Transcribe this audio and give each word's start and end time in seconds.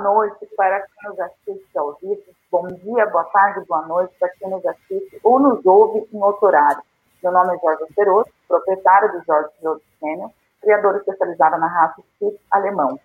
noite 0.00 0.46
para 0.56 0.80
quem 0.80 1.10
nos 1.10 1.20
assiste 1.20 1.78
ao 1.78 1.94
vivo, 1.94 2.22
bom 2.50 2.66
dia, 2.68 3.06
boa 3.06 3.24
tarde, 3.24 3.64
boa 3.66 3.86
noite 3.86 4.14
para 4.18 4.28
quem 4.30 4.50
nos 4.50 4.64
assiste 4.66 5.20
ou 5.22 5.38
nos 5.38 5.64
ouve 5.64 6.08
em 6.12 6.22
outro 6.22 6.46
horário. 6.46 6.82
Meu 7.22 7.32
nome 7.32 7.54
é 7.54 7.58
Jorge 7.58 7.84
Ceroso, 7.94 8.30
proprietário 8.48 9.12
do 9.12 9.24
Jorge 9.24 9.84
Sênior, 10.00 10.30
criador 10.62 10.96
especializado 10.96 11.58
na 11.58 11.66
raça 11.66 12.00
Spitz 12.00 12.40
alemão. 12.50 12.98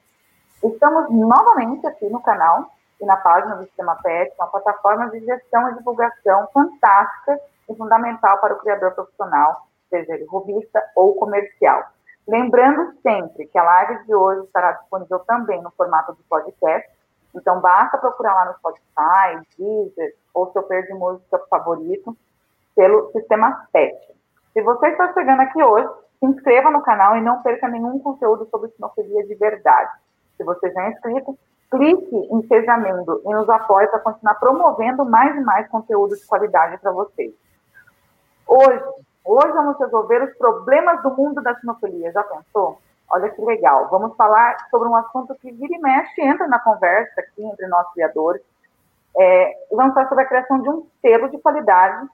Estamos 0.64 1.10
novamente 1.10 1.86
aqui 1.86 2.10
no 2.10 2.22
canal 2.22 2.66
e 3.00 3.06
na 3.06 3.18
página 3.18 3.56
do 3.56 3.66
Sistema 3.66 3.96
PET, 4.02 4.34
uma 4.40 4.48
plataforma 4.48 5.10
de 5.10 5.20
gestão 5.20 5.70
e 5.70 5.76
divulgação 5.76 6.48
fantástica 6.54 7.40
e 7.70 7.76
fundamental 7.76 8.40
para 8.40 8.54
o 8.54 8.60
criador 8.60 8.92
profissional, 8.92 9.68
seja 9.90 10.14
ele 10.14 10.26
robista 10.26 10.82
ou 10.96 11.16
comercial. 11.16 11.84
Lembrando 12.28 12.94
sempre 13.02 13.46
que 13.48 13.58
a 13.58 13.64
live 13.64 14.06
de 14.06 14.16
hoje 14.16 14.46
estará 14.46 14.72
disponível 14.74 15.20
também 15.20 15.62
no 15.62 15.72
formato 15.72 16.14
de 16.16 16.24
podcast, 16.24 16.90
então 17.36 17.60
basta 17.60 17.98
procurar 17.98 18.34
lá 18.34 18.46
no 18.46 18.54
Spotify, 18.56 19.48
Deezer 19.58 20.16
ou 20.34 20.52
seu 20.52 20.64
player 20.64 20.88
de 20.88 20.94
música 20.94 21.38
favorito 21.50 22.18
pelo 22.76 23.12
Sistema 23.12 23.68
PET. 23.72 23.96
Se 24.54 24.62
você 24.62 24.88
está 24.88 25.14
chegando 25.14 25.42
aqui 25.42 25.62
hoje, 25.62 25.88
se 26.20 26.26
inscreva 26.26 26.72
no 26.72 26.82
canal 26.82 27.16
e 27.16 27.22
não 27.22 27.44
perca 27.44 27.68
nenhum 27.68 28.00
conteúdo 28.00 28.48
sobre 28.50 28.72
sinofilia 28.72 29.26
de 29.28 29.36
verdade. 29.36 29.92
Se 30.38 30.44
você 30.44 30.72
já 30.72 30.84
é 30.84 30.92
inscrito, 30.92 31.38
clique 31.70 32.16
em 32.16 32.48
Seja 32.48 32.78
Membro 32.78 33.22
e 33.24 33.30
nos 33.34 33.50
apoie 33.50 33.88
para 33.88 34.00
continuar 34.00 34.36
promovendo 34.36 35.06
mais 35.06 35.36
e 35.36 35.42
mais 35.42 35.68
conteúdo 35.68 36.16
de 36.16 36.26
qualidade 36.26 36.78
para 36.80 36.92
vocês. 36.92 37.34
Hoje, 38.48 38.84
hoje 39.26 39.52
vamos 39.52 39.78
resolver 39.80 40.24
os 40.24 40.38
problemas 40.38 41.02
do 41.02 41.12
mundo 41.12 41.42
da 41.42 41.56
sinofilia. 41.56 42.12
Já 42.12 42.24
pensou? 42.24 42.80
Olha 43.10 43.30
que 43.30 43.42
legal. 43.42 43.88
Vamos 43.90 44.16
falar 44.16 44.58
sobre 44.70 44.88
um 44.88 44.96
assunto 44.96 45.36
que 45.36 45.52
vira 45.52 45.76
e 45.76 45.80
mexe, 45.80 46.22
entra 46.22 46.48
na 46.48 46.60
conversa 46.60 47.22
aqui 47.22 47.44
entre 47.44 47.68
nós 47.68 47.92
criadores. 47.94 48.42
É, 49.18 49.54
vamos 49.72 49.94
falar 49.94 50.10
sobre 50.10 50.24
a 50.24 50.28
criação 50.28 50.62
de 50.62 50.70
um 50.70 50.88
selo 51.02 51.30
de 51.30 51.38
qualidade. 51.40 52.08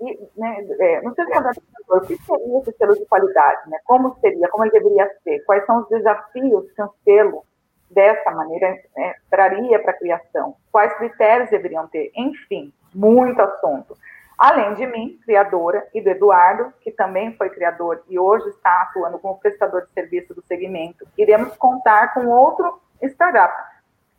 E, 0.00 0.28
né, 0.36 0.66
é, 0.80 1.02
não 1.02 1.12
sei 1.14 1.26
se 1.26 1.32
é 1.32 1.38
o 1.38 2.00
que 2.00 2.16
seria 2.16 2.58
esse 2.60 2.72
selo 2.72 2.94
de 2.94 3.04
qualidade, 3.06 3.68
né? 3.68 3.78
Como 3.84 4.16
seria, 4.20 4.48
como 4.48 4.64
ele 4.64 4.70
deveria 4.70 5.10
ser, 5.24 5.40
quais 5.40 5.66
são 5.66 5.80
os 5.80 5.88
desafios 5.88 6.70
que 6.70 6.82
um 6.82 6.88
selo 7.04 7.44
dessa 7.90 8.30
maneira 8.30 8.78
né, 8.96 9.14
traria 9.30 9.78
para 9.80 9.92
a 9.92 9.98
criação, 9.98 10.54
quais 10.70 10.92
critérios 10.98 11.50
deveriam 11.50 11.88
ter, 11.88 12.12
enfim, 12.14 12.72
muito 12.94 13.40
assunto. 13.40 13.96
Além 14.38 14.74
de 14.74 14.86
mim, 14.86 15.18
criadora, 15.24 15.88
e 15.92 16.00
do 16.00 16.10
Eduardo, 16.10 16.72
que 16.80 16.92
também 16.92 17.34
foi 17.34 17.50
criador 17.50 18.04
e 18.08 18.20
hoje 18.20 18.48
está 18.50 18.82
atuando 18.82 19.18
como 19.18 19.36
prestador 19.38 19.82
de 19.82 19.92
serviço 19.92 20.32
do 20.32 20.42
segmento, 20.42 21.04
iremos 21.18 21.56
contar 21.56 22.14
com 22.14 22.26
outro 22.28 22.80
startup, 23.02 23.52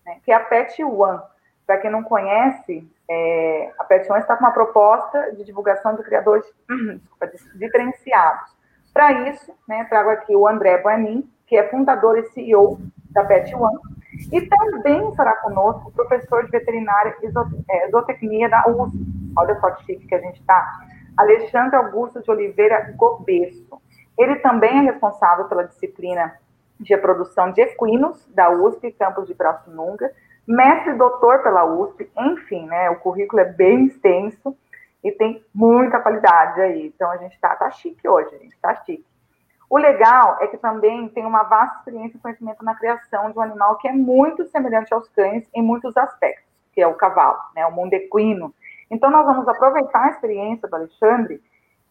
né, 0.06 0.18
que 0.26 0.32
é 0.32 0.36
a 0.36 0.42
Pet 0.42 0.84
One. 0.84 1.22
Para 1.66 1.78
quem 1.78 1.90
não 1.90 2.04
conhece, 2.04 2.86
é, 3.10 3.72
a 3.80 3.86
Pet 3.86 4.12
One 4.12 4.20
está 4.20 4.36
com 4.36 4.44
uma 4.44 4.52
proposta 4.52 5.32
de 5.32 5.46
divulgação 5.46 5.96
de 5.96 6.04
criadores 6.04 6.46
desculpa, 6.68 7.32
diferenciados. 7.56 8.52
Para 8.94 9.30
isso, 9.30 9.54
né, 9.66 9.86
trago 9.86 10.10
aqui 10.10 10.36
o 10.36 10.46
André 10.46 10.80
Banin, 10.80 11.32
que 11.48 11.56
é 11.56 11.70
fundador 11.70 12.18
e 12.18 12.24
CEO 12.32 12.78
da 13.12 13.24
Pet 13.24 13.56
One, 13.56 13.80
e 14.34 14.42
também 14.42 15.10
estará 15.10 15.34
conosco 15.38 15.88
o 15.88 15.92
professor 15.94 16.44
de 16.44 16.52
veterinária 16.52 17.16
e 17.22 17.28
é, 17.70 17.90
zootecnia 17.90 18.50
da 18.50 18.68
USP, 18.68 18.98
olha 19.40 19.60
só 19.60 19.72
que 19.72 19.86
chique 19.86 20.08
que 20.08 20.16
a 20.16 20.22
gente 20.22 20.40
está, 20.40 20.80
Alexandre 21.18 21.76
Augusto 21.76 22.22
de 22.22 22.32
Oliveira 22.32 22.94
Gobesso. 22.96 23.82
Ele 24.18 24.36
também 24.38 24.80
é 24.80 24.92
responsável 24.92 25.46
pela 25.46 25.66
disciplina 25.66 26.34
de 26.80 26.94
reprodução 26.94 27.52
de 27.52 27.62
equinos 27.62 28.26
da 28.34 28.50
USP, 28.50 28.92
campus 28.94 29.28
de 29.28 29.34
Pirassununga, 29.34 30.12
mestre 30.48 30.94
doutor 30.94 31.44
pela 31.44 31.66
USP, 31.66 32.10
enfim, 32.18 32.66
né, 32.66 32.90
o 32.90 32.96
currículo 32.96 33.42
é 33.42 33.46
bem 33.46 33.86
extenso 33.86 34.58
e 35.04 35.12
tem 35.12 35.44
muita 35.54 36.00
qualidade 36.00 36.60
aí. 36.62 36.88
Então 36.88 37.12
a 37.12 37.18
gente 37.18 37.34
está 37.34 37.56
tá 37.56 37.70
chique 37.70 38.08
hoje, 38.08 38.32
gente 38.38 38.54
está 38.54 38.76
chique. 38.84 39.06
O 39.70 39.78
legal 39.78 40.38
é 40.42 40.48
que 40.48 40.58
também 40.58 41.08
tem 41.10 41.26
uma 41.26 41.44
vasta 41.44 41.78
experiência 41.78 42.18
e 42.18 42.20
conhecimento 42.20 42.66
na 42.66 42.74
criação 42.74 43.30
de 43.30 43.38
um 43.38 43.42
animal 43.42 43.78
que 43.78 43.88
é 43.88 43.92
muito 43.92 44.44
semelhante 44.48 44.92
aos 44.94 45.08
cães 45.10 45.48
em 45.54 45.62
muitos 45.62 45.96
aspectos, 45.96 46.46
que 46.74 46.82
é 46.82 46.88
o 46.88 46.96
cavalo, 46.96 47.38
né, 47.56 47.66
o 47.68 47.72
mundo 47.72 47.94
equino. 47.94 48.54
Então, 48.90 49.10
nós 49.12 49.26
vamos 49.26 49.48
aproveitar 49.48 50.06
a 50.06 50.10
experiência 50.10 50.68
do 50.68 50.76
Alexandre 50.76 51.42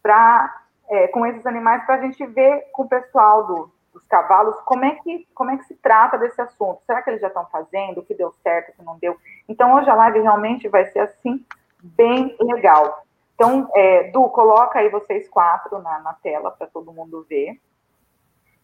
pra, 0.02 0.62
é, 0.88 1.08
com 1.08 1.24
esses 1.26 1.46
animais 1.46 1.84
para 1.84 1.96
a 1.96 2.00
gente 2.00 2.24
ver 2.26 2.70
com 2.72 2.82
o 2.82 2.88
pessoal 2.88 3.46
do, 3.46 3.70
dos 3.92 4.04
cavalos 4.06 4.56
como 4.64 4.84
é, 4.84 4.94
que, 4.96 5.26
como 5.34 5.50
é 5.50 5.56
que 5.56 5.64
se 5.64 5.74
trata 5.76 6.18
desse 6.18 6.40
assunto. 6.40 6.80
Será 6.86 7.02
que 7.02 7.10
eles 7.10 7.20
já 7.20 7.28
estão 7.28 7.46
fazendo? 7.46 8.00
O 8.00 8.02
que 8.04 8.14
deu 8.14 8.32
certo, 8.42 8.70
o 8.70 8.72
que 8.72 8.82
não 8.82 8.98
deu? 8.98 9.16
Então, 9.48 9.74
hoje 9.74 9.88
a 9.88 9.94
live 9.94 10.20
realmente 10.20 10.68
vai 10.68 10.86
ser 10.86 11.00
assim, 11.00 11.44
bem 11.82 12.36
legal. 12.40 13.04
Então, 13.34 13.70
é, 13.74 14.10
Du, 14.10 14.28
coloca 14.30 14.78
aí 14.78 14.88
vocês 14.88 15.28
quatro 15.28 15.78
na, 15.80 16.00
na 16.00 16.12
tela 16.14 16.50
para 16.50 16.66
todo 16.66 16.92
mundo 16.92 17.24
ver. 17.28 17.60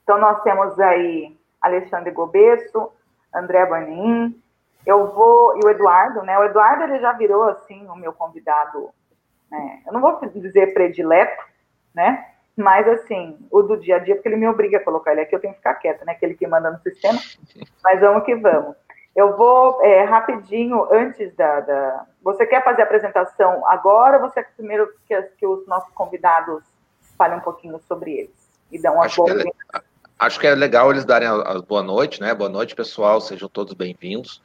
Então, 0.03 0.19
nós 0.19 0.43
temos 0.43 0.79
aí 0.81 1.39
Alexandre 1.61 2.11
Gobesso, 2.11 2.91
André 3.33 3.65
Banin, 3.67 4.41
eu 4.87 5.13
vou, 5.13 5.59
e 5.59 5.67
o 5.67 5.71
Eduardo, 5.71 6.23
né? 6.23 6.39
O 6.39 6.45
Eduardo, 6.45 6.85
ele 6.85 7.01
já 7.01 7.13
virou, 7.13 7.45
assim, 7.45 7.87
o 7.89 7.97
meu 7.97 8.13
convidado, 8.13 8.91
né? 9.51 9.83
Eu 9.87 9.93
não 9.93 10.01
vou 10.01 10.21
dizer 10.27 10.75
predileto, 10.75 11.43
né? 11.95 12.27
Mas, 12.57 12.87
assim, 12.87 13.39
o 13.51 13.63
do 13.63 13.77
dia 13.77 13.97
a 13.97 13.99
dia, 13.99 14.15
porque 14.15 14.29
ele 14.29 14.37
me 14.37 14.47
obriga 14.47 14.79
a 14.79 14.85
colocar 14.85 15.13
ele 15.13 15.23
aqui, 15.23 15.35
eu 15.35 15.41
tenho 15.41 15.55
que 15.55 15.59
ficar 15.59 15.75
quieta, 15.75 16.05
né? 16.05 16.13
Aquele 16.13 16.35
que 16.35 16.47
manda 16.47 16.71
no 16.71 16.79
sistema. 16.81 17.19
Mas 17.83 18.01
vamos 18.01 18.25
que 18.25 18.35
vamos. 18.37 18.77
Eu 19.17 19.37
vou 19.37 19.81
é, 19.83 20.05
rapidinho, 20.05 20.89
antes 20.93 21.35
da, 21.37 21.61
da, 21.61 22.07
Você 22.23 22.45
quer 22.47 22.63
fazer 22.65 22.83
a 22.83 22.85
apresentação 22.85 23.67
agora 23.69 24.17
ou 24.17 24.29
você 24.29 24.43
quer 24.43 24.53
primeiro 24.57 24.89
que, 25.07 25.21
que 25.39 25.47
os 25.47 25.67
nossos 25.69 25.93
convidados 25.95 26.65
falem 27.17 27.39
um 27.39 27.41
pouquinho 27.41 27.81
sobre 27.87 28.13
eles? 28.13 28.51
E 28.73 28.81
dão 28.81 28.95
uma 28.95 29.07
boa. 29.09 29.35
Que 29.35 29.49
é, 29.49 29.81
Acho 30.19 30.41
que 30.41 30.47
é 30.47 30.55
legal 30.55 30.91
eles 30.91 31.05
darem 31.05 31.29
a, 31.29 31.35
a 31.35 31.63
boa 31.63 31.83
noite, 31.83 32.21
né? 32.21 32.35
Boa 32.35 32.51
noite, 32.51 32.75
pessoal. 32.75 33.21
Sejam 33.21 33.49
todos 33.49 33.73
bem-vindos. 33.75 34.43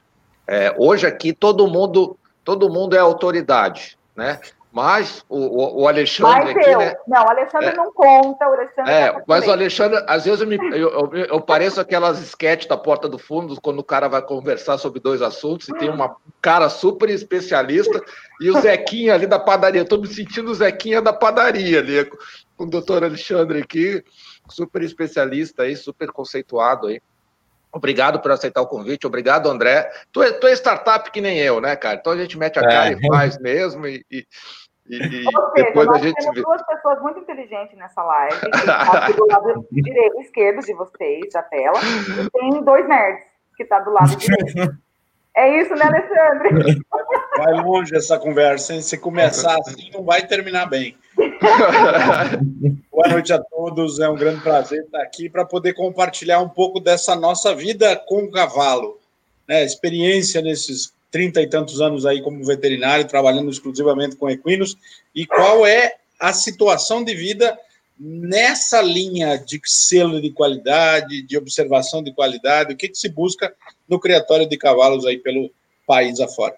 É, 0.51 0.73
hoje 0.79 1.05
aqui 1.05 1.31
todo 1.31 1.67
mundo, 1.67 2.17
todo 2.43 2.69
mundo 2.69 2.95
é 2.95 2.99
autoridade, 2.99 3.95
né? 4.15 4.39
Mas 4.71 5.23
o, 5.29 5.81
o 5.81 5.87
Alexandre. 5.87 6.45
Mas 6.45 6.57
aqui, 6.57 6.69
eu. 6.69 6.79
Né? 6.79 6.95
Não, 7.07 7.23
o 7.23 7.29
Alexandre 7.29 7.69
é, 7.69 7.75
não 7.75 7.91
conta, 7.91 8.47
o 8.47 8.53
Alexandre. 8.53 8.91
É, 8.91 9.11
tá 9.11 9.23
mas 9.27 9.47
o 9.47 9.51
Alexandre, 9.51 10.03
às 10.07 10.25
vezes 10.25 10.41
eu, 10.41 10.47
me, 10.47 10.57
eu, 10.57 10.89
eu, 10.89 11.25
eu 11.25 11.41
pareço 11.41 11.79
aquelas 11.79 12.19
sketches 12.19 12.67
da 12.67 12.77
porta 12.77 13.07
do 13.07 13.19
fundo, 13.19 13.59
quando 13.61 13.79
o 13.79 13.83
cara 13.83 14.07
vai 14.07 14.21
conversar 14.23 14.79
sobre 14.79 14.99
dois 14.99 15.21
assuntos 15.21 15.69
e 15.69 15.73
tem 15.73 15.89
uma 15.89 16.15
cara 16.41 16.69
super 16.69 17.09
especialista 17.09 17.99
e 18.41 18.49
o 18.49 18.59
Zequinha 18.59 19.13
ali 19.13 19.27
da 19.27 19.39
padaria. 19.39 19.81
Estou 19.81 20.01
me 20.01 20.07
sentindo 20.07 20.49
o 20.49 20.55
Zequinha 20.55 21.01
da 21.01 21.13
padaria 21.13 21.79
ali, 21.79 22.05
com 22.55 22.63
o 22.63 22.69
doutor 22.69 23.03
Alexandre 23.03 23.61
aqui 23.61 24.03
super 24.49 24.81
especialista 24.81 25.63
aí, 25.63 25.75
super 25.75 26.11
conceituado 26.11 26.88
aí. 26.88 27.01
Obrigado 27.72 28.19
por 28.19 28.31
aceitar 28.31 28.62
o 28.62 28.68
convite, 28.68 29.06
obrigado, 29.06 29.50
André. 29.50 29.90
Tu 30.12 30.24
é, 30.24 30.31
tu 30.31 30.47
é 30.47 30.53
startup 30.53 31.12
que 31.12 31.22
nem 31.22 31.38
eu, 31.38 31.62
né, 31.62 31.75
cara? 31.75 31.97
Então 32.00 32.13
a 32.13 32.18
gente 32.18 32.38
mete 32.38 32.57
a 32.57 32.63
cara 32.63 32.89
é. 32.89 32.94
e 32.94 33.07
faz 33.07 33.38
mesmo 33.38 33.86
e, 33.86 34.04
e, 34.10 34.25
e 34.89 35.25
Ou 35.27 35.51
seja, 35.51 35.68
depois 35.68 35.88
nós 35.88 36.01
a 36.01 36.06
gente 36.06 36.16
temos 36.16 36.36
vê. 36.36 36.42
duas 36.42 36.66
pessoas 36.66 37.01
muito 37.01 37.19
inteligentes 37.19 37.77
nessa 37.77 38.01
live, 38.01 38.39
que 39.06 39.13
do 39.13 39.27
lado 39.27 39.68
direito 39.71 40.18
e 40.18 40.21
esquerdo 40.21 40.66
de 40.66 40.74
vocês, 40.74 41.31
da 41.31 41.44
tela, 41.44 41.80
e 41.80 42.30
tem 42.31 42.63
dois 42.63 42.88
nerds 42.88 43.24
que 43.56 43.66
tá 43.66 43.80
do 43.80 43.92
lado 43.92 44.15
direito. 44.15 44.77
É 45.36 45.62
isso, 45.62 45.74
né, 45.75 45.86
Alexandre? 45.86 46.81
Vai 47.38 47.54
longe 47.63 47.95
essa 47.95 48.18
conversa, 48.18 48.74
hein? 48.74 48.81
Se 48.81 48.98
começar 48.98 49.57
assim, 49.60 49.89
não 49.94 50.04
vai 50.04 50.25
terminar 50.25 50.65
bem. 50.65 50.98
Boa 52.91 53.07
noite 53.07 53.31
a 53.31 53.39
todos, 53.39 54.00
é 54.00 54.09
um 54.09 54.15
grande 54.15 54.41
prazer 54.41 54.83
estar 54.83 55.01
aqui 55.01 55.30
para 55.30 55.45
poder 55.45 55.74
compartilhar 55.74 56.39
um 56.41 56.50
pouco 56.50 56.80
dessa 56.80 57.15
nossa 57.15 57.56
vida 57.56 57.95
com 57.95 58.24
o 58.24 58.31
cavalo, 58.31 59.00
né? 59.47 59.63
Experiência 59.63 60.41
nesses 60.41 60.94
trinta 61.12 61.41
e 61.41 61.47
tantos 61.47 61.81
anos 61.81 62.06
aí 62.06 62.21
como 62.21 62.45
veterinário, 62.45 63.07
trabalhando 63.07 63.50
exclusivamente 63.50 64.15
com 64.15 64.30
equinos, 64.30 64.77
e 65.15 65.25
qual 65.25 65.65
é 65.65 65.95
a 66.19 66.33
situação 66.33 67.03
de 67.03 67.15
vida 67.15 67.57
nessa 67.97 68.81
linha 68.81 69.38
de 69.38 69.59
selo 69.65 70.21
de 70.21 70.31
qualidade, 70.31 71.21
de 71.24 71.38
observação 71.38 72.03
de 72.03 72.13
qualidade, 72.13 72.74
o 72.74 72.77
que, 72.77 72.89
que 72.89 72.97
se 72.97 73.09
busca 73.09 73.53
no 73.88 74.00
criatório 74.00 74.47
de 74.47 74.57
cavalos 74.57 75.06
aí 75.06 75.18
pelo 75.18 75.51
país 75.88 76.19
afora. 76.19 76.56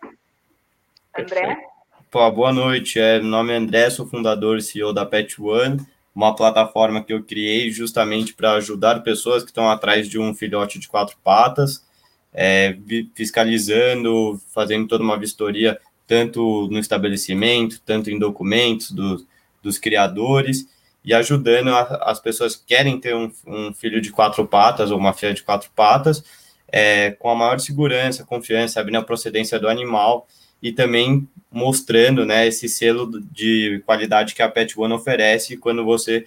André? 1.17 1.70
Pô, 2.11 2.29
boa 2.29 2.51
noite, 2.51 2.99
é, 2.99 3.21
meu 3.21 3.29
nome 3.29 3.53
é 3.53 3.55
André, 3.55 3.89
sou 3.89 4.05
fundador 4.05 4.57
e 4.57 4.61
CEO 4.61 4.91
da 4.91 5.05
Pet 5.05 5.41
One, 5.41 5.79
uma 6.13 6.35
plataforma 6.35 7.01
que 7.01 7.13
eu 7.13 7.23
criei 7.23 7.71
justamente 7.71 8.33
para 8.33 8.51
ajudar 8.55 9.01
pessoas 9.01 9.43
que 9.43 9.49
estão 9.49 9.69
atrás 9.69 10.09
de 10.09 10.19
um 10.19 10.33
filhote 10.33 10.77
de 10.77 10.89
quatro 10.89 11.15
patas, 11.23 11.85
é, 12.33 12.77
fiscalizando, 13.15 14.37
fazendo 14.53 14.89
toda 14.89 15.01
uma 15.01 15.17
vistoria, 15.17 15.79
tanto 16.05 16.67
no 16.69 16.79
estabelecimento, 16.79 17.81
tanto 17.85 18.11
em 18.11 18.19
documentos 18.19 18.91
do, 18.91 19.25
dos 19.63 19.77
criadores, 19.77 20.67
e 21.05 21.13
ajudando 21.13 21.69
a, 21.69 22.11
as 22.11 22.19
pessoas 22.19 22.57
que 22.57 22.65
querem 22.65 22.99
ter 22.99 23.15
um, 23.15 23.31
um, 23.47 23.73
filho 23.73 24.01
de 24.01 24.11
quatro 24.11 24.45
patas 24.45 24.91
ou 24.91 24.97
uma 24.97 25.13
filha 25.13 25.33
de 25.33 25.43
quatro 25.43 25.71
patas, 25.73 26.21
é, 26.67 27.11
com 27.11 27.29
a 27.29 27.35
maior 27.35 27.57
segurança, 27.61 28.25
confiança, 28.25 28.73
sabendo 28.73 28.97
a 28.97 29.01
procedência 29.01 29.57
do 29.57 29.69
animal 29.69 30.27
e 30.61 30.71
também 30.71 31.27
mostrando 31.51 32.25
né, 32.25 32.47
esse 32.47 32.69
selo 32.69 33.09
de 33.31 33.81
qualidade 33.85 34.33
que 34.33 34.41
a 34.41 34.49
Pet 34.49 34.79
One 34.79 34.93
oferece 34.93 35.57
quando 35.57 35.83
você 35.83 36.25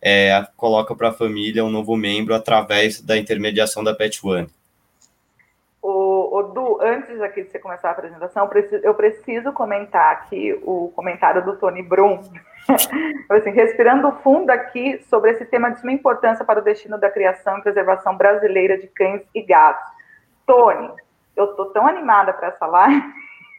é, 0.00 0.46
coloca 0.56 0.94
para 0.94 1.08
a 1.08 1.12
família 1.12 1.64
um 1.64 1.70
novo 1.70 1.96
membro 1.96 2.34
através 2.34 3.00
da 3.00 3.16
intermediação 3.16 3.84
da 3.84 3.94
Pet 3.94 4.24
One. 4.26 4.48
O, 5.82 6.38
o 6.38 6.42
Du, 6.44 6.78
antes 6.80 7.20
aqui 7.20 7.42
de 7.42 7.50
você 7.50 7.58
começar 7.58 7.88
a 7.88 7.92
apresentação, 7.92 8.44
eu 8.44 8.48
preciso, 8.48 8.84
eu 8.84 8.94
preciso 8.94 9.52
comentar 9.52 10.12
aqui 10.12 10.58
o 10.62 10.92
comentário 10.94 11.44
do 11.44 11.56
Tony 11.56 11.82
Brum. 11.82 12.20
assim, 13.28 13.50
respirando 13.50 14.12
fundo 14.22 14.50
aqui 14.50 15.02
sobre 15.10 15.32
esse 15.32 15.44
tema 15.44 15.70
de 15.70 15.80
suma 15.80 15.92
importância 15.92 16.44
para 16.44 16.60
o 16.60 16.62
destino 16.62 16.98
da 16.98 17.10
criação 17.10 17.58
e 17.58 17.62
preservação 17.62 18.16
brasileira 18.16 18.78
de 18.78 18.86
cães 18.86 19.22
e 19.34 19.42
gatos. 19.42 19.90
Tony, 20.46 20.90
eu 21.36 21.46
estou 21.46 21.66
tão 21.66 21.86
animada 21.86 22.32
para 22.32 22.48
essa 22.48 22.66
live, 22.66 23.02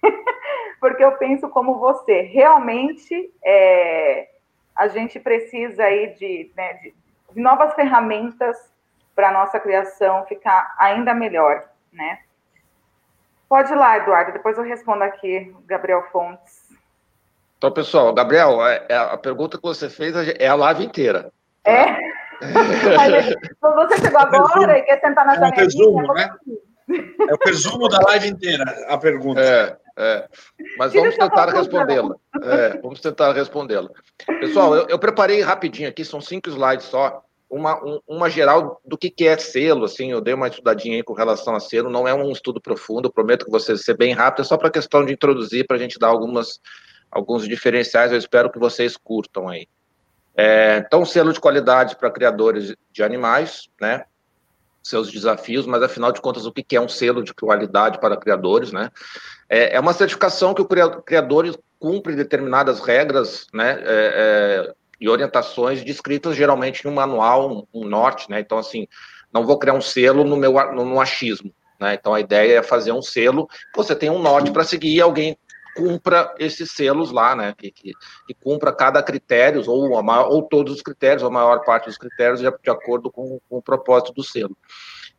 porque 0.79 1.03
eu 1.03 1.13
penso 1.13 1.49
como 1.49 1.79
você. 1.79 2.21
Realmente, 2.21 3.31
é, 3.43 4.29
a 4.75 4.87
gente 4.87 5.19
precisa 5.19 5.83
aí 5.83 6.13
de, 6.15 6.51
né, 6.55 6.73
de, 6.75 6.93
de 7.33 7.41
novas 7.41 7.73
ferramentas 7.73 8.57
para 9.15 9.29
a 9.29 9.31
nossa 9.31 9.59
criação 9.59 10.25
ficar 10.25 10.75
ainda 10.77 11.13
melhor 11.13 11.71
né? 11.93 12.19
Pode 13.47 13.71
ir 13.71 13.75
lá, 13.75 13.97
Eduardo, 13.97 14.33
depois 14.33 14.57
eu 14.57 14.63
respondo 14.63 15.03
aqui, 15.03 15.55
Gabriel 15.65 16.03
Fontes. 16.11 16.63
Então, 17.57 17.71
pessoal, 17.71 18.13
Gabriel, 18.13 18.65
é, 18.65 18.85
é, 18.89 18.97
a 18.97 19.17
pergunta 19.17 19.57
que 19.57 19.63
você 19.63 19.89
fez 19.89 20.15
é 20.15 20.47
a 20.47 20.55
live 20.55 20.83
inteira. 20.83 21.31
É? 21.63 21.85
então 23.55 23.75
você 23.75 23.97
chegou 24.01 24.19
agora 24.19 24.77
e 24.77 24.81
quer 24.81 24.99
sentar 24.99 25.25
na 25.25 25.33
é 25.33 25.35
janelinha... 25.35 25.63
Resumo, 25.63 26.13
né? 26.13 26.29
É 26.89 27.33
o 27.33 27.37
resumo 27.45 27.87
da 27.87 27.99
live 28.07 28.27
inteira, 28.27 28.65
a 28.89 28.97
pergunta. 28.97 29.39
É, 29.39 29.77
é. 29.97 30.27
Mas 30.77 30.93
vamos 30.93 31.15
tentar 31.15 31.49
respondê-la. 31.49 32.15
É, 32.41 32.81
vamos 32.81 32.99
tentar 32.99 33.31
respondê-la. 33.33 33.89
Pessoal, 34.39 34.75
eu, 34.75 34.87
eu, 34.87 34.99
preparei 34.99 35.41
rapidinho 35.41 35.89
aqui, 35.89 36.03
são 36.03 36.19
cinco 36.19 36.49
slides 36.49 36.85
só 36.85 37.23
uma, 37.53 37.79
um, 37.85 37.99
uma 38.07 38.29
geral 38.29 38.81
do 38.83 38.97
que, 38.97 39.11
que 39.11 39.27
é 39.27 39.37
selo, 39.37 39.85
assim, 39.85 40.11
eu 40.11 40.19
dei 40.19 40.33
uma 40.33 40.47
estudadinha 40.47 40.97
aí 40.97 41.03
com 41.03 41.13
relação 41.13 41.55
a 41.55 41.59
selo, 41.59 41.89
não 41.89 42.07
é 42.07 42.13
um 42.13 42.31
estudo 42.31 42.59
profundo, 42.59 43.13
prometo 43.13 43.45
que 43.45 43.51
você 43.51 43.77
ser 43.77 43.95
bem 43.95 44.11
rápido, 44.13 44.41
é 44.41 44.45
só 44.45 44.57
para 44.57 44.71
questão 44.71 45.05
de 45.05 45.13
introduzir, 45.13 45.67
para 45.67 45.75
a 45.75 45.79
gente 45.79 45.99
dar 45.99 46.07
algumas, 46.07 46.59
alguns 47.11 47.47
diferenciais, 47.47 48.11
eu 48.11 48.17
espero 48.17 48.51
que 48.51 48.57
vocês 48.57 48.97
curtam 48.97 49.47
aí. 49.47 49.67
É, 50.35 50.77
então, 50.77 51.05
selo 51.05 51.31
de 51.31 51.39
qualidade 51.39 51.95
para 51.95 52.09
criadores 52.09 52.75
de 52.91 53.03
animais, 53.03 53.69
né, 53.79 54.05
seus 54.83 55.11
desafios, 55.11 55.65
mas 55.65 55.81
afinal 55.81 56.11
de 56.11 56.21
contas, 56.21 56.45
o 56.45 56.51
que, 56.51 56.75
é 56.75 56.81
um 56.81 56.89
selo 56.89 57.23
de 57.23 57.33
qualidade 57.33 57.99
para 57.99 58.17
criadores, 58.17 58.71
né, 58.71 58.89
é, 59.49 59.75
é 59.75 59.79
uma 59.79 59.93
certificação 59.93 60.53
que 60.53 60.61
o 60.61 60.67
criador 60.67 61.57
cumpre 61.79 62.15
determinadas 62.15 62.79
regras, 62.79 63.47
né, 63.53 63.79
é, 63.81 64.67
é 64.69 64.73
e 65.03 65.09
orientações 65.09 65.83
descritas 65.83 66.33
geralmente 66.33 66.87
em 66.87 66.89
um 66.89 66.93
manual, 66.93 67.67
um, 67.73 67.81
um, 67.81 67.85
norte, 67.85 68.31
né? 68.31 68.39
Então, 68.39 68.57
assim, 68.57 68.87
não 69.33 69.45
vou 69.45 69.59
criar 69.59 69.73
um 69.73 69.81
selo 69.81 70.23
no 70.23 70.37
meu 70.37 70.53
no, 70.73 70.85
no 70.85 71.01
achismo, 71.01 71.53
né? 71.77 71.95
Então, 71.95 72.13
a 72.13 72.21
ideia 72.21 72.59
é 72.59 72.63
fazer 72.63 72.93
um 72.93 73.01
selo, 73.01 73.49
você 73.75 73.93
tem 73.93 74.09
um 74.09 74.21
norte 74.21 74.49
para 74.49 74.63
seguir 74.63 75.01
alguém 75.01 75.37
cumpra 75.75 76.33
esses 76.39 76.71
selos 76.71 77.11
lá, 77.11 77.35
né? 77.35 77.53
Que, 77.57 77.71
que, 77.71 77.91
que 78.27 78.33
cumpra 78.33 78.73
cada 78.73 79.01
critério, 79.01 79.63
ou, 79.67 79.91
ou 79.91 80.41
todos 80.43 80.75
os 80.75 80.81
critérios, 80.81 81.23
ou 81.23 81.29
a 81.29 81.31
maior 81.31 81.63
parte 81.63 81.85
dos 81.85 81.97
critérios, 81.97 82.39
de, 82.39 82.49
de 82.49 82.69
acordo 82.69 83.11
com, 83.11 83.39
com, 83.49 83.57
o 83.57 83.61
propósito 83.61 84.13
do 84.13 84.23
selo. 84.23 84.55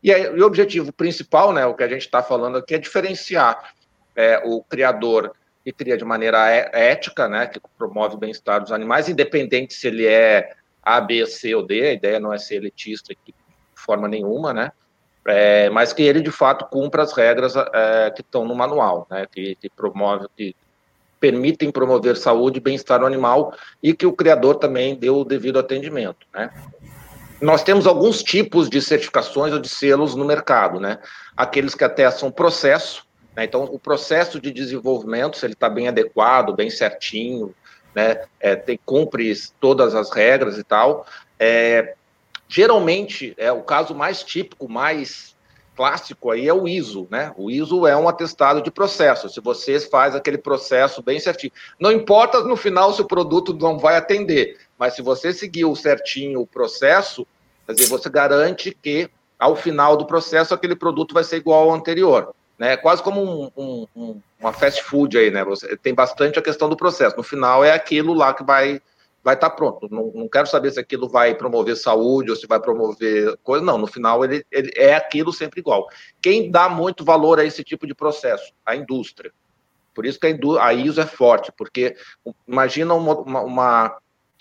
E, 0.03 0.13
aí, 0.13 0.29
o 0.29 0.45
objetivo 0.45 0.93
principal, 0.93 1.53
né? 1.53 1.65
O 1.67 1.75
que 1.75 1.83
a 1.83 1.89
gente 1.89 2.03
está 2.03 2.23
falando 2.23 2.59
aqui 2.59 2.75
é 2.75 2.79
diferenciar 2.79 3.75
é, 4.15 4.41
o 4.45 4.63
criador 4.63 5.35
que 5.65 5.73
cria 5.73 5.97
de 5.97 6.05
maneira 6.05 6.51
é, 6.51 6.91
ética, 6.91 7.27
né, 7.27 7.47
que 7.47 7.59
promove 7.79 8.15
o 8.15 8.19
bem-estar 8.19 8.61
dos 8.61 8.71
animais, 8.71 9.09
independente 9.09 9.73
se 9.73 9.89
ele 9.89 10.07
é 10.07 10.53
A, 10.83 11.01
B, 11.01 11.27
C 11.27 11.55
ou 11.55 11.67
D, 11.67 11.89
a 11.89 11.93
ideia 11.93 12.21
não 12.21 12.33
é 12.33 12.39
ser 12.39 12.57
elitista 12.57 13.15
de 13.15 13.35
forma 13.75 14.07
nenhuma, 14.07 14.53
né, 14.53 14.71
é, 15.27 15.71
mas 15.71 15.93
que 15.93 16.03
ele 16.03 16.21
de 16.21 16.31
fato 16.31 16.67
cumpra 16.67 17.03
as 17.03 17.13
regras 17.13 17.55
é, 17.57 18.11
que 18.11 18.21
estão 18.21 18.45
no 18.45 18.55
manual, 18.55 19.07
né, 19.11 19.27
que, 19.31 19.57
que 19.57 19.71
promove, 19.71 20.27
que 20.37 20.55
permitem 21.19 21.71
promover 21.71 22.17
saúde 22.17 22.59
e 22.59 22.61
bem-estar 22.61 23.01
no 23.01 23.07
animal 23.07 23.55
e 23.83 23.95
que 23.95 24.07
o 24.07 24.13
criador 24.13 24.57
também 24.57 24.95
dê 24.95 25.09
o 25.09 25.25
devido 25.25 25.59
atendimento, 25.59 26.27
né. 26.33 26.51
Nós 27.41 27.63
temos 27.63 27.87
alguns 27.87 28.23
tipos 28.23 28.71
de 28.71 28.81
certificações 28.81 29.53
ou 29.53 29.59
de 29.59 29.69
selos 29.69 30.15
no 30.15 30.25
mercado, 30.25 30.81
né, 30.81 30.99
aqueles 31.37 31.75
que 31.75 31.85
atestam 31.85 32.31
processo, 32.31 33.05
né? 33.35 33.45
Então, 33.45 33.65
o 33.65 33.79
processo 33.79 34.41
de 34.41 34.51
desenvolvimento, 34.51 35.37
se 35.37 35.45
ele 35.47 35.55
está 35.55 35.69
bem 35.69 35.89
adequado, 35.89 36.55
bem 36.55 36.71
certinho, 36.71 37.55
né, 37.95 38.25
é, 38.41 38.57
tem, 38.57 38.79
cumpre 38.85 39.33
todas 39.61 39.95
as 39.95 40.11
regras 40.11 40.59
e 40.59 40.65
tal, 40.65 41.07
é, 41.39 41.95
geralmente, 42.55 43.35
é 43.37 43.51
o 43.51 43.63
caso 43.63 43.95
mais 43.95 44.23
típico, 44.23 44.71
mais 44.71 45.35
clássico 45.75 46.31
aí 46.31 46.47
é 46.47 46.55
o 46.55 46.69
ISO, 46.69 47.09
né? 47.11 47.33
O 47.37 47.51
ISO 47.51 47.85
é 47.85 47.97
um 47.97 48.09
atestado 48.09 48.63
de 48.63 48.71
processo. 48.71 49.29
Se 49.29 49.41
você 49.41 49.81
faz 49.81 50.15
aquele 50.15 50.39
processo 50.39 51.03
bem 51.03 51.19
certinho, 51.19 51.53
não 51.81 51.91
importa 51.91 52.45
no 52.45 52.55
final 52.55 52.93
se 52.93 53.03
o 53.03 53.07
produto 53.07 53.53
não 53.53 53.77
vai 53.77 53.97
atender, 53.97 54.57
mas 54.79 54.95
se 54.95 55.03
você 55.03 55.33
seguiu 55.33 55.75
certinho 55.75 56.43
o 56.43 56.47
processo, 56.47 57.27
quer 57.67 57.73
dizer, 57.73 57.89
você 57.89 58.09
garante 58.09 58.71
que 58.81 59.11
ao 59.37 59.57
final 59.57 59.97
do 59.97 60.07
processo 60.07 60.55
aquele 60.55 60.77
produto 60.77 61.13
vai 61.13 61.25
ser 61.25 61.39
igual 61.39 61.71
ao 61.71 61.75
anterior 61.75 62.33
né? 62.59 62.77
Quase 62.77 63.03
como 63.03 63.21
um, 63.21 63.51
um, 63.57 63.87
um, 63.97 64.21
uma 64.39 64.53
fast 64.53 64.83
food 64.85 65.19
aí, 65.19 65.31
né? 65.31 65.45
Você 65.45 65.77
tem 65.77 65.93
bastante 65.93 66.39
a 66.39 66.43
questão 66.43 66.69
do 66.69 66.77
processo. 66.77 67.17
No 67.17 67.23
final 67.23 67.65
é 67.65 67.73
aquilo 67.73 68.15
lá 68.15 68.33
que 68.33 68.45
vai 68.45 68.81
vai 69.25 69.35
estar 69.35 69.49
tá 69.49 69.57
pronto. 69.57 69.89
Não, 69.91 70.13
não 70.15 70.29
quero 70.29 70.47
saber 70.47 70.71
se 70.71 70.79
aquilo 70.79 71.09
vai 71.09 71.35
promover 71.35 71.77
saúde 71.77 72.31
ou 72.31 72.37
se 72.37 72.47
vai 72.47 72.61
promover 72.61 73.37
coisa. 73.43 73.65
Não, 73.65 73.79
no 73.79 73.87
final 73.87 74.23
ele, 74.23 74.45
ele 74.53 74.71
é 74.77 74.95
aquilo 74.95 75.33
sempre 75.33 75.61
igual. 75.61 75.89
Quem 76.21 76.51
dá 76.51 76.69
muito 76.69 77.05
valor 77.05 77.41
a 77.41 77.45
esse 77.45 77.65
tipo 77.65 77.87
de 77.87 77.95
processo? 77.95 78.53
A 78.65 78.77
indústria. 78.77 79.33
Por 79.95 80.05
isso 80.05 80.21
que 80.21 80.27
a, 80.27 80.65
a 80.65 80.75
ISO 80.75 81.01
é 81.01 81.07
forte, 81.07 81.51
porque 81.57 81.97
imagina 82.47 82.93
uma, 82.93 83.19
uma, 83.21 83.99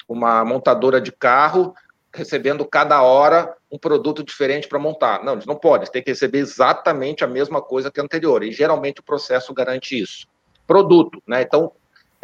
uma 0.08 0.44
montadora 0.44 1.00
de 1.00 1.12
carro 1.12 1.74
recebendo 2.14 2.66
cada 2.66 3.02
hora 3.02 3.56
um 3.72 3.78
produto 3.78 4.24
diferente 4.24 4.68
para 4.68 4.78
montar. 4.78 5.24
Não, 5.24 5.34
eles 5.34 5.46
não 5.46 5.56
podem, 5.56 5.90
têm 5.90 6.04
que 6.04 6.12
receber 6.12 6.40
exatamente 6.40 7.24
a 7.24 7.28
mesma 7.28 7.62
coisa 7.62 7.90
que 7.90 8.00
a 8.00 8.04
anterior, 8.04 8.44
e 8.44 8.52
geralmente 8.52 9.00
o 9.00 9.04
processo 9.04 9.54
garante 9.54 10.00
isso. 10.00 10.28
Produto, 10.68 11.22
né? 11.26 11.42
Então, 11.42 11.72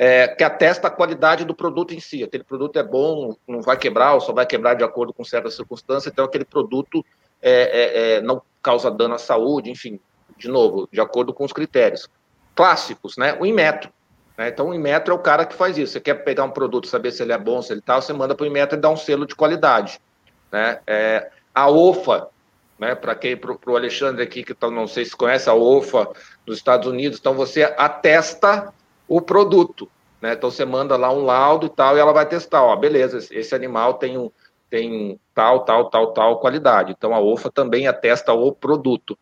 é, 0.02 0.30
que 0.30 0.46
atesta 0.46 0.88
a 0.88 0.90
qualidade 0.90 1.44
do 1.44 1.54
produto 1.54 1.94
em 1.94 2.00
si. 2.00 2.24
Aquele 2.24 2.46
produto 2.46 2.80
é 2.80 2.84
bom, 2.84 3.36
não 3.46 3.62
vai 3.62 3.76
quebrar, 3.76 4.14
ou 4.14 4.22
só 4.22 4.32
vai 4.32 4.46
quebrar 4.46 4.76
de 4.76 4.82
acordo 4.82 5.14
com 5.14 5.26
certas 5.26 5.56
circunstâncias, 5.56 6.10
então 6.10 6.24
aquele 6.24 6.46
produto 6.46 7.06
é, 7.42 7.52
é, 7.52 8.14
é 8.14 8.22
não 8.22 8.42
causa 8.64 8.90
dano 8.90 9.16
à 9.16 9.18
saúde, 9.18 9.70
enfim, 9.70 10.00
de 10.38 10.48
novo, 10.48 10.88
de 10.90 11.02
acordo 11.02 11.34
com 11.34 11.44
os 11.44 11.52
critérios. 11.52 12.10
Clássicos, 12.56 13.18
né? 13.18 13.36
O 13.42 13.46
Inmetro. 13.46 13.92
Né? 14.38 14.48
Então, 14.48 14.70
o 14.70 14.74
Inmetro 14.74 15.14
é 15.14 15.18
o 15.18 15.20
cara 15.20 15.46
que 15.46 15.54
faz 15.54 15.78
isso. 15.78 15.92
Você 15.92 16.00
quer 16.00 16.14
pegar 16.24 16.46
um 16.46 16.52
produto, 16.52 16.88
saber 16.88 17.12
se 17.12 17.22
ele 17.22 17.34
é 17.34 17.38
bom, 17.38 17.62
se 17.62 17.74
ele 17.74 17.82
tal, 17.82 18.02
você 18.02 18.14
manda 18.14 18.34
para 18.34 18.46
o 18.46 18.48
Inmetro 18.48 18.78
e 18.78 18.82
dá 18.82 18.90
um 18.90 18.96
selo 18.96 19.26
de 19.26 19.36
qualidade. 19.36 20.00
Né? 20.50 20.80
É, 20.88 21.30
a 21.54 21.70
OFA, 21.70 22.30
né, 22.80 22.96
para 22.96 23.16
quem, 23.16 23.36
para 23.36 23.54
o 23.68 23.76
Alexandre 23.76 24.24
aqui, 24.24 24.46
que 24.46 24.54
tá, 24.54 24.72
não 24.72 24.88
sei 24.88 25.04
se 25.04 25.14
conhece 25.14 25.50
a 25.50 25.54
OFA 25.54 26.08
dos 26.46 26.56
Estados 26.56 26.88
Unidos, 26.88 27.20
então 27.20 27.34
você 27.34 27.64
atesta 27.64 28.74
o 29.10 29.20
produto. 29.20 29.90
Né? 30.22 30.34
Então 30.34 30.52
você 30.52 30.64
manda 30.64 30.96
lá 30.96 31.12
um 31.12 31.26
laudo 31.26 31.66
e 31.66 31.70
tal, 31.70 31.98
e 31.98 32.00
ela 32.00 32.14
vai 32.14 32.28
testar, 32.28 32.64
ó, 32.64 32.76
beleza, 32.76 33.18
esse 33.32 33.56
animal 33.56 33.96
tem 33.96 34.18
um 34.18 34.32
tem 34.70 35.20
tal, 35.34 35.66
tal, 35.66 35.90
tal, 35.90 36.14
tal 36.14 36.40
qualidade. 36.40 36.94
Então 36.96 37.16
a 37.16 37.20
OFA 37.20 37.50
também 37.52 37.88
atesta 37.88 38.32
o 38.34 38.52
produto. 38.52 39.18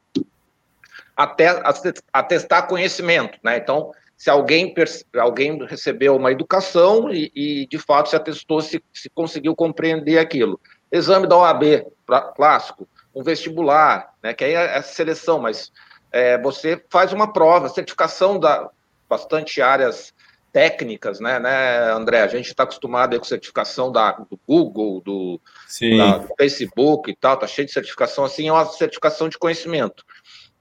Até 1.15 1.63
atestar 2.11 2.67
conhecimento, 2.67 3.39
né? 3.41 3.55
Então, 3.55 3.91
se 4.17 4.29
alguém, 4.29 4.73
alguém 5.17 5.65
recebeu 5.65 6.17
uma 6.17 6.33
educação 6.33 7.09
e, 7.09 7.31
e 7.33 7.67
de 7.67 7.79
fato 7.79 8.09
se 8.09 8.15
atestou, 8.15 8.61
se, 8.61 8.83
se 8.91 9.09
conseguiu 9.09 9.55
compreender 9.55 10.17
aquilo. 10.17 10.59
Exame 10.91 11.27
da 11.27 11.37
OAB, 11.37 11.85
clássico, 12.35 12.87
um 13.15 13.23
vestibular, 13.23 14.13
né, 14.21 14.33
que 14.33 14.43
aí 14.43 14.53
é 14.53 14.77
a 14.77 14.81
seleção, 14.81 15.39
mas 15.39 15.71
é, 16.11 16.37
você 16.37 16.83
faz 16.89 17.13
uma 17.13 17.31
prova, 17.31 17.69
certificação 17.69 18.39
da 18.39 18.69
bastante 19.07 19.61
áreas 19.61 20.13
técnicas, 20.51 21.19
né, 21.19 21.39
né 21.39 21.91
André? 21.91 22.21
A 22.21 22.27
gente 22.27 22.47
está 22.47 22.63
acostumado 22.63 23.17
com 23.17 23.25
certificação 23.25 23.91
da, 23.91 24.11
do 24.11 24.39
Google, 24.47 25.01
do, 25.01 25.41
da, 25.97 26.17
do 26.17 26.35
Facebook 26.37 27.11
e 27.11 27.15
tal, 27.15 27.37
tá 27.37 27.47
cheio 27.47 27.67
de 27.67 27.73
certificação 27.73 28.25
assim, 28.25 28.47
é 28.47 28.51
uma 28.51 28.65
certificação 28.65 29.29
de 29.29 29.37
conhecimento. 29.37 30.03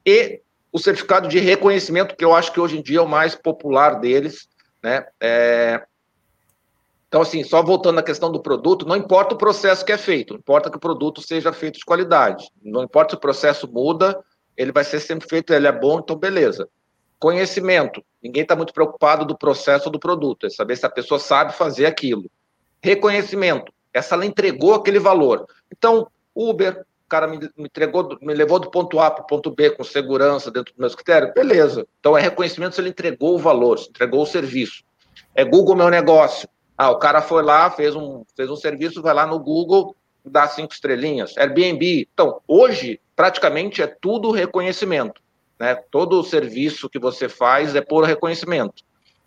E 0.04 0.40
o 0.72 0.78
certificado 0.78 1.28
de 1.28 1.38
reconhecimento, 1.38 2.14
que 2.14 2.24
eu 2.24 2.34
acho 2.34 2.52
que 2.52 2.60
hoje 2.60 2.78
em 2.78 2.82
dia 2.82 2.98
é 2.98 3.02
o 3.02 3.08
mais 3.08 3.34
popular 3.34 3.98
deles, 3.98 4.48
né? 4.82 5.06
É... 5.20 5.82
Então, 7.08 7.22
assim, 7.22 7.42
só 7.42 7.62
voltando 7.62 7.98
à 7.98 8.02
questão 8.02 8.30
do 8.30 8.42
produto, 8.42 8.86
não 8.86 8.96
importa 8.96 9.34
o 9.34 9.38
processo 9.38 9.84
que 9.84 9.92
é 9.92 9.96
feito, 9.96 10.34
importa 10.34 10.70
que 10.70 10.76
o 10.76 10.80
produto 10.80 11.22
seja 11.22 11.52
feito 11.52 11.78
de 11.78 11.84
qualidade. 11.84 12.50
Não 12.62 12.82
importa 12.82 13.12
se 13.12 13.16
o 13.16 13.20
processo 13.20 13.66
muda, 13.66 14.22
ele 14.56 14.70
vai 14.70 14.84
ser 14.84 15.00
sempre 15.00 15.26
feito, 15.26 15.54
ele 15.54 15.66
é 15.66 15.72
bom, 15.72 16.00
então 16.00 16.14
beleza. 16.16 16.68
Conhecimento, 17.18 18.04
ninguém 18.22 18.42
está 18.42 18.54
muito 18.54 18.72
preocupado 18.72 19.24
do 19.24 19.36
processo 19.36 19.88
do 19.88 19.98
produto, 19.98 20.46
é 20.46 20.50
saber 20.50 20.76
se 20.76 20.84
a 20.84 20.90
pessoa 20.90 21.18
sabe 21.18 21.52
fazer 21.52 21.86
aquilo. 21.86 22.30
Reconhecimento, 22.82 23.72
essa 23.92 24.14
ela 24.14 24.26
entregou 24.26 24.74
aquele 24.74 24.98
valor. 24.98 25.46
Então, 25.72 26.08
Uber, 26.34 26.84
o 27.06 27.08
cara 27.08 27.26
me, 27.26 27.38
entregou, 27.56 28.18
me 28.20 28.34
levou 28.34 28.58
do 28.58 28.70
ponto 28.70 28.98
A 29.00 29.10
para 29.10 29.22
o 29.22 29.26
ponto 29.26 29.50
B 29.50 29.70
com 29.70 29.84
segurança 29.84 30.50
dentro 30.50 30.72
dos 30.72 30.78
meus 30.78 30.94
critérios, 30.94 31.32
beleza. 31.32 31.86
Então 32.00 32.18
é 32.18 32.20
reconhecimento 32.20 32.74
se 32.74 32.80
ele 32.80 32.90
entregou 32.90 33.36
o 33.36 33.38
valor, 33.38 33.78
se 33.78 33.88
entregou 33.88 34.22
o 34.22 34.26
serviço. 34.26 34.84
É 35.34 35.44
Google 35.44 35.76
Meu 35.76 35.88
Negócio. 35.88 36.48
Ah, 36.76 36.90
o 36.90 36.98
cara 36.98 37.22
foi 37.22 37.42
lá, 37.42 37.70
fez 37.70 37.94
um, 37.94 38.24
fez 38.36 38.50
um 38.50 38.56
serviço, 38.56 39.00
vai 39.00 39.14
lá 39.14 39.26
no 39.26 39.38
Google, 39.38 39.96
dá 40.24 40.46
cinco 40.48 40.74
estrelinhas. 40.74 41.36
Airbnb. 41.38 42.06
Então, 42.12 42.40
hoje, 42.46 43.00
praticamente 43.14 43.80
é 43.80 43.86
tudo 43.86 44.30
reconhecimento. 44.30 45.22
Né? 45.58 45.74
Todo 45.90 46.20
o 46.20 46.24
serviço 46.24 46.88
que 46.88 46.98
você 46.98 47.28
faz 47.28 47.74
é 47.74 47.80
por 47.80 48.04
reconhecimento. 48.04 48.84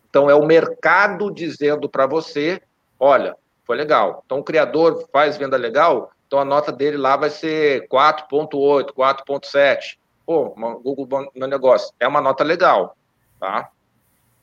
Então, 0.09 0.29
é 0.29 0.36
o 0.36 0.45
mercado 0.45 1.31
dizendo 1.31 1.89
para 1.89 2.07
você: 2.07 2.62
olha, 3.00 3.36
foi 3.65 3.77
legal. 3.77 4.24
Então, 4.25 4.39
o 4.39 4.43
criador 4.43 5.07
faz 5.12 5.38
venda 5.38 5.57
legal, 5.57 6.12
então 6.27 6.39
a 6.39 6.45
nota 6.45 6.71
dele 6.71 6.98
lá 6.98 7.15
vai 7.15 7.29
ser 7.29 7.88
4,8, 7.88 8.93
4,7. 8.93 9.98
Pô, 10.25 10.50
Google 10.83 11.29
Meu 11.36 11.48
Negócio. 11.48 11.93
É 12.00 12.07
uma 12.07 12.21
nota 12.21 12.43
legal. 12.43 12.95
Tá? 13.39 13.69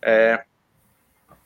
É, 0.02 0.42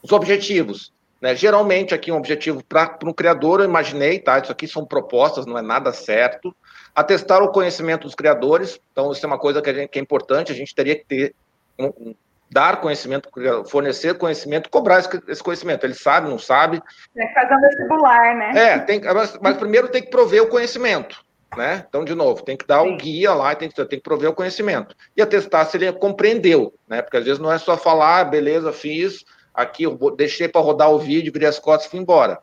os 0.02 0.12
objetivos. 0.12 0.92
Né? 1.20 1.36
Geralmente, 1.36 1.94
aqui, 1.94 2.10
um 2.10 2.16
objetivo 2.16 2.64
para 2.64 2.98
um 3.04 3.12
criador, 3.12 3.60
eu 3.60 3.66
imaginei, 3.66 4.18
tá? 4.18 4.38
Isso 4.38 4.50
aqui 4.50 4.66
são 4.66 4.86
propostas, 4.86 5.44
não 5.44 5.58
é 5.58 5.62
nada 5.62 5.92
certo. 5.92 6.54
Atestar 6.94 7.42
o 7.42 7.52
conhecimento 7.52 8.02
dos 8.02 8.14
criadores. 8.14 8.80
Então, 8.92 9.12
isso 9.12 9.24
é 9.24 9.26
uma 9.26 9.38
coisa 9.38 9.62
que, 9.62 9.72
gente, 9.72 9.88
que 9.88 9.98
é 9.98 10.02
importante, 10.02 10.52
a 10.52 10.54
gente 10.54 10.74
teria 10.74 10.96
que 10.96 11.04
ter. 11.04 11.34
Um, 11.78 12.14
dar 12.50 12.80
conhecimento, 12.80 13.30
fornecer 13.68 14.18
conhecimento, 14.18 14.68
cobrar 14.68 14.98
esse, 14.98 15.08
esse, 15.28 15.42
conhecimento. 15.42 15.84
Ele 15.84 15.94
sabe, 15.94 16.28
não 16.28 16.38
sabe. 16.38 16.82
Tem 17.14 17.28
que 17.28 17.34
fazer 17.34 17.54
um 17.54 17.60
vestibular, 17.60 18.34
né? 18.34 18.52
É, 18.56 18.78
tem, 18.80 19.00
mas, 19.00 19.38
mas 19.40 19.56
primeiro 19.56 19.88
tem 19.88 20.02
que 20.02 20.10
prover 20.10 20.42
o 20.42 20.48
conhecimento. 20.48 21.24
Né? 21.56 21.84
Então, 21.88 22.04
de 22.04 22.14
novo, 22.14 22.44
tem 22.44 22.56
que 22.56 22.66
dar 22.66 22.82
o 22.82 22.86
um 22.86 22.96
guia 22.96 23.34
lá, 23.34 23.54
tem 23.54 23.68
que, 23.68 23.74
tem 23.74 23.98
que 23.98 24.04
prover 24.04 24.30
o 24.30 24.34
conhecimento. 24.34 24.94
E 25.16 25.22
atestar 25.22 25.66
se 25.66 25.76
ele 25.76 25.92
compreendeu, 25.92 26.72
né? 26.88 27.02
Porque 27.02 27.16
às 27.16 27.24
vezes 27.24 27.40
não 27.40 27.52
é 27.52 27.58
só 27.58 27.76
falar, 27.76 28.20
ah, 28.20 28.24
beleza, 28.24 28.72
fiz, 28.72 29.24
aqui 29.52 29.82
eu 29.82 29.96
deixei 30.16 30.46
para 30.46 30.60
rodar 30.60 30.90
o 30.90 30.98
vídeo, 30.98 31.32
virei 31.32 31.48
as 31.48 31.58
costas 31.58 31.86
e 31.86 31.90
fui 31.90 31.98
embora. 31.98 32.38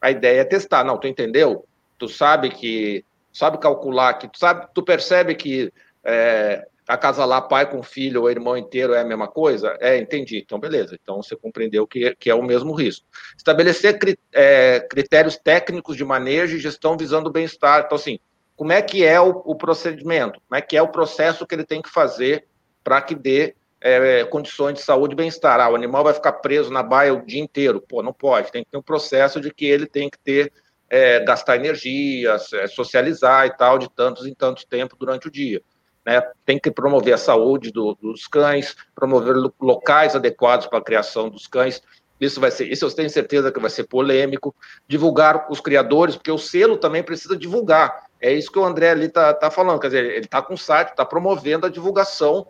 A 0.00 0.10
ideia 0.10 0.40
é 0.40 0.44
testar. 0.44 0.84
Não, 0.84 0.98
tu 0.98 1.06
entendeu? 1.06 1.64
Tu 1.98 2.06
sabe 2.08 2.50
que 2.50 3.04
sabe 3.32 3.58
calcular, 3.58 4.14
que 4.14 4.28
tu 4.28 4.38
sabe, 4.38 4.66
tu 4.74 4.82
percebe 4.82 5.34
que 5.34 5.72
é, 6.04 6.66
acasalar 6.86 7.48
pai 7.48 7.70
com 7.70 7.82
filho 7.82 8.22
ou 8.22 8.30
irmão 8.30 8.56
inteiro 8.56 8.94
é 8.94 9.00
a 9.00 9.04
mesma 9.04 9.28
coisa? 9.28 9.76
É, 9.80 9.98
entendi. 9.98 10.38
Então, 10.38 10.58
beleza. 10.58 10.98
Então, 11.00 11.22
você 11.22 11.36
compreendeu 11.36 11.86
que, 11.86 12.14
que 12.16 12.28
é 12.28 12.34
o 12.34 12.42
mesmo 12.42 12.72
risco. 12.72 13.06
Estabelecer 13.36 13.98
cri, 13.98 14.18
é, 14.32 14.80
critérios 14.80 15.36
técnicos 15.36 15.96
de 15.96 16.04
manejo 16.04 16.56
e 16.56 16.60
gestão 16.60 16.96
visando 16.96 17.28
o 17.28 17.32
bem-estar. 17.32 17.84
Então, 17.86 17.96
assim, 17.96 18.18
como 18.56 18.72
é 18.72 18.82
que 18.82 19.04
é 19.04 19.20
o, 19.20 19.42
o, 19.44 19.54
procedimento? 19.54 20.40
Como 20.48 20.58
é 20.58 20.60
que 20.60 20.76
é 20.76 20.82
o 20.82 20.88
processo 20.88 21.46
que 21.46 21.54
ele 21.54 21.64
tem 21.64 21.80
que 21.80 21.88
fazer 21.88 22.46
para 22.82 23.00
que 23.00 23.14
dê 23.14 23.54
é, 23.80 24.24
condições 24.24 24.74
de 24.74 24.82
saúde 24.82 25.14
e 25.14 25.16
bem-estar. 25.16 25.60
Ah, 25.60 25.70
o 25.70 25.74
animal 25.74 26.04
vai 26.04 26.12
ficar 26.12 26.32
preso 26.34 26.70
na 26.70 26.82
baia 26.82 27.14
o 27.14 27.24
dia 27.24 27.40
inteiro. 27.40 27.80
Pô, 27.80 28.02
não 28.02 28.12
pode. 28.12 28.52
Tem 28.52 28.62
que 28.62 28.70
ter 28.70 28.76
um 28.76 28.82
processo 28.82 29.40
de 29.40 29.52
que 29.52 29.64
ele 29.64 29.86
tem 29.86 30.10
que 30.10 30.18
ter, 30.18 30.52
é, 30.90 31.20
gastar 31.20 31.56
energia, 31.56 32.36
é, 32.54 32.66
socializar 32.66 33.46
e 33.46 33.56
tal, 33.56 33.78
de 33.78 33.88
tantos 33.88 34.26
em 34.26 34.34
tantos 34.34 34.64
tempo 34.64 34.96
durante 34.98 35.28
o 35.28 35.30
dia. 35.30 35.62
Né? 36.04 36.20
Tem 36.44 36.58
que 36.58 36.70
promover 36.70 37.14
a 37.14 37.18
saúde 37.18 37.70
do, 37.70 37.94
dos 37.94 38.26
cães, 38.26 38.74
promover 38.94 39.36
locais 39.60 40.16
adequados 40.16 40.66
para 40.66 40.78
a 40.78 40.84
criação 40.84 41.28
dos 41.28 41.46
cães. 41.46 41.80
Isso 42.20 42.40
vai 42.40 42.50
ser, 42.50 42.70
isso 42.70 42.84
eu 42.84 42.90
tenho 42.90 43.08
certeza 43.08 43.52
que 43.52 43.60
vai 43.60 43.70
ser 43.70 43.84
polêmico. 43.84 44.54
Divulgar 44.88 45.46
os 45.50 45.60
criadores, 45.60 46.16
porque 46.16 46.32
o 46.32 46.38
selo 46.38 46.76
também 46.76 47.02
precisa 47.02 47.36
divulgar. 47.36 48.08
É 48.20 48.32
isso 48.32 48.50
que 48.50 48.58
o 48.58 48.64
André 48.64 48.90
ali 48.90 49.06
está 49.06 49.32
tá 49.32 49.50
falando. 49.50 49.80
Quer 49.80 49.86
dizer, 49.86 50.04
ele 50.04 50.24
está 50.24 50.42
com 50.42 50.54
o 50.54 50.58
site, 50.58 50.90
está 50.90 51.04
promovendo 51.04 51.66
a 51.66 51.70
divulgação 51.70 52.46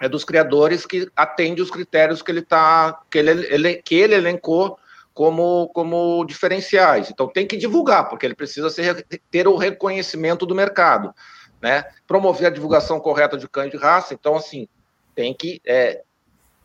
é 0.00 0.08
dos 0.08 0.24
criadores 0.24 0.86
que 0.86 1.10
atende 1.16 1.60
os 1.60 1.70
critérios 1.70 2.22
que 2.22 2.30
ele 2.30 2.42
tá 2.42 3.00
que 3.10 3.18
ele, 3.18 3.30
ele, 3.52 3.82
que 3.82 3.96
ele 3.96 4.14
elencou 4.14 4.78
como, 5.18 5.68
como 5.74 6.24
diferenciais. 6.24 7.10
Então 7.10 7.26
tem 7.26 7.44
que 7.44 7.56
divulgar, 7.56 8.08
porque 8.08 8.24
ele 8.24 8.36
precisa 8.36 8.70
ser, 8.70 9.04
ter 9.28 9.48
o 9.48 9.56
reconhecimento 9.56 10.46
do 10.46 10.54
mercado, 10.54 11.12
né? 11.60 11.86
Promover 12.06 12.46
a 12.46 12.50
divulgação 12.50 13.00
correta 13.00 13.36
de 13.36 13.48
cães 13.48 13.68
de 13.68 13.76
raça. 13.76 14.14
Então 14.14 14.36
assim 14.36 14.68
tem 15.16 15.34
que 15.34 15.60
é, 15.66 16.02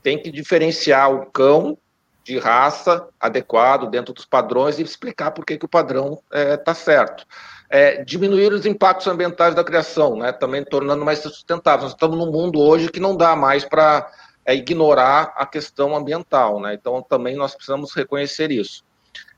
tem 0.03 0.21
que 0.21 0.29
diferenciar 0.29 1.11
o 1.11 1.25
cão 1.31 1.75
de 2.23 2.37
raça 2.37 3.07
adequado 3.19 3.89
dentro 3.89 4.13
dos 4.13 4.25
padrões 4.25 4.77
e 4.77 4.83
explicar 4.83 5.31
por 5.31 5.43
que, 5.43 5.57
que 5.57 5.65
o 5.65 5.67
padrão 5.67 6.21
está 6.31 6.39
é, 6.39 6.55
tá 6.55 6.75
certo 6.75 7.25
é, 7.71 8.03
diminuir 8.03 8.53
os 8.53 8.67
impactos 8.67 9.07
ambientais 9.07 9.55
da 9.55 9.63
criação, 9.63 10.15
né, 10.15 10.31
também 10.31 10.63
tornando 10.63 11.03
mais 11.03 11.17
sustentável. 11.19 11.85
Nós 11.85 11.93
estamos 11.93 12.15
num 12.15 12.31
mundo 12.31 12.59
hoje 12.59 12.91
que 12.91 12.99
não 12.99 13.17
dá 13.17 13.35
mais 13.35 13.65
para 13.65 14.07
é, 14.45 14.55
ignorar 14.55 15.33
a 15.35 15.45
questão 15.45 15.95
ambiental, 15.95 16.59
né, 16.59 16.73
então 16.73 17.01
também 17.01 17.35
nós 17.35 17.55
precisamos 17.55 17.93
reconhecer 17.93 18.51
isso. 18.51 18.83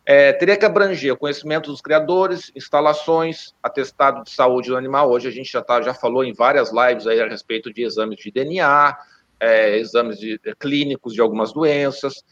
É, 0.07 0.31
teria 0.33 0.55
que 0.55 0.65
abranger 0.65 1.13
o 1.13 1.17
conhecimento 1.17 1.71
dos 1.71 1.81
criadores, 1.81 2.51
instalações, 2.55 3.55
atestado 3.63 4.23
de 4.23 4.29
saúde 4.29 4.69
do 4.69 4.77
animal. 4.77 5.09
Hoje 5.09 5.27
a 5.27 5.31
gente 5.31 5.51
já, 5.51 5.63
tá, 5.63 5.81
já 5.81 5.95
falou 5.95 6.23
em 6.23 6.31
várias 6.31 6.71
lives 6.71 7.07
aí 7.07 7.19
a 7.19 7.27
respeito 7.27 7.73
de 7.73 7.81
exames 7.81 8.19
de 8.19 8.29
DNA, 8.29 8.95
é, 9.39 9.77
exames 9.77 10.19
de, 10.19 10.39
é, 10.45 10.53
clínicos 10.53 11.13
de 11.13 11.21
algumas 11.21 11.51
doenças. 11.51 12.23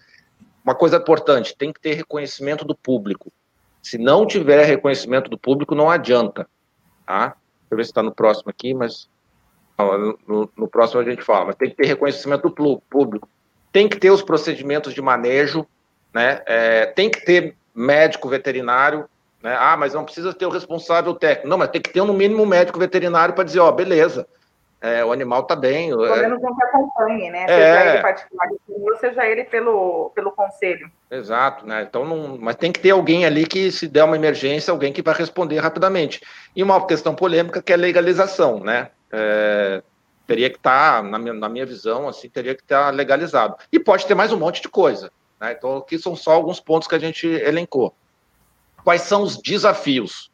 Uma 0.64 0.76
coisa 0.76 0.98
importante, 0.98 1.58
tem 1.58 1.74
que 1.74 1.82
ter 1.82 1.96
reconhecimento 1.96 2.64
do 2.64 2.76
público. 2.76 3.34
Se 3.82 3.98
não 3.98 4.28
tiver 4.28 4.64
reconhecimento 4.66 5.28
do 5.28 5.38
público, 5.38 5.74
não 5.74 5.90
adianta. 5.90 6.48
Tá? 7.08 7.30
Deixa 7.30 7.38
eu 7.72 7.78
ver 7.78 7.84
se 7.86 7.90
está 7.90 8.04
no 8.04 8.14
próximo 8.14 8.52
aqui, 8.52 8.74
mas 8.76 9.10
no, 9.78 10.50
no, 10.56 10.68
próximo 10.68 11.02
a 11.02 11.04
gente 11.04 11.22
fala. 11.22 11.46
Mas 11.46 11.56
tem 11.56 11.70
que 11.70 11.76
ter 11.76 11.86
reconhecimento 11.88 12.50
do 12.50 12.82
público. 12.90 13.28
Tem 13.72 13.88
que 13.88 13.98
ter 13.98 14.12
os 14.12 14.22
procedimentos 14.22 14.94
de 14.94 15.02
manejo, 15.02 15.66
né? 16.14 16.42
É, 16.46 16.86
tem 16.86 17.10
que 17.10 17.26
ter 17.26 17.56
médico 17.74 18.30
veterinário. 18.30 19.06
Né? 19.42 19.56
Ah, 19.60 19.76
mas 19.76 19.94
não 19.94 20.06
precisa 20.06 20.34
ter 20.34 20.46
o 20.46 20.50
responsável 20.50 21.14
técnico. 21.14 21.50
Não, 21.50 21.58
mas 21.58 21.70
tem 21.70 21.82
que 21.82 21.92
ter 21.92 22.04
no 22.04 22.14
mínimo 22.14 22.44
um 22.44 22.48
médico 22.48 22.80
veterinário 22.80 23.34
para 23.34 23.44
dizer, 23.44 23.60
ó, 23.60 23.72
beleza, 23.72 24.28
é, 24.84 25.04
o 25.04 25.14
animal 25.14 25.42
está 25.42 25.56
bem. 25.56 25.90
Pelo 25.90 26.06
é... 26.06 26.22
menos 26.22 26.44
um 26.44 26.56
que 26.56 26.64
acompanhe, 26.66 27.32
né? 27.32 27.48
Seja 27.48 27.62
é... 27.62 27.94
ele 27.94 28.02
particular 28.02 28.50
seja 29.00 29.26
ele 29.26 29.44
pelo, 29.46 30.12
pelo 30.14 30.32
conselho. 30.32 30.92
Exato, 31.10 31.66
né? 31.66 31.84
Então, 31.84 32.04
não... 32.04 32.38
mas 32.38 32.58
tem 32.58 32.70
que 32.70 32.82
ter 32.82 32.92
alguém 32.92 33.26
ali 33.26 33.46
que, 33.46 33.72
se 33.72 33.88
der 33.88 34.04
uma 34.04 34.18
emergência, 34.18 34.72
alguém 34.72 34.92
que 34.92 35.02
vai 35.02 35.16
responder 35.16 35.58
rapidamente. 35.60 36.22
E 36.54 36.62
uma 36.62 36.86
questão 36.86 37.16
polêmica 37.16 37.62
que 37.62 37.72
é 37.72 37.76
a 37.76 37.80
legalização, 37.80 38.60
né? 38.60 38.90
É... 39.14 39.82
Teria 40.26 40.50
que 40.50 40.56
estar, 40.56 41.02
tá, 41.02 41.08
na 41.08 41.20
minha, 41.20 41.34
na 41.34 41.50
minha 41.50 41.66
visão, 41.66 42.08
assim, 42.08 42.30
teria 42.30 42.56
que 42.56 42.64
estar 42.64 42.86
tá 42.86 42.90
legalizado. 42.90 43.58
E 43.72 43.80
pode 43.80 44.06
ter 44.06 44.16
mais 44.16 44.32
um 44.32 44.40
monte 44.40 44.62
de 44.62 44.70
coisa. 44.70 45.12
Né? 45.40 45.52
Então, 45.52 45.78
aqui 45.78 46.00
são 46.00 46.16
só 46.16 46.32
alguns 46.32 46.60
pontos 46.60 46.88
que 46.88 46.96
a 46.96 47.00
gente 47.00 47.28
elencou. 47.28 47.94
Quais 48.84 49.02
são 49.02 49.22
os 49.22 49.38
desafios? 49.38 50.32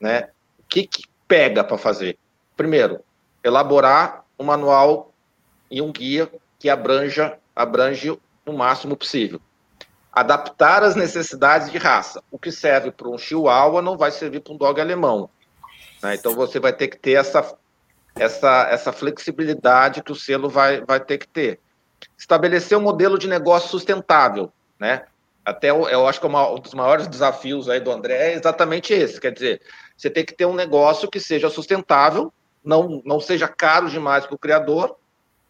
Né? 0.00 0.28
O 0.58 0.62
que, 0.68 0.86
que 0.86 1.04
pega 1.26 1.64
para 1.64 1.76
fazer? 1.76 2.16
Primeiro, 2.56 3.00
elaborar 3.42 4.24
um 4.38 4.44
manual 4.44 5.12
e 5.70 5.82
um 5.82 5.90
guia 5.90 6.30
que 6.58 6.70
abranja, 6.70 7.36
abrange 7.54 8.16
o 8.46 8.52
máximo 8.52 8.96
possível. 8.96 9.40
Adaptar 10.12 10.82
as 10.82 10.94
necessidades 10.94 11.70
de 11.70 11.78
raça. 11.78 12.22
O 12.30 12.38
que 12.38 12.52
serve 12.52 12.90
para 12.90 13.08
um 13.08 13.18
chihuahua 13.18 13.82
não 13.82 13.96
vai 13.96 14.12
servir 14.12 14.40
para 14.40 14.52
um 14.52 14.56
dog 14.56 14.80
alemão. 14.80 15.28
Né? 16.02 16.14
Então 16.14 16.34
você 16.34 16.60
vai 16.60 16.72
ter 16.72 16.88
que 16.88 16.98
ter 16.98 17.12
essa, 17.12 17.56
essa, 18.14 18.68
essa 18.70 18.92
flexibilidade 18.92 20.02
que 20.02 20.12
o 20.12 20.16
selo 20.16 20.48
vai, 20.48 20.80
vai 20.84 21.00
ter 21.00 21.18
que 21.18 21.28
ter. 21.28 21.60
Estabelecer 22.16 22.76
um 22.76 22.82
modelo 22.82 23.18
de 23.18 23.28
negócio 23.28 23.68
sustentável. 23.70 24.52
Né? 24.78 25.04
Até 25.44 25.70
eu, 25.70 25.88
eu 25.88 26.06
acho 26.06 26.20
que 26.20 26.26
uma, 26.26 26.50
um 26.50 26.58
dos 26.58 26.74
maiores 26.74 27.06
desafios 27.06 27.68
aí 27.68 27.80
do 27.80 27.90
André 27.90 28.32
é 28.32 28.34
exatamente 28.34 28.92
esse. 28.92 29.20
Quer 29.20 29.32
dizer, 29.32 29.62
você 29.96 30.10
tem 30.10 30.24
que 30.24 30.34
ter 30.34 30.46
um 30.46 30.54
negócio 30.54 31.10
que 31.10 31.20
seja 31.20 31.48
sustentável 31.48 32.32
não, 32.64 33.02
não 33.04 33.20
seja 33.20 33.48
caro 33.48 33.90
demais 33.90 34.24
para 34.24 34.34
o 34.34 34.38
criador, 34.38 34.96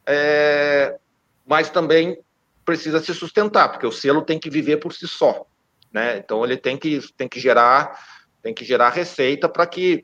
é, 0.07 0.99
mas 1.47 1.69
também 1.71 2.19
precisa 2.65 3.01
se 3.01 3.13
sustentar, 3.15 3.69
porque 3.71 3.87
o 3.87 3.93
selo 3.93 4.23
tem 4.23 4.39
que 4.39 4.49
viver 4.49 4.79
por 4.79 4.93
si 4.93 5.07
só. 5.07 5.47
Né? 5.93 6.17
Então 6.17 6.45
ele 6.45 6.57
tem 6.57 6.77
que, 6.77 7.01
tem 7.17 7.29
que 7.29 7.39
gerar 7.39 8.13
tem 8.43 8.53
que 8.53 8.65
gerar 8.65 8.89
receita 8.89 9.49
para 9.49 9.65
que 9.69 10.03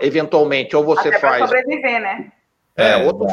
eventualmente 0.00 0.74
ou 0.76 0.84
você 0.84 1.08
Até 1.08 1.18
faz 1.18 1.44
sobreviver, 1.44 2.00
né? 2.00 2.32
É, 2.76 2.90
é 2.90 2.96
outro, 2.96 3.26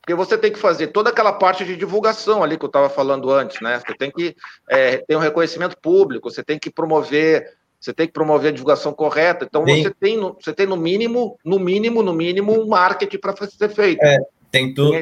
porque 0.00 0.14
você 0.14 0.36
tem 0.36 0.52
que 0.52 0.58
fazer 0.58 0.88
toda 0.88 1.08
aquela 1.08 1.32
parte 1.32 1.64
de 1.64 1.76
divulgação 1.76 2.42
ali 2.42 2.58
que 2.58 2.64
eu 2.64 2.68
estava 2.68 2.90
falando 2.90 3.30
antes, 3.30 3.60
né? 3.62 3.80
Você 3.80 3.94
tem 3.94 4.10
que 4.10 4.36
é, 4.70 4.98
ter 4.98 5.16
um 5.16 5.20
reconhecimento 5.20 5.78
público, 5.78 6.30
você 6.30 6.44
tem 6.44 6.58
que 6.58 6.70
promover 6.70 7.46
você 7.80 7.92
tem 7.92 8.06
que 8.06 8.14
promover 8.14 8.48
a 8.48 8.52
divulgação 8.52 8.94
correta. 8.94 9.44
Então 9.44 9.66
Sim. 9.66 9.82
você 9.82 9.90
tem, 9.90 10.18
você 10.18 10.54
tem 10.54 10.66
no 10.66 10.76
mínimo, 10.76 11.38
no 11.44 11.58
mínimo, 11.58 12.02
no 12.02 12.14
mínimo, 12.14 12.52
um 12.58 12.66
marketing 12.66 13.18
para 13.18 13.34
ser 13.46 13.68
feito. 13.68 14.02
É, 14.02 14.16
tem 14.50 14.72
tudo, 14.72 14.94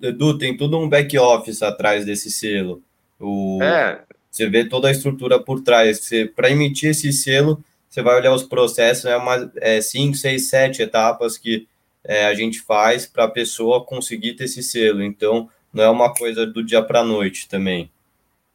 Edu, 0.00 0.38
tem 0.38 0.56
tudo 0.56 0.78
um 0.78 0.88
back 0.88 1.18
office 1.18 1.62
atrás 1.62 2.04
desse 2.04 2.30
selo. 2.30 2.80
O, 3.18 3.58
é. 3.60 4.02
Você 4.30 4.48
vê 4.48 4.68
toda 4.68 4.86
a 4.88 4.92
estrutura 4.92 5.40
por 5.40 5.62
trás. 5.62 6.08
Para 6.34 6.50
emitir 6.50 6.90
esse 6.90 7.12
selo, 7.12 7.62
você 7.92 8.00
vai 8.00 8.16
olhar 8.16 8.32
os 8.32 8.42
processos, 8.42 9.04
é 9.04 9.14
uma 9.14 9.52
é, 9.56 9.78
cinco, 9.82 10.16
seis, 10.16 10.48
sete 10.48 10.80
etapas 10.80 11.36
que 11.36 11.68
é, 12.02 12.24
a 12.24 12.32
gente 12.32 12.58
faz 12.58 13.06
para 13.06 13.24
a 13.24 13.30
pessoa 13.30 13.84
conseguir 13.84 14.32
ter 14.32 14.44
esse 14.44 14.62
selo. 14.62 15.02
Então, 15.02 15.50
não 15.70 15.84
é 15.84 15.90
uma 15.90 16.14
coisa 16.14 16.46
do 16.46 16.64
dia 16.64 16.82
para 16.82 17.00
a 17.00 17.04
noite 17.04 17.46
também. 17.46 17.90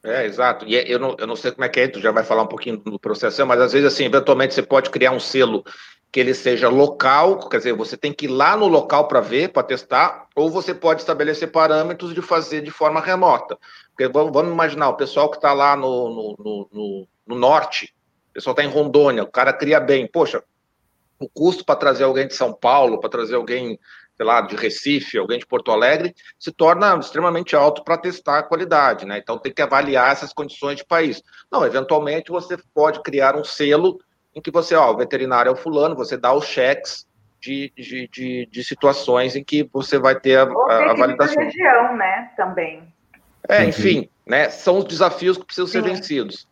É, 0.04 0.26
exato. 0.26 0.66
E 0.66 0.76
é, 0.76 0.92
eu 0.92 0.98
não, 0.98 1.16
eu 1.20 1.28
não 1.28 1.36
sei 1.36 1.52
como 1.52 1.66
é 1.66 1.70
que 1.70 1.80
é, 1.80 1.88
tu 1.88 2.02
já 2.02 2.10
vai 2.10 2.24
falar 2.24 2.42
um 2.42 2.48
pouquinho 2.48 2.78
do 2.78 2.98
processo, 2.98 3.46
mas 3.46 3.62
às 3.62 3.74
vezes, 3.74 3.94
assim, 3.94 4.06
eventualmente 4.06 4.56
você 4.56 4.64
pode 4.64 4.90
criar 4.90 5.12
um 5.12 5.20
selo 5.20 5.64
que 6.12 6.20
ele 6.20 6.34
seja 6.34 6.68
local, 6.68 7.48
quer 7.48 7.58
dizer, 7.58 7.74
você 7.74 7.96
tem 7.96 8.12
que 8.12 8.26
ir 8.26 8.30
lá 8.30 8.58
no 8.58 8.68
local 8.68 9.08
para 9.08 9.22
ver, 9.22 9.50
para 9.50 9.62
testar, 9.62 10.26
ou 10.36 10.50
você 10.50 10.74
pode 10.74 11.02
estabelecer 11.02 11.52
parâmetros 11.52 12.12
de 12.16 12.24
fazer 12.24 12.62
de 12.62 12.72
forma 12.72 13.00
remota. 13.00 13.56
Porque 13.92 14.08
vamos, 14.08 14.34
vamos 14.34 14.52
imaginar, 14.52 14.90
o 14.90 14.98
pessoal 14.98 15.30
que 15.30 15.38
está 15.38 15.54
lá 15.54 15.76
no, 15.76 16.36
no, 16.40 16.70
no, 16.74 17.08
no 17.28 17.36
norte, 17.36 17.94
pessoal 18.38 18.54
está 18.54 18.64
em 18.64 18.72
Rondônia, 18.72 19.24
o 19.24 19.32
cara 19.32 19.52
cria 19.52 19.80
bem, 19.80 20.08
poxa, 20.08 20.44
o 21.20 21.28
custo 21.28 21.66
para 21.66 21.76
trazer 21.76 22.04
alguém 22.04 22.28
de 22.28 22.36
São 22.36 22.54
Paulo, 22.54 23.00
para 23.00 23.10
trazer 23.10 23.36
alguém 23.36 23.80
sei 24.16 24.26
lá, 24.26 24.42
de 24.42 24.56
Recife, 24.56 25.18
alguém 25.18 25.38
de 25.38 25.46
Porto 25.46 25.72
Alegre, 25.72 26.14
se 26.40 26.52
torna 26.52 26.96
extremamente 26.98 27.56
alto 27.56 27.84
para 27.84 28.00
testar 28.00 28.40
a 28.40 28.44
qualidade, 28.44 29.06
né? 29.06 29.20
Então 29.20 29.38
tem 29.38 29.54
que 29.54 29.62
avaliar 29.62 30.12
essas 30.12 30.34
condições 30.34 30.78
de 30.78 30.86
país. 30.86 31.22
Não, 31.52 31.64
eventualmente 31.64 32.32
você 32.32 32.58
pode 32.74 33.02
criar 33.04 33.36
um 33.36 33.44
selo 33.44 34.00
em 34.36 34.42
que 34.42 34.50
você, 34.50 34.76
ó, 34.76 34.92
o 34.92 34.98
veterinário 34.98 35.50
é 35.50 35.54
o 35.54 35.56
fulano, 35.56 35.96
você 35.96 36.18
dá 36.18 36.34
os 36.34 36.46
cheques 36.46 37.06
de, 37.40 37.72
de, 37.78 38.08
de, 38.12 38.50
de 38.52 38.64
situações 38.64 39.36
em 39.36 39.44
que 39.44 39.70
você 39.72 40.00
vai 40.00 40.20
ter 40.20 40.40
a, 40.40 40.44
a, 40.44 40.92
a 40.92 40.96
validação. 40.96 41.44
região, 41.44 41.96
né, 41.96 42.32
também. 42.36 42.92
É, 43.48 43.66
enfim, 43.66 44.10
né, 44.26 44.50
são 44.50 44.80
os 44.80 44.86
desafios 44.86 45.38
que 45.38 45.46
precisam 45.46 45.68
ser 45.68 45.84
Sim. 45.84 45.90
vencidos. 45.90 46.48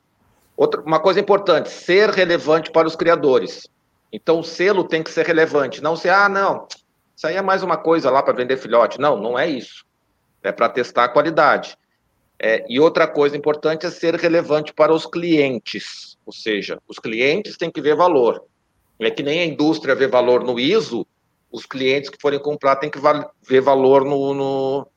Outra, 0.57 0.81
uma 0.81 0.99
coisa 0.99 1.19
importante, 1.19 1.69
ser 1.69 2.09
relevante 2.09 2.71
para 2.71 2.87
os 2.87 2.95
criadores. 2.95 3.67
Então, 4.11 4.39
o 4.39 4.43
selo 4.43 4.83
tem 4.83 5.03
que 5.03 5.11
ser 5.11 5.25
relevante, 5.25 5.83
não 5.83 5.95
ser, 5.95 6.09
ah, 6.09 6.29
não, 6.29 6.67
isso 7.15 7.27
aí 7.27 7.35
é 7.35 7.41
mais 7.41 7.63
uma 7.63 7.77
coisa 7.77 8.11
lá 8.11 8.21
para 8.21 8.33
vender 8.33 8.57
filhote. 8.57 8.99
Não, 8.99 9.15
não 9.17 9.39
é 9.39 9.47
isso. 9.47 9.85
É 10.43 10.51
para 10.51 10.67
testar 10.67 11.05
a 11.05 11.09
qualidade. 11.09 11.77
É, 12.37 12.65
e 12.67 12.79
outra 12.79 13.07
coisa 13.07 13.37
importante 13.37 13.85
é 13.85 13.89
ser 13.89 14.15
relevante 14.15 14.73
para 14.73 14.93
os 14.93 15.05
clientes, 15.05 16.17
ou 16.25 16.33
seja, 16.33 16.77
os 16.85 16.99
clientes 16.99 17.55
têm 17.55 17.71
que 17.71 17.79
ver 17.79 17.95
valor. 17.95 18.43
É 18.99 19.09
que 19.09 19.23
nem 19.23 19.39
a 19.39 19.45
indústria 19.45 19.95
vê 19.95 20.05
valor 20.05 20.43
no 20.43 20.59
ISO, 20.59 21.07
os 21.49 21.65
clientes 21.65 22.09
que 22.09 22.21
forem 22.21 22.37
comprar 22.37 22.75
têm 22.75 22.89
que 22.89 22.99
ver 23.41 23.61
valor 23.61 24.03
no, 24.03 24.33
no 24.33 24.87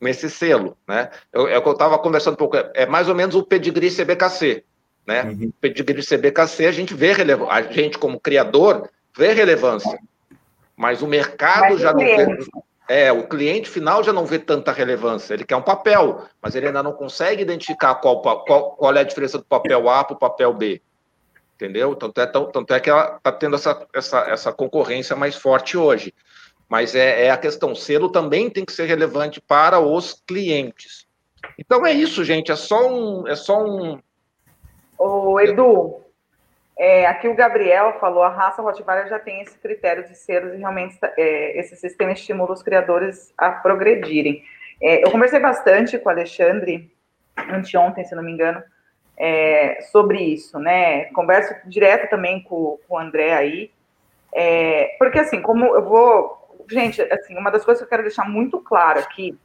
nesse 0.00 0.28
selo, 0.28 0.76
né? 0.88 1.10
É 1.32 1.56
o 1.56 1.62
que 1.62 1.68
eu 1.68 1.72
estava 1.72 1.98
conversando 1.98 2.34
um 2.34 2.36
pouco, 2.36 2.56
é 2.56 2.86
mais 2.86 3.08
ou 3.08 3.14
menos 3.14 3.36
o 3.36 3.44
pedigree 3.44 3.90
CBKC, 3.90 4.64
né? 5.08 5.22
Uhum. 5.24 5.50
Pedigree 5.60 6.04
CBKC 6.04 6.66
a 6.66 6.72
gente 6.72 6.94
vê 6.94 7.12
relevância, 7.12 7.52
a 7.52 7.62
gente 7.62 7.98
como 7.98 8.20
criador 8.20 8.88
vê 9.16 9.32
relevância 9.32 9.98
mas 10.78 11.02
o 11.02 11.08
mercado 11.08 11.72
mas 11.72 11.80
já 11.80 11.92
não 11.92 11.98
vê. 11.98 12.38
É, 12.88 13.12
o 13.12 13.28
cliente 13.28 13.68
final 13.68 14.02
já 14.02 14.14
não 14.14 14.24
vê 14.24 14.38
tanta 14.38 14.72
relevância. 14.72 15.34
Ele 15.34 15.44
quer 15.44 15.56
um 15.56 15.62
papel, 15.62 16.24
mas 16.40 16.54
ele 16.54 16.68
ainda 16.68 16.82
não 16.82 16.92
consegue 16.92 17.42
identificar 17.42 17.96
qual, 17.96 18.22
qual, 18.22 18.76
qual 18.76 18.96
é 18.96 19.00
a 19.00 19.04
diferença 19.04 19.36
do 19.36 19.44
papel 19.44 19.90
A 19.90 20.04
para 20.04 20.14
o 20.16 20.18
papel 20.18 20.54
B. 20.54 20.80
Entendeu? 21.54 21.94
Tanto 21.96 22.20
é, 22.20 22.26
tanto 22.26 22.72
é 22.72 22.80
que 22.80 22.88
ela 22.88 23.16
está 23.16 23.30
tendo 23.30 23.56
essa, 23.56 23.86
essa, 23.92 24.20
essa 24.20 24.52
concorrência 24.52 25.14
mais 25.14 25.34
forte 25.34 25.76
hoje. 25.76 26.14
Mas 26.66 26.94
é, 26.94 27.26
é 27.26 27.30
a 27.30 27.36
questão: 27.36 27.74
selo 27.74 28.08
também 28.08 28.48
tem 28.48 28.64
que 28.64 28.72
ser 28.72 28.86
relevante 28.86 29.38
para 29.38 29.80
os 29.80 30.22
clientes. 30.26 31.06
Então 31.58 31.84
é 31.84 31.92
isso, 31.92 32.24
gente. 32.24 32.50
É 32.50 32.56
só 32.56 32.88
um. 32.88 33.28
É 33.28 33.34
só 33.34 33.62
um... 33.62 34.00
Ô, 34.98 35.38
Edu, 35.38 36.02
é, 36.76 37.06
aqui 37.06 37.28
o 37.28 37.34
Gabriel 37.34 37.98
falou, 38.00 38.22
a 38.22 38.28
raça 38.28 38.60
Rottweiler 38.60 39.08
já 39.08 39.18
tem 39.18 39.40
esse 39.40 39.56
critério 39.58 40.06
de 40.06 40.16
selos 40.16 40.52
e 40.54 40.56
realmente 40.56 40.98
é, 41.16 41.58
esse 41.58 41.76
sistema 41.76 42.12
estimula 42.12 42.52
os 42.52 42.62
criadores 42.62 43.32
a 43.38 43.50
progredirem. 43.50 44.42
É, 44.82 45.04
eu 45.04 45.10
conversei 45.10 45.40
bastante 45.40 45.98
com 45.98 46.08
o 46.08 46.12
Alexandre, 46.12 46.92
anteontem, 47.36 48.04
se 48.04 48.14
não 48.14 48.22
me 48.22 48.32
engano, 48.32 48.62
é, 49.16 49.80
sobre 49.92 50.20
isso, 50.20 50.58
né? 50.58 51.06
Converso 51.06 51.54
direto 51.68 52.10
também 52.10 52.42
com, 52.42 52.78
com 52.88 52.94
o 52.94 52.98
André 52.98 53.32
aí, 53.32 53.70
é, 54.32 54.96
porque 54.98 55.18
assim, 55.18 55.40
como 55.40 55.64
eu 55.64 55.84
vou... 55.84 56.66
Gente, 56.70 57.00
assim, 57.02 57.36
uma 57.36 57.50
das 57.50 57.64
coisas 57.64 57.80
que 57.80 57.86
eu 57.86 57.88
quero 57.88 58.02
deixar 58.02 58.28
muito 58.28 58.60
claro 58.60 58.98
aqui, 58.98 59.38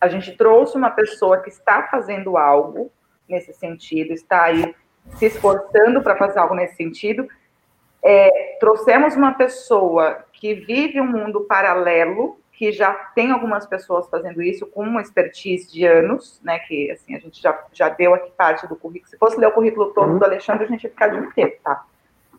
a 0.00 0.08
gente 0.08 0.36
trouxe 0.36 0.76
uma 0.76 0.90
pessoa 0.90 1.40
que 1.40 1.48
está 1.48 1.84
fazendo 1.84 2.36
algo 2.36 2.90
nesse 3.28 3.52
sentido, 3.52 4.12
está 4.12 4.44
aí 4.44 4.74
se 5.14 5.26
esforçando 5.26 6.02
para 6.02 6.16
fazer 6.16 6.38
algo 6.38 6.54
nesse 6.54 6.76
sentido. 6.76 7.28
É, 8.02 8.56
trouxemos 8.60 9.16
uma 9.16 9.34
pessoa 9.34 10.24
que 10.32 10.54
vive 10.54 11.00
um 11.00 11.06
mundo 11.06 11.42
paralelo, 11.42 12.38
que 12.52 12.72
já 12.72 12.92
tem 12.92 13.30
algumas 13.30 13.66
pessoas 13.66 14.08
fazendo 14.08 14.42
isso 14.42 14.66
com 14.66 14.82
uma 14.82 15.02
expertise 15.02 15.70
de 15.70 15.84
anos, 15.84 16.40
né? 16.42 16.58
Que 16.60 16.90
assim 16.90 17.14
a 17.14 17.18
gente 17.18 17.42
já, 17.42 17.58
já 17.72 17.88
deu 17.88 18.14
aqui 18.14 18.30
parte 18.30 18.66
do 18.66 18.76
currículo. 18.76 19.10
Se 19.10 19.18
fosse 19.18 19.38
ler 19.38 19.48
o 19.48 19.52
currículo 19.52 19.92
todo 19.92 20.18
do 20.18 20.24
Alexandre, 20.24 20.64
a 20.64 20.68
gente 20.68 20.84
ia 20.84 20.90
ficar 20.90 21.08
de 21.08 21.16
um 21.16 21.30
tempo, 21.32 21.56
tá? 21.62 21.84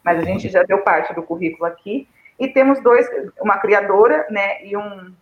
Mas 0.04 0.20
a 0.20 0.24
gente 0.24 0.48
já 0.50 0.64
deu 0.64 0.80
parte 0.80 1.14
do 1.14 1.22
currículo 1.22 1.66
aqui. 1.66 2.08
E 2.40 2.48
temos 2.48 2.82
dois, 2.82 3.08
uma 3.42 3.58
criadora, 3.58 4.26
né? 4.30 4.64
E 4.64 4.78
um, 4.78 5.14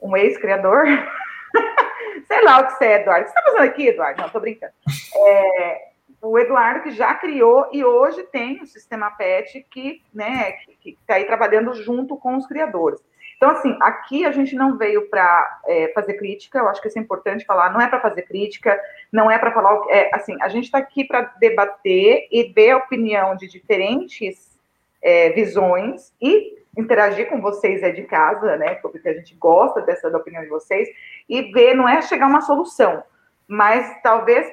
um 0.00 0.16
ex-criador. 0.16 0.84
Sei 2.26 2.42
lá 2.42 2.60
o 2.60 2.66
que 2.66 2.72
você 2.74 2.84
é, 2.86 3.00
Eduardo. 3.00 3.22
O 3.22 3.24
que 3.26 3.32
você 3.32 3.38
está 3.38 3.50
fazendo 3.50 3.70
aqui, 3.70 3.88
Eduardo? 3.88 4.22
Não, 4.22 4.28
tô 4.30 4.40
brincando. 4.40 4.72
É, 5.16 5.89
o 6.22 6.38
Eduardo 6.38 6.82
que 6.82 6.90
já 6.90 7.14
criou 7.14 7.68
e 7.72 7.84
hoje 7.84 8.22
tem 8.24 8.62
o 8.62 8.66
sistema 8.66 9.10
PET 9.10 9.66
que 9.70 10.02
né, 10.12 10.54
está 10.84 11.14
aí 11.14 11.24
trabalhando 11.24 11.72
junto 11.74 12.16
com 12.16 12.36
os 12.36 12.46
criadores. 12.46 13.00
Então, 13.36 13.50
assim, 13.50 13.74
aqui 13.80 14.26
a 14.26 14.32
gente 14.32 14.54
não 14.54 14.76
veio 14.76 15.08
para 15.08 15.60
é, 15.66 15.90
fazer 15.94 16.12
crítica, 16.14 16.58
eu 16.58 16.68
acho 16.68 16.78
que 16.78 16.88
isso 16.88 16.98
é 16.98 17.02
importante 17.02 17.46
falar, 17.46 17.72
não 17.72 17.80
é 17.80 17.88
para 17.88 17.98
fazer 17.98 18.20
crítica, 18.22 18.78
não 19.10 19.30
é 19.30 19.38
para 19.38 19.50
falar, 19.50 19.80
é, 19.88 20.14
assim, 20.14 20.36
a 20.42 20.48
gente 20.50 20.64
está 20.64 20.76
aqui 20.76 21.04
para 21.04 21.22
debater 21.40 22.28
e 22.30 22.52
ver 22.52 22.72
a 22.72 22.76
opinião 22.76 23.34
de 23.34 23.48
diferentes 23.48 24.60
é, 25.00 25.30
visões 25.30 26.12
e 26.20 26.58
interagir 26.76 27.30
com 27.30 27.40
vocês 27.40 27.82
é 27.82 27.90
de 27.90 28.02
casa, 28.02 28.58
né, 28.58 28.74
porque 28.74 29.08
a 29.08 29.14
gente 29.14 29.34
gosta 29.36 29.80
dessa 29.80 30.10
da 30.10 30.18
opinião 30.18 30.42
de 30.42 30.50
vocês, 30.50 30.86
e 31.26 31.50
ver, 31.50 31.74
não 31.74 31.88
é 31.88 32.02
chegar 32.02 32.26
uma 32.26 32.42
solução, 32.42 33.02
mas 33.48 34.02
talvez 34.02 34.46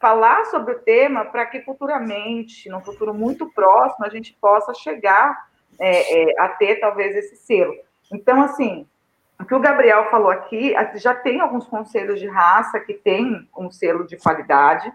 falar 0.00 0.44
sobre 0.46 0.74
o 0.74 0.78
tema 0.78 1.24
para 1.24 1.46
que 1.46 1.60
futuramente, 1.62 2.68
num 2.68 2.80
futuro 2.80 3.12
muito 3.12 3.50
próximo, 3.52 4.06
a 4.06 4.08
gente 4.08 4.36
possa 4.40 4.72
chegar 4.74 5.48
é, 5.78 6.30
é, 6.30 6.40
a 6.40 6.48
ter 6.48 6.76
talvez 6.76 7.16
esse 7.16 7.36
selo. 7.36 7.74
Então, 8.12 8.42
assim, 8.42 8.86
o 9.40 9.44
que 9.44 9.54
o 9.54 9.60
Gabriel 9.60 10.10
falou 10.10 10.30
aqui, 10.30 10.74
já 10.96 11.14
tem 11.14 11.40
alguns 11.40 11.66
conselhos 11.66 12.18
de 12.18 12.26
raça 12.26 12.80
que 12.80 12.94
tem 12.94 13.48
um 13.56 13.70
selo 13.70 14.06
de 14.06 14.16
qualidade. 14.16 14.92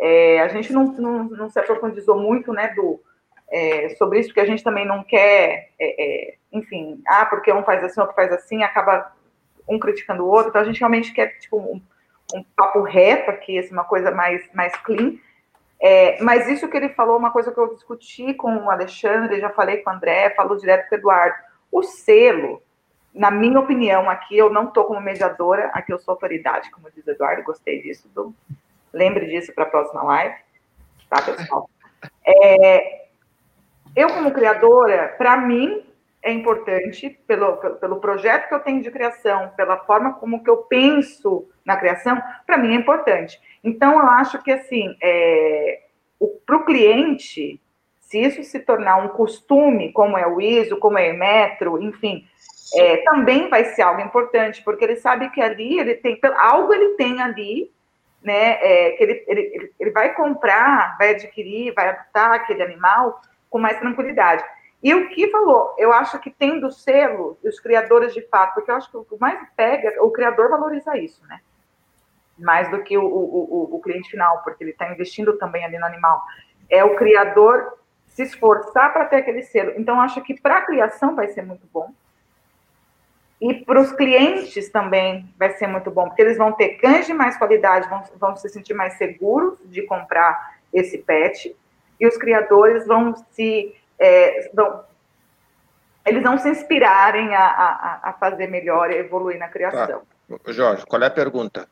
É, 0.00 0.40
a 0.40 0.48
gente 0.48 0.72
não, 0.72 0.86
não, 0.92 1.24
não, 1.24 1.50
se 1.50 1.58
aprofundizou 1.58 2.18
muito, 2.18 2.52
né, 2.52 2.74
do, 2.74 3.00
é, 3.50 3.90
sobre 3.90 4.18
isso, 4.18 4.30
porque 4.30 4.40
a 4.40 4.46
gente 4.46 4.64
também 4.64 4.86
não 4.86 5.04
quer, 5.04 5.70
é, 5.78 6.30
é, 6.30 6.34
enfim, 6.52 7.00
ah, 7.06 7.26
porque 7.26 7.52
um 7.52 7.62
faz 7.62 7.84
assim, 7.84 8.00
outro 8.00 8.16
faz 8.16 8.32
assim, 8.32 8.62
acaba 8.64 9.12
um 9.68 9.78
criticando 9.78 10.24
o 10.24 10.28
outro, 10.28 10.48
então 10.48 10.60
a 10.60 10.64
gente 10.64 10.80
realmente 10.80 11.12
quer, 11.12 11.38
tipo, 11.38 11.56
um, 11.58 11.80
um 12.32 12.42
papo 12.56 12.82
reto 12.82 13.30
aqui, 13.30 13.58
assim, 13.58 13.72
uma 13.72 13.84
coisa 13.84 14.10
mais, 14.10 14.42
mais 14.54 14.74
clean. 14.76 15.16
É, 15.80 16.22
mas 16.22 16.48
isso 16.48 16.68
que 16.68 16.76
ele 16.76 16.88
falou, 16.90 17.18
uma 17.18 17.30
coisa 17.30 17.52
que 17.52 17.58
eu 17.58 17.74
discuti 17.74 18.32
com 18.34 18.56
o 18.56 18.70
Alexandre, 18.70 19.40
já 19.40 19.50
falei 19.50 19.78
com 19.78 19.90
o 19.90 19.92
André, 19.92 20.30
falou 20.30 20.56
direto 20.56 20.88
com 20.88 20.94
o 20.94 20.98
Eduardo. 20.98 21.36
O 21.70 21.82
selo, 21.82 22.62
na 23.12 23.30
minha 23.30 23.60
opinião, 23.60 24.08
aqui 24.08 24.38
eu 24.38 24.48
não 24.48 24.68
estou 24.68 24.84
como 24.84 25.00
mediadora, 25.00 25.70
aqui 25.74 25.92
eu 25.92 25.98
sou 25.98 26.12
autoridade, 26.12 26.70
como 26.70 26.90
diz 26.90 27.06
o 27.06 27.10
Eduardo, 27.10 27.42
gostei 27.42 27.82
disso. 27.82 28.08
Do... 28.14 28.34
Lembre 28.92 29.26
disso 29.26 29.52
para 29.52 29.64
a 29.64 29.68
próxima 29.68 30.02
live, 30.04 30.36
tá, 31.10 31.20
pessoal? 31.20 31.68
É, 32.26 33.04
eu, 33.94 34.08
como 34.08 34.32
criadora, 34.32 35.14
para 35.18 35.36
mim, 35.36 35.84
é 36.22 36.32
importante 36.32 37.10
pelo, 37.26 37.56
pelo 37.56 38.00
projeto 38.00 38.48
que 38.48 38.54
eu 38.54 38.60
tenho 38.60 38.82
de 38.82 38.90
criação, 38.90 39.50
pela 39.56 39.76
forma 39.76 40.14
como 40.14 40.42
que 40.42 40.48
eu 40.48 40.58
penso 40.58 41.46
na 41.64 41.76
criação, 41.76 42.20
para 42.46 42.58
mim 42.58 42.74
é 42.74 42.76
importante. 42.76 43.40
Então, 43.62 43.98
eu 43.98 44.06
acho 44.06 44.42
que, 44.42 44.52
assim, 44.52 44.96
é, 45.02 45.80
para 46.44 46.56
o 46.56 46.64
cliente, 46.64 47.60
se 48.00 48.18
isso 48.18 48.42
se 48.44 48.60
tornar 48.60 48.96
um 48.96 49.08
costume, 49.08 49.92
como 49.92 50.18
é 50.18 50.26
o 50.26 50.40
ISO, 50.40 50.76
como 50.76 50.98
é 50.98 51.12
o 51.12 51.18
metro, 51.18 51.82
enfim, 51.82 52.26
é, 52.74 52.98
também 52.98 53.48
vai 53.48 53.64
ser 53.64 53.82
algo 53.82 54.00
importante, 54.00 54.62
porque 54.62 54.84
ele 54.84 54.96
sabe 54.96 55.30
que 55.30 55.40
ali 55.40 55.78
ele 55.78 55.94
tem, 55.94 56.18
algo 56.36 56.72
ele 56.72 56.96
tem 56.96 57.20
ali, 57.22 57.70
né, 58.22 58.58
é, 58.60 58.90
que 58.92 59.02
ele, 59.02 59.24
ele, 59.26 59.72
ele 59.78 59.90
vai 59.90 60.14
comprar, 60.14 60.96
vai 60.98 61.10
adquirir, 61.10 61.74
vai 61.74 61.88
adaptar 61.88 62.32
aquele 62.32 62.62
animal 62.62 63.20
com 63.50 63.58
mais 63.58 63.78
tranquilidade. 63.78 64.44
E 64.82 64.94
o 64.94 65.08
que 65.08 65.30
falou, 65.30 65.74
eu 65.78 65.92
acho 65.92 66.18
que 66.18 66.30
tendo 66.30 66.70
selo, 66.70 67.38
os 67.42 67.58
criadores 67.58 68.12
de 68.12 68.20
fato, 68.28 68.54
porque 68.54 68.70
eu 68.70 68.76
acho 68.76 68.90
que 68.90 68.96
o 68.96 69.04
que 69.04 69.16
mais 69.18 69.40
pega, 69.56 70.02
o 70.04 70.10
criador 70.10 70.50
valoriza 70.50 70.96
isso, 70.98 71.24
né? 71.26 71.40
Mais 72.38 72.70
do 72.70 72.82
que 72.82 72.98
o, 72.98 73.04
o, 73.04 73.76
o, 73.76 73.80
cliente 73.80 74.10
final, 74.10 74.42
porque 74.42 74.64
ele 74.64 74.72
está 74.72 74.90
investindo 74.90 75.36
também 75.38 75.64
ali 75.64 75.78
no 75.78 75.86
animal. 75.86 76.22
É 76.68 76.82
o 76.82 76.96
criador 76.96 77.78
se 78.06 78.22
esforçar 78.22 78.92
para 78.92 79.04
ter 79.04 79.16
aquele 79.16 79.42
selo. 79.42 79.72
Então, 79.76 80.00
acho 80.00 80.20
que 80.22 80.40
para 80.40 80.58
a 80.58 80.62
criação 80.62 81.14
vai 81.14 81.28
ser 81.28 81.42
muito 81.42 81.66
bom. 81.72 81.92
E 83.40 83.54
para 83.64 83.80
os 83.80 83.92
clientes 83.92 84.70
também 84.70 85.28
vai 85.38 85.50
ser 85.50 85.66
muito 85.66 85.90
bom, 85.90 86.06
porque 86.06 86.22
eles 86.22 86.38
vão 86.38 86.52
ter 86.52 86.76
cães 86.76 87.06
de 87.06 87.12
mais 87.12 87.36
qualidade, 87.36 87.88
vão, 87.88 88.02
vão 88.16 88.36
se 88.36 88.48
sentir 88.48 88.74
mais 88.74 88.94
seguros 88.94 89.58
de 89.64 89.82
comprar 89.82 90.54
esse 90.72 90.98
pet, 90.98 91.54
e 92.00 92.06
os 92.06 92.16
criadores 92.16 92.86
vão 92.86 93.14
se. 93.32 93.74
É, 93.98 94.50
vão, 94.54 94.84
eles 96.06 96.22
vão 96.22 96.38
se 96.38 96.48
inspirarem 96.48 97.34
a, 97.34 97.44
a, 97.44 98.00
a 98.10 98.12
fazer 98.14 98.46
melhor 98.48 98.90
e 98.90 98.96
evoluir 98.96 99.38
na 99.38 99.48
criação. 99.48 100.02
Tá. 100.28 100.52
Jorge, 100.52 100.84
qual 100.86 101.02
é 101.02 101.06
a 101.06 101.10
pergunta? 101.10 101.68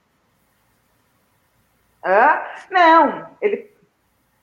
Ah, 2.05 2.55
não, 2.71 3.29
ele 3.41 3.73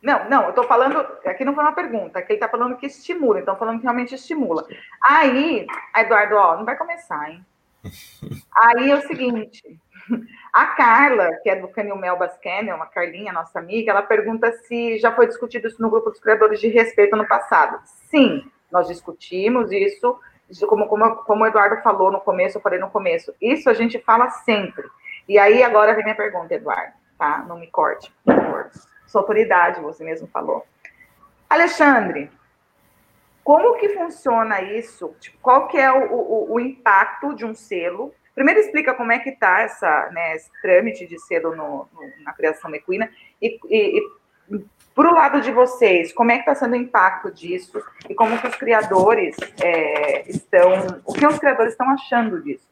não, 0.02 0.30
não, 0.30 0.44
eu 0.44 0.50
estou 0.50 0.64
falando. 0.64 0.98
Aqui 1.26 1.44
não 1.44 1.54
foi 1.54 1.64
uma 1.64 1.76
pergunta, 1.76 2.20
aqui 2.20 2.32
ele 2.32 2.38
está 2.38 2.48
falando 2.48 2.78
que 2.78 2.86
estimula, 2.86 3.40
então 3.40 3.58
falando 3.58 3.78
que 3.78 3.84
realmente 3.84 4.16
estimula. 4.16 4.66
Aí, 5.02 5.68
Eduardo, 5.96 6.36
ó, 6.36 6.58
não 6.58 6.66
vai 6.66 6.78
começar, 6.78 7.30
hein? 7.30 7.46
Aí 8.56 8.90
é 8.90 8.96
o 8.96 9.02
seguinte: 9.02 9.62
a 10.54 10.68
Carla, 10.68 11.34
que 11.44 11.50
é 11.50 11.56
do 11.56 11.68
Canil 11.68 11.98
Melbas 11.98 12.38
Canyon, 12.42 12.82
a 12.82 12.86
Carlinha, 12.86 13.34
nossa 13.34 13.60
amiga, 13.60 13.92
ela 13.92 14.02
pergunta 14.02 14.52
se 14.54 14.98
já 15.00 15.12
foi 15.12 15.28
discutido 15.28 15.68
isso 15.68 15.82
no 15.82 15.90
grupo 15.90 16.10
dos 16.10 16.20
criadores 16.20 16.60
de 16.60 16.70
respeito 16.70 17.16
no 17.16 17.28
passado. 17.28 17.80
Sim, 18.10 18.50
nós 18.72 18.88
discutimos 18.88 19.72
isso, 19.72 20.18
como, 20.68 20.88
como, 20.88 21.16
como 21.18 21.44
o 21.44 21.48
Eduardo 21.48 21.82
falou 21.82 22.12
no 22.12 22.22
começo, 22.22 22.58
eu 22.58 22.62
falei 22.62 22.80
no 22.80 22.90
começo, 22.90 23.34
isso 23.42 23.70
a 23.70 23.74
gente 23.74 24.00
fala 24.00 24.30
sempre. 24.30 24.88
E 25.28 25.38
aí 25.38 25.62
agora 25.62 25.94
vem 25.94 26.04
minha 26.04 26.16
pergunta, 26.16 26.54
Eduardo, 26.54 26.94
tá? 27.20 27.46
Não 27.48 27.60
me 27.60 27.68
corte, 27.68 28.12
por 28.26 28.34
favor 28.34 28.72
sua 29.10 29.22
autoridade, 29.22 29.82
você 29.82 30.04
mesmo 30.04 30.28
falou. 30.28 30.66
Alexandre, 31.50 32.30
como 33.44 33.78
que 33.78 33.90
funciona 33.90 34.62
isso? 34.62 35.16
Tipo, 35.20 35.38
qual 35.42 35.68
que 35.68 35.78
é 35.78 35.92
o, 35.92 36.14
o, 36.14 36.54
o, 36.54 36.60
impacto 36.60 37.34
de 37.34 37.44
um 37.44 37.56
selo? 37.56 38.14
Primeiro 38.36 38.60
explica 38.60 38.94
como 38.94 39.12
é 39.12 39.18
que 39.18 39.32
está 39.32 39.62
essa, 39.62 40.10
né, 40.12 40.36
esse 40.36 40.50
trâmite 40.62 41.08
de 41.08 41.20
selo 41.20 41.56
no, 41.56 41.90
no, 41.92 42.24
na 42.24 42.34
criação 42.34 42.74
equina 42.76 43.10
e, 43.42 43.60
e, 43.68 43.98
e 43.98 44.66
por 44.94 45.08
o 45.08 45.14
lado 45.14 45.42
de 45.42 45.52
vocês, 45.52 46.14
como 46.14 46.32
é 46.32 46.36
que 46.36 46.42
está 46.42 46.54
sendo 46.54 46.74
o 46.74 46.76
impacto 46.76 47.32
disso 47.32 47.82
e 48.08 48.14
como 48.14 48.40
que 48.40 48.48
os 48.48 48.56
criadores 48.56 49.36
é, 49.62 50.30
estão, 50.30 51.02
o 51.04 51.14
que 51.14 51.26
os 51.26 51.40
criadores 51.40 51.74
estão 51.74 51.90
achando 51.90 52.42
disso? 52.44 52.69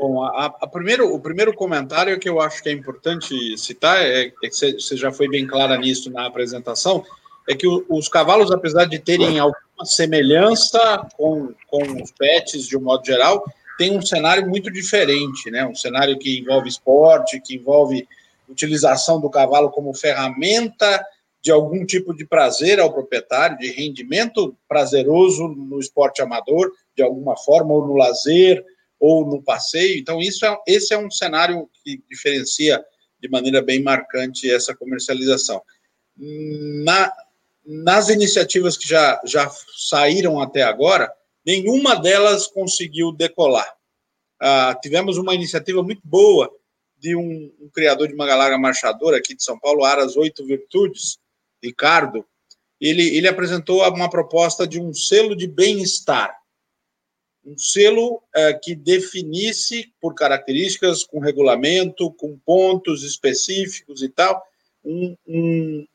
Bom, 0.00 0.22
a, 0.22 0.46
a 0.46 0.66
primeiro, 0.68 1.12
o 1.12 1.18
primeiro 1.18 1.52
comentário 1.52 2.20
que 2.20 2.28
eu 2.28 2.40
acho 2.40 2.62
que 2.62 2.68
é 2.68 2.72
importante 2.72 3.58
citar, 3.58 4.00
é, 4.00 4.26
é 4.26 4.48
que 4.48 4.54
você 4.54 4.96
já 4.96 5.10
foi 5.10 5.28
bem 5.28 5.44
clara 5.44 5.76
nisso 5.76 6.08
na 6.08 6.24
apresentação, 6.24 7.04
é 7.48 7.56
que 7.56 7.66
o, 7.66 7.84
os 7.88 8.08
cavalos, 8.08 8.52
apesar 8.52 8.84
de 8.84 9.00
terem 9.00 9.40
alguma 9.40 9.84
semelhança 9.84 11.04
com, 11.16 11.52
com 11.66 11.82
os 12.00 12.12
pets 12.12 12.68
de 12.68 12.76
um 12.76 12.80
modo 12.80 13.04
geral, 13.04 13.44
tem 13.76 13.96
um 13.96 14.00
cenário 14.00 14.48
muito 14.48 14.70
diferente, 14.70 15.50
né? 15.50 15.66
Um 15.66 15.74
cenário 15.74 16.16
que 16.16 16.38
envolve 16.38 16.68
esporte, 16.68 17.40
que 17.40 17.56
envolve 17.56 18.06
utilização 18.48 19.20
do 19.20 19.28
cavalo 19.28 19.68
como 19.68 19.92
ferramenta 19.92 21.04
de 21.42 21.50
algum 21.50 21.84
tipo 21.84 22.14
de 22.14 22.24
prazer 22.24 22.78
ao 22.78 22.92
proprietário, 22.92 23.58
de 23.58 23.70
rendimento 23.72 24.56
prazeroso 24.68 25.48
no 25.48 25.80
esporte 25.80 26.22
amador, 26.22 26.70
de 26.96 27.02
alguma 27.02 27.36
forma, 27.36 27.72
ou 27.74 27.84
no 27.84 27.96
lazer, 27.96 28.64
ou 28.98 29.26
no 29.26 29.42
passeio. 29.42 29.98
Então, 29.98 30.20
isso 30.20 30.44
é, 30.44 30.56
esse 30.66 30.92
é 30.92 30.98
um 30.98 31.10
cenário 31.10 31.68
que 31.84 32.02
diferencia 32.08 32.84
de 33.20 33.28
maneira 33.28 33.62
bem 33.62 33.82
marcante 33.82 34.50
essa 34.50 34.74
comercialização. 34.74 35.62
Na, 36.16 37.12
nas 37.64 38.08
iniciativas 38.08 38.76
que 38.76 38.88
já, 38.88 39.20
já 39.24 39.50
saíram 39.76 40.40
até 40.40 40.62
agora, 40.62 41.12
nenhuma 41.44 41.94
delas 41.94 42.46
conseguiu 42.46 43.12
decolar. 43.12 43.72
Ah, 44.40 44.76
tivemos 44.80 45.18
uma 45.18 45.34
iniciativa 45.34 45.82
muito 45.82 46.02
boa 46.04 46.50
de 46.96 47.14
um, 47.14 47.52
um 47.60 47.68
criador 47.72 48.08
de 48.08 48.14
uma 48.14 48.26
galária 48.26 48.58
marchadora 48.58 49.18
aqui 49.18 49.34
de 49.34 49.42
São 49.42 49.58
Paulo, 49.58 49.84
Aras 49.84 50.16
Oito 50.16 50.44
Virtudes, 50.44 51.18
Ricardo. 51.62 52.24
Ele, 52.80 53.16
ele 53.16 53.28
apresentou 53.28 53.82
uma 53.88 54.10
proposta 54.10 54.66
de 54.66 54.80
um 54.80 54.92
selo 54.92 55.36
de 55.36 55.46
bem-estar 55.46 56.36
um 57.44 57.56
selo 57.56 58.22
é, 58.34 58.52
que 58.52 58.74
definisse 58.74 59.92
por 60.00 60.14
características, 60.14 61.04
com 61.04 61.18
regulamento, 61.18 62.12
com 62.12 62.38
pontos 62.38 63.02
específicos 63.02 64.02
e 64.02 64.08
tal, 64.08 64.42
um, 64.84 65.16
um, 65.26 65.86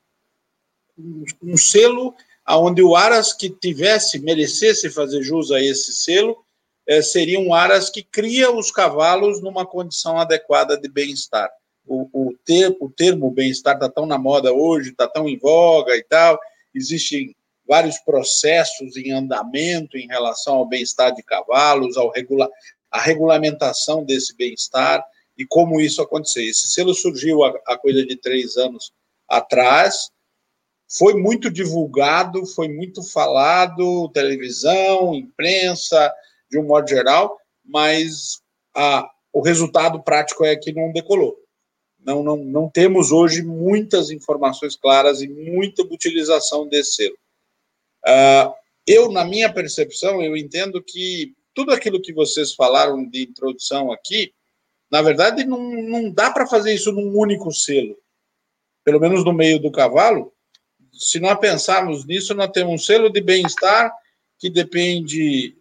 um 1.43 1.58
selo 1.58 2.15
onde 2.47 2.82
o 2.82 2.95
Aras 2.95 3.34
que 3.34 3.49
tivesse, 3.49 4.19
merecesse 4.19 4.89
fazer 4.89 5.23
jus 5.23 5.51
a 5.51 5.62
esse 5.62 5.93
selo, 5.93 6.43
é, 6.88 7.01
seria 7.01 7.39
um 7.39 7.53
Aras 7.53 7.89
que 7.89 8.03
cria 8.03 8.51
os 8.51 8.71
cavalos 8.71 9.41
numa 9.41 9.65
condição 9.65 10.17
adequada 10.17 10.77
de 10.77 10.89
bem-estar. 10.89 11.49
O, 11.86 12.10
o, 12.13 12.34
ter, 12.45 12.75
o 12.79 12.89
termo 12.89 13.32
bem-estar 13.32 13.75
está 13.75 13.89
tão 13.89 14.06
na 14.06 14.17
moda 14.17 14.53
hoje, 14.53 14.91
está 14.91 15.08
tão 15.08 15.27
em 15.27 15.38
voga 15.38 15.95
e 15.95 16.03
tal, 16.03 16.39
existem 16.73 17.36
vários 17.73 17.97
processos 17.97 18.95
em 18.95 19.12
andamento 19.12 19.97
em 19.97 20.05
relação 20.05 20.57
ao 20.57 20.67
bem-estar 20.67 21.12
de 21.12 21.23
cavalos, 21.23 21.97
ao 21.97 22.12
regula 22.12 22.47
a 22.91 23.01
regulamentação 23.01 24.05
desse 24.05 24.38
bem-estar 24.38 25.03
e 25.36 25.43
como 25.43 25.81
isso 25.81 25.99
aconteceu. 25.99 26.43
Esse 26.43 26.67
selo 26.67 26.93
surgiu 26.93 27.43
há, 27.43 27.75
coisa 27.79 28.05
de 28.05 28.15
três 28.15 28.57
anos 28.57 28.93
atrás, 29.27 30.12
foi 30.88 31.15
muito 31.15 31.49
divulgado, 31.49 32.45
foi 32.45 32.69
muito 32.69 33.01
falado, 33.01 34.07
televisão, 34.09 35.15
imprensa, 35.15 36.13
de 36.51 36.59
um 36.59 36.67
modo 36.67 36.88
geral, 36.88 37.36
mas 37.65 38.39
a, 38.75 39.09
o 39.33 39.41
resultado 39.41 40.03
prático 40.03 40.45
é 40.45 40.55
que 40.55 40.71
não 40.71 40.91
decolou. 40.91 41.36
Não, 41.97 42.21
não, 42.21 42.38
não 42.38 42.69
temos 42.69 43.12
hoje 43.12 43.41
muitas 43.41 44.12
informações 44.12 44.75
claras 44.75 45.23
e 45.23 45.27
muita 45.27 45.81
utilização 45.81 46.67
desse 46.67 46.97
selo. 46.97 47.22
Uh, 48.05 48.53
eu, 48.85 49.11
na 49.11 49.23
minha 49.23 49.51
percepção, 49.51 50.21
eu 50.21 50.35
entendo 50.35 50.83
que 50.83 51.33
tudo 51.53 51.71
aquilo 51.71 52.01
que 52.01 52.13
vocês 52.13 52.53
falaram 52.53 53.07
de 53.07 53.23
introdução 53.23 53.91
aqui, 53.91 54.33
na 54.91 55.01
verdade, 55.01 55.45
não, 55.45 55.59
não 55.59 56.11
dá 56.11 56.29
para 56.31 56.45
fazer 56.45 56.73
isso 56.73 56.91
num 56.91 57.17
único 57.17 57.51
selo. 57.51 57.97
Pelo 58.83 58.99
menos 58.99 59.23
no 59.23 59.31
meio 59.31 59.59
do 59.59 59.71
cavalo. 59.71 60.33
Se 60.91 61.19
nós 61.19 61.39
pensarmos 61.39 62.05
nisso, 62.05 62.33
nós 62.33 62.51
temos 62.51 62.73
um 62.73 62.77
selo 62.77 63.09
de 63.09 63.21
bem-estar 63.21 63.91
que 64.37 64.49
depende 64.49 65.57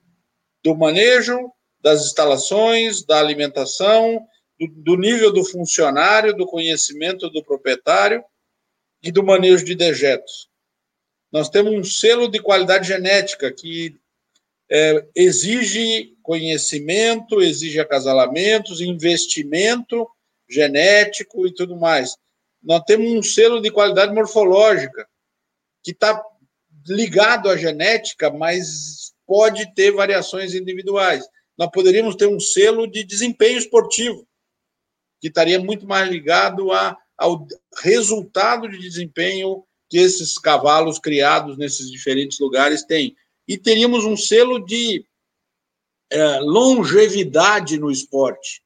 do 0.63 0.75
manejo, 0.75 1.51
das 1.81 2.05
instalações, 2.05 3.05
da 3.05 3.19
alimentação, 3.19 4.27
do, 4.59 4.67
do 4.67 4.97
nível 4.97 5.33
do 5.33 5.45
funcionário, 5.45 6.37
do 6.37 6.47
conhecimento 6.47 7.31
do 7.31 7.43
proprietário 7.45 8.23
e 9.03 9.13
do 9.13 9.23
manejo 9.23 9.65
de 9.65 9.75
dejetos 9.75 10.52
nós 11.33 11.49
temos 11.49 11.73
um 11.73 11.83
selo 11.83 12.29
de 12.29 12.39
qualidade 12.41 12.87
genética 12.87 13.51
que 13.51 13.99
é, 14.71 15.07
exige 15.15 16.17
conhecimento, 16.23 17.41
exige 17.41 17.81
acasalamentos, 17.81 18.81
investimento 18.81 20.07
genético 20.49 21.47
e 21.47 21.55
tudo 21.55 21.77
mais. 21.77 22.17
Nós 22.63 22.83
temos 22.85 23.11
um 23.11 23.23
selo 23.23 23.61
de 23.61 23.71
qualidade 23.71 24.15
morfológica 24.15 25.09
que 25.83 25.91
está 25.91 26.23
ligado 26.87 27.49
à 27.49 27.57
genética, 27.57 28.31
mas 28.31 29.13
pode 29.27 29.73
ter 29.75 29.91
variações 29.93 30.55
individuais. 30.55 31.25
Nós 31.57 31.71
poderíamos 31.71 32.15
ter 32.15 32.27
um 32.27 32.39
selo 32.39 32.87
de 32.87 33.05
desempenho 33.05 33.59
esportivo, 33.59 34.27
que 35.21 35.29
estaria 35.29 35.59
muito 35.59 35.87
mais 35.87 36.09
ligado 36.09 36.73
a, 36.73 36.97
ao 37.17 37.47
resultado 37.83 38.69
de 38.69 38.79
desempenho 38.79 39.65
que 39.93 39.99
esses 39.99 40.39
cavalos 40.39 40.99
criados 40.99 41.59
nesses 41.59 41.91
diferentes 41.91 42.39
lugares 42.39 42.83
têm. 42.83 43.15
E 43.47 43.59
teríamos 43.59 44.07
um 44.07 44.17
selo 44.17 44.59
de 44.59 45.05
é, 46.11 46.41
longevidade 46.41 47.79
no 47.79 47.91
esporte. 47.91 48.63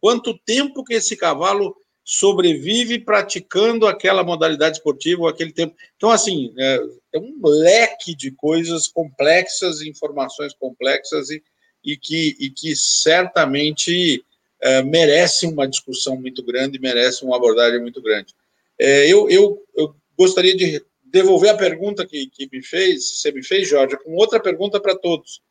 Quanto 0.00 0.38
tempo 0.38 0.82
que 0.82 0.94
esse 0.94 1.18
cavalo 1.18 1.76
sobrevive 2.02 2.98
praticando 2.98 3.86
aquela 3.86 4.24
modalidade 4.24 4.78
esportiva, 4.78 5.28
aquele 5.28 5.52
tempo. 5.52 5.76
Então, 5.98 6.10
assim, 6.10 6.50
é, 6.58 6.80
é 7.12 7.18
um 7.18 7.38
leque 7.44 8.14
de 8.16 8.30
coisas 8.30 8.88
complexas, 8.88 9.82
informações 9.82 10.54
complexas 10.54 11.28
e, 11.28 11.42
e, 11.84 11.98
que, 11.98 12.34
e 12.40 12.48
que 12.48 12.74
certamente 12.74 14.24
é, 14.62 14.82
merece 14.82 15.44
uma 15.44 15.68
discussão 15.68 16.16
muito 16.18 16.42
grande, 16.42 16.80
merece 16.80 17.22
uma 17.22 17.36
abordagem 17.36 17.82
muito 17.82 18.00
grande. 18.00 18.34
É, 18.78 19.06
eu, 19.06 19.28
eu, 19.28 19.62
eu 19.76 19.94
gostaria 20.20 20.54
de 20.54 20.84
devolver 21.02 21.48
a 21.48 21.56
pergunta 21.56 22.06
que, 22.06 22.26
que 22.26 22.46
me 22.52 22.62
fez, 22.62 23.18
você 23.18 23.32
me 23.32 23.42
fez, 23.42 23.66
Jorge, 23.66 23.96
com 24.04 24.14
outra 24.16 24.38
pergunta 24.38 24.78
para 24.78 24.94
todos. 24.94 25.42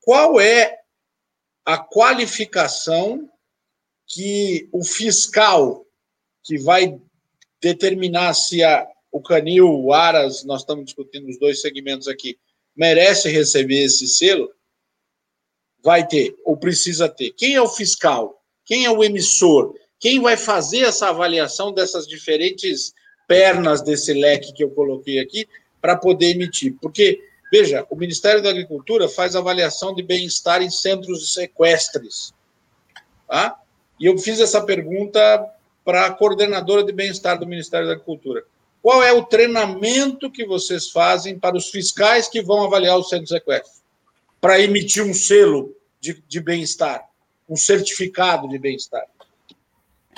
Qual 0.00 0.40
é 0.40 0.80
a 1.62 1.76
qualificação 1.76 3.30
que 4.06 4.66
o 4.72 4.82
fiscal 4.82 5.86
que 6.42 6.56
vai 6.56 6.98
determinar 7.60 8.32
se 8.32 8.64
a, 8.64 8.88
o 9.12 9.20
Canil, 9.20 9.68
o 9.68 9.92
Aras, 9.92 10.42
nós 10.42 10.62
estamos 10.62 10.86
discutindo 10.86 11.28
os 11.28 11.38
dois 11.38 11.60
segmentos 11.60 12.08
aqui, 12.08 12.38
merece 12.74 13.28
receber 13.28 13.84
esse 13.84 14.08
selo, 14.08 14.50
vai 15.82 16.06
ter 16.06 16.34
ou 16.46 16.56
precisa 16.56 17.10
ter. 17.10 17.32
Quem 17.32 17.56
é 17.56 17.60
o 17.60 17.68
fiscal? 17.68 18.42
Quem 18.64 18.86
é 18.86 18.90
o 18.90 19.04
emissor? 19.04 19.74
Quem 19.98 20.18
vai 20.18 20.38
fazer 20.38 20.80
essa 20.80 21.10
avaliação 21.10 21.74
dessas 21.74 22.08
diferentes 22.08 22.94
pernas 23.30 23.80
desse 23.80 24.12
leque 24.12 24.52
que 24.52 24.64
eu 24.64 24.70
coloquei 24.70 25.20
aqui 25.20 25.46
para 25.80 25.96
poder 25.96 26.30
emitir? 26.30 26.74
Porque, 26.82 27.22
veja, 27.52 27.86
o 27.88 27.94
Ministério 27.94 28.42
da 28.42 28.50
Agricultura 28.50 29.08
faz 29.08 29.36
avaliação 29.36 29.94
de 29.94 30.02
bem-estar 30.02 30.60
em 30.60 30.68
centros 30.68 31.32
sequestres. 31.32 32.34
Tá? 33.28 33.56
E 34.00 34.06
eu 34.06 34.18
fiz 34.18 34.40
essa 34.40 34.60
pergunta 34.60 35.48
para 35.84 36.06
a 36.06 36.10
coordenadora 36.10 36.82
de 36.82 36.90
bem-estar 36.90 37.38
do 37.38 37.46
Ministério 37.46 37.86
da 37.86 37.92
Agricultura. 37.92 38.42
Qual 38.82 39.00
é 39.00 39.12
o 39.12 39.24
treinamento 39.24 40.28
que 40.28 40.44
vocês 40.44 40.90
fazem 40.90 41.38
para 41.38 41.56
os 41.56 41.68
fiscais 41.68 42.26
que 42.26 42.42
vão 42.42 42.64
avaliar 42.64 42.98
o 42.98 43.04
centro 43.04 43.28
sequestro? 43.28 43.80
Para 44.40 44.58
emitir 44.58 45.04
um 45.04 45.14
selo 45.14 45.76
de, 46.00 46.20
de 46.26 46.40
bem-estar, 46.40 47.08
um 47.48 47.54
certificado 47.54 48.48
de 48.48 48.58
bem-estar. 48.58 49.04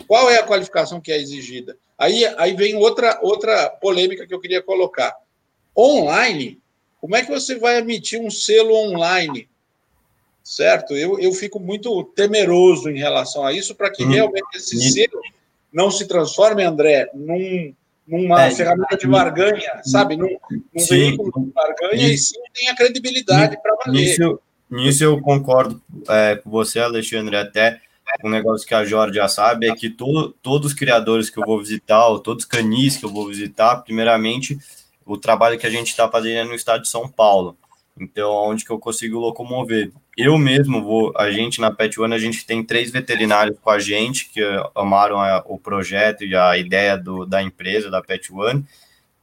Qual 0.07 0.31
é 0.31 0.39
a 0.39 0.47
qualificação 0.47 0.99
que 0.99 1.13
é 1.13 1.21
exigida? 1.21 1.77
Aí, 2.03 2.27
aí 2.37 2.53
vem 2.53 2.75
outra, 2.75 3.17
outra 3.23 3.71
polêmica 3.71 4.27
que 4.27 4.35
eu 4.35 4.41
queria 4.41 4.61
colocar. 4.61 5.15
Online, 5.79 6.61
como 7.01 7.15
é 7.15 7.23
que 7.23 7.31
você 7.31 7.61
vai 7.61 7.79
emitir 7.79 8.21
um 8.21 8.29
selo 8.29 8.75
online? 8.75 9.49
Certo? 10.43 10.97
Eu, 10.97 11.21
eu 11.21 11.33
fico 11.33 11.61
muito 11.61 12.03
temeroso 12.17 12.91
em 12.91 12.99
relação 12.99 13.47
a 13.47 13.53
isso, 13.53 13.77
para 13.77 13.89
que 13.89 14.03
hum. 14.03 14.09
realmente 14.09 14.57
esse 14.57 14.81
selo 14.91 15.21
não 15.73 15.93
se 15.93 16.09
transforme, 16.09 16.65
André, 16.65 17.09
num, 17.15 17.73
numa 18.05 18.47
é, 18.47 18.51
ferramenta 18.51 18.97
de 18.97 19.07
barganha, 19.07 19.81
sabe? 19.85 20.17
Num, 20.17 20.37
num 20.51 20.85
veículo 20.85 21.31
de 21.37 21.53
barganha 21.53 22.09
e 22.09 22.19
sim 22.19 22.41
tenha 22.53 22.75
credibilidade 22.75 23.57
para 23.63 23.77
valer. 23.77 24.01
Nisso, 24.01 24.41
nisso 24.69 25.05
eu 25.05 25.21
concordo 25.21 25.81
é, 26.09 26.35
com 26.35 26.51
você, 26.51 26.81
Alexandre, 26.81 27.37
até 27.37 27.81
um 28.25 28.29
negócio 28.29 28.67
que 28.67 28.75
a 28.75 28.85
Jorge 28.85 29.17
já 29.17 29.29
sabe 29.29 29.69
é 29.69 29.75
que 29.75 29.91
todo, 29.91 30.31
todos 30.43 30.73
os 30.73 30.79
criadores 30.79 31.31
que 31.31 31.39
eu 31.39 31.45
vou 31.45 31.59
visitar, 31.59 32.07
ou 32.09 32.19
todos 32.19 32.45
os 32.45 32.51
canis 32.51 32.97
que 32.97 33.05
eu 33.05 33.11
vou 33.11 33.29
visitar, 33.29 33.77
primeiramente, 33.77 34.59
o 35.05 35.17
trabalho 35.17 35.59
que 35.59 35.67
a 35.67 35.71
gente 35.71 35.89
está 35.89 36.09
fazendo 36.09 36.39
é 36.39 36.45
no 36.45 36.55
estado 36.55 36.83
de 36.83 36.89
São 36.89 37.09
Paulo. 37.09 37.57
Então, 37.99 38.33
onde 38.33 38.65
que 38.65 38.71
eu 38.71 38.79
consigo 38.79 39.19
locomover? 39.19 39.93
Eu 40.17 40.39
mesmo 40.39 40.83
vou, 40.83 41.13
a 41.17 41.31
gente 41.31 41.61
na 41.61 41.71
Pet 41.71 42.01
One, 42.01 42.15
a 42.15 42.19
gente 42.19 42.45
tem 42.45 42.63
três 42.63 42.91
veterinários 42.91 43.59
com 43.59 43.71
a 43.71 43.79
gente 43.79 44.29
que 44.31 44.41
amaram 44.75 45.21
a, 45.21 45.43
o 45.47 45.59
projeto 45.59 46.25
e 46.25 46.35
a 46.35 46.57
ideia 46.57 46.97
do, 46.97 47.27
da 47.27 47.43
empresa, 47.43 47.91
da 47.91 48.03
Pet 48.03 48.33
One, 48.33 48.65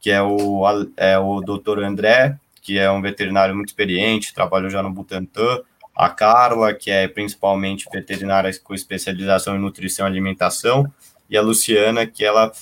que 0.00 0.10
é 0.10 0.22
o, 0.22 0.62
é 0.96 1.18
o 1.18 1.40
doutor 1.40 1.82
André, 1.82 2.36
que 2.62 2.78
é 2.78 2.90
um 2.90 3.02
veterinário 3.02 3.54
muito 3.54 3.68
experiente, 3.68 4.34
trabalhou 4.34 4.70
já 4.70 4.82
no 4.82 4.90
Butantan, 4.90 5.60
a 5.94 6.08
Carla, 6.08 6.72
que 6.74 6.90
é 6.90 7.06
principalmente 7.08 7.86
veterinária 7.92 8.50
com 8.62 8.74
especialização 8.74 9.56
em 9.56 9.60
nutrição 9.60 10.06
e 10.06 10.10
alimentação, 10.10 10.90
e 11.28 11.36
a 11.36 11.42
Luciana, 11.42 12.06
que 12.06 12.24
ela 12.24 12.52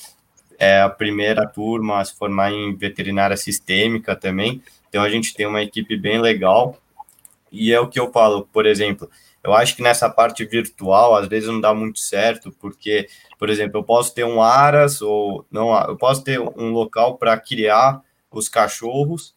é 0.59 0.81
a 0.81 0.91
primeira 0.91 1.47
turma 1.47 2.01
a 2.01 2.05
se 2.05 2.17
formar 2.17 2.53
em 2.53 2.75
veterinária 2.75 3.37
sistêmica 3.37 4.17
também, 4.17 4.61
então 4.89 5.03
a 5.03 5.09
gente 5.09 5.35
tem 5.35 5.47
uma 5.47 5.63
equipe 5.63 5.97
bem 5.97 6.21
legal. 6.21 6.77
E 7.51 7.73
é 7.73 7.81
o 7.81 7.89
que 7.89 7.99
eu 7.99 8.11
falo, 8.13 8.47
por 8.53 8.67
exemplo, 8.67 9.09
eu 9.43 9.55
acho 9.55 9.77
que 9.77 9.83
nessa 9.83 10.11
parte 10.11 10.45
virtual 10.45 11.15
às 11.15 11.29
vezes 11.29 11.49
não 11.49 11.61
dá 11.61 11.73
muito 11.73 11.99
certo, 11.99 12.53
porque, 12.61 13.09
por 13.39 13.49
exemplo, 13.49 13.79
eu 13.79 13.85
posso 13.85 14.15
ter 14.15 14.25
um 14.25 14.43
aras 14.43 15.01
ou 15.01 15.47
não, 15.51 15.75
eu 15.87 15.97
posso 15.97 16.23
ter 16.23 16.39
um 16.39 16.71
local 16.71 17.17
para 17.17 17.39
criar 17.39 18.03
os 18.31 18.49
cachorros. 18.49 19.35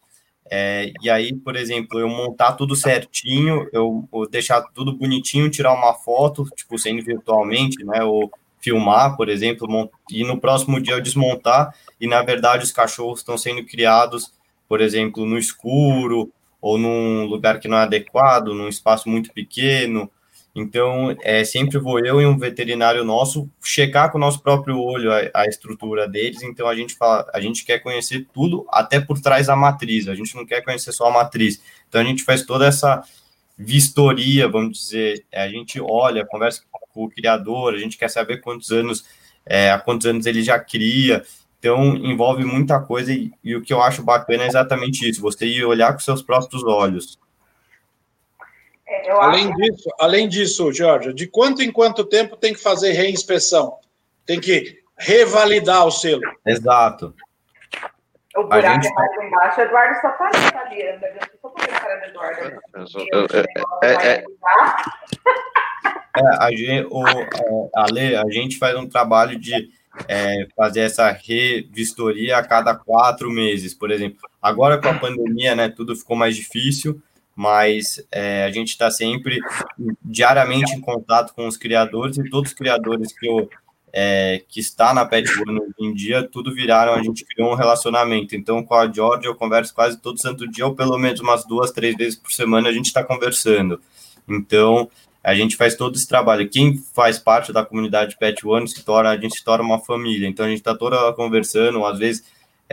É, 0.50 0.92
e 1.02 1.08
aí, 1.08 1.34
por 1.34 1.56
exemplo, 1.56 1.98
eu 1.98 2.08
montar 2.08 2.52
tudo 2.52 2.76
certinho, 2.76 3.68
eu, 3.72 4.06
eu, 4.12 4.28
deixar 4.28 4.60
tudo 4.74 4.92
bonitinho, 4.92 5.50
tirar 5.50 5.72
uma 5.72 5.94
foto, 5.94 6.44
tipo, 6.54 6.78
sendo 6.78 7.02
virtualmente, 7.02 7.84
né? 7.84 8.02
Ou 8.02 8.30
filmar, 8.60 9.16
por 9.16 9.28
exemplo, 9.28 9.90
e 10.10 10.24
no 10.24 10.38
próximo 10.38 10.80
dia 10.80 10.94
eu 10.94 11.00
desmontar, 11.00 11.74
e 12.00 12.06
na 12.06 12.22
verdade 12.22 12.62
os 12.62 12.70
cachorros 12.70 13.18
estão 13.18 13.36
sendo 13.36 13.64
criados 13.64 14.32
por 14.72 14.80
exemplo, 14.80 15.26
no 15.26 15.36
escuro 15.36 16.32
ou 16.58 16.78
num 16.78 17.26
lugar 17.26 17.60
que 17.60 17.68
não 17.68 17.76
é 17.76 17.82
adequado, 17.82 18.54
num 18.54 18.68
espaço 18.68 19.06
muito 19.06 19.30
pequeno. 19.30 20.10
Então, 20.54 21.16
é, 21.22 21.44
sempre 21.44 21.78
vou 21.78 21.98
eu 21.98 22.20
e 22.20 22.26
um 22.26 22.36
veterinário 22.36 23.04
nosso 23.04 23.48
checar 23.64 24.10
com 24.10 24.18
o 24.18 24.20
nosso 24.20 24.42
próprio 24.42 24.78
olho 24.78 25.10
a, 25.10 25.30
a, 25.32 25.46
estrutura 25.46 26.06
deles. 26.06 26.42
Então, 26.42 26.68
a 26.68 26.74
gente 26.74 26.94
fala, 26.94 27.26
a 27.32 27.40
gente 27.40 27.64
quer 27.64 27.78
conhecer 27.78 28.26
tudo 28.34 28.66
até 28.70 29.00
por 29.00 29.18
trás 29.18 29.46
da 29.46 29.56
matriz. 29.56 30.08
A 30.08 30.14
gente 30.14 30.34
não 30.34 30.44
quer 30.44 30.62
conhecer 30.62 30.92
só 30.92 31.06
a 31.06 31.10
matriz. 31.10 31.62
Então, 31.88 32.00
a 32.00 32.04
gente 32.04 32.22
faz 32.22 32.42
toda 32.44 32.66
essa 32.66 33.02
vistoria, 33.56 34.46
vamos 34.46 34.78
dizer. 34.78 35.24
A 35.32 35.48
gente 35.48 35.80
olha, 35.80 36.26
conversa 36.26 36.62
com 36.92 37.04
o 37.04 37.10
criador, 37.10 37.74
a 37.74 37.78
gente 37.78 37.96
quer 37.96 38.08
saber 38.08 38.42
quantos 38.42 38.70
anos, 38.70 39.04
é, 39.46 39.70
há 39.70 39.78
quantos 39.78 40.06
anos 40.06 40.26
ele 40.26 40.42
já 40.42 40.58
cria. 40.58 41.24
Então, 41.58 41.96
envolve 41.96 42.44
muita 42.44 42.80
coisa 42.80 43.12
e, 43.12 43.30
e, 43.42 43.56
o 43.56 43.62
que 43.62 43.72
eu 43.72 43.80
acho 43.80 44.02
bacana 44.02 44.42
é 44.42 44.48
exatamente 44.48 45.08
isso, 45.08 45.20
você 45.20 45.46
ir 45.46 45.64
olhar 45.64 45.92
com 45.92 46.00
seus 46.00 46.20
próprios 46.20 46.64
olhos. 46.64 47.18
É, 48.92 49.10
além 49.10 49.48
acho... 49.48 49.56
disso, 49.56 49.90
além 49.98 50.28
disso, 50.28 50.72
Jorge, 50.72 51.14
de 51.14 51.26
quanto 51.26 51.62
em 51.62 51.72
quanto 51.72 52.04
tempo 52.04 52.36
tem 52.36 52.52
que 52.52 52.60
fazer 52.60 52.92
reinspeção? 52.92 53.78
Tem 54.26 54.38
que 54.38 54.78
revalidar 54.98 55.86
o 55.86 55.90
selo. 55.90 56.20
Exato. 56.46 57.14
O 58.36 58.44
buraco 58.44 58.82
gente... 58.82 58.86
é 58.86 58.94
mais 58.94 59.26
embaixo, 59.26 59.60
Eduardo 59.60 60.00
só 60.00 60.08
tá 60.10 60.26
ali, 60.26 60.50
sabia? 60.52 61.20
Só 61.40 61.48
por 61.48 61.66
cara 61.66 61.96
do 61.96 62.06
Eduardo. 62.06 62.60
É, 63.82 63.88
é, 63.88 64.14
é, 64.14 64.24
é, 66.16 66.36
a 66.38 66.50
gente, 66.50 66.86
o, 66.90 67.70
a, 67.74 68.22
a 68.22 68.30
gente 68.30 68.58
faz 68.58 68.76
um 68.76 68.88
trabalho 68.88 69.38
de 69.38 69.70
é, 70.08 70.46
fazer 70.56 70.80
essa 70.80 71.10
revistoria 71.10 72.36
a 72.36 72.46
cada 72.46 72.74
quatro 72.74 73.30
meses, 73.30 73.74
por 73.74 73.90
exemplo. 73.90 74.18
Agora 74.40 74.78
com 74.78 74.88
a 74.88 74.98
pandemia, 74.98 75.54
né, 75.54 75.68
tudo 75.68 75.96
ficou 75.96 76.16
mais 76.16 76.36
difícil, 76.36 77.02
mas 77.34 78.04
é, 78.10 78.44
a 78.44 78.50
gente 78.50 78.68
está 78.68 78.90
sempre 78.90 79.38
diariamente 80.02 80.74
em 80.74 80.80
contato 80.80 81.34
com 81.34 81.46
os 81.46 81.56
criadores 81.56 82.18
e 82.18 82.28
todos 82.28 82.50
os 82.50 82.56
criadores 82.56 83.12
que 83.12 83.26
eu 83.26 83.48
é, 83.94 84.42
que 84.48 84.58
está 84.58 84.94
na 84.94 85.04
Pet 85.04 85.28
One 85.38 85.60
hoje 85.60 85.74
em 85.78 85.92
dia, 85.92 86.26
tudo 86.26 86.54
viraram, 86.54 86.94
a 86.94 87.02
gente 87.02 87.26
criou 87.26 87.52
um 87.52 87.54
relacionamento. 87.54 88.34
Então, 88.34 88.62
com 88.62 88.74
a 88.74 88.90
George, 88.90 89.26
eu 89.26 89.34
converso 89.34 89.74
quase 89.74 89.98
todo 89.98 90.18
santo 90.18 90.48
dia, 90.48 90.66
ou 90.66 90.74
pelo 90.74 90.96
menos 90.96 91.20
umas 91.20 91.44
duas, 91.44 91.70
três 91.70 91.94
vezes 91.94 92.18
por 92.18 92.32
semana, 92.32 92.70
a 92.70 92.72
gente 92.72 92.86
está 92.86 93.04
conversando. 93.04 93.78
Então, 94.26 94.88
a 95.22 95.34
gente 95.34 95.56
faz 95.56 95.76
todo 95.76 95.94
esse 95.94 96.08
trabalho. 96.08 96.48
Quem 96.48 96.76
faz 96.94 97.18
parte 97.18 97.52
da 97.52 97.64
comunidade 97.64 98.16
Pet 98.18 98.46
One 98.46 98.66
se 98.66 98.84
torna, 98.84 99.10
a 99.10 99.16
gente 99.16 99.36
se 99.36 99.44
torna 99.44 99.64
uma 99.64 99.78
família. 99.78 100.26
Então 100.26 100.44
a 100.44 100.48
gente 100.48 100.58
está 100.58 100.74
toda 100.74 101.12
conversando, 101.12 101.84
às 101.86 101.98
vezes 101.98 102.24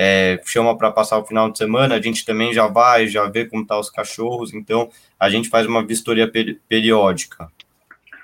é, 0.01 0.39
chama 0.45 0.77
para 0.77 0.93
passar 0.93 1.17
o 1.17 1.25
final 1.25 1.51
de 1.51 1.57
semana, 1.57 1.95
a 1.95 2.01
gente 2.01 2.25
também 2.25 2.53
já 2.53 2.67
vai, 2.67 3.05
já 3.05 3.29
vê 3.29 3.45
como 3.45 3.67
tá 3.67 3.77
os 3.77 3.89
cachorros. 3.89 4.53
Então 4.53 4.89
a 5.19 5.29
gente 5.29 5.49
faz 5.49 5.67
uma 5.67 5.85
vistoria 5.85 6.31
peri 6.31 6.55
periódica. 6.69 7.51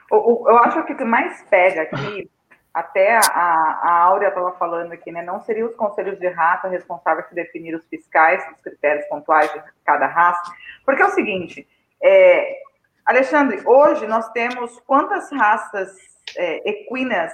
O, 0.09 0.49
eu 0.49 0.57
acho 0.59 0.85
que 0.85 0.93
o 0.93 0.95
que 0.95 1.03
mais 1.03 1.43
pega 1.49 1.81
aqui, 1.81 2.31
até 2.73 3.17
a, 3.17 3.81
a 3.83 3.91
Áurea 4.03 4.29
estava 4.29 4.53
falando 4.53 4.93
aqui, 4.93 5.11
né? 5.11 5.21
Não 5.21 5.41
seriam 5.41 5.67
os 5.67 5.75
conselhos 5.75 6.17
de 6.17 6.29
raça 6.29 6.69
responsáveis 6.69 7.27
por 7.27 7.35
definir 7.35 7.75
os 7.75 7.85
fiscais, 7.89 8.41
os 8.55 8.61
critérios 8.61 9.05
pontuais 9.07 9.51
de 9.51 9.61
cada 9.83 10.07
raça, 10.07 10.53
porque 10.85 11.01
é 11.01 11.05
o 11.05 11.11
seguinte. 11.11 11.67
É, 12.01 12.57
Alexandre, 13.05 13.61
hoje 13.65 14.07
nós 14.07 14.29
temos 14.29 14.79
quantas 14.87 15.29
raças 15.29 15.93
é, 16.37 16.69
equinas 16.69 17.33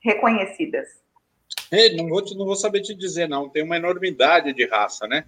reconhecidas? 0.00 1.01
Não, 1.96 2.08
vou, 2.08 2.22
não 2.36 2.46
vou 2.46 2.56
saber 2.56 2.80
te 2.80 2.94
dizer, 2.94 3.28
não. 3.28 3.48
Tem 3.48 3.62
uma 3.62 3.76
enormidade 3.76 4.52
de 4.52 4.66
raça, 4.66 5.06
né? 5.06 5.24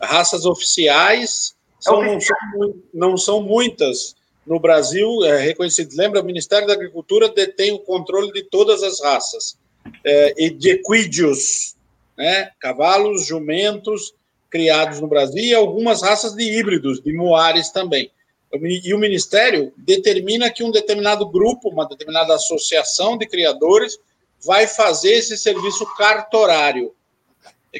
Raças 0.00 0.44
oficiais 0.44 1.56
são, 1.80 1.98
Oficial. 2.00 2.38
não, 2.54 2.58
são, 2.58 2.82
não 2.92 3.16
são 3.16 3.42
muitas 3.42 4.14
no 4.46 4.60
Brasil 4.60 5.24
é, 5.24 5.38
reconhecidas. 5.38 5.96
Lembra, 5.96 6.20
o 6.20 6.24
Ministério 6.24 6.66
da 6.66 6.74
Agricultura 6.74 7.28
detém 7.28 7.72
o 7.72 7.78
controle 7.78 8.32
de 8.32 8.42
todas 8.42 8.82
as 8.82 9.02
raças. 9.02 9.58
É, 10.04 10.34
e 10.36 10.50
de 10.50 10.70
equídeos, 10.70 11.76
né? 12.18 12.50
cavalos, 12.58 13.24
jumentos, 13.24 14.14
criados 14.50 15.00
no 15.00 15.06
Brasil, 15.06 15.44
e 15.44 15.54
algumas 15.54 16.02
raças 16.02 16.34
de 16.34 16.42
híbridos, 16.42 17.00
de 17.00 17.12
moares 17.12 17.70
também. 17.70 18.10
E 18.52 18.94
o 18.94 18.98
Ministério 18.98 19.72
determina 19.76 20.50
que 20.50 20.64
um 20.64 20.70
determinado 20.70 21.26
grupo, 21.28 21.68
uma 21.68 21.86
determinada 21.86 22.34
associação 22.34 23.18
de 23.18 23.26
criadores, 23.26 23.98
vai 24.44 24.66
fazer 24.66 25.12
esse 25.12 25.36
serviço 25.36 25.86
cartorário, 25.96 26.94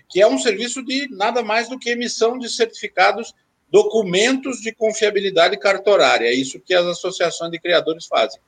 que 0.08 0.20
é 0.20 0.26
um 0.26 0.38
serviço 0.38 0.84
de 0.84 1.08
nada 1.10 1.42
mais 1.42 1.68
do 1.68 1.78
que 1.78 1.90
emissão 1.90 2.38
de 2.38 2.48
certificados, 2.48 3.32
documentos 3.70 4.60
de 4.60 4.72
confiabilidade 4.72 5.56
cartorária. 5.58 6.26
É 6.26 6.34
isso 6.34 6.60
que 6.60 6.74
as 6.74 6.86
associações 6.86 7.50
de 7.50 7.58
criadores 7.58 8.06
fazem. 8.06 8.40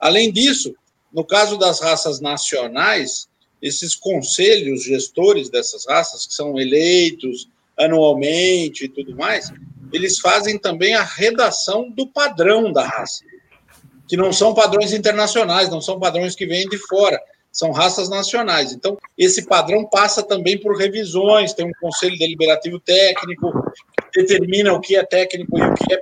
Além 0.00 0.32
disso, 0.32 0.74
no 1.12 1.24
caso 1.24 1.56
das 1.56 1.80
raças 1.80 2.20
nacionais, 2.20 3.28
esses 3.62 3.94
conselhos 3.94 4.84
gestores 4.84 5.48
dessas 5.48 5.86
raças, 5.86 6.26
que 6.26 6.34
são 6.34 6.58
eleitos 6.58 7.48
anualmente 7.78 8.84
e 8.84 8.88
tudo 8.88 9.16
mais, 9.16 9.50
eles 9.92 10.18
fazem 10.18 10.58
também 10.58 10.94
a 10.94 11.02
redação 11.02 11.90
do 11.90 12.06
padrão 12.06 12.72
da 12.72 12.84
raça, 12.84 13.24
que 14.08 14.16
não 14.16 14.32
são 14.32 14.52
padrões 14.52 14.92
internacionais, 14.92 15.70
não 15.70 15.80
são 15.80 15.98
padrões 15.98 16.34
que 16.34 16.46
vêm 16.46 16.68
de 16.68 16.78
fora, 16.78 17.20
são 17.54 17.70
raças 17.70 18.10
nacionais. 18.10 18.72
Então, 18.72 18.98
esse 19.16 19.46
padrão 19.46 19.88
passa 19.88 20.24
também 20.24 20.58
por 20.58 20.76
revisões, 20.76 21.54
tem 21.54 21.64
um 21.64 21.72
conselho 21.80 22.18
deliberativo 22.18 22.80
técnico 22.80 23.52
que 24.12 24.22
determina 24.22 24.72
o 24.72 24.80
que 24.80 24.96
é 24.96 25.04
técnico 25.04 25.56
e 25.56 25.62
o 25.62 25.74
que 25.74 25.94
é 25.94 26.00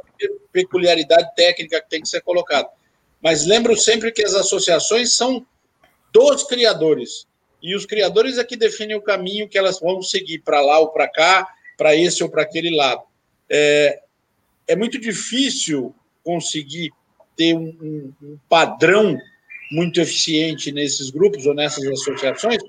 peculiaridade 0.51 1.35
técnica 1.37 1.83
que 1.83 1.91
tem 1.91 2.01
que 2.01 2.09
ser 2.09 2.23
colocado. 2.23 2.69
Mas 3.21 3.47
lembro 3.47 3.77
sempre 3.77 4.11
que 4.11 4.25
as 4.25 4.35
associações 4.35 5.15
são 5.15 5.47
dos 6.11 6.43
criadores, 6.45 7.27
e 7.63 7.77
os 7.77 7.87
criadores 7.87 8.39
é 8.39 8.45
que 8.45 8.57
definem 8.57 8.97
o 8.97 9.03
caminho 9.03 9.49
que 9.49 9.57
elas 9.57 9.79
vão 9.79 10.03
seguir 10.03 10.39
para 10.41 10.61
lá 10.61 10.79
ou 10.79 10.89
para 10.89 11.07
cá, 11.07 11.47
para 11.77 11.95
esse 11.95 12.23
ou 12.23 12.31
para 12.31 12.43
aquele 12.43 12.75
lado. 12.75 13.03
É, 13.49 14.01
é 14.67 14.75
muito 14.75 14.99
difícil 14.99 15.95
conseguir 16.25 16.91
ter 17.37 17.55
um, 17.55 17.77
um, 17.81 18.13
um 18.23 18.39
padrão 18.49 19.17
muito 19.73 20.01
eficiente 20.01 20.71
nesses 20.71 21.11
grupos 21.11 21.47
ou 21.47 21.55
nessas 21.55 21.85
associações, 21.87 22.63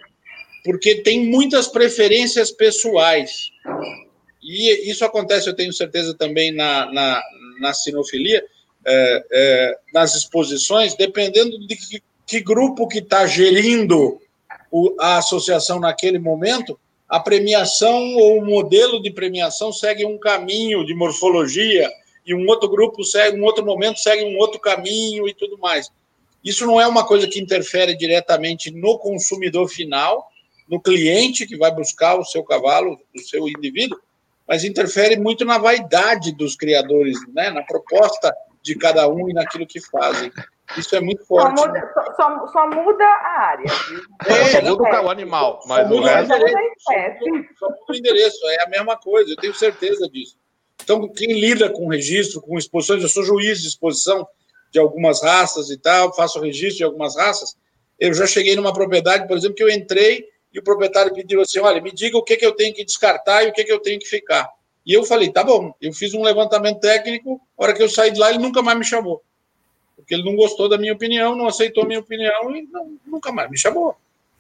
porque 0.64 1.02
tem 1.02 1.26
muitas 1.26 1.68
preferências 1.68 2.50
pessoais. 2.50 3.52
E 4.42 4.90
isso 4.90 5.04
acontece, 5.04 5.50
eu 5.50 5.56
tenho 5.56 5.74
certeza, 5.74 6.14
também 6.14 6.52
na, 6.52 6.92
na, 6.92 7.24
na 7.60 7.74
sinofilia, 7.74 8.44
é, 8.86 9.26
é, 9.32 9.78
nas 9.94 10.16
exposições, 10.16 10.96
dependendo 10.96 11.60
de 11.68 11.76
que, 11.76 12.04
que 12.26 12.40
grupo 12.40 12.88
que 12.88 13.00
está 13.00 13.28
gerindo 13.28 14.20
o, 14.72 14.96
a 15.00 15.18
associação 15.18 15.80
naquele 15.80 16.20
momento, 16.20 16.80
a 17.08 17.20
premiação 17.20 18.16
ou 18.16 18.40
o 18.40 18.46
modelo 18.46 19.02
de 19.02 19.12
premiação 19.12 19.72
segue 19.72 20.06
um 20.06 20.18
caminho 20.18 20.86
de 20.86 20.96
morfologia 20.96 21.90
e 22.26 22.34
um 22.34 22.48
outro 22.48 22.70
grupo 22.70 23.04
segue, 23.04 23.40
um 23.40 23.44
outro 23.44 23.66
momento 23.66 24.00
segue 24.00 24.24
um 24.24 24.38
outro 24.38 24.60
caminho 24.60 25.28
e 25.28 25.34
tudo 25.34 25.58
mais. 25.58 25.92
Isso 26.44 26.66
não 26.66 26.80
é 26.80 26.86
uma 26.86 27.06
coisa 27.06 27.28
que 27.28 27.40
interfere 27.40 27.96
diretamente 27.96 28.70
no 28.70 29.00
consumidor 29.00 29.70
final, 29.70 30.28
no 30.68 30.82
cliente 30.82 31.48
que 31.48 31.58
vai 31.58 31.72
buscar 31.72 32.16
o 32.16 32.26
seu 32.26 32.44
cavalo, 32.44 33.00
o 33.16 33.20
seu 33.20 33.48
indivíduo, 33.48 34.00
mas 34.48 34.64
interfere 34.64 35.16
muito 35.16 35.46
na 35.46 35.58
vaidade 35.58 36.36
dos 36.36 36.56
criadores, 36.56 37.18
né? 37.34 37.50
na 37.50 37.64
proposta 37.64 38.36
de 38.62 38.76
cada 38.76 39.08
um 39.08 39.30
e 39.30 39.34
naquilo 39.34 39.66
que 39.66 39.80
fazem. 39.80 40.32
Isso 40.78 40.96
é 40.96 41.00
muito 41.00 41.26
forte. 41.26 41.60
Só 41.60 41.68
muda, 41.68 41.80
né? 41.80 41.92
só, 41.94 42.06
só, 42.16 42.48
só 42.48 42.70
muda 42.70 43.04
a 43.04 43.42
área. 43.42 43.72
É, 44.26 44.46
só 44.46 44.62
muda 44.62 44.90
é. 44.90 45.02
o 45.02 45.10
animal, 45.10 45.62
mas 45.68 45.90
o 45.90 46.02
resto... 46.02 46.34
Só 47.58 47.70
muda 47.70 47.86
o 47.90 47.96
endereço, 47.96 48.48
é 48.48 48.64
a 48.64 48.70
mesma 48.70 48.98
coisa, 48.98 49.32
eu 49.32 49.38
tenho 49.38 49.54
certeza 49.54 50.10
disso. 50.10 50.38
Então, 50.82 51.08
quem 51.10 51.40
lida 51.40 51.70
com 51.70 51.88
registro, 51.88 52.42
com 52.42 52.58
exposições, 52.58 53.04
eu 53.04 53.10
sou 53.10 53.24
juiz 53.24 53.62
de 53.62 53.68
exposição 53.68 54.28
de 54.74 54.80
algumas 54.80 55.24
raças 55.24 55.70
e 55.70 55.78
tal, 55.78 56.14
faço 56.14 56.42
registro 56.42 56.78
de 56.80 56.84
algumas 56.84 57.16
raças. 57.16 57.56
Eu 57.98 58.14
já 58.14 58.28
cheguei 58.28 58.56
numa 58.58 58.74
propriedade, 58.74 59.26
por 59.26 59.38
exemplo, 59.38 59.56
que 59.56 59.64
eu 59.64 59.70
entrei 59.70 60.28
e 60.54 60.60
o 60.60 60.64
proprietário 60.64 61.14
pediu 61.14 61.40
assim: 61.40 61.60
olha, 61.60 61.82
me 61.82 61.94
diga 61.94 62.18
o 62.18 62.24
que, 62.24 62.36
que 62.36 62.46
eu 62.46 62.52
tenho 62.52 62.74
que 62.74 62.84
descartar 62.84 63.44
e 63.44 63.50
o 63.50 63.54
que, 63.54 63.64
que 63.64 63.72
eu 63.72 63.80
tenho 63.80 64.00
que 64.00 64.08
ficar. 64.08 64.50
E 64.86 64.92
eu 64.92 65.06
falei: 65.06 65.32
tá 65.32 65.44
bom, 65.46 65.74
eu 65.80 65.94
fiz 65.94 66.14
um 66.14 66.22
levantamento 66.24 66.82
técnico, 66.82 67.40
a 67.58 67.64
hora 67.64 67.74
que 67.74 67.82
eu 67.82 67.88
saí 67.88 68.12
de 68.12 68.20
lá, 68.20 68.30
ele 68.30 68.40
nunca 68.40 68.62
mais 68.62 68.78
me 68.78 68.84
chamou 68.84 69.24
porque 70.04 70.14
ele 70.14 70.24
não 70.24 70.36
gostou 70.36 70.68
da 70.68 70.78
minha 70.78 70.94
opinião, 70.94 71.36
não 71.36 71.48
aceitou 71.48 71.84
a 71.84 71.88
minha 71.88 72.00
opinião 72.00 72.56
e 72.56 72.64
não, 72.64 72.98
nunca 73.06 73.32
mais 73.32 73.50
me 73.50 73.58
chamou. 73.58 73.96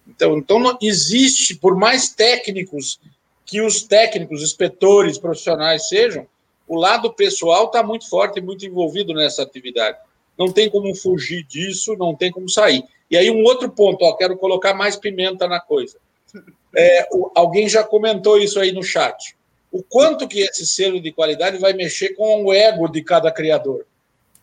Então, 0.08 0.38
então 0.38 0.60
não 0.60 0.78
existe, 0.82 1.56
por 1.56 1.76
mais 1.76 2.10
técnicos 2.10 3.00
que 3.46 3.62
os 3.62 3.84
técnicos, 3.84 4.41
inspetores, 4.43 5.17
profissionais 5.17 5.88
sejam, 5.88 6.28
o 6.67 6.76
lado 6.76 7.13
pessoal 7.13 7.65
está 7.65 7.82
muito 7.82 8.10
forte 8.10 8.39
e 8.39 8.41
muito 8.41 8.65
envolvido 8.65 9.13
nessa 9.13 9.43
atividade. 9.43 9.98
Não 10.38 10.52
tem 10.52 10.69
como 10.69 10.93
fugir 10.96 11.43
disso, 11.43 11.96
não 11.96 12.15
tem 12.15 12.32
como 12.32 12.50
sair. 12.50 12.84
E 13.10 13.17
aí, 13.17 13.30
um 13.30 13.43
outro 13.43 13.69
ponto, 13.69 14.04
ó, 14.04 14.13
quero 14.13 14.38
colocar 14.38 14.74
mais 14.74 14.96
pimenta 14.96 15.48
na 15.48 15.60
coisa. 15.60 15.98
É, 16.76 17.08
o, 17.12 17.32
alguém 17.36 17.69
já 17.69 17.84
comentou 17.84 18.39
isso 18.39 18.60
aí 18.60 18.72
no 18.72 18.82
chat. 18.82 19.36
O 19.72 19.84
quanto 19.84 20.28
que 20.28 20.41
esse 20.41 20.65
selo 20.65 21.00
de 21.00 21.12
qualidade 21.12 21.58
vai 21.58 21.74
mexer 21.74 22.10
com 22.10 22.43
o 22.43 22.54
ego 22.54 22.88
de 22.88 23.04
cada 23.04 23.32
criador. 23.32 23.86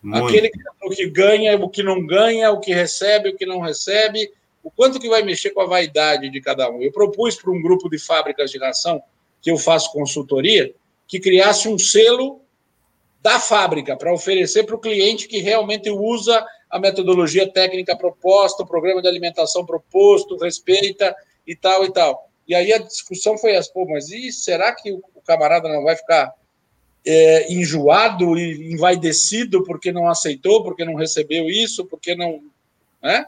Muito. 0.02 0.28
Aquele 0.28 0.50
que 0.50 1.10
ganha, 1.10 1.56
o 1.56 1.68
que 1.68 1.82
não 1.82 2.06
ganha, 2.06 2.50
o 2.50 2.60
que 2.60 2.72
recebe, 2.72 3.30
o 3.30 3.36
que 3.36 3.44
não 3.44 3.60
recebe, 3.60 4.32
o 4.62 4.70
quanto 4.70 5.00
que 5.00 5.08
vai 5.08 5.22
mexer 5.22 5.50
com 5.50 5.60
a 5.60 5.66
vaidade 5.66 6.30
de 6.30 6.40
cada 6.40 6.70
um. 6.70 6.80
Eu 6.80 6.92
propus 6.92 7.36
para 7.36 7.50
um 7.50 7.60
grupo 7.60 7.88
de 7.88 7.98
fábricas 7.98 8.50
de 8.50 8.58
ração 8.58 9.02
que 9.42 9.50
eu 9.50 9.56
faço 9.56 9.92
consultoria 9.92 10.72
que 11.06 11.18
criasse 11.18 11.68
um 11.68 11.76
selo 11.76 12.40
da 13.22 13.38
fábrica 13.38 13.96
para 13.96 14.12
oferecer 14.12 14.64
para 14.64 14.76
o 14.76 14.80
cliente 14.80 15.28
que 15.28 15.38
realmente 15.38 15.90
usa 15.90 16.44
a 16.70 16.78
metodologia 16.78 17.50
técnica 17.50 17.96
proposta, 17.96 18.62
o 18.62 18.66
programa 18.66 19.02
de 19.02 19.08
alimentação 19.08 19.66
proposto, 19.66 20.36
respeita 20.36 21.14
e 21.46 21.54
tal 21.54 21.84
e 21.84 21.92
tal. 21.92 22.28
E 22.46 22.54
aí 22.54 22.72
a 22.72 22.78
discussão 22.78 23.36
foi 23.36 23.52
essa, 23.52 23.70
pô, 23.72 23.86
mas 23.86 24.10
e 24.10 24.32
será 24.32 24.74
que 24.74 24.92
o 24.92 25.02
camarada 25.24 25.68
não 25.68 25.82
vai 25.82 25.96
ficar 25.96 26.32
é, 27.04 27.52
enjoado 27.52 28.38
e 28.38 28.72
envaidecido 28.72 29.64
porque 29.64 29.92
não 29.92 30.08
aceitou, 30.08 30.62
porque 30.62 30.84
não 30.84 30.94
recebeu 30.94 31.48
isso, 31.48 31.84
porque 31.84 32.14
não. 32.14 32.40
Né? 33.02 33.24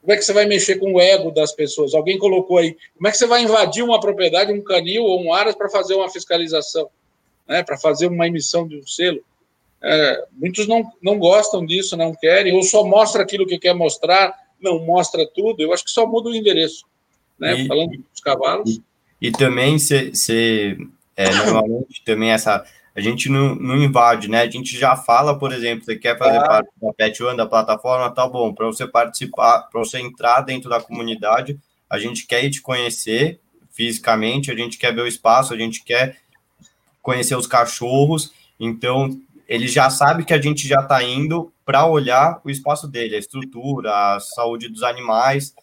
como 0.00 0.12
é 0.12 0.16
que 0.16 0.24
você 0.24 0.32
vai 0.32 0.46
mexer 0.46 0.76
com 0.80 0.94
o 0.94 1.00
ego 1.00 1.30
das 1.30 1.52
pessoas? 1.52 1.94
Alguém 1.94 2.18
colocou 2.18 2.58
aí. 2.58 2.76
Como 2.96 3.06
é 3.06 3.10
que 3.10 3.16
você 3.16 3.26
vai 3.26 3.42
invadir 3.42 3.84
uma 3.84 4.00
propriedade, 4.00 4.52
um 4.52 4.62
canil 4.62 5.04
ou 5.04 5.22
um 5.22 5.32
aras 5.32 5.54
para 5.54 5.70
fazer 5.70 5.94
uma 5.94 6.10
fiscalização, 6.10 6.90
né? 7.46 7.62
para 7.62 7.78
fazer 7.78 8.06
uma 8.06 8.26
emissão 8.26 8.66
de 8.66 8.78
um 8.78 8.86
selo? 8.86 9.22
É, 9.82 10.24
muitos 10.32 10.66
não, 10.68 10.90
não 11.02 11.18
gostam 11.18 11.66
disso, 11.66 11.96
não 11.96 12.14
querem, 12.14 12.54
ou 12.54 12.62
só 12.62 12.84
mostra 12.84 13.22
aquilo 13.22 13.46
que 13.46 13.58
quer 13.58 13.74
mostrar, 13.74 14.32
não 14.60 14.78
mostra 14.78 15.26
tudo. 15.26 15.60
Eu 15.60 15.72
acho 15.72 15.84
que 15.84 15.90
só 15.90 16.06
muda 16.06 16.28
o 16.28 16.34
endereço. 16.34 16.84
Né? 17.38 17.62
E, 17.62 17.66
Falando 17.66 17.90
dos 17.90 18.20
cavalos. 18.22 18.70
E, 18.70 18.82
e 19.20 19.32
também 19.32 19.78
você 19.78 20.76
é, 21.16 21.30
normalmente 21.34 22.02
também 22.04 22.30
essa. 22.30 22.64
A 22.94 23.00
gente 23.00 23.28
não, 23.28 23.54
não 23.54 23.76
invade, 23.76 24.28
né? 24.28 24.42
A 24.42 24.50
gente 24.50 24.78
já 24.78 24.94
fala, 24.94 25.38
por 25.38 25.50
exemplo, 25.52 25.84
você 25.84 25.96
quer 25.96 26.18
fazer 26.18 26.36
ah. 26.38 26.46
parte 26.46 26.68
da 26.80 26.92
Pet 26.92 27.22
One, 27.22 27.36
da 27.36 27.46
plataforma, 27.46 28.10
tá 28.10 28.28
bom. 28.28 28.52
Para 28.52 28.66
você 28.66 28.86
participar, 28.86 29.62
para 29.62 29.80
você 29.80 29.98
entrar 29.98 30.42
dentro 30.42 30.68
da 30.68 30.80
comunidade, 30.80 31.58
a 31.88 31.98
gente 31.98 32.26
quer 32.26 32.44
ir 32.44 32.50
te 32.50 32.60
conhecer 32.60 33.40
fisicamente, 33.70 34.50
a 34.50 34.54
gente 34.54 34.76
quer 34.76 34.94
ver 34.94 35.02
o 35.02 35.06
espaço, 35.06 35.54
a 35.54 35.56
gente 35.56 35.82
quer 35.82 36.18
conhecer 37.02 37.36
os 37.36 37.46
cachorros. 37.46 38.32
Então, 38.58 39.20
ele 39.48 39.68
já 39.68 39.90
sabe 39.90 40.24
que 40.24 40.32
a 40.32 40.40
gente 40.40 40.66
já 40.66 40.80
está 40.80 41.02
indo 41.02 41.52
para 41.64 41.86
olhar 41.86 42.40
o 42.44 42.50
espaço 42.50 42.88
dele, 42.88 43.16
a 43.16 43.18
estrutura, 43.18 44.14
a 44.14 44.20
saúde 44.20 44.68
dos 44.68 44.82
animais. 44.82 45.54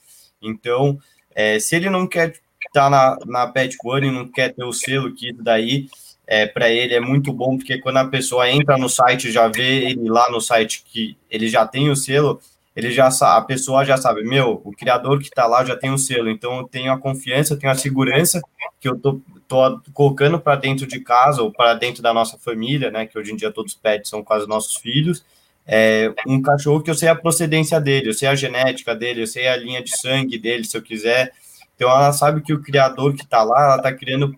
Então, 0.41 0.99
é, 1.34 1.59
se 1.59 1.76
ele 1.76 1.89
não 1.89 2.05
quer 2.05 2.34
tá 2.74 2.89
na, 2.89 3.18
na 3.26 3.47
Pet 3.47 3.76
One 3.84 4.11
não 4.11 4.28
quer 4.28 4.53
ter 4.53 4.63
o 4.63 4.74
selo 4.74 5.13
que 5.13 5.34
daí 5.34 5.88
é, 6.28 6.45
para 6.45 6.70
ele 6.70 6.93
é 6.93 6.99
muito 6.99 7.34
bom, 7.34 7.57
porque 7.57 7.80
quando 7.80 7.97
a 7.97 8.05
pessoa 8.05 8.49
entra 8.49 8.78
no 8.78 8.88
site 8.88 9.32
já 9.32 9.47
vê 9.47 9.89
ele 9.89 10.07
lá 10.07 10.30
no 10.30 10.39
site 10.39 10.84
que 10.86 11.18
ele 11.30 11.47
já 11.47 11.66
tem 11.66 11.89
o 11.89 11.95
selo, 11.95 12.39
ele 12.76 12.91
já 12.91 13.09
a 13.22 13.41
pessoa 13.41 13.84
já 13.84 13.97
sabe, 13.97 14.24
meu, 14.24 14.61
o 14.63 14.72
criador 14.72 15.18
que 15.18 15.26
está 15.26 15.47
lá 15.47 15.66
já 15.66 15.76
tem 15.76 15.91
o 15.91 15.97
selo, 15.97 16.30
então 16.30 16.57
eu 16.57 16.63
tenho 16.66 16.91
a 16.93 16.99
confiança, 16.99 17.53
eu 17.53 17.59
tenho 17.59 17.72
a 17.72 17.76
segurança 17.76 18.39
que 18.80 18.88
eu 18.88 18.97
tô, 18.99 19.20
tô 19.50 19.82
colocando 19.91 20.39
para 20.39 20.56
dentro 20.56 20.86
de 20.86 21.00
casa 21.00 21.41
ou 21.41 21.52
para 21.52 21.74
dentro 21.74 22.04
da 22.04 22.14
nossa 22.14 22.38
família, 22.38 22.91
né, 22.91 23.08
que 23.08 23.18
hoje 23.18 23.34
em 23.34 23.36
dia 23.36 23.52
todos 23.52 23.74
os 23.74 23.78
pets 23.78 24.10
são 24.10 24.24
quase 24.24 24.47
nossos 24.47 24.78
filhos, 24.78 25.26
é, 25.66 26.14
um 26.26 26.41
cachorro 26.41 26.82
que 26.82 26.89
eu 26.89 26.95
sei 26.95 27.10
a 27.10 27.16
procedência 27.16 27.82
dele, 27.82 28.10
eu 28.10 28.14
sei 28.14 28.28
a 28.28 28.36
genética 28.36 28.95
dele, 28.95 29.24
eu 29.24 29.28
sei 29.28 29.47
a 29.47 29.58
linha 29.58 29.84
de 29.84 30.00
sangue 30.00 30.38
dele, 30.38 30.64
se 30.64 30.78
eu 30.78 30.82
quiser, 30.84 31.34
então 31.76 31.89
ela 31.89 32.14
sabe 32.14 32.41
que 32.41 32.54
o 32.54 32.62
criador 32.62 33.16
que 33.16 33.24
está 33.24 33.43
lá, 33.43 33.64
ela 33.64 33.78
está 33.78 33.91
criando 33.91 34.36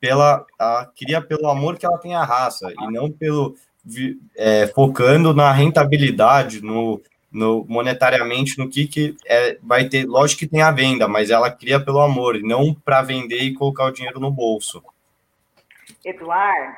pela, 0.00 0.46
ela 0.58 0.86
cria 0.86 1.20
pelo 1.20 1.48
amor 1.48 1.76
que 1.76 1.84
ela 1.84 1.98
tem 1.98 2.14
à 2.14 2.24
raça 2.24 2.72
e 2.72 2.90
não 2.90 3.10
pelo 3.10 3.54
é, 4.36 4.66
focando 4.68 5.34
na 5.34 5.52
rentabilidade, 5.52 6.62
no, 6.62 7.00
no 7.30 7.64
monetariamente 7.68 8.58
no 8.58 8.68
que, 8.68 8.86
que 8.86 9.16
é, 9.26 9.58
vai 9.62 9.88
ter. 9.88 10.06
Lógico 10.06 10.40
que 10.40 10.46
tem 10.46 10.62
a 10.62 10.70
venda, 10.70 11.06
mas 11.06 11.30
ela 11.30 11.50
cria 11.50 11.78
pelo 11.78 12.00
amor 12.00 12.36
e 12.36 12.42
não 12.42 12.74
para 12.74 13.02
vender 13.02 13.42
e 13.42 13.54
colocar 13.54 13.86
o 13.86 13.92
dinheiro 13.92 14.18
no 14.18 14.30
bolso. 14.30 14.82
Eduardo. 16.04 16.76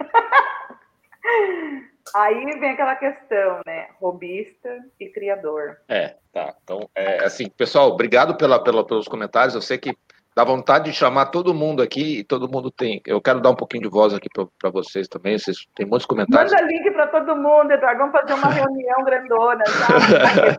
Aí 2.14 2.58
vem 2.58 2.70
aquela 2.70 2.94
questão, 2.94 3.60
né? 3.66 3.88
Robista 4.00 4.84
e 4.98 5.08
criador. 5.08 5.78
É, 5.88 6.16
tá. 6.32 6.54
Então, 6.62 6.88
é, 6.94 7.24
assim, 7.24 7.48
pessoal, 7.48 7.90
obrigado 7.90 8.36
pela, 8.36 8.62
pela, 8.62 8.86
pelos 8.86 9.08
comentários. 9.08 9.54
Eu 9.54 9.60
sei 9.60 9.76
que 9.76 9.96
dá 10.36 10.44
vontade 10.44 10.90
de 10.90 10.92
chamar 10.92 11.26
todo 11.26 11.54
mundo 11.54 11.82
aqui 11.82 12.18
e 12.18 12.24
todo 12.24 12.46
mundo 12.46 12.70
tem. 12.70 13.00
Eu 13.06 13.22
quero 13.22 13.40
dar 13.40 13.48
um 13.48 13.56
pouquinho 13.56 13.84
de 13.84 13.88
voz 13.88 14.12
aqui 14.12 14.28
para 14.58 14.70
vocês 14.70 15.08
também. 15.08 15.38
Vocês 15.38 15.66
têm 15.74 15.86
muitos 15.86 16.04
comentários. 16.04 16.52
Manda 16.52 16.66
link 16.66 16.90
para 16.90 17.06
todo 17.06 17.34
mundo, 17.34 17.72
Eduardo. 17.72 18.00
Vamos 18.00 18.20
fazer 18.20 18.34
uma 18.34 18.50
reunião 18.52 19.02
grandona, 19.02 19.64
sabe? 19.64 20.58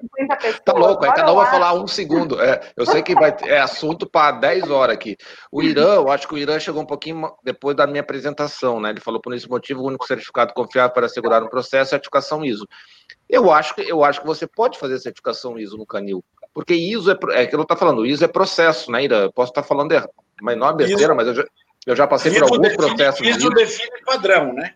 tá 0.65 0.73
louco, 0.73 1.05
aí 1.05 1.13
cada 1.13 1.31
um 1.31 1.35
vai 1.35 1.51
falar 1.51 1.73
um 1.75 1.85
segundo. 1.85 2.41
É, 2.41 2.59
eu 2.75 2.87
sei 2.87 3.03
que 3.03 3.13
vai 3.13 3.35
é 3.43 3.59
assunto 3.59 4.09
para 4.09 4.31
10 4.39 4.71
horas 4.71 4.95
aqui. 4.95 5.15
O 5.51 5.61
Irã, 5.61 5.93
eu 5.93 6.09
acho 6.09 6.27
que 6.27 6.33
o 6.33 6.39
Irã 6.39 6.59
chegou 6.59 6.81
um 6.81 6.87
pouquinho 6.87 7.31
depois 7.43 7.75
da 7.75 7.85
minha 7.85 8.01
apresentação, 8.01 8.79
né? 8.79 8.89
Ele 8.89 8.99
falou 8.99 9.21
por 9.21 9.31
esse 9.35 9.47
motivo, 9.47 9.81
o 9.81 9.87
único 9.87 10.07
certificado 10.07 10.55
confiável 10.55 10.91
para 10.91 11.05
assegurar 11.05 11.43
um 11.43 11.49
processo 11.49 11.77
é 11.77 11.81
a 11.81 11.85
certificação 11.85 12.43
ISO. 12.43 12.67
Eu 13.29 13.51
acho 13.51 13.75
que 13.75 13.81
eu 13.81 14.03
acho 14.03 14.21
que 14.21 14.27
você 14.27 14.47
pode 14.47 14.79
fazer 14.79 14.97
certificação 14.97 15.59
ISO 15.59 15.77
no 15.77 15.85
Canil. 15.85 16.23
Porque 16.57 16.73
ISO 16.73 17.11
é, 17.11 17.17
é 17.33 17.45
que 17.45 17.55
eu 17.55 17.61
estou 17.61 17.77
falando, 17.77 18.03
ISO 18.03 18.25
é 18.25 18.27
processo, 18.27 18.91
né, 18.91 19.03
Ira? 19.03 19.17
Eu 19.17 19.31
posso 19.31 19.51
estar 19.51 19.61
falando 19.61 19.91
errado, 19.91 20.09
uma 20.41 20.53
enorme 20.53 20.79
besteira, 20.79 21.13
ISO, 21.13 21.15
mas 21.15 21.27
eu 21.27 21.35
já, 21.35 21.45
eu 21.85 21.95
já 21.95 22.07
passei 22.07 22.33
por 22.33 22.41
alguns 22.45 22.61
define, 22.61 22.77
processos. 22.77 23.27
ISO 23.27 23.49
define 23.51 24.01
padrão, 24.03 24.53
né? 24.53 24.73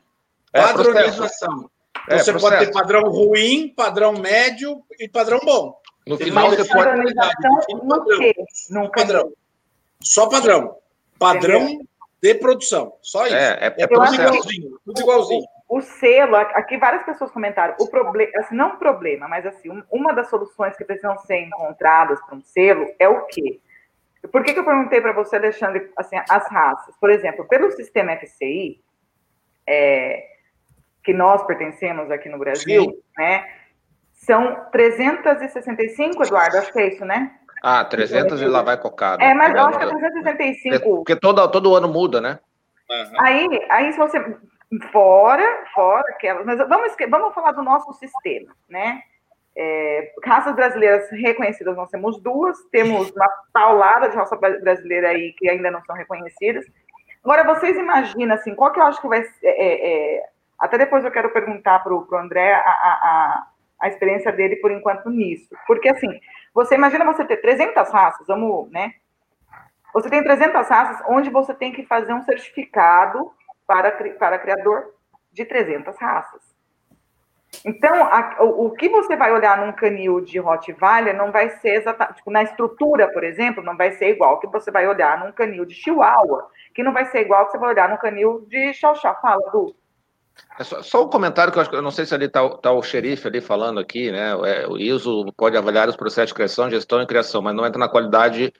É, 0.53 0.61
Padronização. 0.61 1.71
É, 2.07 2.19
você 2.19 2.33
processo. 2.33 2.39
pode 2.39 2.65
ter 2.67 2.71
padrão 2.71 3.09
ruim, 3.09 3.73
padrão 3.75 4.13
médio 4.13 4.83
e 4.99 5.09
padrão 5.09 5.39
bom. 5.43 5.75
No 6.05 6.17
final 6.19 6.51
você 6.51 6.65
pode. 6.65 7.15
No 7.83 8.05
quê? 8.05 8.35
No 8.69 8.91
padrão. 8.91 9.33
Só 10.03 10.29
padrão. 10.29 10.75
Padrão 11.17 11.79
de 12.21 12.35
produção. 12.35 12.93
Só 13.01 13.25
isso. 13.25 13.35
É, 13.35 13.57
é, 13.59 13.75
é 13.75 13.87
tudo 13.87 14.13
igualzinho. 14.13 14.79
Tudo 14.85 15.01
igualzinho 15.01 15.45
o 15.71 15.79
selo, 15.79 16.35
aqui 16.35 16.77
várias 16.77 17.01
pessoas 17.03 17.31
comentaram, 17.31 17.75
o 17.79 17.87
problema, 17.87 18.29
assim, 18.35 18.53
não 18.53 18.75
problema, 18.75 19.25
mas 19.29 19.45
assim, 19.45 19.69
uma 19.89 20.13
das 20.13 20.29
soluções 20.29 20.75
que 20.75 20.83
precisam 20.83 21.17
ser 21.19 21.39
encontradas 21.45 22.19
para 22.25 22.35
um 22.35 22.41
selo 22.41 22.85
é 22.99 23.07
o 23.07 23.21
quê? 23.27 23.61
Por 24.33 24.43
que, 24.43 24.51
que 24.53 24.59
eu 24.59 24.65
perguntei 24.65 24.99
para 24.99 25.13
você, 25.13 25.37
Alexandre, 25.37 25.89
assim, 25.95 26.17
as 26.29 26.45
raças? 26.51 26.93
Por 26.99 27.09
exemplo, 27.09 27.47
pelo 27.47 27.71
sistema 27.71 28.11
FCI, 28.17 28.81
é, 29.65 30.25
que 31.05 31.13
nós 31.13 31.41
pertencemos 31.45 32.11
aqui 32.11 32.27
no 32.27 32.37
Brasil, 32.37 32.83
Sim. 32.83 33.01
né? 33.17 33.49
São 34.11 34.65
365, 34.73 36.25
Eduardo, 36.25 36.57
acho 36.57 36.73
que 36.73 36.81
é 36.81 36.87
isso, 36.89 37.05
né? 37.05 37.31
Ah, 37.63 37.85
300 37.85 38.41
e 38.41 38.45
lá 38.45 38.61
vai 38.61 38.77
cocada. 38.77 39.23
É, 39.23 39.33
mas 39.33 39.55
eu 39.55 39.61
acho 39.61 39.79
que 39.79 39.85
é 39.85 39.87
365. 39.87 40.95
Porque 40.97 41.15
todo, 41.15 41.49
todo 41.49 41.73
ano 41.73 41.87
muda, 41.87 42.19
né? 42.19 42.39
Uhum. 42.89 43.21
Aí, 43.21 43.67
aí, 43.69 43.93
se 43.93 43.97
você 43.97 44.19
Fora, 44.91 45.65
fora 45.73 46.07
aquelas. 46.09 46.45
Mas 46.45 46.57
vamos, 46.59 46.95
vamos 47.09 47.33
falar 47.33 47.51
do 47.51 47.63
nosso 47.63 47.91
sistema, 47.93 48.55
né? 48.69 49.01
É, 49.53 50.13
raças 50.23 50.55
brasileiras 50.55 51.09
reconhecidas 51.11 51.75
nós 51.75 51.89
temos 51.89 52.21
duas, 52.21 52.57
temos 52.71 53.11
uma 53.11 53.29
paulada 53.51 54.07
de 54.07 54.15
raça 54.15 54.37
brasileira 54.37 55.09
aí 55.09 55.33
que 55.33 55.49
ainda 55.49 55.69
não 55.69 55.83
são 55.83 55.93
reconhecidas. 55.95 56.65
Agora, 57.21 57.43
vocês 57.43 57.77
imaginam, 57.77 58.33
assim, 58.33 58.55
qual 58.55 58.71
que 58.71 58.79
eu 58.79 58.83
acho 58.83 59.01
que 59.01 59.07
vai 59.07 59.23
ser. 59.23 59.47
É, 59.47 60.17
é, 60.17 60.23
até 60.57 60.77
depois 60.77 61.03
eu 61.03 61.11
quero 61.11 61.31
perguntar 61.31 61.79
para 61.79 61.93
o 61.93 62.07
André 62.15 62.53
a, 62.53 62.59
a, 62.59 63.47
a 63.81 63.87
experiência 63.89 64.31
dele 64.31 64.55
por 64.57 64.71
enquanto 64.71 65.09
nisso. 65.09 65.53
Porque, 65.67 65.89
assim, 65.89 66.19
você 66.53 66.75
imagina 66.75 67.03
você 67.03 67.25
ter 67.25 67.37
300 67.37 67.91
raças, 67.91 68.25
vamos, 68.27 68.71
né? 68.71 68.93
Você 69.93 70.09
tem 70.09 70.23
300 70.23 70.67
raças 70.69 71.05
onde 71.09 71.29
você 71.29 71.53
tem 71.53 71.73
que 71.73 71.85
fazer 71.85 72.13
um 72.13 72.23
certificado 72.23 73.31
para, 73.71 73.91
para 74.19 74.37
criador 74.37 74.93
de 75.31 75.45
300 75.45 75.97
raças. 75.97 76.41
Então, 77.63 78.03
a, 78.03 78.37
o, 78.41 78.65
o, 78.65 78.71
que 78.71 78.89
você 78.89 79.15
vai 79.15 79.31
olhar 79.31 79.57
num 79.57 79.71
canil 79.71 80.19
de 80.19 80.39
Rottweiler 80.39 81.15
não 81.15 81.31
vai 81.31 81.49
ser 81.59 81.75
exatamente, 81.75 82.17
tipo, 82.17 82.31
na 82.31 82.43
estrutura, 82.43 83.09
por 83.13 83.23
exemplo, 83.23 83.63
não 83.63 83.77
vai 83.77 83.93
ser 83.93 84.09
igual 84.09 84.39
que 84.39 84.47
você 84.47 84.69
vai 84.71 84.87
olhar 84.87 85.19
num 85.19 85.31
canil 85.31 85.65
de 85.65 85.73
Chihuahua, 85.73 86.49
que 86.75 86.83
não 86.83 86.91
vai 86.91 87.05
ser 87.05 87.21
igual 87.21 87.45
que 87.45 87.51
você 87.51 87.57
vai 87.57 87.69
olhar 87.69 87.87
num 87.87 87.97
canil 87.97 88.45
de 88.49 88.73
Xauxá. 88.73 89.15
Fala, 89.15 89.41
Du. 89.51 89.73
É 90.59 90.63
só, 90.63 90.81
só, 90.81 91.05
um 91.05 91.09
comentário 91.09 91.51
que 91.51 91.59
eu 91.59 91.61
acho 91.61 91.73
eu 91.73 91.81
não 91.81 91.91
sei 91.91 92.05
se 92.05 92.15
ali 92.15 92.25
está 92.25 92.47
tá 92.57 92.71
o 92.71 92.81
xerife 92.81 93.27
ali 93.27 93.39
falando 93.39 93.79
aqui, 93.79 94.11
né? 94.11 94.31
É, 94.31 94.67
o 94.67 94.77
ISO 94.77 95.31
pode 95.37 95.55
avaliar 95.55 95.87
os 95.87 95.95
processos 95.95 96.29
de 96.29 96.35
criação, 96.35 96.69
gestão 96.69 97.01
e 97.01 97.07
criação, 97.07 97.41
mas 97.41 97.53
não 97.53 97.65
entra 97.65 97.79
na 97.79 97.89
qualidade 97.89 98.51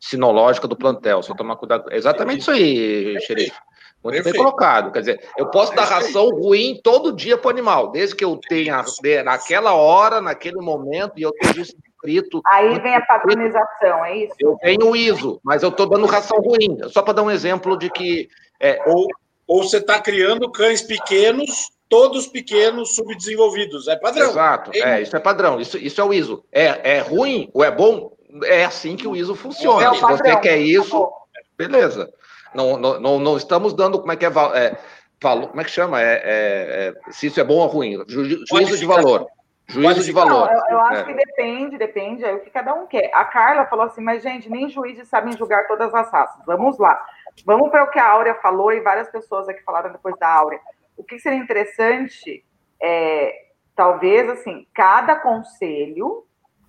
sinológica 0.00 0.66
do 0.66 0.76
plantel. 0.76 1.22
Só 1.22 1.34
tomar 1.34 1.56
cuidado. 1.56 1.90
É 1.90 1.96
exatamente 1.96 2.40
isso 2.40 2.50
aí, 2.50 3.20
xerife. 3.20 3.56
Muito 4.02 4.14
Perfeito. 4.14 4.34
bem 4.34 4.44
colocado. 4.44 4.92
Quer 4.92 5.00
dizer, 5.00 5.28
eu 5.36 5.50
posso 5.50 5.74
dar 5.74 5.84
ração 5.84 6.30
ruim 6.30 6.80
todo 6.82 7.12
dia 7.12 7.36
para 7.36 7.48
o 7.48 7.50
animal, 7.50 7.90
desde 7.90 8.14
que 8.14 8.24
eu 8.24 8.38
tenha 8.48 8.84
naquela 9.24 9.74
hora, 9.74 10.20
naquele 10.20 10.60
momento, 10.60 11.14
e 11.16 11.22
eu 11.22 11.32
tenho 11.32 11.60
isso 11.60 11.76
escrito. 11.84 12.40
Aí 12.46 12.78
vem 12.80 12.94
a 12.94 13.00
padronização, 13.00 14.04
é 14.04 14.16
isso? 14.18 14.34
Eu 14.38 14.56
tenho 14.60 14.94
ISO, 14.94 15.40
mas 15.42 15.62
eu 15.62 15.68
estou 15.70 15.88
dando 15.88 16.06
ração 16.06 16.38
ruim. 16.38 16.78
Só 16.88 17.02
para 17.02 17.14
dar 17.14 17.22
um 17.22 17.30
exemplo 17.30 17.76
de 17.76 17.90
que. 17.90 18.28
É... 18.60 18.80
Ou, 18.86 19.06
ou 19.46 19.62
você 19.62 19.78
está 19.78 20.00
criando 20.00 20.50
cães 20.50 20.82
pequenos, 20.82 21.70
todos 21.88 22.26
pequenos, 22.26 22.94
subdesenvolvidos. 22.94 23.88
É 23.88 23.96
padrão. 23.96 24.30
Exato, 24.30 24.70
é, 24.74 25.02
isso 25.02 25.16
é 25.16 25.20
padrão. 25.20 25.60
Isso, 25.60 25.76
isso 25.76 26.00
é 26.00 26.04
o 26.04 26.12
ISO. 26.12 26.44
É, 26.52 26.96
é 26.96 27.00
ruim 27.00 27.50
ou 27.52 27.64
é 27.64 27.70
bom? 27.70 28.12
É 28.44 28.64
assim 28.64 28.94
que 28.94 29.08
o 29.08 29.16
ISO 29.16 29.34
funciona. 29.34 29.84
É 29.84 29.90
o 29.90 29.94
Se 29.94 30.02
você 30.02 30.36
quer 30.36 30.58
isso, 30.58 31.10
beleza. 31.56 32.12
Não, 32.58 32.76
não, 32.76 33.20
não, 33.20 33.36
estamos 33.36 33.72
dando, 33.72 34.00
como 34.00 34.10
é 34.10 34.16
que 34.16 34.26
é, 34.26 34.28
é 34.28 34.76
valor, 35.22 35.48
como 35.48 35.60
é 35.60 35.64
que 35.64 35.70
chama? 35.70 36.02
É, 36.02 36.14
é, 36.14 36.94
é, 37.06 37.12
se 37.12 37.28
isso 37.28 37.40
é 37.40 37.44
bom 37.44 37.54
ou 37.54 37.68
ruim. 37.68 38.02
Ju, 38.08 38.44
juízo 38.44 38.76
de 38.76 38.84
valor. 38.84 39.28
Juízo 39.68 40.02
de 40.02 40.10
valor. 40.10 40.48
Não, 40.48 40.52
eu, 40.52 40.62
eu, 40.70 40.80
acho 40.80 41.02
é. 41.02 41.04
que 41.04 41.14
depende, 41.14 41.78
depende, 41.78 42.24
é 42.24 42.32
o 42.32 42.40
que 42.40 42.50
cada 42.50 42.74
um 42.74 42.88
quer. 42.88 43.10
A 43.14 43.24
Carla 43.24 43.66
falou 43.66 43.84
assim, 43.84 44.00
mas, 44.00 44.24
gente, 44.24 44.50
nem 44.50 44.68
juízes 44.68 45.06
sabem 45.06 45.36
julgar 45.36 45.68
todas 45.68 45.94
as 45.94 46.10
raças. 46.10 46.44
Vamos 46.44 46.78
lá. 46.78 47.00
Vamos 47.46 47.70
para 47.70 47.84
o 47.84 47.90
que 47.90 47.98
a 48.00 48.10
Áurea 48.10 48.34
falou 48.34 48.72
e 48.72 48.80
várias 48.80 49.08
pessoas 49.08 49.48
aqui 49.48 49.62
falaram 49.62 49.92
depois 49.92 50.16
da 50.18 50.28
Áurea. 50.28 50.58
O 50.96 51.04
que 51.04 51.20
seria 51.20 51.38
interessante 51.38 52.44
é, 52.82 53.34
talvez, 53.76 54.28
assim, 54.28 54.66
cada 54.74 55.14
conselho. 55.14 56.24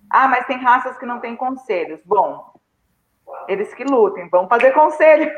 Ah, 0.08 0.28
mas 0.28 0.46
tem 0.46 0.58
raças 0.58 0.96
que 0.98 1.06
não 1.06 1.18
têm 1.18 1.34
conselhos. 1.34 2.00
Bom, 2.04 2.50
eles 3.48 3.72
que 3.74 3.84
lutem, 3.84 4.28
vão 4.28 4.48
fazer 4.48 4.72
conselho. 4.72 5.30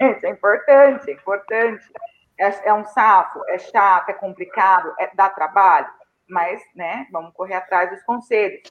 Gente, 0.00 0.24
é 0.24 0.30
importante, 0.30 1.10
é 1.10 1.12
importante. 1.12 1.92
É, 2.38 2.68
é 2.68 2.74
um 2.74 2.84
sapo, 2.86 3.42
é 3.48 3.58
chato, 3.58 4.08
é 4.08 4.14
complicado, 4.14 4.94
é, 4.98 5.10
dá 5.14 5.28
trabalho, 5.28 5.88
mas, 6.26 6.62
né, 6.74 7.06
vamos 7.12 7.34
correr 7.34 7.54
atrás 7.54 7.90
dos 7.90 8.02
conselhos. 8.02 8.62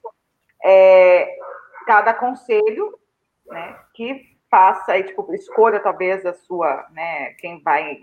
É, 0.63 1.37
cada 1.85 2.13
conselho, 2.13 2.97
né, 3.45 3.79
que 3.93 4.37
faça 4.49 4.93
aí, 4.93 5.03
tipo, 5.03 5.31
escolha 5.35 5.79
talvez 5.79 6.25
a 6.25 6.33
sua, 6.33 6.87
né, 6.89 7.33
quem 7.33 7.61
vai, 7.61 7.99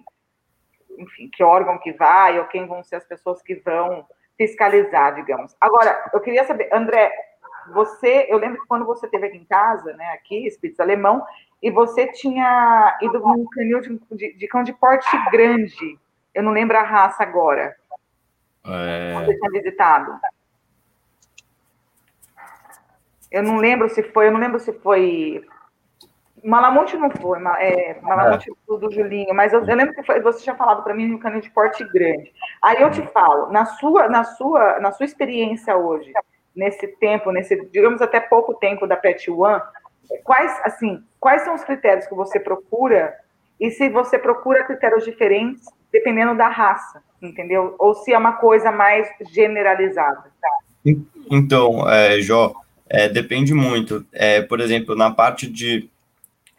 enfim, 0.96 1.28
que 1.30 1.42
órgão 1.42 1.78
que 1.78 1.92
vai, 1.92 2.38
ou 2.38 2.46
quem 2.46 2.66
vão 2.68 2.84
ser 2.84 2.96
as 2.96 3.04
pessoas 3.04 3.42
que 3.42 3.56
vão 3.56 4.06
fiscalizar, 4.36 5.16
digamos. 5.16 5.56
Agora, 5.60 6.10
eu 6.14 6.20
queria 6.20 6.44
saber, 6.44 6.68
André, 6.72 7.10
você, 7.72 8.26
eu 8.28 8.38
lembro 8.38 8.60
que 8.60 8.66
quando 8.66 8.84
você 8.84 9.06
esteve 9.06 9.26
aqui 9.26 9.36
em 9.36 9.44
casa, 9.44 9.92
né, 9.94 10.06
aqui, 10.12 10.46
Espírito 10.46 10.80
Alemão, 10.80 11.24
e 11.62 11.70
você 11.70 12.06
tinha 12.12 12.98
ido 13.02 13.18
num 13.20 13.46
canil 13.46 13.80
de, 13.80 14.00
de, 14.12 14.32
de, 14.34 14.48
cão 14.48 14.62
de 14.62 14.72
porte 14.72 15.08
grande. 15.30 15.98
Eu 16.34 16.42
não 16.42 16.52
lembro 16.52 16.76
a 16.76 16.82
raça 16.82 17.22
agora. 17.22 17.74
É... 18.64 19.14
Você 19.14 19.38
tinha 19.38 19.50
visitado. 19.50 20.18
Eu 23.30 23.42
não 23.42 23.56
lembro 23.56 23.88
se 23.88 24.02
foi, 24.02 24.28
eu 24.28 24.32
não 24.32 24.40
lembro 24.40 24.58
se 24.58 24.72
foi. 24.72 25.44
Malamute 26.44 26.96
não 26.96 27.10
foi, 27.10 27.40
é, 27.58 28.00
Malamute 28.00 28.50
é. 28.50 28.54
do, 28.68 28.78
do 28.78 28.92
Julinho, 28.92 29.34
mas 29.34 29.52
eu, 29.52 29.64
eu 29.64 29.74
lembro 29.74 29.94
que 29.94 30.02
foi, 30.04 30.20
você 30.20 30.44
tinha 30.44 30.54
falado 30.54 30.84
para 30.84 30.94
mim 30.94 31.08
no 31.08 31.18
canil 31.18 31.40
de 31.40 31.50
porte 31.50 31.82
grande. 31.92 32.32
Aí 32.62 32.80
eu 32.80 32.90
te 32.90 33.02
falo, 33.08 33.50
na 33.50 33.64
sua, 33.64 34.08
na 34.08 34.22
sua, 34.22 34.78
na 34.78 34.92
sua 34.92 35.06
experiência 35.06 35.76
hoje, 35.76 36.12
nesse 36.56 36.86
tempo, 36.98 37.30
nesse, 37.30 37.56
digamos 37.70 38.00
até 38.00 38.18
pouco 38.18 38.54
tempo 38.54 38.86
da 38.86 38.96
Pet 38.96 39.30
One, 39.30 39.62
quais, 40.24 40.60
assim, 40.64 41.02
quais 41.20 41.42
são 41.42 41.54
os 41.54 41.62
critérios 41.62 42.06
que 42.06 42.14
você 42.14 42.40
procura 42.40 43.14
e 43.60 43.70
se 43.70 43.88
você 43.88 44.18
procura 44.18 44.64
critérios 44.64 45.04
diferentes 45.04 45.64
dependendo 45.92 46.36
da 46.36 46.48
raça, 46.48 47.02
entendeu? 47.22 47.74
Ou 47.78 47.94
se 47.94 48.12
é 48.12 48.18
uma 48.18 48.32
coisa 48.32 48.70
mais 48.70 49.08
generalizada. 49.30 50.24
Então, 51.30 51.88
é, 51.88 52.20
Jó, 52.20 52.52
é, 52.88 53.08
depende 53.08 53.54
muito. 53.54 54.04
É, 54.12 54.42
por 54.42 54.60
exemplo, 54.60 54.94
na 54.94 55.10
parte 55.10 55.48
de, 55.48 55.88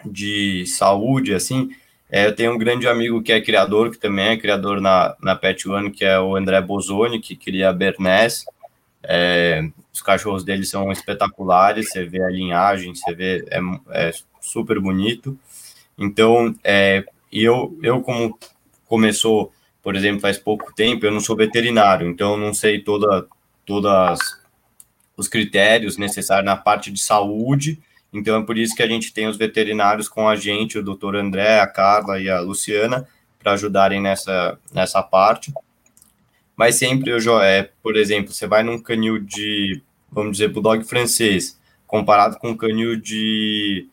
de 0.06 0.66
saúde, 0.66 1.34
assim, 1.34 1.70
é, 2.10 2.26
eu 2.26 2.36
tenho 2.36 2.54
um 2.54 2.58
grande 2.58 2.88
amigo 2.88 3.22
que 3.22 3.32
é 3.32 3.42
criador, 3.42 3.92
que 3.92 3.98
também 3.98 4.30
é 4.30 4.38
criador 4.38 4.82
na, 4.82 5.16
na 5.22 5.36
Pet 5.36 5.68
One, 5.70 5.92
que 5.92 6.04
é 6.06 6.20
o 6.20 6.36
André 6.36 6.60
Bozoni, 6.62 7.20
que 7.20 7.36
cria 7.36 7.74
Bernese. 7.74 8.46
É, 9.04 9.62
os 9.94 10.02
cachorros 10.02 10.44
dele 10.44 10.66
são 10.66 10.92
espetaculares, 10.92 11.90
você 11.90 12.06
vê 12.06 12.24
a 12.24 12.30
linhagem, 12.30 12.94
você 12.94 13.14
vê, 13.14 13.46
é, 13.50 13.60
é 13.92 14.12
super 14.42 14.80
bonito. 14.80 15.38
Então, 15.98 16.54
é, 16.64 17.04
eu, 17.32 17.78
eu 17.82 18.02
como 18.02 18.38
começou 18.86 19.52
por 19.88 19.96
exemplo, 19.96 20.20
faz 20.20 20.38
pouco 20.38 20.74
tempo, 20.76 21.06
eu 21.06 21.14
não 21.14 21.22
sou 21.22 21.34
veterinário, 21.34 22.10
então 22.10 22.34
eu 22.34 22.38
não 22.38 22.54
sei 22.54 22.82
toda, 22.82 23.26
todas 23.66 24.20
os 25.16 25.30
critérios 25.30 25.96
necessários 25.96 26.46
na 26.46 26.58
parte 26.58 26.92
de 26.92 27.00
saúde, 27.00 27.80
então 28.12 28.38
é 28.38 28.46
por 28.46 28.58
isso 28.58 28.76
que 28.76 28.84
a 28.84 28.88
gente 28.88 29.14
tem 29.14 29.28
os 29.28 29.38
veterinários 29.38 30.10
com 30.10 30.28
a 30.28 30.36
gente, 30.36 30.78
o 30.78 30.84
doutor 30.84 31.16
André, 31.16 31.62
a 31.62 31.68
Carla 31.68 32.20
e 32.20 32.30
a 32.30 32.42
Luciana, 32.42 33.08
para 33.40 33.54
ajudarem 33.54 34.02
nessa, 34.02 34.60
nessa 34.74 35.02
parte. 35.02 35.54
Mas 36.58 36.76
sempre, 36.76 37.12
eu, 37.12 37.42
é, 37.42 37.70
por 37.84 37.96
exemplo, 37.96 38.34
você 38.34 38.48
vai 38.48 38.64
num 38.64 38.82
canil 38.82 39.20
de, 39.20 39.82
vamos 40.12 40.34
dizer, 40.34 40.50
bulldog 40.50 40.84
francês, 40.84 41.58
comparado 41.86 42.38
com 42.40 42.50
um 42.50 42.58
canil 42.58 43.00
de 43.00 43.88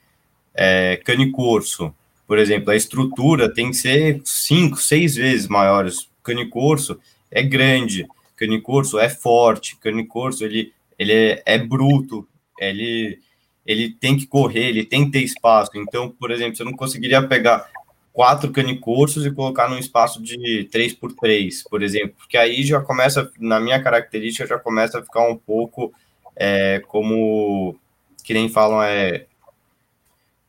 é, 0.55 0.97
canicorso, 1.05 1.95
por 2.27 2.39
exemplo, 2.39 2.71
a 2.71 2.77
estrutura 2.77 3.53
tem 3.53 3.71
que 3.71 3.77
ser 3.77 4.21
cinco, 4.25 4.79
seis 4.79 5.15
vezes 5.15 5.47
maiores. 5.47 6.09
Canicorso 6.23 6.99
é 7.31 7.43
grande, 7.43 8.07
canicorso 8.35 8.99
é 8.99 9.09
forte, 9.11 9.77
canicorso 9.77 10.43
ele, 10.45 10.73
ele 10.99 11.13
é, 11.13 11.43
é 11.45 11.59
bruto, 11.59 12.27
ele, 12.59 13.19
ele 13.67 13.91
tem 13.91 14.17
que 14.17 14.27
correr, 14.27 14.69
ele 14.69 14.85
tem 14.85 15.05
que 15.05 15.13
ter 15.13 15.23
espaço. 15.23 15.73
Então, 15.75 16.09
por 16.09 16.31
exemplo, 16.31 16.57
você 16.57 16.65
não 16.65 16.73
conseguiria 16.73 17.23
pegar 17.23 17.71
quatro 18.15 18.53
canicorsos 18.53 19.27
e 19.27 19.31
colocar 19.33 19.69
num 19.69 19.77
espaço 19.77 20.23
de 20.23 20.69
3 20.71 20.95
por 20.95 21.13
3 21.13 21.65
por 21.65 21.83
exemplo, 21.83 22.15
porque 22.17 22.39
aí 22.39 22.63
já 22.63 22.81
começa, 22.81 23.31
na 23.41 23.59
minha 23.59 23.83
característica, 23.83 24.47
já 24.47 24.57
começa 24.57 25.01
a 25.01 25.03
ficar 25.03 25.29
um 25.29 25.37
pouco 25.37 25.93
é, 26.37 26.81
como 26.87 27.77
que 28.23 28.33
nem 28.33 28.49
falam, 28.49 28.81
é 28.83 29.27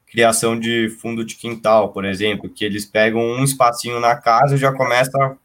criação 0.08 0.58
de 0.58 0.90
fundo 1.02 1.26
de 1.26 1.36
quintal, 1.36 1.92
por 1.92 2.06
exemplo, 2.06 2.50
que 2.50 2.64
eles 2.64 2.86
pegam 2.86 3.20
um 3.22 3.44
espacinho 3.44 4.00
na 4.00 4.16
casa 4.16 4.56
e 4.56 4.60
já 4.60 4.72
começa 4.72 5.12
a 5.18 5.36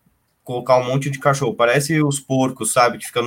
colocar 0.44 0.76
um 0.76 0.84
monte 0.86 1.10
de 1.10 1.18
cachorro. 1.18 1.54
Parece 1.54 2.00
os 2.02 2.20
porcos, 2.20 2.72
sabe, 2.72 2.98
que 2.98 3.06
ficam 3.06 3.24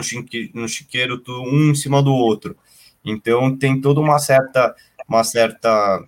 no 0.53 0.67
chiqueiro 0.69 1.21
um 1.27 1.71
em 1.71 1.75
cima 1.75 2.01
do 2.01 2.13
outro. 2.13 2.55
Então 3.03 3.57
tem 3.57 3.81
toda 3.81 3.99
uma 3.99 4.19
certa 4.19 4.73
uma 5.07 5.23
certa 5.23 6.01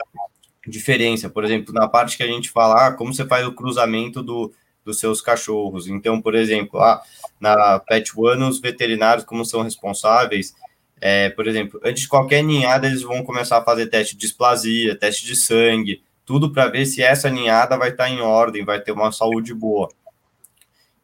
diferença. 0.68 1.30
Por 1.30 1.44
exemplo, 1.44 1.74
na 1.74 1.88
parte 1.88 2.18
que 2.18 2.24
a 2.24 2.28
gente 2.28 2.50
fala, 2.50 2.88
ah, 2.88 2.94
como 2.94 3.14
você 3.14 3.26
faz 3.26 3.46
o 3.46 3.54
cruzamento 3.54 4.22
do, 4.22 4.52
dos 4.84 5.00
seus 5.00 5.22
cachorros. 5.22 5.88
Então, 5.88 6.22
por 6.22 6.36
exemplo, 6.36 6.80
ah, 6.80 7.02
na 7.40 7.80
Pet 7.80 8.12
One, 8.16 8.44
os 8.44 8.60
veterinários, 8.60 9.26
como 9.26 9.44
são 9.44 9.62
responsáveis, 9.62 10.54
é, 11.02 11.30
por 11.30 11.48
exemplo, 11.48 11.80
antes 11.84 12.04
de 12.04 12.08
qualquer 12.08 12.44
ninhada, 12.44 12.88
eles 12.88 13.02
vão 13.02 13.24
começar 13.24 13.58
a 13.58 13.64
fazer 13.64 13.88
teste 13.88 14.16
de 14.16 14.22
displasia, 14.22 14.96
teste 14.96 15.26
de 15.26 15.36
sangue, 15.36 16.02
tudo 16.26 16.52
para 16.52 16.68
ver 16.68 16.86
se 16.86 17.02
essa 17.02 17.30
ninhada 17.30 17.78
vai 17.78 17.90
estar 17.90 18.06
tá 18.06 18.10
em 18.10 18.22
ordem, 18.22 18.64
vai 18.64 18.80
ter 18.80 18.92
uma 18.92 19.12
saúde 19.12 19.54
boa. 19.54 19.90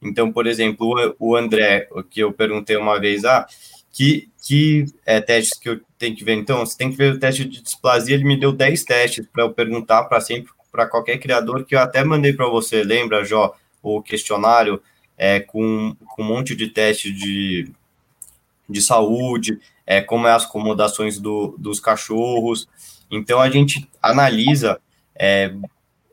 Então, 0.01 0.31
por 0.31 0.47
exemplo, 0.47 1.15
o 1.19 1.35
André, 1.35 1.87
que 2.09 2.21
eu 2.21 2.33
perguntei 2.33 2.75
uma 2.75 2.99
vez, 2.99 3.23
ah, 3.23 3.45
que, 3.91 4.29
que 4.41 4.85
é, 5.05 5.19
testes 5.19 5.59
que 5.59 5.69
eu 5.69 5.81
tenho 5.97 6.15
que 6.15 6.23
ver? 6.23 6.33
Então, 6.33 6.65
você 6.65 6.77
tem 6.77 6.89
que 6.89 6.97
ver 6.97 7.13
o 7.13 7.19
teste 7.19 7.45
de 7.45 7.61
displasia, 7.61 8.15
ele 8.15 8.23
me 8.23 8.39
deu 8.39 8.51
10 8.51 8.83
testes 8.83 9.25
para 9.31 9.43
eu 9.43 9.53
perguntar 9.53 10.03
para 10.05 10.21
sempre, 10.21 10.51
para 10.71 10.87
qualquer 10.87 11.17
criador, 11.17 11.65
que 11.65 11.75
eu 11.75 11.79
até 11.79 12.03
mandei 12.03 12.33
para 12.33 12.47
você, 12.47 12.83
lembra, 12.83 13.25
Jó, 13.25 13.53
o 13.83 14.01
questionário 14.01 14.81
é, 15.17 15.39
com, 15.39 15.95
com 16.07 16.23
um 16.23 16.25
monte 16.25 16.55
de 16.55 16.67
teste 16.67 17.11
de, 17.11 17.69
de 18.69 18.81
saúde, 18.81 19.59
é, 19.85 20.01
como 20.01 20.27
é 20.27 20.31
as 20.31 20.45
acomodações 20.45 21.19
do, 21.19 21.55
dos 21.57 21.79
cachorros. 21.79 22.67
Então, 23.09 23.41
a 23.41 23.49
gente 23.49 23.89
analisa, 24.01 24.79
é, 25.13 25.53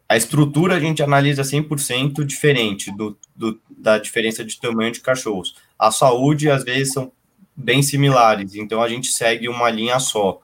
a 0.08 0.16
estrutura 0.16 0.74
a 0.74 0.80
gente 0.80 1.02
analisa 1.02 1.42
100% 1.42 2.24
diferente 2.24 2.90
do, 2.96 3.16
do, 3.36 3.60
da 3.70 3.98
diferença 3.98 4.44
de 4.44 4.58
tamanho 4.60 4.90
de 4.90 5.00
cachorros. 5.00 5.54
A 5.78 5.92
saúde, 5.92 6.50
às 6.50 6.64
vezes, 6.64 6.92
são 6.92 7.12
bem 7.58 7.82
similares, 7.82 8.54
então 8.54 8.80
a 8.80 8.88
gente 8.88 9.08
segue 9.08 9.48
uma 9.48 9.68
linha 9.68 9.98
só. 9.98 10.40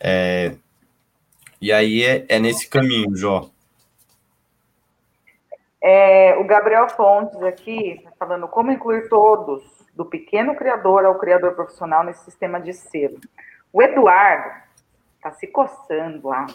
É, 0.00 0.56
e 1.60 1.70
aí 1.70 2.02
é, 2.02 2.24
é 2.28 2.38
nesse 2.38 2.66
caminho, 2.68 3.14
Jó. 3.14 3.50
É, 5.82 6.34
o 6.38 6.44
Gabriel 6.44 6.88
Fontes 6.88 7.40
aqui, 7.42 8.00
tá 8.02 8.10
falando 8.18 8.48
como 8.48 8.72
incluir 8.72 9.08
todos 9.08 9.62
do 9.94 10.06
pequeno 10.06 10.56
criador 10.56 11.04
ao 11.04 11.18
criador 11.18 11.54
profissional 11.54 12.02
nesse 12.02 12.24
sistema 12.24 12.58
de 12.58 12.72
selo. 12.72 13.20
O 13.70 13.82
Eduardo 13.82 14.62
está 15.16 15.32
se 15.32 15.46
coçando 15.46 16.26
lá 16.26 16.46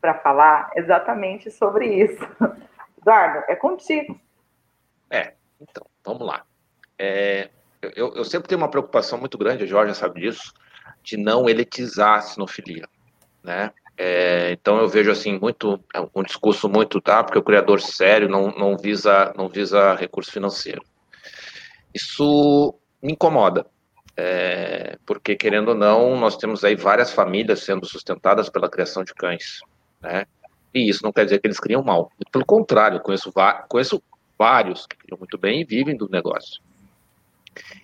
para 0.00 0.14
falar 0.14 0.70
exatamente 0.74 1.50
sobre 1.50 1.86
isso. 1.86 2.24
Eduardo, 2.98 3.44
é 3.48 3.54
contigo. 3.54 4.18
É, 5.10 5.34
então, 5.60 5.84
vamos 6.04 6.26
lá. 6.26 6.44
É, 6.98 7.50
eu, 7.82 8.14
eu, 8.14 8.24
sempre 8.24 8.48
tenho 8.48 8.60
uma 8.60 8.70
preocupação 8.70 9.18
muito 9.18 9.38
grande, 9.38 9.64
a 9.64 9.66
Jorge 9.66 9.94
sabe 9.94 10.20
disso, 10.20 10.52
de 11.02 11.16
não 11.16 11.48
elitizar 11.48 12.18
a 12.18 12.20
sinofilia, 12.20 12.88
né? 13.42 13.70
É, 13.96 14.52
então 14.52 14.78
eu 14.78 14.88
vejo 14.88 15.10
assim 15.10 15.38
muito 15.38 15.80
é 15.92 16.00
um 16.00 16.22
discurso 16.22 16.68
muito 16.68 17.00
tá 17.00 17.24
porque 17.24 17.38
o 17.38 17.42
criador 17.42 17.80
sério 17.80 18.28
não, 18.28 18.52
não 18.52 18.76
visa 18.76 19.34
não 19.36 19.48
visa 19.48 19.92
recurso 19.94 20.30
financeiro 20.30 20.80
isso 21.92 22.74
me 23.02 23.12
incomoda, 23.12 23.66
é, 24.16 24.98
porque, 25.06 25.36
querendo 25.36 25.68
ou 25.68 25.74
não, 25.74 26.16
nós 26.16 26.36
temos 26.36 26.64
aí 26.64 26.74
várias 26.74 27.12
famílias 27.12 27.60
sendo 27.60 27.86
sustentadas 27.86 28.48
pela 28.48 28.68
criação 28.68 29.04
de 29.04 29.14
cães, 29.14 29.60
né? 30.00 30.26
E 30.74 30.88
isso 30.88 31.02
não 31.02 31.12
quer 31.12 31.24
dizer 31.24 31.40
que 31.40 31.46
eles 31.46 31.60
criam 31.60 31.82
mal. 31.82 32.10
Pelo 32.30 32.44
contrário, 32.44 33.00
conheço, 33.00 33.32
conheço 33.68 34.02
vários 34.38 34.86
que 34.86 34.96
criam 34.96 35.18
muito 35.18 35.38
bem 35.38 35.60
e 35.60 35.64
vivem 35.64 35.96
do 35.96 36.08
negócio. 36.08 36.60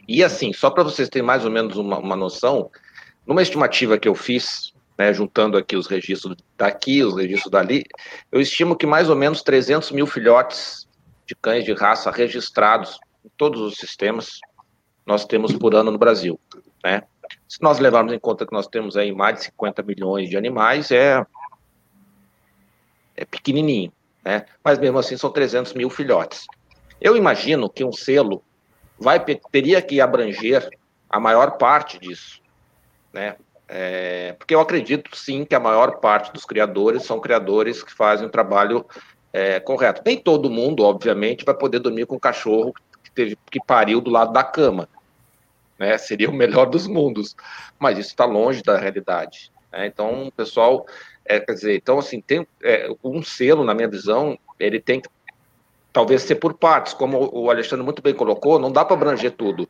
E 0.07 0.23
assim, 0.23 0.53
só 0.53 0.71
para 0.71 0.83
vocês 0.83 1.09
terem 1.09 1.27
mais 1.27 1.45
ou 1.45 1.51
menos 1.51 1.77
uma, 1.77 1.99
uma, 1.99 2.17
noção, 2.17 2.71
numa 3.27 3.43
estimativa 3.43 3.99
que 3.99 4.09
eu 4.09 4.15
fiz, 4.15 4.73
né, 4.99 5.13
juntando 5.13 5.57
aqui 5.57 5.77
os 5.77 5.87
registros 5.87 6.37
daqui, 6.57 7.03
os 7.03 7.17
registros 7.17 7.51
dali, 7.51 7.85
eu 8.31 8.41
estimo 8.41 8.77
que 8.77 8.87
mais 8.87 9.09
ou 9.09 9.17
menos 9.17 9.43
300 9.43 9.91
mil 9.93 10.07
filhotes 10.07 10.87
de 11.27 11.35
cães 11.35 11.65
de 11.65 11.73
raça 11.73 12.11
registrados 12.11 12.99
em 13.25 13.31
todos 13.37 13.61
os 13.61 13.77
sistemas, 13.77 14.39
nós 15.07 15.25
temos 15.25 15.53
por 15.53 15.75
ano 15.75 15.91
no 15.91 15.99
Brasil, 15.99 16.39
né? 16.83 17.03
Se 17.49 17.63
nós 17.63 17.79
levarmos 17.79 18.13
em 18.13 18.19
conta 18.19 18.47
que 18.47 18.53
nós 18.53 18.67
temos 18.67 18.97
aí 18.97 19.13
mais 19.13 19.39
de 19.39 19.45
50 19.45 19.83
milhões 19.83 20.29
de 20.29 20.37
animais, 20.37 20.91
é, 20.91 21.25
é 23.17 23.25
pequenininho, 23.25 23.93
né? 24.25 24.45
Mas 24.63 24.79
mesmo 24.79 24.99
assim 24.99 25.17
são 25.17 25.31
300 25.31 25.73
mil 25.73 25.89
filhotes. 25.89 26.47
Eu 27.01 27.17
imagino 27.17 27.69
que 27.69 27.85
um 27.85 27.93
selo 27.93 28.43
vai 28.99 29.19
teria 29.51 29.81
que 29.83 30.01
abranger 30.01 30.69
a 31.09 31.21
maior 31.21 31.53
parte 31.53 31.99
disso, 31.99 32.41
né? 33.13 33.37
É, 33.67 34.35
porque 34.39 34.55
eu 34.55 34.61
acredito 34.61 35.17
sim 35.17 35.45
que 35.45 35.55
a 35.55 35.61
maior 35.61 35.99
parte 35.99 36.33
dos 36.33 36.45
criadores 36.45 37.05
são 37.05 37.19
criadores 37.19 37.83
que 37.83 37.93
fazem 37.93 38.27
um 38.27 38.31
trabalho 38.31 38.85
é, 39.33 39.59
correto. 39.59 40.03
Nem 40.05 40.19
todo 40.19 40.51
mundo, 40.51 40.83
obviamente, 40.85 41.45
vai 41.45 41.55
poder 41.55 41.79
dormir 41.79 42.07
com 42.07 42.17
um 42.17 42.21
cachorro 42.21 42.75
teve 43.15 43.39
que 43.51 43.61
pariu 43.65 44.01
do 44.01 44.11
lado 44.11 44.33
da 44.33 44.43
cama. 44.43 44.89
Né? 45.79 45.97
Seria 45.97 46.29
o 46.29 46.35
melhor 46.35 46.67
dos 46.67 46.87
mundos. 46.87 47.35
Mas 47.79 47.99
isso 47.99 48.11
está 48.11 48.25
longe 48.25 48.63
da 48.63 48.77
realidade. 48.77 49.53
Né? 49.73 49.87
Então, 49.87 50.31
pessoal, 50.37 50.87
é, 51.25 51.41
quer 51.41 51.53
dizer, 51.53 51.77
então 51.77 51.99
assim, 51.99 52.21
tem 52.21 52.47
é, 52.63 52.89
um 53.03 53.23
selo, 53.23 53.65
na 53.65 53.75
minha 53.75 53.89
visão, 53.89 54.39
ele 54.59 54.81
tem 54.81 55.01
que 55.01 55.09
talvez 55.95 56.23
ser 56.23 56.35
por 56.35 56.55
partes, 56.55 56.93
como 56.93 57.31
o 57.33 57.49
Alexandre 57.49 57.85
muito 57.85 58.03
bem 58.03 58.13
colocou, 58.13 58.59
não 58.59 58.71
dá 58.71 58.85
para 58.85 58.97
abranger 58.97 59.31
tudo. 59.31 59.67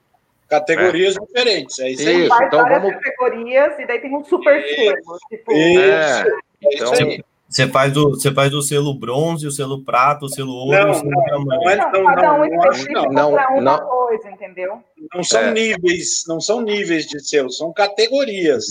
Categorias 0.48 1.16
é. 1.16 1.20
diferentes, 1.20 1.78
é 1.78 1.90
isso 1.90 2.08
aí. 2.08 2.24
Isso, 2.24 2.42
então 2.42 2.64
vamos... 2.66 2.94
categorias 2.94 3.78
e 3.78 3.86
daí 3.86 4.00
tem 4.00 4.16
um 4.16 4.24
super 4.24 4.62
selo. 4.62 5.18
Tipo... 5.28 5.52
Isso, 5.52 5.80
é, 5.80 6.24
então... 6.72 7.24
Você 7.46 7.68
faz, 7.68 7.96
o, 7.96 8.10
você 8.10 8.32
faz 8.32 8.52
o 8.52 8.62
selo 8.62 8.94
bronze, 8.94 9.46
o 9.46 9.50
selo 9.50 9.84
prata, 9.84 10.24
o 10.24 10.28
selo 10.28 10.50
ouro, 10.50 10.76
não, 10.76 10.90
o 10.90 10.94
selo 10.94 11.10
não, 11.10 11.44
não, 11.44 11.70
é, 11.70 11.76
não, 11.76 11.92
não, 11.92 12.04
cada 12.06 12.32
um 12.32 12.44
específico 12.46 13.12
não, 13.12 13.32
para 13.32 13.50
uma 13.50 13.60
não, 13.60 13.86
coisa, 13.86 14.30
entendeu? 14.30 14.82
Não 15.14 15.22
são 15.22 15.40
é. 15.40 15.52
níveis, 15.52 16.24
não 16.26 16.40
são 16.40 16.62
níveis 16.62 17.06
de 17.06 17.20
selo, 17.20 17.50
são 17.50 17.72
categorias. 17.72 18.64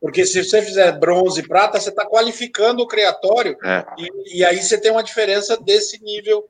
Porque 0.00 0.24
se 0.24 0.42
você 0.42 0.62
fizer 0.62 0.98
bronze 0.98 1.40
e 1.40 1.46
prata, 1.46 1.78
você 1.78 1.90
está 1.90 2.06
qualificando 2.06 2.82
o 2.82 2.86
criatório, 2.86 3.56
é. 3.62 3.84
e, 3.98 4.38
e, 4.38 4.44
aí 4.44 4.60
você 4.60 4.80
tem 4.80 4.90
uma 4.90 5.04
diferença 5.04 5.56
desse 5.58 6.02
nível, 6.02 6.48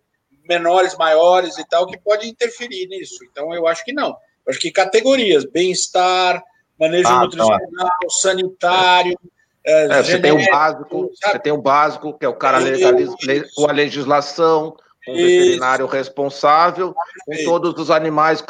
menores, 0.51 0.97
maiores 0.97 1.57
e 1.57 1.65
tal, 1.69 1.87
que 1.87 1.97
pode 1.97 2.29
interferir 2.29 2.89
nisso. 2.89 3.25
Então, 3.31 3.55
eu 3.55 3.69
acho 3.69 3.85
que 3.85 3.93
não. 3.93 4.09
Eu 4.09 4.51
acho 4.51 4.59
que 4.59 4.73
categorias, 4.73 5.45
bem-estar, 5.45 6.43
manejo 6.79 7.09
ah, 7.09 7.21
nutricional, 7.21 7.91
sanitário, 8.09 9.17
é, 9.65 9.85
é, 9.85 10.03
você 10.03 10.19
tem 10.19 10.33
o 10.33 10.51
básico, 10.51 11.11
você 11.15 11.39
tem 11.39 11.53
o 11.53 11.61
básico, 11.61 12.19
que 12.19 12.25
é 12.25 12.29
o 12.29 12.35
cara 12.35 12.59
com 13.55 13.69
a 13.69 13.73
legislação, 13.73 14.75
um 15.07 15.15
veterinário 15.15 15.87
responsável, 15.87 16.95
com 17.27 17.45
todos 17.45 17.75
os 17.79 17.91
animais 17.91 18.43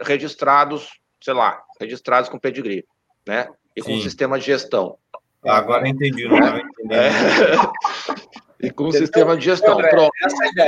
registrados, 0.00 0.90
sei 1.22 1.34
lá, 1.34 1.62
registrados 1.80 2.28
com 2.28 2.38
pedigree, 2.38 2.84
né? 3.26 3.48
E 3.76 3.82
com 3.82 3.92
Sim. 3.92 4.02
sistema 4.02 4.38
de 4.38 4.46
gestão. 4.46 4.98
Ah, 5.44 5.58
agora 5.58 5.88
entendi, 5.88 6.26
não 6.26 6.36
estava 6.36 6.58
entendendo. 6.58 6.92
É. 6.92 8.26
E 8.58 8.70
com 8.70 8.84
o 8.84 8.92
sistema 8.92 9.36
de 9.36 9.44
gestão. 9.44 9.76
Pronto. 9.76 10.10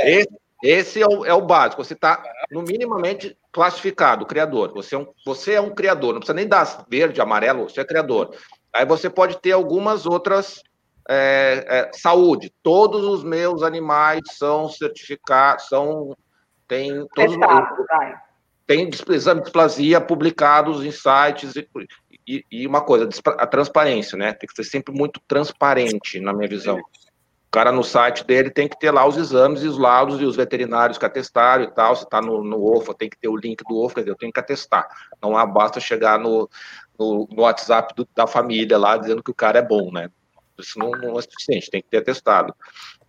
Esse, 0.03 0.29
Esse 0.63 1.01
é 1.01 1.07
o, 1.07 1.25
é 1.25 1.33
o 1.33 1.41
básico. 1.41 1.83
Você 1.83 1.93
está, 1.93 2.21
no 2.51 2.61
minimamente, 2.61 3.37
classificado, 3.51 4.25
criador. 4.25 4.73
Você 4.73 4.95
é, 4.95 4.97
um, 4.97 5.07
você 5.25 5.53
é 5.53 5.61
um 5.61 5.73
criador, 5.73 6.13
não 6.13 6.19
precisa 6.19 6.35
nem 6.35 6.47
dar 6.47 6.85
verde, 6.89 7.21
amarelo, 7.21 7.69
você 7.69 7.81
é 7.81 7.85
criador. 7.85 8.35
Aí 8.73 8.85
você 8.85 9.09
pode 9.09 9.39
ter 9.39 9.51
algumas 9.51 10.05
outras. 10.05 10.61
É, 11.11 11.65
é, 11.67 11.91
saúde. 11.91 12.53
Todos 12.61 13.03
os 13.03 13.23
meus 13.23 13.63
animais 13.63 14.21
são 14.33 14.69
certificados, 14.69 15.67
são. 15.67 16.15
Tem 16.67 17.07
todos. 17.15 17.35
Testado, 17.35 17.85
tem 18.69 18.87
exame 19.09 19.39
de 19.39 19.45
displasia 19.45 19.99
publicados 19.99 20.85
em 20.85 20.91
sites 20.91 21.55
e, 21.55 21.67
e, 22.27 22.45
e, 22.51 22.67
uma 22.67 22.81
coisa, 22.81 23.09
a 23.39 23.47
transparência, 23.47 24.15
né? 24.15 24.31
Tem 24.31 24.47
que 24.47 24.55
ser 24.55 24.63
sempre 24.63 24.93
muito 24.93 25.19
transparente, 25.27 26.19
na 26.19 26.31
minha 26.31 26.47
visão. 26.47 26.79
O 27.49 27.51
cara 27.51 27.71
no 27.71 27.83
site 27.83 28.23
dele 28.23 28.51
tem 28.51 28.67
que 28.67 28.77
ter 28.77 28.91
lá 28.91 29.07
os 29.07 29.17
exames 29.17 29.63
e 29.63 29.67
os 29.67 29.79
laudos 29.79 30.21
e 30.21 30.23
os 30.23 30.35
veterinários 30.35 30.99
que 30.99 31.05
atestaram 31.05 31.63
e 31.63 31.71
tal. 31.71 31.95
Se 31.95 32.03
está 32.03 32.21
no, 32.21 32.43
no 32.43 32.63
OFA, 32.63 32.93
tem 32.93 33.09
que 33.09 33.17
ter 33.17 33.27
o 33.27 33.35
link 33.35 33.63
do 33.67 33.75
OFA, 33.75 33.95
quer 33.95 34.01
dizer, 34.01 34.11
eu 34.11 34.17
tenho 34.17 34.31
que 34.31 34.39
atestar. 34.39 34.87
Não 35.19 35.31
basta 35.51 35.79
chegar 35.79 36.19
no, 36.19 36.47
no, 36.97 37.27
no 37.31 37.41
WhatsApp 37.41 37.95
do, 37.95 38.07
da 38.15 38.27
família 38.27 38.77
lá 38.77 38.95
dizendo 38.97 39.23
que 39.23 39.31
o 39.31 39.35
cara 39.35 39.57
é 39.57 39.63
bom, 39.63 39.91
né? 39.91 40.11
Isso 40.59 40.77
não, 40.77 40.91
não 40.91 41.17
é 41.17 41.21
suficiente, 41.23 41.71
tem 41.71 41.81
que 41.81 41.89
ter 41.89 41.97
atestado. 41.97 42.53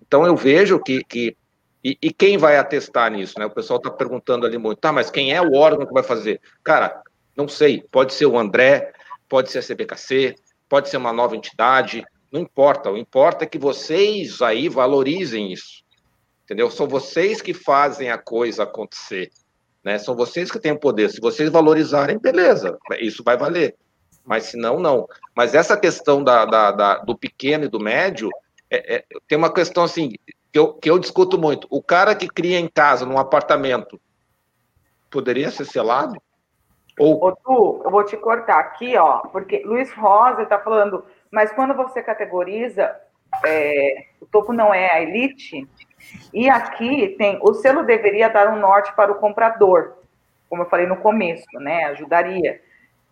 Então 0.00 0.24
eu 0.24 0.34
vejo 0.34 0.78
que, 0.78 1.04
que 1.04 1.36
e, 1.84 1.98
e, 2.00 2.10
quem 2.10 2.38
vai 2.38 2.56
atestar 2.56 3.10
nisso, 3.10 3.38
né? 3.38 3.44
O 3.44 3.50
pessoal 3.50 3.76
está 3.76 3.90
perguntando 3.90 4.46
ali 4.46 4.56
muito, 4.56 4.78
tá, 4.78 4.90
mas 4.90 5.10
quem 5.10 5.34
é 5.34 5.42
o 5.42 5.54
órgão 5.54 5.86
que 5.86 5.92
vai 5.92 6.02
fazer? 6.02 6.40
Cara, 6.64 7.02
não 7.36 7.46
sei, 7.46 7.84
pode 7.90 8.14
ser 8.14 8.24
o 8.24 8.38
André, 8.38 8.90
pode 9.28 9.50
ser 9.50 9.58
a 9.58 9.62
CBKC, 9.62 10.34
pode 10.66 10.88
ser 10.88 10.96
uma 10.96 11.12
nova 11.12 11.36
entidade, 11.36 12.04
não 12.32 12.40
importa. 12.40 12.90
O 12.90 12.96
importa 12.96 13.44
é 13.44 13.48
que 13.48 13.58
vocês 13.58 14.40
aí 14.40 14.68
valorizem 14.68 15.52
isso. 15.52 15.82
Entendeu? 16.44 16.70
São 16.70 16.86
vocês 16.88 17.40
que 17.40 17.54
fazem 17.54 18.10
a 18.10 18.18
coisa 18.18 18.64
acontecer. 18.64 19.30
Né? 19.84 19.98
São 19.98 20.14
vocês 20.14 20.50
que 20.50 20.58
têm 20.58 20.72
o 20.72 20.78
poder. 20.78 21.10
Se 21.10 21.20
vocês 21.20 21.50
valorizarem, 21.50 22.18
beleza, 22.18 22.78
isso 23.00 23.22
vai 23.24 23.36
valer. 23.36 23.76
Mas 24.24 24.44
se 24.44 24.56
não, 24.56 24.78
não. 24.78 25.08
Mas 25.34 25.54
essa 25.54 25.76
questão 25.76 26.22
da, 26.22 26.44
da, 26.44 26.70
da 26.72 26.98
do 26.98 27.16
pequeno 27.16 27.64
e 27.64 27.68
do 27.68 27.80
médio, 27.80 28.28
é, 28.70 28.96
é, 28.96 29.04
tem 29.26 29.38
uma 29.38 29.52
questão 29.52 29.84
assim, 29.84 30.12
que 30.52 30.58
eu, 30.58 30.74
que 30.74 30.90
eu 30.90 30.98
discuto 30.98 31.38
muito. 31.38 31.66
O 31.70 31.82
cara 31.82 32.14
que 32.14 32.28
cria 32.28 32.58
em 32.58 32.68
casa, 32.68 33.06
num 33.06 33.18
apartamento, 33.18 34.00
poderia 35.10 35.50
ser 35.50 35.64
selado? 35.64 36.20
Ou... 36.98 37.24
Ô, 37.24 37.32
tu, 37.34 37.82
eu 37.84 37.90
vou 37.90 38.04
te 38.04 38.16
cortar 38.16 38.58
aqui, 38.58 38.96
ó, 38.96 39.20
porque 39.28 39.62
Luiz 39.64 39.92
Rosa 39.94 40.42
está 40.42 40.58
falando 40.58 41.04
mas 41.30 41.52
quando 41.52 41.74
você 41.74 42.02
categoriza, 42.02 42.94
é, 43.44 44.06
o 44.20 44.26
topo 44.26 44.52
não 44.52 44.74
é 44.74 44.92
a 44.92 45.02
elite, 45.02 45.66
e 46.32 46.48
aqui 46.48 47.14
tem, 47.16 47.38
o 47.42 47.54
selo 47.54 47.84
deveria 47.84 48.28
dar 48.28 48.52
um 48.52 48.58
norte 48.58 48.92
para 48.94 49.12
o 49.12 49.16
comprador, 49.16 49.98
como 50.48 50.62
eu 50.62 50.68
falei 50.68 50.86
no 50.86 50.96
começo, 50.96 51.46
né, 51.54 51.84
ajudaria. 51.84 52.60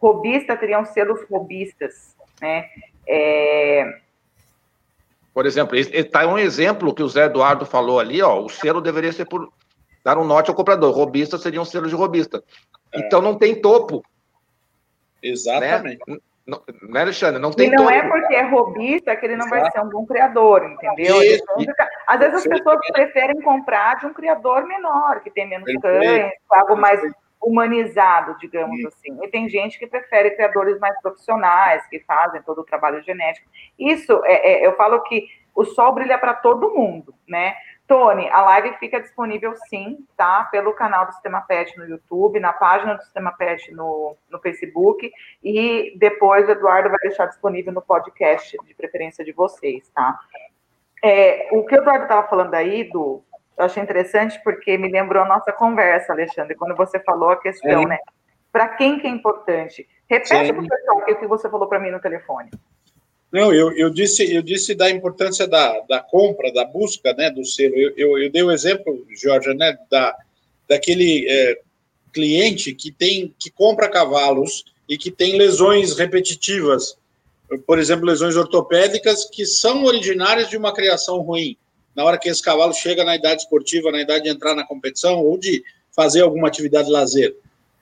Robista 0.01 0.57
teriam 0.57 0.85
selos 0.85 1.25
robistas, 1.31 2.17
né, 2.41 2.69
é... 3.07 3.85
Por 5.33 5.47
exemplo, 5.47 5.77
está 5.77 6.27
um 6.27 6.37
exemplo 6.37 6.93
que 6.93 7.03
o 7.03 7.09
Zé 7.09 7.27
Eduardo 7.27 7.65
falou 7.65 8.01
ali, 8.01 8.21
ó, 8.21 8.41
o 8.41 8.49
selo 8.49 8.81
deveria 8.81 9.13
ser 9.13 9.25
por 9.25 9.53
dar 10.05 10.19
um 10.19 10.25
norte 10.25 10.51
ao 10.51 10.57
comprador, 10.57 10.93
robista 10.93 11.39
seria 11.39 11.61
um 11.61 11.65
selo 11.65 11.87
de 11.87 11.95
robista. 11.95 12.43
É. 12.93 13.01
Então 13.01 13.23
não 13.23 13.37
tem 13.37 13.61
topo. 13.61 14.03
Exatamente. 15.23 16.01
Né? 16.09 16.19
Não, 16.49 16.63
né, 16.89 17.03
Alexandre? 17.03 17.39
Não 17.39 17.51
tem 17.51 17.69
e 17.69 17.71
não 17.71 17.85
todo... 17.85 17.93
é 17.93 18.09
porque 18.09 18.35
é 18.35 18.43
robista 18.43 19.15
que 19.15 19.27
ele 19.27 19.37
não 19.37 19.47
Exato. 19.47 19.61
vai 19.61 19.71
ser 19.71 19.81
um 19.81 19.91
bom 19.91 20.07
criador, 20.07 20.65
entendeu? 20.65 21.23
Isso, 21.23 21.45
Às 22.07 22.19
vezes 22.19 22.37
as 22.37 22.47
pessoas 22.47 22.79
preferem 22.91 23.39
comprar 23.43 23.97
de 23.97 24.07
um 24.07 24.15
criador 24.15 24.67
menor, 24.67 25.21
que 25.21 25.31
tem 25.31 25.47
menos 25.47 25.71
cães, 25.83 26.33
algo 26.51 26.75
mais 26.75 27.01
humanizado, 27.41 28.35
digamos 28.39 28.83
assim. 28.87 29.23
E 29.23 29.29
tem 29.29 29.47
gente 29.47 29.79
que 29.79 29.87
prefere 29.87 30.31
criadores 30.31 30.79
mais 30.79 30.99
profissionais, 31.03 31.87
que 31.89 32.01
fazem 32.01 32.41
todo 32.41 32.63
o 32.63 32.65
trabalho 32.65 33.03
genético. 33.03 33.47
Isso, 33.79 34.19
é, 34.25 34.53
é 34.53 34.67
eu 34.67 34.75
falo 34.75 35.03
que 35.03 35.29
o 35.55 35.67
sol 35.67 35.93
brilha 35.93 36.17
para 36.17 36.33
todo 36.33 36.73
mundo, 36.75 37.15
né? 37.29 37.55
Tony, 37.89 38.29
a 38.29 38.43
live 38.43 38.77
fica 38.79 39.01
disponível 39.01 39.55
sim, 39.71 40.07
tá? 40.15 40.45
Pelo 40.53 40.75
canal 40.75 41.07
do 41.07 41.13
Sistema 41.13 41.41
Pet 41.41 41.77
no 41.79 41.89
YouTube, 41.89 42.39
na 42.39 42.53
página 42.53 42.95
do 42.95 43.03
Sistema 43.03 43.33
Pet 43.33 43.73
no, 43.73 44.15
no 44.31 44.39
Facebook, 44.41 45.11
e 45.43 45.97
depois 45.99 46.47
o 46.47 46.53
Eduardo 46.53 46.91
vai 46.91 46.99
deixar 47.01 47.27
disponível 47.27 47.73
no 47.73 47.81
podcast, 47.81 48.59
de 48.67 48.75
preferência 48.75 49.25
de 49.25 49.33
vocês, 49.33 49.89
tá? 49.95 50.21
É, 51.03 51.49
o 51.53 51.65
que 51.65 51.75
o 51.75 51.79
Eduardo 51.79 52.03
estava 52.03 52.29
falando 52.29 52.53
aí, 52.55 52.85
do, 52.85 53.23
eu 53.57 53.65
achei 53.65 53.83
interessante 53.83 54.39
porque 54.45 54.77
me 54.77 54.91
lembrou 54.91 55.23
a 55.23 55.27
nossa 55.27 55.51
conversa, 55.51 56.13
Alexandre, 56.13 56.57
quando 56.57 56.77
você 56.77 57.01
falou 57.01 57.31
a 57.31 57.41
questão, 57.41 57.83
é. 57.83 57.87
né? 57.87 57.99
Para 58.53 58.69
quem 58.69 58.99
que 58.99 59.07
é 59.07 59.11
importante? 59.11 59.89
Repete 60.09 60.53
para 60.53 60.63
o 60.63 60.69
pessoal 60.69 60.99
o 60.99 61.05
que 61.05 61.27
você 61.27 61.49
falou 61.49 61.67
para 61.67 61.81
mim 61.81 61.91
no 61.91 62.01
telefone. 62.01 62.51
Não, 63.31 63.53
eu, 63.53 63.73
eu, 63.77 63.91
disse, 63.91 64.35
eu 64.35 64.41
disse 64.41 64.75
da 64.75 64.91
importância 64.91 65.47
da, 65.47 65.81
da 65.81 66.01
compra, 66.01 66.53
da 66.53 66.65
busca 66.65 67.13
né, 67.13 67.31
do 67.31 67.45
selo. 67.45 67.75
Eu, 67.77 67.93
eu, 67.97 68.19
eu 68.19 68.31
dei 68.31 68.43
o 68.43 68.47
um 68.47 68.51
exemplo, 68.51 69.07
Jorge, 69.21 69.53
né, 69.53 69.77
da, 69.91 70.17
daquele 70.67 71.29
é, 71.29 71.61
cliente 72.13 72.75
que 72.75 72.91
tem 72.91 73.35
que 73.39 73.51
compra 73.51 73.91
cavalos 73.91 74.65
e 74.89 74.97
que 74.97 75.11
tem 75.11 75.37
lesões 75.37 75.95
repetitivas, 75.95 76.97
por 77.67 77.79
exemplo, 77.79 78.07
lesões 78.07 78.35
ortopédicas 78.35 79.27
que 79.27 79.45
são 79.45 79.85
originárias 79.85 80.49
de 80.49 80.57
uma 80.57 80.73
criação 80.73 81.21
ruim. 81.21 81.57
Na 81.95 82.05
hora 82.05 82.17
que 82.17 82.31
esse 82.31 82.43
cavalo 82.43 82.73
chega 82.73 83.05
na 83.05 83.17
idade 83.17 83.43
esportiva, 83.43 83.93
na 83.93 84.01
idade 84.01 84.25
de 84.25 84.31
entrar 84.31 84.55
na 84.55 84.67
competição 84.67 85.19
ou 85.19 85.37
de 85.37 85.63
fazer 85.95 86.23
alguma 86.23 86.49
atividade 86.49 86.87
de 86.87 86.93
lazer. 86.93 87.37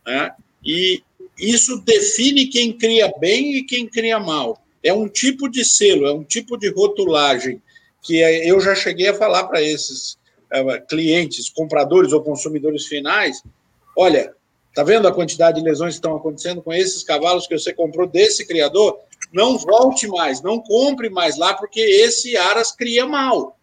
Né? 0.04 0.32
E 0.64 1.02
isso 1.38 1.80
define 1.82 2.46
quem 2.46 2.72
cria 2.72 3.12
bem 3.20 3.56
e 3.56 3.62
quem 3.62 3.86
cria 3.86 4.18
mal 4.18 4.65
é 4.86 4.92
um 4.92 5.08
tipo 5.08 5.48
de 5.48 5.64
selo, 5.64 6.06
é 6.06 6.12
um 6.12 6.24
tipo 6.24 6.56
de 6.56 6.70
rotulagem 6.70 7.60
que 8.02 8.22
é, 8.22 8.48
eu 8.48 8.60
já 8.60 8.74
cheguei 8.74 9.08
a 9.08 9.14
falar 9.14 9.44
para 9.44 9.60
esses 9.60 10.16
é, 10.50 10.78
clientes, 10.80 11.50
compradores 11.50 12.12
ou 12.12 12.22
consumidores 12.22 12.86
finais: 12.86 13.42
olha, 13.96 14.32
tá 14.74 14.84
vendo 14.84 15.08
a 15.08 15.12
quantidade 15.12 15.58
de 15.58 15.64
lesões 15.64 15.94
que 15.94 15.98
estão 15.98 16.16
acontecendo 16.16 16.62
com 16.62 16.72
esses 16.72 17.02
cavalos 17.02 17.46
que 17.46 17.58
você 17.58 17.72
comprou 17.72 18.06
desse 18.06 18.46
criador? 18.46 19.00
Não 19.32 19.58
volte 19.58 20.06
mais, 20.06 20.40
não 20.40 20.60
compre 20.60 21.10
mais 21.10 21.36
lá, 21.36 21.54
porque 21.54 21.80
esse 21.80 22.36
Aras 22.36 22.70
cria 22.70 23.06
mal. 23.06 23.58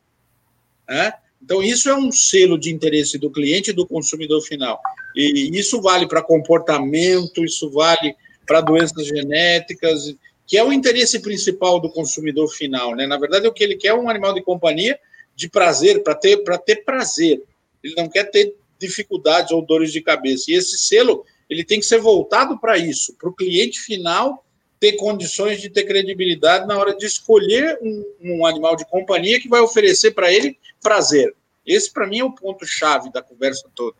Né? 0.89 1.13
Então, 1.41 1.63
isso 1.63 1.89
é 1.89 1.95
um 1.95 2.11
selo 2.11 2.57
de 2.57 2.73
interesse 2.73 3.17
do 3.17 3.31
cliente 3.31 3.69
e 3.69 3.73
do 3.73 3.87
consumidor 3.87 4.41
final. 4.41 4.79
E 5.15 5.57
isso 5.57 5.81
vale 5.81 6.07
para 6.07 6.21
comportamento, 6.21 7.45
isso 7.45 7.69
vale 7.69 8.15
para 8.45 8.61
doenças 8.61 9.07
genéticas, 9.07 10.15
que 10.45 10.57
é 10.57 10.63
o 10.63 10.73
interesse 10.73 11.19
principal 11.19 11.79
do 11.79 11.89
consumidor 11.89 12.47
final, 12.49 12.95
né? 12.95 13.07
Na 13.07 13.17
verdade, 13.17 13.47
o 13.47 13.53
que 13.53 13.63
ele 13.63 13.75
quer 13.75 13.89
é 13.89 13.93
um 13.93 14.09
animal 14.09 14.33
de 14.33 14.41
companhia 14.41 14.99
de 15.35 15.49
prazer, 15.49 16.03
para 16.03 16.15
ter, 16.15 16.43
ter 16.65 16.83
prazer. 16.83 17.41
Ele 17.83 17.95
não 17.95 18.07
quer 18.07 18.25
ter 18.25 18.55
dificuldades 18.77 19.51
ou 19.51 19.65
dores 19.65 19.91
de 19.91 20.01
cabeça. 20.01 20.51
E 20.51 20.55
esse 20.55 20.77
selo, 20.77 21.25
ele 21.49 21.63
tem 21.63 21.79
que 21.79 21.85
ser 21.85 21.99
voltado 21.99 22.59
para 22.59 22.77
isso, 22.77 23.15
para 23.15 23.29
o 23.29 23.33
cliente 23.33 23.79
final 23.79 24.45
ter 24.79 24.93
condições 24.93 25.61
de 25.61 25.69
ter 25.69 25.85
credibilidade 25.85 26.67
na 26.67 26.77
hora 26.77 26.93
de 26.93 27.05
escolher 27.05 27.79
um, 27.81 28.05
um 28.21 28.45
animal 28.45 28.75
de 28.75 28.85
companhia 28.85 29.39
que 29.39 29.47
vai 29.47 29.61
oferecer 29.61 30.11
para 30.11 30.31
ele 30.31 30.57
prazer. 30.81 31.33
Esse, 31.65 31.91
para 31.91 32.05
mim, 32.05 32.19
é 32.19 32.23
o 32.23 32.33
ponto-chave 32.33 33.09
da 33.09 33.21
conversa 33.21 33.69
toda. 33.73 33.95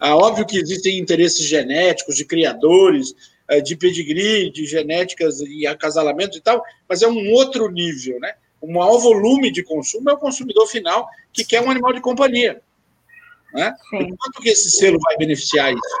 Ah, 0.00 0.16
óbvio 0.16 0.44
que 0.44 0.58
existem 0.58 0.98
interesses 0.98 1.46
genéticos 1.46 2.16
de 2.16 2.24
criadores, 2.24 3.14
de 3.62 3.76
pedigree, 3.76 4.50
de 4.50 4.66
genéticas 4.66 5.40
e 5.40 5.66
acasalamento 5.66 6.36
e 6.36 6.40
tal, 6.40 6.62
mas 6.88 7.02
é 7.02 7.08
um 7.08 7.32
outro 7.32 7.70
nível, 7.70 8.18
né? 8.20 8.34
O 8.60 8.72
maior 8.72 8.98
volume 8.98 9.50
de 9.50 9.62
consumo 9.62 10.10
é 10.10 10.14
o 10.14 10.18
consumidor 10.18 10.66
final 10.66 11.08
que 11.32 11.44
quer 11.44 11.62
um 11.62 11.70
animal 11.70 11.92
de 11.92 12.00
companhia. 12.00 12.60
Né? 13.52 13.74
E 13.92 14.16
quanto 14.16 14.42
que 14.42 14.48
esse 14.48 14.70
selo 14.70 14.98
vai 15.00 15.16
beneficiar 15.16 15.72
isso? 15.72 15.96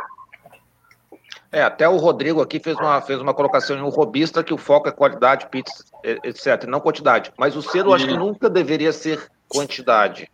É, 1.52 1.62
até 1.62 1.88
o 1.88 1.96
Rodrigo 1.96 2.42
aqui 2.42 2.58
fez 2.58 2.76
uma, 2.76 3.00
fez 3.00 3.20
uma 3.20 3.32
colocação 3.32 3.78
em 3.78 3.82
um 3.82 3.88
robista 3.88 4.42
que 4.42 4.52
o 4.52 4.58
foco 4.58 4.88
é 4.88 4.92
qualidade, 4.92 5.48
pizza, 5.48 5.84
etc., 6.04 6.64
não 6.66 6.80
quantidade. 6.80 7.32
Mas 7.38 7.56
o 7.56 7.62
selo, 7.62 7.94
acho 7.94 8.06
que 8.06 8.16
nunca 8.16 8.50
deveria 8.50 8.92
ser 8.92 9.30
quantidade. 9.48 10.30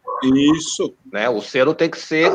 Isso. 0.57 0.95
Né? 1.13 1.29
O 1.29 1.41
selo 1.41 1.75
tem 1.75 1.91
que 1.91 1.99
ser 1.99 2.33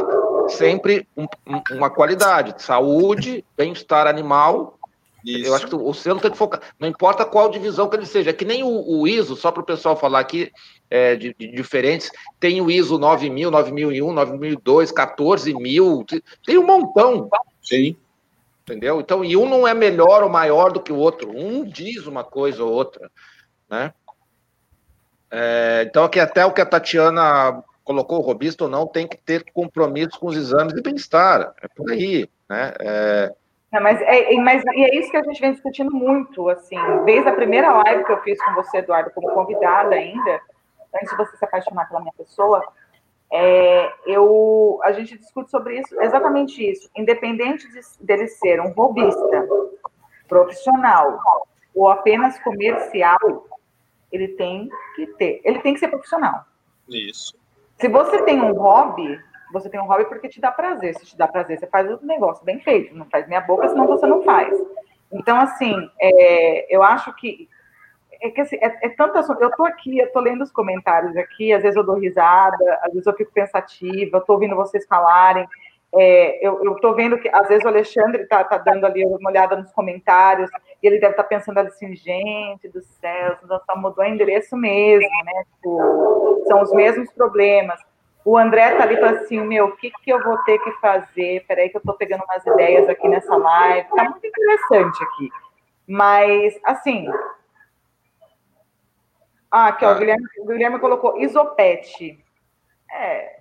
sempre 0.50 1.08
um, 1.16 1.28
uma 1.72 1.90
qualidade, 1.90 2.62
saúde, 2.62 3.44
bem-estar 3.56 4.08
animal. 4.08 4.78
Isso. 5.26 5.48
Eu 5.48 5.56
acho 5.56 5.68
que 5.68 5.76
o 5.76 5.94
selo 5.94 6.20
tem 6.20 6.32
que 6.32 6.38
focar, 6.38 6.62
não 6.80 6.88
importa 6.88 7.26
qual 7.26 7.50
divisão 7.50 7.90
que 7.90 7.96
ele 7.96 8.06
seja, 8.06 8.30
é 8.30 8.34
que 8.34 8.46
nem 8.46 8.64
o, 8.64 9.02
o 9.02 9.08
ISO, 9.08 9.36
só 9.36 9.52
para 9.52 9.62
o 9.62 9.66
pessoal 9.66 9.96
falar 9.96 10.20
aqui 10.20 10.52
é, 10.90 11.16
de, 11.16 11.36
de, 11.38 11.52
diferentes, 11.52 12.10
tem 12.40 12.62
o 12.62 12.72
ISO 12.72 12.98
9000, 12.98 13.52
9001, 13.52 14.14
9002, 14.14 14.92
14000, 14.92 16.06
tem 16.46 16.58
um 16.58 16.66
montão. 16.66 17.30
Sim. 17.62 17.98
Entendeu? 18.62 19.00
Então, 19.00 19.24
e 19.24 19.36
um 19.36 19.50
não 19.50 19.68
é 19.68 19.74
melhor 19.74 20.24
ou 20.24 20.30
maior 20.30 20.72
do 20.72 20.82
que 20.82 20.92
o 20.92 20.98
outro, 20.98 21.32
um 21.32 21.64
diz 21.64 22.06
uma 22.06 22.24
coisa 22.24 22.64
ou 22.64 22.72
outra, 22.72 23.10
né? 23.70 23.94
É, 25.30 25.86
então, 25.88 26.04
aqui 26.06 26.20
até 26.20 26.46
o 26.46 26.54
que 26.54 26.62
a 26.62 26.66
Tatiana 26.66 27.64
colocou 27.88 28.20
o 28.20 28.22
robista 28.22 28.66
ou 28.66 28.70
não, 28.70 28.86
tem 28.86 29.08
que 29.08 29.16
ter 29.16 29.50
compromisso 29.54 30.20
com 30.20 30.28
os 30.28 30.36
exames 30.36 30.74
de 30.74 30.82
bem-estar. 30.82 31.54
É 31.62 31.68
por 31.70 31.90
aí, 31.90 32.30
né? 32.50 32.74
É... 32.82 33.34
Não, 33.72 33.82
mas, 33.82 34.02
é, 34.02 34.36
mas 34.36 34.64
e 34.66 34.84
é 34.84 34.96
isso 35.00 35.10
que 35.10 35.18
a 35.18 35.24
gente 35.24 35.40
vem 35.40 35.54
discutindo 35.54 35.92
muito, 35.92 36.50
assim, 36.50 36.78
desde 37.06 37.30
a 37.30 37.34
primeira 37.34 37.72
live 37.84 38.04
que 38.04 38.12
eu 38.12 38.22
fiz 38.22 38.44
com 38.44 38.54
você, 38.56 38.78
Eduardo, 38.78 39.12
como 39.12 39.30
convidada 39.34 39.96
ainda, 39.96 40.42
antes 40.96 41.10
de 41.10 41.18
você 41.18 41.38
se 41.38 41.46
apaixonar 41.46 41.88
pela 41.88 42.02
minha 42.02 42.14
pessoa, 42.18 42.62
é, 43.32 43.92
eu, 44.06 44.80
a 44.84 44.92
gente 44.92 45.18
discute 45.18 45.50
sobre 45.50 45.80
isso, 45.80 46.00
exatamente 46.02 46.70
isso. 46.70 46.90
Independente 46.96 47.68
de, 47.70 47.80
dele 48.02 48.28
ser 48.28 48.62
um 48.62 48.72
robista, 48.72 49.48
profissional 50.28 51.20
ou 51.74 51.90
apenas 51.90 52.38
comercial, 52.40 53.48
ele 54.12 54.30
tem 54.30 54.70
que 54.96 55.08
ter, 55.08 55.42
ele 55.44 55.60
tem 55.60 55.74
que 55.74 55.80
ser 55.80 55.90
profissional. 55.90 56.46
Isso. 56.90 57.38
Se 57.80 57.88
você 57.88 58.24
tem 58.24 58.42
um 58.42 58.54
hobby, 58.54 59.20
você 59.54 59.70
tem 59.70 59.80
um 59.80 59.86
hobby 59.86 60.06
porque 60.06 60.30
te 60.30 60.42
dá 60.42 60.52
prazer. 60.52 60.96
Se 60.96 61.06
te 61.06 61.18
dá 61.18 61.28
prazer, 61.28 61.60
você 61.60 61.68
faz 61.68 61.90
o 61.90 62.06
negócio 62.06 62.44
bem 62.44 62.60
feito. 62.60 62.96
Não 62.96 63.06
faz 63.06 63.28
minha 63.28 63.42
boca, 63.42 63.70
senão 63.70 63.88
você 63.88 64.06
não 64.06 64.24
faz. 64.24 64.58
Então, 65.12 65.40
assim, 65.40 65.74
é, 66.00 66.76
eu 66.76 66.84
acho 66.84 67.14
que 67.16 67.48
é 68.22 68.32
que 68.32 68.42
assim, 68.42 68.58
é, 68.58 68.88
é 68.88 68.96
assunto. 69.16 69.42
Eu 69.42 69.52
tô 69.52 69.66
aqui, 69.66 70.00
eu 70.00 70.12
tô 70.12 70.20
lendo 70.20 70.42
os 70.44 70.52
comentários 70.52 71.16
aqui, 71.16 71.54
às 71.54 71.62
vezes 71.62 71.78
eu 71.78 71.84
dou 71.84 72.00
risada, 72.00 72.80
às 72.82 72.92
vezes 72.92 73.06
eu 73.06 73.14
fico 73.14 73.32
pensativa, 73.32 74.18
eu 74.18 74.22
tô 74.22 74.34
ouvindo 74.34 74.56
vocês 74.56 74.86
falarem. 74.88 75.48
É, 75.96 76.46
eu, 76.46 76.76
tô 76.82 76.94
vendo 76.94 77.18
que, 77.18 77.30
às 77.30 77.48
vezes, 77.48 77.64
o 77.64 77.70
Alexandre 77.70 78.26
tá, 78.28 78.44
tá 78.44 78.58
dando 78.58 78.86
ali 78.86 79.06
uma 79.06 79.30
olhada 79.30 79.56
nos 79.56 79.72
comentários, 79.72 80.50
e 80.82 80.88
ele 80.88 81.00
deve 81.00 81.14
estar 81.14 81.24
tá 81.24 81.30
pensando 81.30 81.58
assim, 81.60 81.96
gente 81.96 82.68
do 82.70 82.82
céu, 82.82 83.38
só 83.66 83.76
mudou 83.78 84.04
o 84.04 84.08
endereço 84.08 84.56
mesmo, 84.58 85.10
né? 85.26 85.44
Tipo, 85.56 86.44
são 86.48 86.62
os 86.62 86.72
mesmos 86.74 87.12
problemas. 87.14 87.80
O 88.26 88.38
André 88.38 88.76
tá 88.76 88.84
ali 88.84 88.98
falando 88.98 89.20
assim, 89.20 89.40
meu, 89.40 89.68
o 89.68 89.78
que, 89.78 89.90
que 90.04 90.12
eu 90.12 90.22
vou 90.22 90.38
ter 90.40 90.60
que 90.60 90.72
fazer? 90.74 91.46
Peraí 91.48 91.70
que 91.70 91.78
eu 91.78 91.82
tô 91.82 91.94
pegando 91.94 92.26
umas 92.26 92.46
ideias 92.46 92.90
aqui 92.90 93.08
nessa 93.08 93.38
live. 93.38 93.88
Tá 93.96 94.04
muito 94.04 94.28
interessante 94.28 95.04
aqui. 95.04 95.30
Mas, 95.88 96.60
assim, 96.66 97.08
ah, 99.50 99.68
aqui, 99.68 99.86
ó, 99.86 99.90
o, 99.90 99.92
ah. 99.92 99.98
Guilherme, 99.98 100.26
o 100.40 100.46
Guilherme 100.46 100.80
colocou 100.80 101.18
isopete. 101.20 102.22
É. 102.92 103.38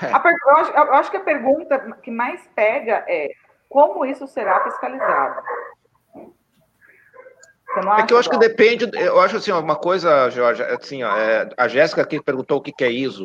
A 0.00 0.20
per... 0.20 0.34
eu, 0.46 0.56
acho, 0.56 0.72
eu 0.72 0.94
acho 0.94 1.10
que 1.10 1.16
a 1.16 1.24
pergunta 1.24 1.78
que 2.02 2.10
mais 2.10 2.46
pega 2.54 3.04
é 3.08 3.30
como 3.68 4.04
isso 4.04 4.26
será 4.26 4.62
fiscalizado? 4.64 5.42
é 7.98 8.02
que 8.02 8.12
eu 8.12 8.18
acho 8.18 8.28
que 8.28 8.36
depende, 8.36 8.90
eu 8.94 9.18
acho 9.18 9.36
assim, 9.38 9.50
uma 9.50 9.76
coisa, 9.76 10.28
Jorge, 10.28 10.62
assim, 10.62 11.02
ó, 11.02 11.16
é, 11.16 11.48
a 11.56 11.68
Jéssica 11.68 12.02
aqui 12.02 12.20
perguntou 12.20 12.58
o 12.58 12.60
que, 12.60 12.70
que 12.70 12.84
é 12.84 12.90
ISO. 12.90 13.24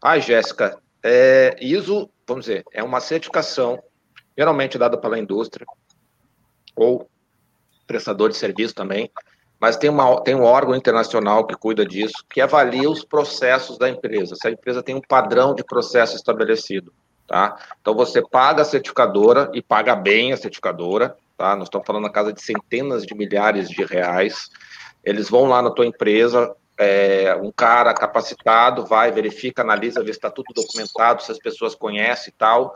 Ah, 0.00 0.18
Jéssica, 0.20 0.78
é, 1.02 1.56
ISO, 1.60 2.08
vamos 2.26 2.44
dizer, 2.44 2.64
é 2.72 2.82
uma 2.82 3.00
certificação 3.00 3.82
geralmente 4.36 4.78
dada 4.78 4.96
pela 4.96 5.18
indústria 5.18 5.66
ou 6.76 7.10
prestador 7.88 8.28
de 8.28 8.36
serviço 8.36 8.74
também, 8.74 9.10
mas 9.60 9.76
tem, 9.76 9.90
uma, 9.90 10.20
tem 10.22 10.34
um 10.34 10.44
órgão 10.44 10.74
internacional 10.74 11.46
que 11.46 11.56
cuida 11.56 11.84
disso, 11.84 12.24
que 12.30 12.40
avalia 12.40 12.88
os 12.88 13.04
processos 13.04 13.76
da 13.76 13.88
empresa, 13.88 14.36
se 14.36 14.46
a 14.46 14.50
empresa 14.50 14.82
tem 14.82 14.94
um 14.94 15.00
padrão 15.00 15.54
de 15.54 15.64
processo 15.64 16.16
estabelecido, 16.16 16.92
tá? 17.26 17.56
Então 17.80 17.94
você 17.94 18.22
paga 18.22 18.62
a 18.62 18.64
certificadora 18.64 19.50
e 19.52 19.60
paga 19.60 19.96
bem 19.96 20.32
a 20.32 20.36
certificadora, 20.36 21.16
tá? 21.36 21.56
Nós 21.56 21.64
estamos 21.64 21.86
falando 21.86 22.04
na 22.04 22.10
casa 22.10 22.32
de 22.32 22.40
centenas 22.40 23.02
de 23.02 23.14
milhares 23.14 23.68
de 23.68 23.84
reais. 23.84 24.48
Eles 25.04 25.28
vão 25.28 25.46
lá 25.46 25.60
na 25.60 25.70
tua 25.70 25.86
empresa, 25.86 26.54
é, 26.78 27.34
um 27.42 27.50
cara 27.50 27.92
capacitado 27.92 28.86
vai, 28.86 29.10
verifica, 29.10 29.62
analisa, 29.62 30.04
vê 30.04 30.12
se 30.12 30.18
está 30.18 30.30
tudo 30.30 30.46
documentado, 30.54 31.22
se 31.22 31.32
as 31.32 31.38
pessoas 31.38 31.74
conhecem 31.74 32.32
e 32.32 32.38
tal, 32.38 32.74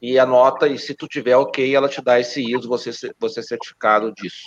e 0.00 0.18
anota, 0.18 0.66
e 0.66 0.78
se 0.78 0.94
tu 0.94 1.06
tiver 1.06 1.36
ok, 1.36 1.76
ela 1.76 1.88
te 1.88 2.02
dá 2.02 2.18
esse 2.18 2.42
ISO, 2.42 2.68
você, 2.68 2.90
você 3.20 3.40
é 3.40 3.42
certificado 3.42 4.12
disso. 4.12 4.46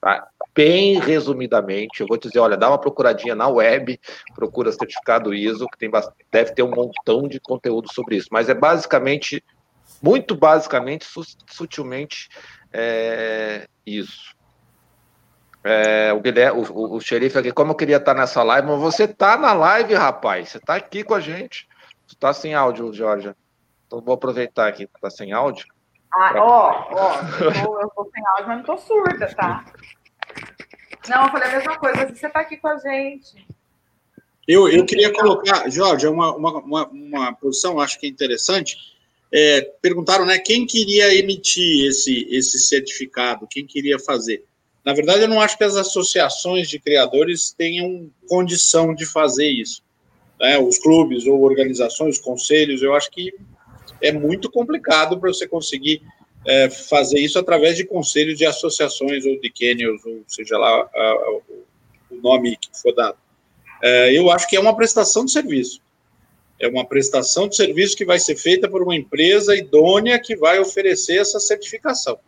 Tá? 0.00 0.26
Bem 0.54 0.98
resumidamente, 0.98 2.00
eu 2.00 2.06
vou 2.06 2.16
dizer, 2.16 2.38
olha, 2.38 2.56
dá 2.56 2.68
uma 2.68 2.80
procuradinha 2.80 3.34
na 3.34 3.48
web, 3.48 4.00
procura 4.34 4.72
certificado 4.72 5.34
ISO, 5.34 5.66
que 5.68 5.78
tem, 5.78 5.90
deve 6.32 6.54
ter 6.54 6.62
um 6.62 6.70
montão 6.70 7.28
de 7.28 7.38
conteúdo 7.38 7.92
sobre 7.92 8.16
isso, 8.16 8.28
mas 8.32 8.48
é 8.48 8.54
basicamente, 8.54 9.44
muito 10.02 10.34
basicamente, 10.34 11.06
sutilmente, 11.48 12.28
é, 12.72 13.68
isso. 13.86 14.34
É, 15.62 16.12
o, 16.12 16.20
Guilherme, 16.20 16.60
o, 16.60 16.94
o, 16.96 17.00
xerife 17.00 17.38
aqui, 17.38 17.52
como 17.52 17.72
eu 17.72 17.76
queria 17.76 17.98
estar 17.98 18.14
nessa 18.14 18.42
live, 18.42 18.66
mas 18.66 18.80
você 18.80 19.04
está 19.04 19.36
na 19.36 19.52
live, 19.52 19.94
rapaz, 19.94 20.48
você 20.48 20.58
está 20.58 20.76
aqui 20.76 21.04
com 21.04 21.14
a 21.14 21.20
gente. 21.20 21.68
Você 22.06 22.14
está 22.14 22.32
sem 22.32 22.54
áudio, 22.54 22.92
Jorge. 22.92 23.34
Então 23.86 24.00
vou 24.00 24.14
aproveitar 24.14 24.66
aqui 24.68 24.84
está 24.84 25.10
sem 25.10 25.32
áudio. 25.32 25.66
Ah, 26.12 26.32
ó, 26.36 26.88
ó, 26.90 27.20
eu 27.40 27.86
estou 27.86 28.10
sem 28.12 28.26
áudio, 28.26 28.48
mas 28.48 28.48
não 28.48 28.60
estou 28.60 28.78
surda, 28.78 29.32
tá? 29.34 29.64
Não, 31.08 31.24
eu 31.24 31.30
falei 31.30 31.48
a 31.48 31.56
mesma 31.56 31.78
coisa, 31.78 32.06
você 32.08 32.26
está 32.26 32.40
aqui 32.40 32.56
com 32.56 32.68
a 32.68 32.78
gente. 32.78 33.46
Eu, 34.46 34.68
eu 34.68 34.84
queria 34.84 35.12
colocar, 35.12 35.70
Jorge, 35.70 36.08
uma, 36.08 36.34
uma, 36.34 36.58
uma, 36.58 36.88
uma 36.88 37.32
posição, 37.34 37.78
acho 37.78 37.98
que 38.00 38.06
é 38.06 38.08
interessante. 38.08 38.76
É, 39.32 39.60
perguntaram, 39.80 40.26
né, 40.26 40.38
quem 40.38 40.66
queria 40.66 41.14
emitir 41.14 41.86
esse, 41.86 42.26
esse 42.30 42.58
certificado, 42.58 43.46
quem 43.48 43.64
queria 43.64 43.98
fazer. 43.98 44.44
Na 44.84 44.92
verdade, 44.92 45.22
eu 45.22 45.28
não 45.28 45.40
acho 45.40 45.56
que 45.56 45.62
as 45.62 45.76
associações 45.76 46.68
de 46.68 46.80
criadores 46.80 47.54
tenham 47.56 48.10
condição 48.28 48.92
de 48.92 49.06
fazer 49.06 49.48
isso. 49.48 49.82
Né? 50.40 50.58
Os 50.58 50.78
clubes 50.78 51.26
ou 51.26 51.42
organizações, 51.42 52.16
os 52.16 52.20
conselhos, 52.20 52.82
eu 52.82 52.94
acho 52.94 53.10
que 53.10 53.32
é 54.02 54.12
muito 54.12 54.50
complicado 54.50 55.18
para 55.18 55.32
você 55.32 55.46
conseguir 55.46 56.02
é, 56.46 56.70
fazer 56.70 57.18
isso 57.18 57.38
através 57.38 57.76
de 57.76 57.84
conselhos 57.84 58.38
de 58.38 58.46
associações 58.46 59.26
ou 59.26 59.38
de 59.40 59.50
kennels, 59.50 60.04
ou 60.04 60.22
seja 60.26 60.56
lá 60.56 60.88
a, 60.94 61.40
o 62.10 62.16
nome 62.16 62.56
que 62.56 62.68
for 62.80 62.94
dado. 62.94 63.16
É, 63.82 64.12
eu 64.16 64.30
acho 64.30 64.48
que 64.48 64.56
é 64.56 64.60
uma 64.60 64.74
prestação 64.74 65.24
de 65.24 65.32
serviço. 65.32 65.80
É 66.58 66.68
uma 66.68 66.84
prestação 66.84 67.48
de 67.48 67.56
serviço 67.56 67.96
que 67.96 68.04
vai 68.04 68.18
ser 68.18 68.36
feita 68.36 68.68
por 68.68 68.82
uma 68.82 68.94
empresa 68.94 69.56
idônea 69.56 70.18
que 70.18 70.36
vai 70.36 70.58
oferecer 70.58 71.16
essa 71.16 71.40
certificação. 71.40 72.18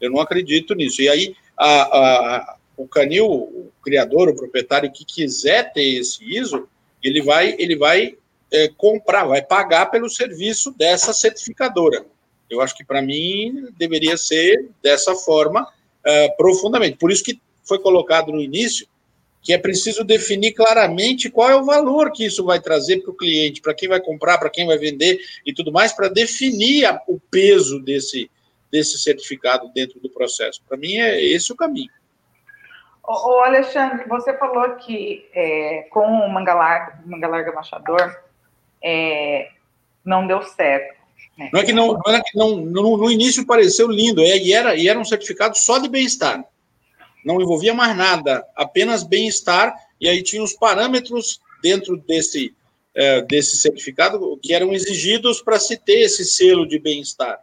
Eu 0.00 0.10
não 0.10 0.20
acredito 0.20 0.74
nisso. 0.74 1.02
E 1.02 1.08
aí, 1.08 1.36
a, 1.58 2.56
o 2.76 2.88
Canil, 2.88 3.26
o 3.26 3.70
criador, 3.82 4.28
o 4.28 4.34
proprietário 4.34 4.90
que 4.90 5.04
quiser 5.04 5.72
ter 5.72 6.00
esse 6.00 6.24
ISO, 6.24 6.68
ele 7.02 7.20
vai, 7.20 7.54
ele 7.58 7.76
vai 7.76 8.16
é, 8.52 8.68
comprar, 8.68 9.24
vai 9.24 9.42
pagar 9.42 9.86
pelo 9.86 10.08
serviço 10.08 10.72
dessa 10.76 11.12
certificadora. 11.12 12.04
Eu 12.48 12.60
acho 12.60 12.76
que, 12.76 12.84
para 12.84 13.00
mim, 13.00 13.68
deveria 13.78 14.16
ser 14.16 14.68
dessa 14.82 15.14
forma 15.14 15.62
uh, 15.62 16.36
profundamente. 16.36 16.98
Por 16.98 17.10
isso 17.10 17.24
que 17.24 17.40
foi 17.64 17.78
colocado 17.78 18.30
no 18.30 18.40
início 18.40 18.86
que 19.42 19.52
é 19.52 19.58
preciso 19.58 20.04
definir 20.04 20.52
claramente 20.52 21.28
qual 21.28 21.50
é 21.50 21.56
o 21.56 21.64
valor 21.64 22.12
que 22.12 22.24
isso 22.24 22.44
vai 22.44 22.60
trazer 22.60 23.02
para 23.02 23.10
o 23.10 23.16
cliente, 23.16 23.60
para 23.60 23.74
quem 23.74 23.88
vai 23.88 24.00
comprar, 24.00 24.38
para 24.38 24.48
quem 24.48 24.66
vai 24.66 24.78
vender 24.78 25.18
e 25.44 25.52
tudo 25.52 25.72
mais, 25.72 25.92
para 25.92 26.08
definir 26.08 26.84
a, 26.84 27.02
o 27.08 27.18
peso 27.18 27.80
desse, 27.80 28.30
desse 28.70 28.98
certificado 28.98 29.68
dentro 29.74 29.98
do 29.98 30.08
processo. 30.08 30.62
Para 30.68 30.76
mim, 30.76 30.96
é 30.98 31.20
esse 31.20 31.52
o 31.52 31.56
caminho. 31.56 31.90
Ô, 33.02 33.40
Alexandre, 33.40 34.06
você 34.08 34.32
falou 34.38 34.76
que 34.76 35.28
é, 35.34 35.88
com 35.90 36.06
o 36.06 36.32
Manga 36.32 36.54
Larga, 36.54 37.02
Manga 37.04 37.26
Larga 37.26 37.52
Machador 37.52 38.16
é, 38.82 39.48
não 40.04 40.26
deu 40.26 40.42
certo. 40.42 41.00
Né? 41.38 41.50
Não 41.52 41.60
é 41.60 41.64
que 41.64 41.72
não, 41.72 41.98
não, 42.04 42.14
é 42.14 42.20
que 42.20 42.36
não 42.36 42.56
no, 42.56 42.96
no, 42.96 43.10
início 43.10 43.46
pareceu 43.46 43.88
lindo, 43.88 44.20
é, 44.22 44.36
e, 44.36 44.52
era, 44.52 44.76
e 44.76 44.88
era 44.88 44.98
um 44.98 45.04
certificado 45.04 45.56
só 45.56 45.78
de 45.78 45.88
bem-estar. 45.88 46.44
Não 47.24 47.40
envolvia 47.40 47.72
mais 47.72 47.96
nada, 47.96 48.44
apenas 48.56 49.02
bem-estar, 49.02 49.74
e 50.00 50.08
aí 50.08 50.22
tinha 50.22 50.42
os 50.42 50.52
parâmetros 50.52 51.40
dentro 51.62 51.96
desse, 51.96 52.54
é, 52.94 53.22
desse 53.22 53.56
certificado 53.56 54.38
que 54.42 54.52
eram 54.52 54.72
exigidos 54.72 55.40
para 55.40 55.58
se 55.58 55.76
ter 55.76 56.00
esse 56.00 56.24
selo 56.24 56.66
de 56.66 56.78
bem-estar. 56.78 57.40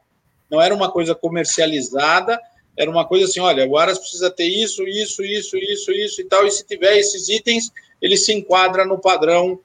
Não 0.51 0.61
era 0.61 0.75
uma 0.75 0.91
coisa 0.91 1.15
comercializada, 1.15 2.39
era 2.77 2.89
uma 2.89 3.05
coisa 3.05 3.25
assim, 3.25 3.39
olha, 3.39 3.67
o 3.67 3.77
Aras 3.77 3.99
precisa 3.99 4.29
ter 4.29 4.47
isso, 4.47 4.83
isso, 4.87 5.23
isso, 5.23 5.57
isso, 5.57 5.91
isso 5.91 6.21
e 6.21 6.25
tal, 6.25 6.45
e 6.45 6.51
se 6.51 6.65
tiver 6.65 6.97
esses 6.97 7.29
itens, 7.29 7.71
ele 8.01 8.17
se 8.17 8.33
enquadra 8.33 8.85
no 8.85 8.99
padrão 8.99 9.59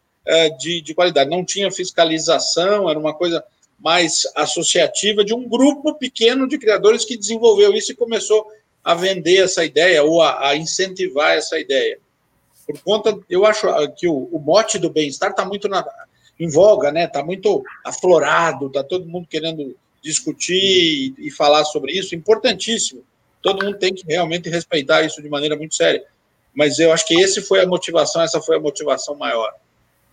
de, 0.58 0.80
de 0.80 0.94
qualidade. 0.94 1.30
Não 1.30 1.44
tinha 1.44 1.70
fiscalização, 1.70 2.88
era 2.88 2.98
uma 2.98 3.14
coisa 3.14 3.44
mais 3.78 4.22
associativa 4.34 5.24
de 5.24 5.34
um 5.34 5.48
grupo 5.48 5.94
pequeno 5.94 6.48
de 6.48 6.58
criadores 6.58 7.04
que 7.04 7.16
desenvolveu 7.16 7.74
isso 7.74 7.92
e 7.92 7.96
começou 7.96 8.46
a 8.82 8.94
vender 8.94 9.44
essa 9.44 9.64
ideia 9.64 10.02
ou 10.02 10.22
a, 10.22 10.48
a 10.48 10.56
incentivar 10.56 11.36
essa 11.36 11.58
ideia. 11.58 11.98
Por 12.66 12.78
conta, 12.80 13.18
eu 13.28 13.44
acho 13.44 13.66
que 13.96 14.08
o, 14.08 14.28
o 14.32 14.38
mote 14.38 14.78
do 14.78 14.88
bem-estar 14.88 15.30
está 15.30 15.44
muito 15.44 15.68
na, 15.68 15.84
em 16.38 16.48
voga, 16.48 16.90
né? 16.90 17.04
Está 17.04 17.22
muito 17.22 17.62
aflorado, 17.84 18.66
está 18.66 18.82
todo 18.82 19.06
mundo 19.06 19.26
querendo 19.28 19.76
discutir 20.02 21.14
e, 21.18 21.26
e 21.26 21.30
falar 21.30 21.64
sobre 21.64 21.92
isso, 21.92 22.14
importantíssimo. 22.14 23.02
Todo 23.42 23.64
mundo 23.64 23.78
tem 23.78 23.94
que 23.94 24.04
realmente 24.06 24.48
respeitar 24.48 25.02
isso 25.02 25.22
de 25.22 25.28
maneira 25.28 25.56
muito 25.56 25.74
séria. 25.74 26.04
Mas 26.54 26.78
eu 26.78 26.92
acho 26.92 27.06
que 27.06 27.20
esse 27.20 27.42
foi 27.42 27.60
a 27.60 27.66
motivação, 27.66 28.22
essa 28.22 28.40
foi 28.40 28.56
a 28.56 28.60
motivação 28.60 29.14
maior. 29.14 29.52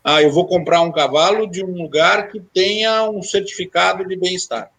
Ah, 0.03 0.21
eu 0.21 0.31
vou 0.31 0.47
comprar 0.47 0.81
um 0.81 0.91
cavalo 0.91 1.45
de 1.45 1.63
um 1.63 1.73
lugar 1.73 2.29
que 2.29 2.39
tenha 2.39 3.09
um 3.09 3.21
certificado 3.21 4.05
de 4.07 4.15
bem-estar. 4.15 4.71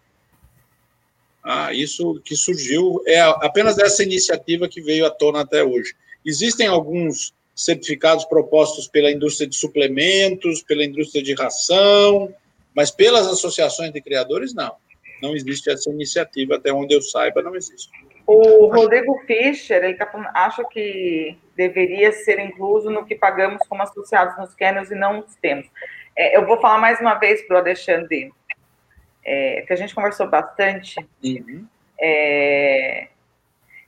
Ah, 1.44 1.72
isso 1.72 2.20
que 2.24 2.36
surgiu 2.36 3.02
é 3.06 3.20
apenas 3.20 3.78
essa 3.78 4.02
iniciativa 4.02 4.68
que 4.68 4.80
veio 4.80 5.06
à 5.06 5.10
tona 5.10 5.40
até 5.40 5.62
hoje. 5.62 5.94
Existem 6.24 6.66
alguns 6.66 7.32
certificados 7.54 8.24
propostos 8.24 8.88
pela 8.88 9.10
indústria 9.10 9.48
de 9.48 9.56
suplementos, 9.56 10.62
pela 10.62 10.84
indústria 10.84 11.22
de 11.22 11.34
ração, 11.34 12.32
mas 12.74 12.90
pelas 12.90 13.26
associações 13.26 13.92
de 13.92 14.00
criadores, 14.00 14.54
não. 14.54 14.74
Não 15.20 15.36
existe 15.36 15.70
essa 15.70 15.90
iniciativa, 15.90 16.56
até 16.56 16.72
onde 16.72 16.94
eu 16.94 17.02
saiba, 17.02 17.42
não 17.42 17.54
existe. 17.54 17.90
O 18.34 18.66
Rodrigo 18.66 19.18
Fischer, 19.26 19.84
ele 19.84 19.94
tá 19.94 20.10
acha 20.32 20.64
que 20.64 21.38
deveria 21.54 22.10
ser 22.12 22.38
incluso 22.38 22.90
no 22.90 23.04
que 23.04 23.14
pagamos 23.14 23.60
como 23.68 23.82
associados 23.82 24.38
nos 24.38 24.54
cânions 24.54 24.90
e 24.90 24.94
não 24.94 25.18
nos 25.18 25.34
temos. 25.36 25.70
É, 26.16 26.36
eu 26.36 26.46
vou 26.46 26.58
falar 26.58 26.78
mais 26.78 26.98
uma 26.98 27.14
vez 27.14 27.42
para 27.42 27.56
o 27.56 27.58
Alexandre, 27.58 28.32
é, 29.22 29.64
que 29.66 29.72
a 29.72 29.76
gente 29.76 29.94
conversou 29.94 30.28
bastante. 30.28 30.96
Uhum. 31.22 31.66
É, 32.00 33.08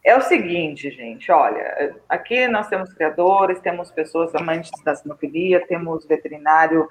é 0.05 0.15
o 0.15 0.21
seguinte, 0.21 0.91
gente, 0.91 1.33
olha, 1.33 1.97
aqui 2.07 2.47
nós 2.47 2.69
temos 2.69 2.93
criadores, 2.93 3.61
temos 3.61 3.91
pessoas 3.91 4.35
amantes 4.35 4.71
da 4.85 4.95
sinofilia, 4.95 5.67
temos 5.67 6.05
veterinário, 6.05 6.87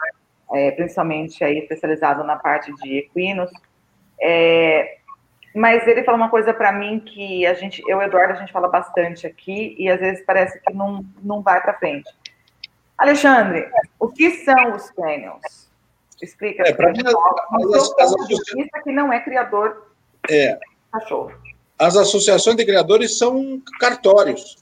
é, 0.51 0.71
principalmente 0.71 1.43
aí 1.43 1.59
especializado 1.59 2.23
na 2.23 2.35
parte 2.35 2.73
de 2.81 2.97
equinos, 2.97 3.51
é, 4.19 4.97
mas 5.55 5.87
ele 5.87 6.03
falou 6.03 6.19
uma 6.19 6.29
coisa 6.29 6.53
para 6.53 6.71
mim 6.71 6.99
que 6.99 7.45
a 7.45 7.53
gente, 7.53 7.81
eu 7.87 8.01
e 8.01 8.03
o 8.03 8.07
Eduardo, 8.07 8.33
a 8.33 8.37
gente 8.37 8.51
fala 8.51 8.67
bastante 8.67 9.27
aqui 9.27 9.75
e 9.77 9.89
às 9.89 9.99
vezes 9.99 10.23
parece 10.25 10.59
que 10.59 10.73
não, 10.73 11.05
não 11.21 11.41
vai 11.41 11.61
para 11.61 11.77
frente. 11.77 12.09
Alexandre, 12.97 13.69
o 13.99 14.07
que 14.07 14.31
são 14.43 14.75
os 14.75 14.89
canyons? 14.91 15.69
Explica. 16.21 16.63
É, 16.67 16.73
para 16.73 16.91
mim, 16.91 16.99
as, 17.05 17.93
as, 17.99 18.13
as, 18.13 18.83
que 18.83 18.91
não 18.91 19.11
é 19.11 19.19
criador 19.19 19.87
é, 20.29 20.57
cachorro. 20.91 21.33
As 21.77 21.97
associações 21.97 22.55
de 22.55 22.65
criadores 22.65 23.17
são 23.17 23.61
cartórios. 23.79 24.57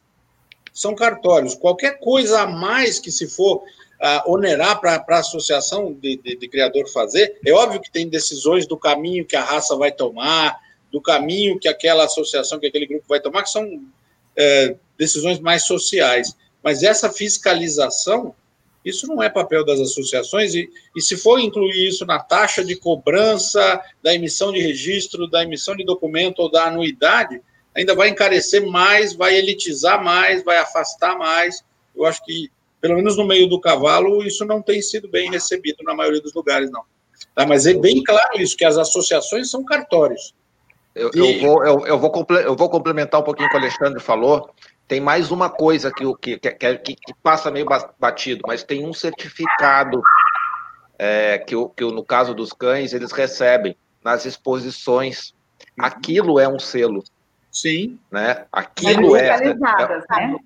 São 0.74 0.96
cartórios. 0.96 1.54
Qualquer 1.54 2.00
coisa 2.00 2.42
a 2.42 2.48
mais 2.48 3.00
que 3.00 3.12
se 3.12 3.28
for 3.28 3.58
uh, 3.58 4.32
onerar 4.32 4.80
para 4.80 5.04
a 5.08 5.20
associação 5.20 5.94
de, 5.94 6.18
de, 6.18 6.36
de 6.36 6.48
criador 6.48 6.90
fazer, 6.90 7.40
é 7.46 7.52
óbvio 7.52 7.82
que 7.82 7.92
tem 7.92 8.10
decisões 8.10 8.66
do 8.66 8.78
caminho 8.78 9.26
que 9.26 9.36
a 9.36 9.44
raça 9.44 9.76
vai 9.76 9.92
tomar, 9.92 10.58
do 10.92 11.02
caminho 11.02 11.60
que 11.60 11.68
aquela 11.68 12.06
associação, 12.06 12.60
que 12.60 12.68
aquele 12.68 12.86
grupo 12.86 13.06
vai 13.08 13.20
tomar, 13.20 13.44
que 13.44 13.50
são 13.50 13.82
é, 14.36 14.76
decisões 14.98 15.40
mais 15.40 15.66
sociais. 15.66 16.36
Mas 16.64 16.84
essa 16.84 17.10
fiscalização, 17.10 18.36
isso 18.84 19.08
não 19.08 19.22
é 19.22 19.30
papel 19.30 19.66
das 19.66 19.80
associações, 19.80 20.54
e, 20.54 20.70
e 20.96 21.02
se 21.02 21.16
for 21.16 21.40
incluir 21.40 21.88
isso 21.88 22.06
na 22.06 22.20
taxa 22.20 22.64
de 22.64 22.76
cobrança 22.76 23.82
da 24.04 24.14
emissão 24.14 24.52
de 24.52 24.60
registro, 24.60 25.28
da 25.28 25.44
emissão 25.44 25.76
de 25.76 25.86
documento 25.86 26.40
ou 26.40 26.52
da 26.52 26.66
anuidade, 26.66 27.42
ainda 27.76 27.96
vai 27.96 28.10
encarecer 28.10 28.66
mais, 28.66 29.14
vai 29.14 29.36
elitizar 29.36 30.04
mais, 30.04 30.44
vai 30.44 30.58
afastar 30.58 31.18
mais. 31.18 31.64
Eu 31.96 32.06
acho 32.06 32.24
que, 32.26 32.50
pelo 32.80 32.96
menos 32.96 33.16
no 33.16 33.26
meio 33.26 33.48
do 33.48 33.60
cavalo, 33.60 34.24
isso 34.24 34.46
não 34.46 34.62
tem 34.62 34.82
sido 34.82 35.08
bem 35.08 35.32
recebido 35.32 35.84
na 35.84 35.94
maioria 35.94 36.22
dos 36.22 36.34
lugares, 36.34 36.70
não. 36.70 36.84
Tá, 37.36 37.46
mas 37.46 37.66
é 37.66 37.74
bem 37.74 38.04
claro 38.04 38.42
isso, 38.42 38.58
que 38.58 38.66
as 38.66 38.78
associações 38.78 39.50
são 39.50 39.64
cartórios. 39.64 40.34
Eu, 40.94 41.10
eu, 41.14 41.40
vou, 41.40 41.66
eu, 41.66 41.88
eu, 41.88 42.00
vou 42.00 42.28
eu 42.30 42.56
vou 42.56 42.70
complementar 42.70 43.22
um 43.22 43.24
pouquinho 43.24 43.48
o 43.48 43.52
que 43.52 43.58
o 43.58 43.60
Alexandre 43.60 44.02
falou. 44.02 44.50
Tem 44.88 45.00
mais 45.00 45.32
uma 45.32 45.50
coisa 45.50 45.90
que, 45.92 46.04
que, 46.18 46.38
que, 46.38 46.78
que, 46.78 46.96
que 46.96 47.14
passa 47.24 47.50
meio 47.50 47.66
batido, 47.98 48.42
mas 48.46 48.64
tem 48.64 48.86
um 48.86 48.94
certificado 48.94 50.02
é, 51.00 51.38
que, 51.38 51.56
que, 51.76 51.84
no 51.86 52.04
caso 52.04 52.34
dos 52.34 52.52
cães, 52.52 52.94
eles 52.94 53.12
recebem 53.12 53.76
nas 54.04 54.26
exposições. 54.26 55.34
Uhum. 55.80 55.86
Aquilo 55.86 56.40
é 56.40 56.48
um 56.48 56.60
selo. 56.60 57.04
Sim. 57.52 57.98
Né? 58.12 58.46
Aquilo 58.52 59.16
é. 59.16 59.28
É, 59.28 59.54
né? 59.54 60.38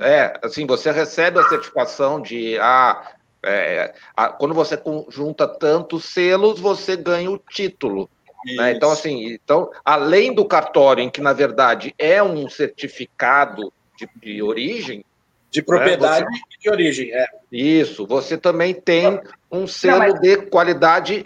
é, 0.00 0.40
assim, 0.42 0.66
você 0.66 0.90
recebe 0.90 1.38
a 1.38 1.48
certificação 1.48 2.20
de. 2.20 2.58
Ah, 2.58 3.12
é, 3.42 3.94
a, 4.16 4.28
quando 4.28 4.54
você 4.54 4.80
junta 5.08 5.46
tantos 5.46 6.04
selos, 6.04 6.58
você 6.58 6.96
ganha 6.96 7.30
o 7.30 7.38
título. 7.38 8.08
Né? 8.56 8.72
Então, 8.72 8.90
assim, 8.90 9.32
então, 9.32 9.70
além 9.84 10.32
do 10.34 10.44
cartório, 10.44 11.02
em 11.02 11.10
que, 11.10 11.20
na 11.20 11.32
verdade, 11.32 11.94
é 11.98 12.22
um 12.22 12.48
certificado 12.48 13.72
de, 13.96 14.08
de 14.16 14.42
origem. 14.42 15.04
De 15.50 15.62
propriedade 15.62 16.24
né? 16.24 16.30
você... 16.30 16.58
de 16.60 16.70
origem, 16.70 17.12
é. 17.12 17.26
Isso, 17.50 18.06
você 18.06 18.38
também 18.38 18.72
tem 18.72 19.20
um 19.50 19.66
selo 19.66 19.98
Não, 19.98 20.08
mas... 20.08 20.20
de 20.20 20.36
qualidade 20.46 21.24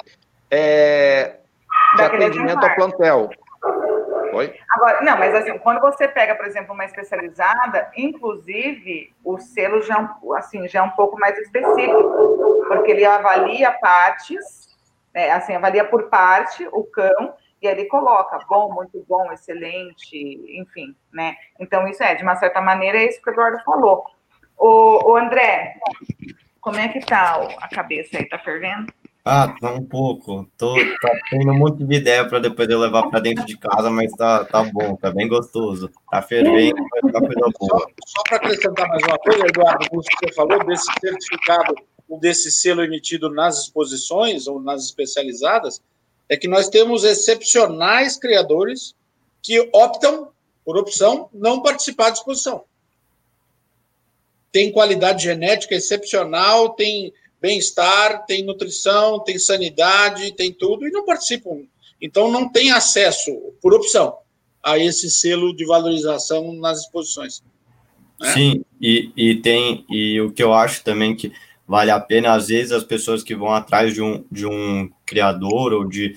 é, 0.50 1.36
de 1.96 2.02
atendimento 2.02 2.64
ao 2.64 2.74
plantel. 2.74 3.30
Foi? 4.30 4.52
Agora, 4.70 5.00
não, 5.02 5.16
mas 5.16 5.32
assim, 5.32 5.56
quando 5.58 5.80
você 5.80 6.08
pega, 6.08 6.34
por 6.34 6.46
exemplo, 6.46 6.74
uma 6.74 6.84
especializada, 6.84 7.88
inclusive 7.96 9.12
o 9.22 9.38
selo 9.38 9.80
já, 9.82 9.96
é 9.96 10.38
assim, 10.38 10.66
já 10.66 10.80
é 10.80 10.82
um 10.82 10.90
pouco 10.90 11.16
mais 11.20 11.38
específico, 11.38 12.64
porque 12.66 12.90
ele 12.90 13.04
avalia 13.04 13.70
partes 13.70 14.73
é, 15.14 15.30
assim, 15.32 15.54
avalia 15.54 15.84
por 15.84 16.10
parte 16.10 16.68
o 16.72 16.84
cão 16.84 17.34
e 17.62 17.66
ele 17.66 17.86
coloca 17.86 18.38
bom, 18.48 18.72
muito 18.74 19.02
bom, 19.08 19.32
excelente, 19.32 20.18
enfim, 20.60 20.94
né? 21.12 21.36
Então, 21.58 21.88
isso 21.88 22.02
é, 22.02 22.14
de 22.14 22.22
uma 22.22 22.36
certa 22.36 22.60
maneira, 22.60 22.98
é 22.98 23.06
isso 23.06 23.22
que 23.22 23.30
o 23.30 23.32
Eduardo 23.32 23.62
falou. 23.64 24.04
O, 24.58 25.12
o 25.12 25.16
André, 25.16 25.76
como 26.60 26.78
é 26.78 26.88
que 26.88 27.00
tá 27.00 27.40
a 27.60 27.68
cabeça 27.68 28.18
aí? 28.18 28.28
Tá 28.28 28.38
fervendo? 28.38 28.92
Ah, 29.24 29.54
tá 29.58 29.72
um 29.72 29.84
pouco. 29.86 30.46
Tô 30.58 30.74
tá 30.74 31.10
tendo 31.30 31.50
um 31.50 31.58
monte 31.58 31.82
de 31.82 31.94
ideia 31.94 32.28
para 32.28 32.40
depois 32.40 32.68
eu 32.68 32.78
levar 32.78 33.08
para 33.08 33.20
dentro 33.20 33.46
de 33.46 33.56
casa, 33.56 33.88
mas 33.88 34.12
tá, 34.12 34.44
tá 34.44 34.62
bom, 34.64 34.96
tá 34.96 35.10
bem 35.10 35.26
gostoso. 35.26 35.90
Tá 36.10 36.20
fervendo, 36.20 36.76
vai 36.90 37.00
ficar 37.00 37.20
coisa 37.20 37.52
boa. 37.58 37.80
Só, 37.80 37.86
só 38.06 38.22
para 38.24 38.36
acrescentar 38.36 38.86
mais 38.86 39.02
uma 39.04 39.18
coisa, 39.18 39.46
Eduardo, 39.46 39.86
o 39.92 40.00
que 40.00 40.28
você 40.28 40.34
falou 40.34 40.62
desse 40.66 40.92
certificado 41.00 41.74
desse 42.20 42.50
selo 42.50 42.82
emitido 42.82 43.30
nas 43.30 43.62
exposições 43.62 44.46
ou 44.46 44.60
nas 44.60 44.84
especializadas, 44.84 45.80
é 46.28 46.36
que 46.36 46.48
nós 46.48 46.68
temos 46.68 47.04
excepcionais 47.04 48.16
criadores 48.16 48.94
que 49.42 49.68
optam, 49.72 50.28
por 50.64 50.78
opção, 50.78 51.28
não 51.32 51.60
participar 51.60 52.08
da 52.08 52.14
exposição. 52.14 52.64
Tem 54.50 54.72
qualidade 54.72 55.24
genética 55.24 55.74
excepcional, 55.74 56.70
tem 56.70 57.12
bem-estar, 57.40 58.24
tem 58.24 58.42
nutrição, 58.42 59.20
tem 59.20 59.38
sanidade, 59.38 60.32
tem 60.32 60.50
tudo, 60.50 60.86
e 60.86 60.90
não 60.90 61.04
participam. 61.04 61.66
Então, 62.00 62.30
não 62.30 62.48
tem 62.48 62.70
acesso, 62.70 63.30
por 63.60 63.74
opção, 63.74 64.16
a 64.62 64.78
esse 64.78 65.10
selo 65.10 65.54
de 65.54 65.66
valorização 65.66 66.54
nas 66.54 66.80
exposições. 66.80 67.42
Né? 68.18 68.32
Sim, 68.32 68.64
e, 68.80 69.12
e 69.14 69.34
tem, 69.36 69.84
e 69.90 70.20
o 70.22 70.32
que 70.32 70.42
eu 70.42 70.54
acho 70.54 70.82
também 70.82 71.14
que 71.14 71.32
vale 71.66 71.90
a 71.90 72.00
pena, 72.00 72.34
às 72.34 72.48
vezes, 72.48 72.72
as 72.72 72.84
pessoas 72.84 73.22
que 73.22 73.34
vão 73.34 73.52
atrás 73.52 73.94
de 73.94 74.02
um, 74.02 74.24
de 74.30 74.46
um 74.46 74.90
criador 75.06 75.72
ou 75.72 75.84
de 75.84 76.16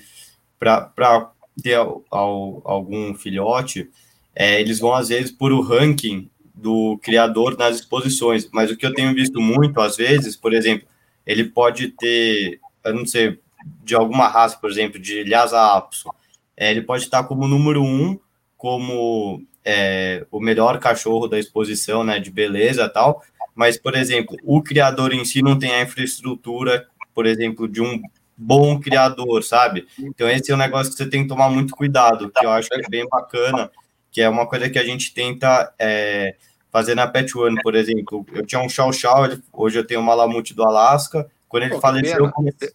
para 0.58 1.30
ter 1.62 1.74
ao, 1.74 2.04
ao, 2.10 2.62
algum 2.64 3.14
filhote, 3.14 3.88
é, 4.34 4.60
eles 4.60 4.78
vão, 4.78 4.94
às 4.94 5.08
vezes, 5.08 5.30
por 5.30 5.52
o 5.52 5.60
ranking 5.60 6.28
do 6.54 6.98
criador 7.02 7.56
nas 7.56 7.76
exposições. 7.76 8.48
Mas 8.52 8.70
o 8.70 8.76
que 8.76 8.84
eu 8.84 8.94
tenho 8.94 9.14
visto 9.14 9.40
muito, 9.40 9.80
às 9.80 9.96
vezes, 9.96 10.36
por 10.36 10.52
exemplo, 10.52 10.86
ele 11.26 11.44
pode 11.44 11.88
ter, 11.88 12.60
eu 12.84 12.94
não 12.94 13.06
sei, 13.06 13.38
de 13.84 13.94
alguma 13.94 14.28
raça, 14.28 14.56
por 14.58 14.70
exemplo, 14.70 14.98
de 14.98 15.24
Lhasa 15.24 15.60
Apso, 15.76 16.10
é, 16.56 16.70
ele 16.70 16.82
pode 16.82 17.04
estar 17.04 17.24
como 17.24 17.46
número 17.46 17.82
um, 17.82 18.18
como 18.56 19.42
é, 19.64 20.26
o 20.30 20.40
melhor 20.40 20.78
cachorro 20.80 21.28
da 21.28 21.38
exposição, 21.38 22.02
né, 22.02 22.18
de 22.18 22.30
beleza 22.30 22.88
tal, 22.88 23.22
mas, 23.58 23.76
por 23.76 23.96
exemplo, 23.96 24.36
o 24.44 24.62
criador 24.62 25.12
em 25.12 25.24
si 25.24 25.42
não 25.42 25.58
tem 25.58 25.72
a 25.72 25.82
infraestrutura, 25.82 26.86
por 27.12 27.26
exemplo, 27.26 27.66
de 27.66 27.82
um 27.82 28.00
bom 28.36 28.78
criador, 28.78 29.42
sabe? 29.42 29.84
Então, 29.98 30.30
esse 30.30 30.52
é 30.52 30.54
um 30.54 30.58
negócio 30.58 30.92
que 30.92 30.96
você 30.96 31.10
tem 31.10 31.22
que 31.22 31.28
tomar 31.28 31.50
muito 31.50 31.74
cuidado, 31.74 32.30
que 32.30 32.46
eu 32.46 32.52
acho 32.52 32.68
que 32.68 32.86
é 32.86 32.88
bem 32.88 33.04
bacana, 33.08 33.68
que 34.12 34.20
é 34.20 34.28
uma 34.28 34.46
coisa 34.46 34.70
que 34.70 34.78
a 34.78 34.84
gente 34.84 35.12
tenta 35.12 35.74
é, 35.76 36.36
fazer 36.70 36.94
na 36.94 37.08
Pet 37.08 37.36
One, 37.36 37.60
por 37.60 37.74
exemplo. 37.74 38.24
Eu 38.32 38.46
tinha 38.46 38.60
um 38.60 38.68
Chow 38.68 38.92
Chow, 38.92 39.26
hoje 39.52 39.76
eu 39.76 39.84
tenho 39.84 39.98
um 39.98 40.04
Malamute 40.04 40.54
do 40.54 40.62
Alasca. 40.62 41.28
Quando 41.48 41.64
ele 41.64 41.74
Pô, 41.74 41.80
faleceu, 41.80 42.26
eu 42.26 42.30
comecei... 42.30 42.70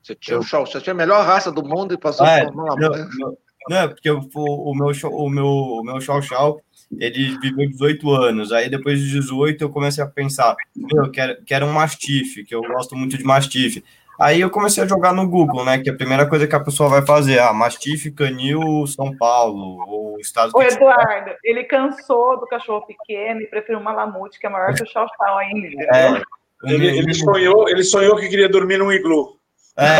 Você 0.00 0.14
tinha, 0.14 0.38
o 0.38 0.44
Chow, 0.44 0.64
você 0.64 0.80
tinha 0.80 0.92
a 0.92 0.96
melhor 0.96 1.26
raça 1.26 1.50
do 1.50 1.64
mundo 1.64 1.92
e 1.92 1.98
passou 1.98 2.24
é, 2.24 2.44
por 2.44 2.54
Malamute. 2.54 3.18
Não, 3.18 3.36
não, 3.68 3.76
é 3.78 3.88
porque 3.88 4.08
eu, 4.08 4.20
o, 4.32 4.74
meu, 4.76 4.92
o, 5.10 5.28
meu, 5.28 5.46
o 5.46 5.82
meu 5.82 6.00
Chow 6.00 6.22
Chow 6.22 6.62
ele 6.98 7.38
viveu 7.38 7.68
18 7.68 8.10
anos. 8.10 8.52
Aí 8.52 8.68
depois 8.68 9.00
de 9.00 9.10
18 9.10 9.62
eu 9.62 9.70
comecei 9.70 10.02
a 10.02 10.06
pensar, 10.06 10.54
eu 10.94 11.10
quero, 11.10 11.36
quero 11.44 11.66
um 11.66 11.72
mastife, 11.72 12.44
que 12.44 12.54
eu 12.54 12.62
gosto 12.62 12.94
muito 12.94 13.16
de 13.16 13.24
mastife. 13.24 13.84
Aí 14.18 14.40
eu 14.40 14.48
comecei 14.48 14.82
a 14.82 14.86
jogar 14.86 15.12
no 15.12 15.28
Google, 15.28 15.64
né? 15.64 15.78
Que 15.78 15.90
é 15.90 15.92
a 15.92 15.96
primeira 15.96 16.26
coisa 16.26 16.46
que 16.46 16.56
a 16.56 16.64
pessoa 16.64 16.88
vai 16.88 17.04
fazer, 17.04 17.38
ah, 17.38 17.52
mastife, 17.52 18.10
canil, 18.10 18.86
São 18.86 19.14
Paulo, 19.16 19.84
ou 19.86 20.18
Estados 20.18 20.54
Unidos. 20.54 20.74
O 20.74 20.78
Eduardo, 20.78 21.32
ele 21.44 21.64
cansou 21.64 22.40
do 22.40 22.46
cachorro 22.46 22.86
pequeno 22.86 23.42
e 23.42 23.46
preferiu 23.46 23.78
uma 23.78 23.92
lamute, 23.92 24.38
que 24.40 24.46
é 24.46 24.50
maior 24.50 24.74
que 24.74 24.82
o 24.82 24.86
chau 24.86 25.06
ainda. 25.36 25.68
É, 25.94 26.22
Ele, 26.64 26.98
ele, 26.98 27.14
sonhou, 27.14 27.68
ele 27.68 27.84
sonhou 27.84 28.16
que 28.16 28.28
queria 28.28 28.48
dormir 28.48 28.78
num 28.78 28.90
iglu. 28.90 29.36
É, 29.76 29.98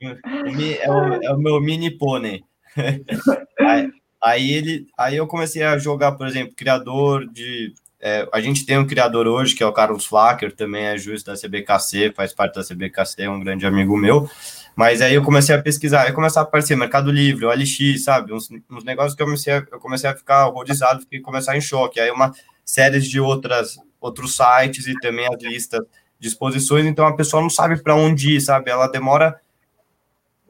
é, 0.84 0.90
o, 0.90 1.14
é 1.24 1.32
o 1.32 1.38
meu 1.38 1.60
mini 1.60 1.90
pônei. 1.90 2.44
Aí, 3.58 3.90
aí, 4.22 4.52
ele, 4.52 4.86
aí 4.96 5.16
eu 5.16 5.26
comecei 5.26 5.62
a 5.62 5.78
jogar, 5.78 6.12
por 6.12 6.26
exemplo, 6.26 6.54
criador 6.54 7.26
de. 7.26 7.72
É, 8.02 8.26
a 8.32 8.40
gente 8.40 8.64
tem 8.64 8.78
um 8.78 8.86
criador 8.86 9.26
hoje, 9.26 9.54
que 9.54 9.62
é 9.62 9.66
o 9.66 9.72
Carlos 9.72 10.06
Flacker, 10.06 10.54
também 10.54 10.84
é 10.84 10.96
juiz 10.96 11.22
da 11.22 11.34
CBKC, 11.34 12.12
faz 12.16 12.32
parte 12.32 12.54
da 12.54 12.64
CBKC, 12.64 13.22
é 13.22 13.30
um 13.30 13.40
grande 13.40 13.66
amigo 13.66 13.96
meu. 13.96 14.28
Mas 14.74 15.02
aí 15.02 15.14
eu 15.14 15.22
comecei 15.22 15.54
a 15.54 15.60
pesquisar, 15.60 16.04
aí 16.04 16.12
começou 16.12 16.40
a 16.40 16.44
aparecer 16.44 16.76
Mercado 16.76 17.10
Livre, 17.10 17.44
OLX, 17.44 18.02
sabe? 18.02 18.32
Uns, 18.32 18.48
uns 18.70 18.84
negócios 18.84 19.14
que 19.14 19.22
eu 19.22 19.26
comecei, 19.26 19.52
a, 19.52 19.66
eu 19.70 19.78
comecei 19.78 20.08
a 20.08 20.16
ficar 20.16 20.48
horrorizado, 20.48 21.02
fiquei 21.02 21.20
começar 21.20 21.56
em 21.56 21.60
choque. 21.60 22.00
Aí 22.00 22.10
uma 22.10 22.32
série 22.64 23.00
de 23.00 23.20
outras, 23.20 23.78
outros 24.00 24.36
sites 24.36 24.86
e 24.86 24.94
também 25.00 25.26
as 25.26 25.42
listas 25.42 25.84
de 26.18 26.28
exposições, 26.28 26.86
então 26.86 27.06
a 27.06 27.16
pessoa 27.16 27.42
não 27.42 27.50
sabe 27.50 27.82
para 27.82 27.94
onde 27.94 28.36
ir, 28.36 28.40
sabe? 28.40 28.70
Ela 28.70 28.86
demora 28.86 29.38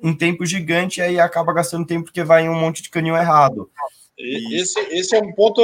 um 0.03 0.16
tempo 0.16 0.46
gigante 0.46 1.01
e 1.01 1.03
aí 1.03 1.20
acaba 1.20 1.53
gastando 1.53 1.86
tempo 1.86 2.05
porque 2.05 2.24
vai 2.24 2.44
em 2.44 2.48
um 2.48 2.59
monte 2.59 2.82
de 2.82 2.90
canil 2.90 3.16
errado. 3.16 3.70
Esse, 4.18 4.78
esse 4.90 5.16
é 5.16 5.18
um 5.18 5.32
ponto, 5.32 5.62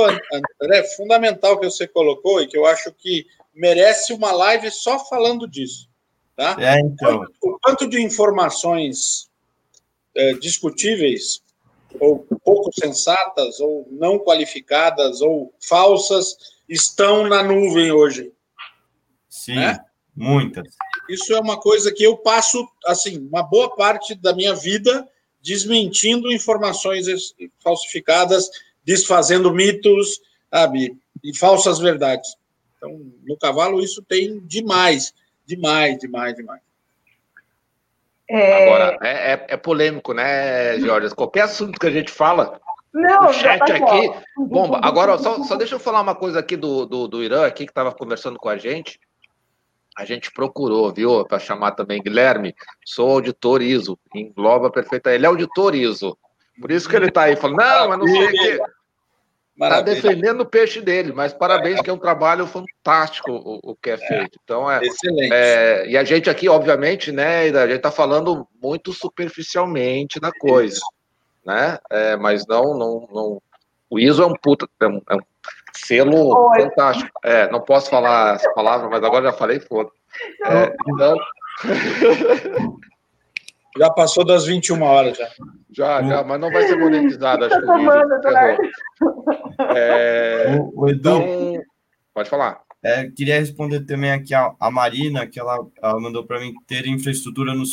André, 0.61 0.82
fundamental 0.97 1.59
que 1.59 1.66
você 1.66 1.87
colocou 1.87 2.41
e 2.41 2.47
que 2.47 2.57
eu 2.57 2.64
acho 2.64 2.91
que 2.93 3.26
merece 3.55 4.12
uma 4.12 4.32
live 4.32 4.70
só 4.70 4.99
falando 4.99 5.47
disso. 5.47 5.89
Tá? 6.34 6.57
É, 6.59 6.78
então. 6.80 7.24
O 7.43 7.59
quanto 7.59 7.89
de 7.89 8.01
informações 8.01 9.30
é, 10.14 10.32
discutíveis, 10.34 11.43
ou 12.01 12.26
pouco 12.45 12.70
sensatas, 12.78 13.61
ou 13.61 13.87
não 13.91 14.18
qualificadas, 14.18 15.20
ou 15.20 15.53
falsas, 15.61 16.37
estão 16.68 17.26
na 17.28 17.43
nuvem 17.43 17.93
hoje. 17.93 18.32
Sim, 19.28 19.57
né? 19.57 19.78
muitas. 20.14 20.66
Isso 21.09 21.35
é 21.35 21.41
uma 21.41 21.59
coisa 21.59 21.93
que 21.93 22.05
eu 22.05 22.17
passo, 22.17 22.67
assim, 22.87 23.19
uma 23.29 23.43
boa 23.43 23.75
parte 23.75 24.15
da 24.15 24.35
minha 24.35 24.55
vida 24.55 25.07
desmentindo 25.43 26.33
informações 26.33 27.07
falsificadas, 27.63 28.51
desfazendo 28.85 29.53
mitos, 29.53 30.21
sabe, 30.51 30.97
e 31.23 31.37
falsas 31.37 31.79
verdades. 31.79 32.37
Então, 32.77 33.01
no 33.25 33.37
cavalo 33.37 33.81
isso 33.81 34.03
tem 34.03 34.41
demais. 34.41 35.15
Demais, 35.45 35.99
demais, 35.99 36.35
demais. 36.35 36.61
É... 38.29 38.65
Agora, 38.65 38.99
é, 39.03 39.33
é, 39.33 39.47
é, 39.51 39.57
polêmico, 39.57 40.13
né, 40.13 40.81
Jorge? 40.81 41.15
Qualquer 41.15 41.43
assunto 41.43 41.79
que 41.79 41.87
a 41.87 41.93
gente 41.93 42.11
fala, 42.11 42.61
não, 42.93 43.29
o 43.29 43.33
chat 43.33 43.59
tá 43.59 43.77
aqui, 43.77 44.11
bomba. 44.37 44.81
Agora, 44.83 45.17
só, 45.19 45.43
só 45.45 45.55
deixa 45.55 45.75
eu 45.77 45.79
falar 45.79 46.01
uma 46.01 46.15
coisa 46.15 46.41
aqui 46.41 46.57
do, 46.57 46.87
do, 46.87 47.07
do 47.07 47.23
Irã, 47.23 47.47
aqui, 47.47 47.65
que 47.65 47.71
estava 47.71 47.93
conversando 47.93 48.39
com 48.39 48.49
a 48.49 48.57
gente. 48.57 48.99
A 49.97 50.05
gente 50.05 50.31
procurou, 50.31 50.93
viu, 50.93 51.25
para 51.25 51.39
chamar 51.39 51.73
também 51.73 52.03
Guilherme. 52.03 52.55
Sou 52.85 53.11
auditor 53.13 53.63
ISO, 53.63 53.99
engloba 54.15 54.71
perfeita. 54.71 55.11
Ele 55.11 55.25
é 55.25 55.29
auditor 55.29 55.75
ISO. 55.75 56.17
Por 56.61 56.71
isso 56.71 56.89
que 56.89 56.97
ele 56.97 57.07
está 57.07 57.23
aí 57.23 57.37
falando, 57.37 57.59
não, 57.59 57.89
mas 57.89 57.99
não 57.99 58.07
sei 58.07 58.27
o 58.27 58.31
quê. 58.31 58.61
Está 59.59 59.81
defendendo 59.81 60.43
o 60.43 60.47
peixe 60.47 60.83
dele, 60.83 61.13
mas 61.13 61.33
parabéns, 61.33 61.81
que 61.81 61.89
é 61.89 61.93
um 61.93 61.99
trabalho 61.99 62.47
fantástico 62.47 63.33
o, 63.33 63.71
o 63.71 63.75
que 63.75 63.89
é 63.89 63.97
feito. 63.97 64.39
Então 64.45 64.71
é, 64.71 64.85
Excelente. 64.85 65.33
É, 65.33 65.89
e 65.89 65.97
a 65.97 66.05
gente 66.05 66.29
aqui, 66.29 66.47
obviamente, 66.47 67.11
né, 67.11 67.49
a 67.49 67.67
gente 67.67 67.77
está 67.77 67.91
falando 67.91 68.47
muito 68.63 68.93
superficialmente 68.93 70.21
da 70.21 70.31
coisa, 70.31 70.77
Isso. 70.77 70.93
né? 71.45 71.79
É, 71.91 72.17
mas 72.17 72.47
não, 72.47 72.77
não, 72.77 73.09
não. 73.11 73.43
O 73.89 73.99
ISO 73.99 74.23
é 74.23 74.27
um 74.27 74.35
puta, 74.35 74.69
é 74.79 74.87
um, 74.87 75.01
é 75.09 75.15
um 75.17 75.21
selo 75.77 76.51
Oi. 76.51 76.62
fantástico. 76.62 77.11
É, 77.24 77.51
não 77.51 77.61
posso 77.61 77.91
falar 77.91 78.37
essa 78.37 78.51
palavra, 78.53 78.89
mas 78.89 79.03
agora 79.03 79.27
já 79.27 79.33
falei, 79.33 79.61
foda. 79.61 79.91
É, 80.45 80.74
então. 80.89 81.16
Já 83.79 83.91
passou 83.91 84.24
das 84.24 84.47
21 84.47 84.83
horas 84.83 85.18
já. 85.18 85.29
Já, 85.70 86.03
já, 86.03 86.24
mas 86.24 86.41
não 86.41 86.51
vai 86.51 86.66
ser 86.66 86.79
monetizado, 86.79 87.45
acho 87.45 87.61
que 87.61 87.66
o 87.66 87.77
vídeo. 87.77 87.91
É, 89.77 90.57
o, 90.59 90.72
o 90.74 90.89
Edu, 90.89 91.11
então, 91.11 91.62
pode 92.14 92.31
falar. 92.31 92.61
É, 92.83 93.11
queria 93.11 93.39
responder 93.39 93.81
também 93.81 94.12
aqui 94.12 94.33
a, 94.33 94.55
a 94.61 94.70
Marina, 94.70 95.27
que 95.27 95.41
ela, 95.41 95.59
ela 95.83 96.01
mandou 96.01 96.24
para 96.24 96.41
mim 96.41 96.55
ter 96.66 96.87
infraestrutura 96.87 97.53
no, 97.53 97.64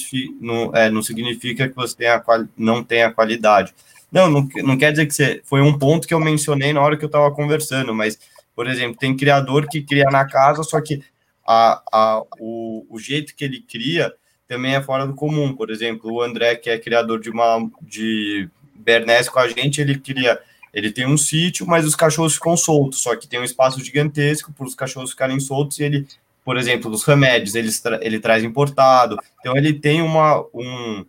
no, 0.41 0.75
é, 0.75 0.89
não 0.89 1.01
significa 1.01 1.69
que 1.69 1.75
você 1.75 1.95
tenha, 1.95 2.23
não 2.57 2.83
tenha 2.83 3.13
qualidade. 3.13 3.73
Não, 4.13 4.29
não, 4.29 4.47
não 4.57 4.77
quer 4.77 4.91
dizer 4.91 5.07
que 5.07 5.13
você. 5.13 5.41
Foi 5.43 5.59
um 5.59 5.75
ponto 5.75 6.07
que 6.07 6.13
eu 6.13 6.19
mencionei 6.19 6.71
na 6.71 6.81
hora 6.81 6.95
que 6.95 7.03
eu 7.03 7.07
estava 7.07 7.31
conversando, 7.31 7.95
mas, 7.95 8.19
por 8.55 8.67
exemplo, 8.67 8.95
tem 8.95 9.17
criador 9.17 9.67
que 9.67 9.81
cria 9.81 10.05
na 10.05 10.23
casa, 10.23 10.61
só 10.61 10.79
que 10.79 11.01
a, 11.43 11.81
a, 11.91 12.23
o, 12.39 12.85
o 12.91 12.99
jeito 12.99 13.35
que 13.35 13.43
ele 13.43 13.59
cria 13.59 14.13
também 14.47 14.75
é 14.75 14.83
fora 14.83 15.07
do 15.07 15.15
comum. 15.15 15.55
Por 15.55 15.71
exemplo, 15.71 16.13
o 16.13 16.21
André, 16.21 16.55
que 16.55 16.69
é 16.69 16.77
criador 16.77 17.19
de 17.19 17.31
uma 17.31 17.67
de 17.81 18.47
Bernese 18.75 19.31
com 19.31 19.39
a 19.39 19.47
gente, 19.47 19.81
ele 19.81 19.97
cria, 19.97 20.39
ele 20.71 20.91
tem 20.91 21.07
um 21.07 21.17
sítio, 21.17 21.65
mas 21.65 21.83
os 21.83 21.95
cachorros 21.95 22.35
ficam 22.35 22.55
soltos, 22.55 23.01
só 23.01 23.15
que 23.15 23.27
tem 23.27 23.39
um 23.39 23.43
espaço 23.43 23.83
gigantesco 23.83 24.53
para 24.53 24.67
os 24.67 24.75
cachorros 24.75 25.09
ficarem 25.09 25.39
soltos 25.39 25.79
e 25.79 25.85
ele, 25.85 26.07
por 26.45 26.55
exemplo, 26.55 26.91
os 26.91 27.03
remédios, 27.03 27.55
ele, 27.55 27.69
ele 28.01 28.19
traz 28.19 28.43
importado. 28.43 29.17
Então 29.39 29.57
ele 29.57 29.73
tem 29.73 30.03
uma 30.03 30.39
um, 30.53 31.03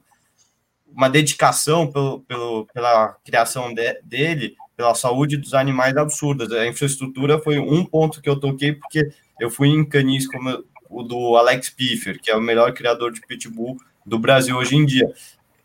uma 0.95 1.09
dedicação 1.09 1.91
pelo, 1.91 2.21
pelo, 2.21 2.67
pela 2.73 3.17
criação 3.25 3.75
de, 3.75 4.01
dele, 4.03 4.55
pela 4.77 4.95
saúde 4.95 5.37
dos 5.37 5.55
animais 5.55 5.97
absurdas. 5.97 6.53
A 6.53 6.67
infraestrutura 6.67 7.39
foi 7.39 7.59
um 7.59 7.85
ponto 7.85 8.21
que 8.23 8.29
eu 8.29 8.39
toquei, 8.39 8.73
porque 8.73 9.11
eu 9.41 9.51
fui 9.51 9.69
em 9.69 9.85
canis, 9.85 10.27
como 10.27 10.65
o 10.89 11.03
do 11.03 11.37
Alex 11.37 11.71
Piffer, 11.71 12.21
que 12.21 12.31
é 12.31 12.37
o 12.37 12.41
melhor 12.41 12.73
criador 12.73 13.13
de 13.13 13.21
pitbull 13.21 13.77
do 14.07 14.19
Brasil 14.19 14.57
hoje 14.57 14.77
em 14.77 14.87
dia. 14.87 15.13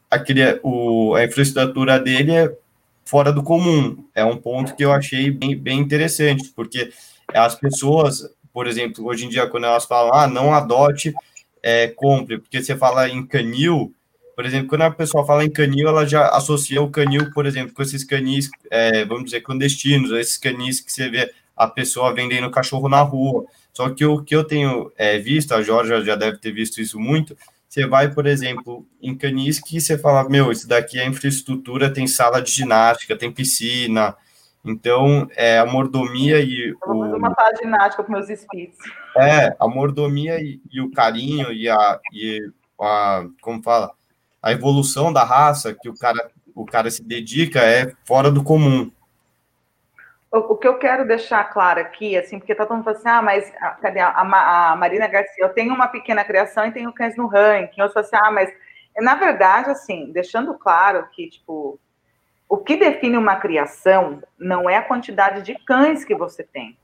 Aquele, 0.09 0.59
o, 0.63 1.13
a 1.13 1.23
infraestrutura 1.23 1.99
dele 1.99 2.31
é 2.31 2.57
fora 3.05 3.31
do 3.31 3.43
comum. 3.43 4.05
É 4.15 4.25
um 4.25 4.37
ponto 4.37 4.75
que 4.75 4.83
eu 4.83 4.91
achei 4.91 5.29
bem, 5.29 5.55
bem 5.55 5.79
interessante, 5.79 6.51
porque 6.55 6.91
as 7.27 7.53
pessoas, 7.53 8.23
por 8.51 8.65
exemplo, 8.65 9.05
hoje 9.05 9.25
em 9.25 9.29
dia, 9.29 9.47
quando 9.47 9.65
elas 9.65 9.85
falam, 9.85 10.13
ah, 10.13 10.27
não 10.27 10.53
adote, 10.53 11.13
é, 11.61 11.87
compre, 11.89 12.39
porque 12.39 12.61
você 12.61 12.75
fala 12.75 13.07
em 13.09 13.25
canil, 13.25 13.93
por 14.39 14.45
exemplo, 14.45 14.69
quando 14.69 14.83
a 14.83 14.91
pessoa 14.91 15.25
fala 15.25 15.43
em 15.43 15.51
canil, 15.51 15.89
ela 15.89 16.05
já 16.05 16.29
associa 16.29 16.81
o 16.81 16.89
canil, 16.89 17.29
por 17.33 17.45
exemplo, 17.45 17.73
com 17.73 17.81
esses 17.81 18.05
canis, 18.05 18.49
é, 18.71 19.03
vamos 19.03 19.25
dizer, 19.25 19.41
clandestinos, 19.41 20.11
esses 20.11 20.37
canis 20.37 20.79
que 20.79 20.93
você 20.93 21.09
vê 21.09 21.29
a 21.57 21.67
pessoa 21.67 22.13
vendendo 22.13 22.49
cachorro 22.49 22.87
na 22.87 23.01
rua. 23.01 23.43
Só 23.73 23.89
que 23.89 24.05
o 24.05 24.23
que 24.23 24.33
eu 24.33 24.45
tenho 24.45 24.93
é, 24.95 25.17
visto, 25.19 25.51
a 25.51 25.61
Jorge 25.61 26.05
já 26.05 26.15
deve 26.15 26.37
ter 26.37 26.53
visto 26.53 26.79
isso 26.79 26.97
muito, 26.97 27.35
você 27.67 27.85
vai, 27.85 28.13
por 28.13 28.25
exemplo, 28.25 28.87
em 29.01 29.13
canis 29.13 29.59
que 29.59 29.81
você 29.81 29.97
fala, 29.97 30.29
meu, 30.29 30.53
isso 30.53 30.69
daqui 30.69 30.97
é 30.97 31.05
infraestrutura, 31.05 31.93
tem 31.93 32.07
sala 32.07 32.41
de 32.41 32.49
ginástica, 32.49 33.17
tem 33.17 33.29
piscina, 33.29 34.15
então, 34.63 35.27
é, 35.35 35.59
a 35.59 35.65
mordomia 35.65 36.39
e 36.39 36.71
o... 36.85 36.93
uma 36.93 37.35
sala 37.35 37.51
de 37.51 37.63
ginástica 37.63 38.03
com 38.05 38.11
meus 38.13 38.29
espíritos. 38.29 38.79
É, 39.17 39.53
a 39.59 39.67
mordomia 39.67 40.39
e, 40.39 40.61
e, 40.71 40.79
o 40.79 40.89
carinho 40.91 41.51
e 41.51 41.67
a, 41.67 41.99
e 42.13 42.49
a, 42.79 43.25
como 43.41 43.61
fala, 43.61 43.98
a 44.41 44.51
evolução 44.51 45.11
da 45.11 45.23
raça 45.23 45.73
que 45.73 45.89
o 45.89 45.97
cara, 45.97 46.31
o 46.55 46.65
cara 46.65 46.89
se 46.89 47.03
dedica 47.03 47.59
é 47.59 47.91
fora 48.05 48.31
do 48.31 48.43
comum. 48.43 48.91
O, 50.31 50.55
que 50.55 50.67
eu 50.67 50.77
quero 50.77 51.07
deixar 51.07 51.43
claro 51.45 51.79
aqui, 51.79 52.15
assim, 52.15 52.37
porque 52.37 52.53
tá 52.53 52.63
todo 52.63 52.77
mundo 52.77 52.83
falando 52.83 52.99
assim, 52.99 53.09
ah, 53.09 53.21
mas 53.21 53.51
ah, 53.59 53.71
cadê 53.81 53.99
a, 53.99 54.09
a, 54.09 54.71
a, 54.71 54.75
Marina 54.75 55.07
Garcia? 55.07 55.43
Eu 55.43 55.49
tenho 55.49 55.73
uma 55.73 55.87
pequena 55.87 56.23
criação 56.23 56.67
e 56.67 56.71
tenho 56.71 56.93
cães 56.93 57.17
no 57.17 57.25
ranking. 57.25 57.81
Eu 57.81 57.89
sou 57.89 58.01
assim, 58.01 58.15
ah, 58.15 58.29
mas 58.29 58.53
na 58.97 59.15
verdade, 59.15 59.71
assim, 59.71 60.11
deixando 60.11 60.53
claro 60.53 61.07
que, 61.11 61.29
tipo, 61.29 61.79
o 62.47 62.57
que 62.57 62.75
define 62.75 63.17
uma 63.17 63.37
criação 63.37 64.21
não 64.37 64.69
é 64.69 64.77
a 64.77 64.83
quantidade 64.83 65.41
de 65.41 65.55
cães 65.65 66.05
que 66.05 66.15
você 66.15 66.43
tem. 66.43 66.77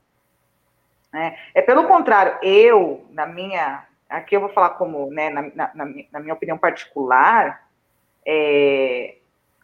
Né? 1.12 1.36
É 1.54 1.62
pelo 1.62 1.86
contrário, 1.86 2.38
eu, 2.42 3.06
na 3.10 3.26
minha, 3.26 3.84
aqui 4.08 4.36
eu 4.36 4.40
vou 4.40 4.50
falar 4.50 4.70
como, 4.70 5.10
né, 5.10 5.30
na, 5.30 5.42
na, 5.54 5.86
na 6.12 6.20
minha 6.20 6.34
opinião 6.34 6.58
particular, 6.58 7.66
é, 8.26 9.16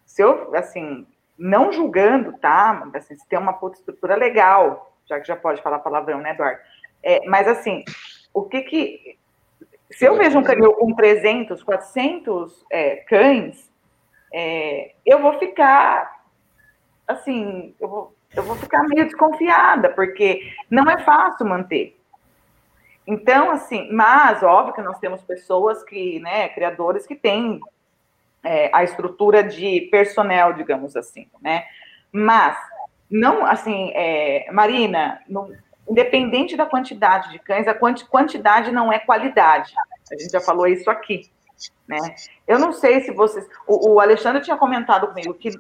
se 0.04 0.22
eu, 0.22 0.54
assim, 0.54 1.06
não 1.38 1.72
julgando, 1.72 2.32
tá? 2.38 2.88
Assim, 2.94 3.14
se 3.14 3.26
tem 3.28 3.38
uma 3.38 3.52
puta 3.52 3.78
estrutura 3.78 4.14
legal, 4.14 4.96
já 5.06 5.18
que 5.20 5.26
já 5.26 5.36
pode 5.36 5.62
falar 5.62 5.78
palavrão, 5.78 6.20
né, 6.20 6.30
Eduardo? 6.30 6.60
É, 7.02 7.26
mas, 7.28 7.48
assim, 7.48 7.84
o 8.32 8.42
que 8.42 8.62
que... 8.62 9.18
Se 9.90 10.04
eu 10.04 10.16
vejo 10.16 10.38
um 10.38 10.42
canil 10.42 10.72
com 10.74 10.94
300, 10.94 11.62
400 11.62 12.64
é, 12.70 12.96
cães, 12.96 13.70
é, 14.32 14.94
eu 15.04 15.20
vou 15.20 15.38
ficar, 15.38 16.24
assim, 17.06 17.74
eu 17.78 17.88
vou, 17.88 18.14
eu 18.34 18.42
vou 18.42 18.56
ficar 18.56 18.82
meio 18.84 19.04
desconfiada, 19.04 19.90
porque 19.90 20.40
não 20.70 20.90
é 20.90 20.98
fácil 20.98 21.46
manter. 21.46 21.98
Então, 23.06 23.50
assim, 23.50 23.90
mas 23.92 24.42
óbvio 24.42 24.74
que 24.74 24.82
nós 24.82 24.98
temos 24.98 25.22
pessoas 25.22 25.82
que, 25.82 26.20
né, 26.20 26.48
criadores 26.50 27.06
que 27.06 27.16
têm 27.16 27.60
é, 28.44 28.70
a 28.72 28.84
estrutura 28.84 29.42
de 29.42 29.82
personnel, 29.90 30.52
digamos 30.52 30.96
assim, 30.96 31.28
né? 31.40 31.64
Mas, 32.10 32.56
não, 33.10 33.44
assim, 33.44 33.90
é, 33.94 34.50
Marina, 34.52 35.20
não, 35.28 35.50
independente 35.88 36.56
da 36.56 36.66
quantidade 36.66 37.30
de 37.30 37.38
cães, 37.38 37.66
a 37.66 37.74
quantidade 37.74 38.70
não 38.70 38.92
é 38.92 38.98
qualidade. 38.98 39.72
A 40.10 40.18
gente 40.18 40.30
já 40.30 40.40
falou 40.40 40.66
isso 40.66 40.90
aqui. 40.90 41.30
Né? 41.86 41.98
Eu 42.46 42.58
não 42.58 42.72
sei 42.72 43.00
se 43.02 43.12
vocês. 43.12 43.46
O, 43.66 43.94
o 43.94 44.00
Alexandre 44.00 44.42
tinha 44.42 44.56
comentado 44.56 45.08
comigo 45.08 45.34
que 45.34 45.50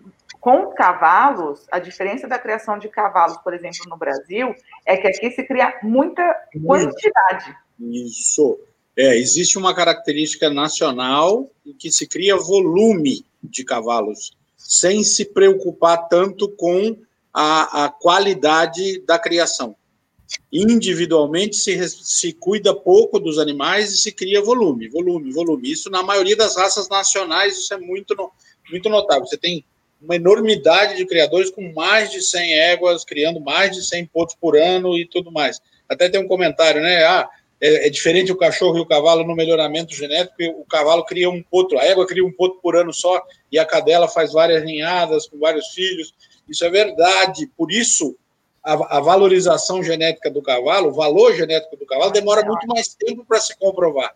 com 0.42 0.66
cavalos, 0.72 1.68
a 1.70 1.78
diferença 1.78 2.26
da 2.26 2.36
criação 2.36 2.76
de 2.76 2.88
cavalos, 2.88 3.36
por 3.44 3.54
exemplo, 3.54 3.88
no 3.88 3.96
Brasil, 3.96 4.52
é 4.84 4.96
que 4.96 5.06
aqui 5.06 5.30
se 5.30 5.44
cria 5.44 5.78
muita 5.84 6.34
quantidade. 6.66 7.56
Isso. 7.78 8.58
É, 8.96 9.16
existe 9.16 9.56
uma 9.56 9.72
característica 9.72 10.50
nacional 10.50 11.48
em 11.64 11.72
que 11.72 11.92
se 11.92 12.08
cria 12.08 12.36
volume 12.36 13.24
de 13.40 13.64
cavalos, 13.64 14.32
sem 14.56 15.04
se 15.04 15.26
preocupar 15.26 16.08
tanto 16.08 16.48
com 16.48 16.96
a, 17.32 17.84
a 17.84 17.88
qualidade 17.88 19.00
da 19.06 19.20
criação. 19.20 19.76
Individualmente 20.52 21.56
se, 21.56 21.88
se 21.88 22.32
cuida 22.32 22.74
pouco 22.74 23.20
dos 23.20 23.38
animais 23.38 23.92
e 23.92 23.98
se 23.98 24.10
cria 24.10 24.42
volume, 24.42 24.88
volume, 24.88 25.30
volume. 25.30 25.70
Isso 25.70 25.88
na 25.88 26.02
maioria 26.02 26.34
das 26.34 26.56
raças 26.56 26.88
nacionais, 26.88 27.58
isso 27.58 27.72
é 27.72 27.78
muito, 27.78 28.16
muito 28.68 28.88
notável. 28.88 29.24
Você 29.24 29.38
tem 29.38 29.64
uma 30.02 30.16
enormidade 30.16 30.96
de 30.96 31.06
criadores 31.06 31.50
com 31.50 31.72
mais 31.72 32.10
de 32.10 32.20
100 32.20 32.58
éguas, 32.58 33.04
criando 33.04 33.40
mais 33.40 33.76
de 33.76 33.86
100 33.86 34.06
potos 34.06 34.34
por 34.34 34.56
ano 34.56 34.98
e 34.98 35.06
tudo 35.06 35.30
mais. 35.30 35.60
Até 35.88 36.08
tem 36.08 36.20
um 36.20 36.28
comentário, 36.28 36.82
né? 36.82 37.04
Ah, 37.04 37.28
é, 37.60 37.86
é, 37.86 37.90
diferente 37.90 38.32
o 38.32 38.36
cachorro 38.36 38.76
e 38.76 38.80
o 38.80 38.86
cavalo 38.86 39.24
no 39.24 39.36
melhoramento 39.36 39.94
genético, 39.94 40.42
o 40.60 40.64
cavalo 40.64 41.04
cria 41.04 41.30
um 41.30 41.40
potro, 41.40 41.78
a 41.78 41.84
égua 41.84 42.04
cria 42.06 42.24
um 42.24 42.32
potro 42.32 42.58
por 42.60 42.74
ano 42.74 42.92
só, 42.92 43.22
e 43.52 43.58
a 43.58 43.64
cadela 43.64 44.08
faz 44.08 44.32
várias 44.32 44.64
ninhadas 44.64 45.28
com 45.28 45.38
vários 45.38 45.68
filhos. 45.68 46.12
Isso 46.48 46.64
é 46.64 46.70
verdade. 46.70 47.48
Por 47.56 47.70
isso, 47.70 48.16
a, 48.64 48.96
a 48.96 49.00
valorização 49.00 49.80
genética 49.82 50.28
do 50.28 50.42
cavalo, 50.42 50.88
o 50.88 50.94
valor 50.94 51.36
genético 51.36 51.76
do 51.76 51.86
cavalo, 51.86 52.10
demora 52.10 52.44
muito 52.44 52.66
mais 52.66 52.94
tempo 52.94 53.24
para 53.24 53.40
se 53.40 53.56
comprovar. 53.56 54.12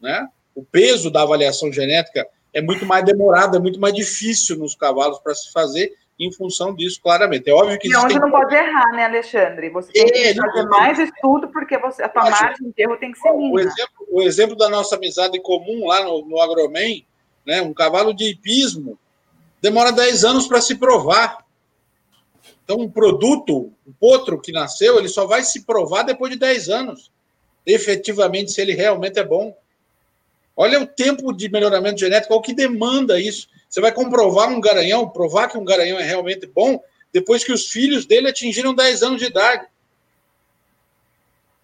Né? 0.00 0.26
O 0.52 0.64
peso 0.64 1.08
da 1.08 1.22
avaliação 1.22 1.72
genética 1.72 2.26
é 2.52 2.60
muito 2.60 2.84
mais 2.84 3.04
demorado, 3.04 3.56
é 3.56 3.60
muito 3.60 3.80
mais 3.80 3.94
difícil 3.94 4.56
nos 4.56 4.74
cavalos 4.74 5.18
para 5.18 5.34
se 5.34 5.50
fazer 5.52 5.92
em 6.18 6.30
função 6.32 6.74
disso, 6.74 7.00
claramente. 7.02 7.48
É 7.48 7.52
óbvio 7.52 7.78
que 7.78 7.88
E 7.88 7.96
onde 7.96 8.18
não 8.18 8.30
pode 8.30 8.54
errar, 8.54 8.92
né, 8.92 9.06
Alexandre? 9.06 9.70
Você 9.70 9.92
tem 9.92 10.06
que 10.06 10.18
é, 10.18 10.34
fazer 10.34 10.64
mais 10.64 10.98
estudo, 10.98 11.48
porque 11.48 11.78
você, 11.78 12.02
a 12.02 12.08
tua 12.08 12.28
margem 12.30 12.70
de 12.70 12.82
erro 12.82 12.96
tem 12.96 13.12
que 13.12 13.18
ser 13.18 13.32
mínima. 13.32 13.54
O 13.54 13.58
exemplo, 13.58 14.06
o 14.08 14.22
exemplo 14.22 14.56
da 14.56 14.68
nossa 14.68 14.96
amizade 14.96 15.40
comum 15.40 15.86
lá 15.86 16.04
no, 16.04 16.24
no 16.26 16.40
Agromen, 16.40 17.06
né, 17.46 17.62
um 17.62 17.74
cavalo 17.74 18.14
de 18.14 18.30
hipismo, 18.30 18.98
demora 19.60 19.90
10 19.90 20.24
anos 20.24 20.46
para 20.46 20.60
se 20.60 20.76
provar. 20.76 21.44
Então, 22.64 22.78
um 22.78 22.90
produto, 22.90 23.72
um 23.86 23.92
potro 23.98 24.40
que 24.40 24.52
nasceu, 24.52 24.98
ele 24.98 25.08
só 25.08 25.26
vai 25.26 25.42
se 25.42 25.64
provar 25.64 26.04
depois 26.04 26.32
de 26.32 26.38
10 26.38 26.68
anos, 26.68 27.10
efetivamente, 27.66 28.52
se 28.52 28.60
ele 28.60 28.74
realmente 28.74 29.18
é 29.18 29.24
bom. 29.24 29.56
Olha 30.56 30.80
o 30.80 30.86
tempo 30.86 31.32
de 31.32 31.50
melhoramento 31.50 32.00
genético, 32.00 32.34
o 32.34 32.42
que 32.42 32.54
demanda 32.54 33.18
isso. 33.18 33.48
Você 33.68 33.80
vai 33.80 33.92
comprovar 33.92 34.48
um 34.48 34.60
garanhão, 34.60 35.08
provar 35.08 35.48
que 35.48 35.56
um 35.56 35.64
garanhão 35.64 35.98
é 35.98 36.02
realmente 36.02 36.46
bom, 36.46 36.82
depois 37.12 37.42
que 37.42 37.52
os 37.52 37.70
filhos 37.70 38.04
dele 38.04 38.28
atingiram 38.28 38.74
10 38.74 39.02
anos 39.02 39.20
de 39.20 39.28
idade. 39.28 39.66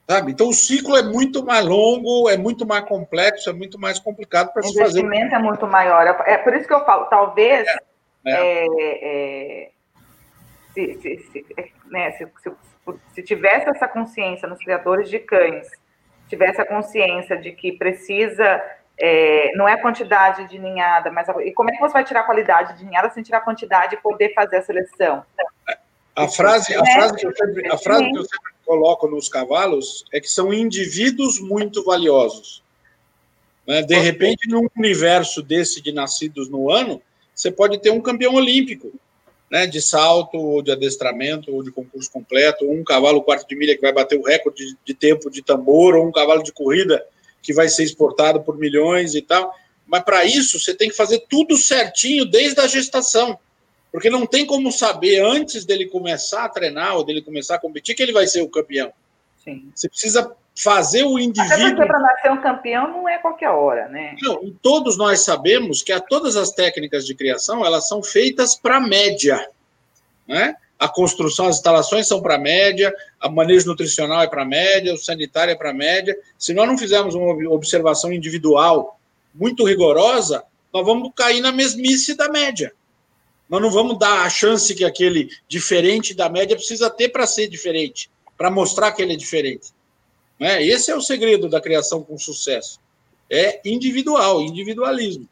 Sabe? 0.08 0.32
Então 0.32 0.48
o 0.48 0.54
ciclo 0.54 0.96
é 0.96 1.02
muito 1.02 1.44
mais 1.44 1.66
longo, 1.66 2.30
é 2.30 2.36
muito 2.38 2.66
mais 2.66 2.84
complexo, 2.86 3.50
é 3.50 3.52
muito 3.52 3.78
mais 3.78 3.98
complicado 3.98 4.52
para 4.54 4.62
se 4.62 4.74
fazer. 4.74 5.00
O 5.00 5.04
investimento 5.04 5.34
é 5.34 5.38
muito 5.38 5.66
maior. 5.66 6.06
É 6.26 6.38
por 6.38 6.54
isso 6.54 6.66
que 6.66 6.72
eu 6.72 6.84
falo, 6.86 7.04
talvez 7.06 7.68
é, 8.26 8.34
é. 8.34 8.66
É, 9.02 9.70
se, 10.72 10.94
se, 10.94 11.18
se, 11.30 11.46
né, 11.90 12.12
se, 12.12 12.26
se, 13.14 13.22
tivesse 13.22 13.68
essa 13.68 13.86
consciência 13.86 14.48
nos 14.48 14.58
criadores 14.58 15.10
de 15.10 15.18
cães, 15.18 15.68
tivesse 16.28 16.60
a 16.60 16.66
consciência 16.66 17.36
de 17.36 17.52
que 17.52 17.72
precisa 17.72 18.62
é, 19.00 19.52
não 19.54 19.68
é 19.68 19.74
a 19.74 19.80
quantidade 19.80 20.48
de 20.48 20.58
ninhada, 20.58 21.10
mas 21.10 21.28
a, 21.28 21.44
e 21.44 21.52
como 21.52 21.70
é 21.70 21.72
que 21.72 21.80
você 21.80 21.92
vai 21.92 22.04
tirar 22.04 22.20
a 22.20 22.24
qualidade 22.24 22.76
de 22.76 22.84
ninhada 22.84 23.10
sem 23.10 23.22
tirar 23.22 23.38
a 23.38 23.42
quantidade 23.42 23.94
e 23.94 23.98
poder 23.98 24.34
fazer 24.34 24.56
a 24.56 24.62
seleção? 24.62 25.24
A 26.16 26.26
frase, 26.26 26.74
a 26.74 26.84
frase, 26.84 27.16
que, 27.16 27.26
eu 27.26 27.32
sempre, 27.36 27.72
a 27.72 27.78
frase 27.78 28.10
que 28.10 28.18
eu 28.18 28.24
sempre 28.24 28.52
coloco 28.66 29.06
nos 29.06 29.28
cavalos 29.28 30.04
é 30.12 30.20
que 30.20 30.28
são 30.28 30.52
indivíduos 30.52 31.40
muito 31.40 31.84
valiosos. 31.84 32.62
Né? 33.64 33.82
De 33.82 33.96
repente, 33.96 34.48
num 34.48 34.66
universo 34.76 35.42
desse 35.42 35.80
de 35.80 35.92
nascidos 35.92 36.48
no 36.48 36.68
ano, 36.68 37.00
você 37.32 37.52
pode 37.52 37.78
ter 37.78 37.90
um 37.90 38.00
campeão 38.00 38.34
olímpico, 38.34 38.92
né, 39.48 39.64
de 39.64 39.80
salto, 39.80 40.36
ou 40.36 40.60
de 40.60 40.72
adestramento, 40.72 41.54
ou 41.54 41.62
de 41.62 41.70
concurso 41.70 42.10
completo, 42.10 42.66
ou 42.66 42.74
um 42.74 42.82
cavalo 42.82 43.22
quarto 43.22 43.46
de 43.48 43.54
milha 43.54 43.76
que 43.76 43.80
vai 43.80 43.92
bater 43.92 44.18
o 44.18 44.24
recorde 44.24 44.66
de, 44.66 44.76
de 44.84 44.94
tempo 44.94 45.30
de 45.30 45.40
tambor, 45.40 45.94
ou 45.94 46.06
um 46.06 46.12
cavalo 46.12 46.42
de 46.42 46.52
corrida 46.52 47.02
que 47.42 47.52
vai 47.52 47.68
ser 47.68 47.84
exportado 47.84 48.40
por 48.42 48.58
milhões 48.58 49.14
e 49.14 49.22
tal. 49.22 49.54
Mas 49.86 50.02
para 50.02 50.24
isso, 50.24 50.58
você 50.58 50.74
tem 50.74 50.90
que 50.90 50.96
fazer 50.96 51.24
tudo 51.28 51.56
certinho 51.56 52.26
desde 52.26 52.60
a 52.60 52.66
gestação. 52.66 53.38
Porque 53.90 54.10
não 54.10 54.26
tem 54.26 54.44
como 54.44 54.70
saber 54.70 55.20
antes 55.24 55.64
dele 55.64 55.86
começar 55.86 56.44
a 56.44 56.48
treinar 56.48 56.96
ou 56.96 57.04
dele 57.04 57.22
começar 57.22 57.54
a 57.54 57.60
competir 57.60 57.94
que 57.94 58.02
ele 58.02 58.12
vai 58.12 58.26
ser 58.26 58.42
o 58.42 58.48
campeão. 58.48 58.92
Sim. 59.42 59.70
Você 59.74 59.88
precisa 59.88 60.30
fazer 60.54 61.04
o 61.04 61.18
indivíduo. 61.18 61.54
Até 61.54 61.70
porque 61.70 61.86
para 61.86 62.00
nascer 62.00 62.32
um 62.32 62.42
campeão 62.42 62.90
não 62.90 63.08
é 63.08 63.18
qualquer 63.18 63.50
hora, 63.50 63.88
né? 63.88 64.16
Não, 64.20 64.42
e 64.42 64.50
todos 64.60 64.98
nós 64.98 65.20
sabemos 65.20 65.82
que 65.82 65.92
a, 65.92 66.00
todas 66.00 66.36
as 66.36 66.50
técnicas 66.50 67.06
de 67.06 67.14
criação 67.14 67.64
elas 67.64 67.88
são 67.88 68.02
feitas 68.02 68.56
para 68.56 68.80
média, 68.80 69.48
né? 70.26 70.56
A 70.78 70.88
construção, 70.88 71.46
as 71.46 71.56
instalações 71.56 72.06
são 72.06 72.22
para 72.22 72.38
média, 72.38 72.94
a 73.20 73.28
manejo 73.28 73.66
nutricional 73.66 74.22
é 74.22 74.28
para 74.28 74.44
média, 74.44 74.94
o 74.94 74.98
sanitário 74.98 75.52
é 75.52 75.56
para 75.56 75.74
média. 75.74 76.16
Se 76.38 76.54
nós 76.54 76.68
não 76.68 76.78
fizermos 76.78 77.14
uma 77.14 77.50
observação 77.50 78.12
individual 78.12 78.98
muito 79.34 79.64
rigorosa, 79.64 80.44
nós 80.72 80.86
vamos 80.86 81.10
cair 81.16 81.40
na 81.40 81.50
mesmice 81.50 82.14
da 82.14 82.28
média. 82.28 82.72
Nós 83.48 83.62
não 83.62 83.70
vamos 83.70 83.98
dar 83.98 84.24
a 84.24 84.30
chance 84.30 84.74
que 84.74 84.84
aquele 84.84 85.30
diferente 85.48 86.14
da 86.14 86.28
média 86.28 86.54
precisa 86.54 86.90
ter 86.90 87.08
para 87.08 87.26
ser 87.26 87.48
diferente, 87.48 88.10
para 88.36 88.50
mostrar 88.50 88.92
que 88.92 89.02
ele 89.02 89.14
é 89.14 89.16
diferente. 89.16 89.72
Né? 90.38 90.62
Esse 90.64 90.90
é 90.90 90.96
o 90.96 91.00
segredo 91.00 91.48
da 91.48 91.60
criação 91.60 92.02
com 92.02 92.16
sucesso. 92.18 92.78
É 93.30 93.60
individual, 93.64 94.40
individualismo. 94.40 95.28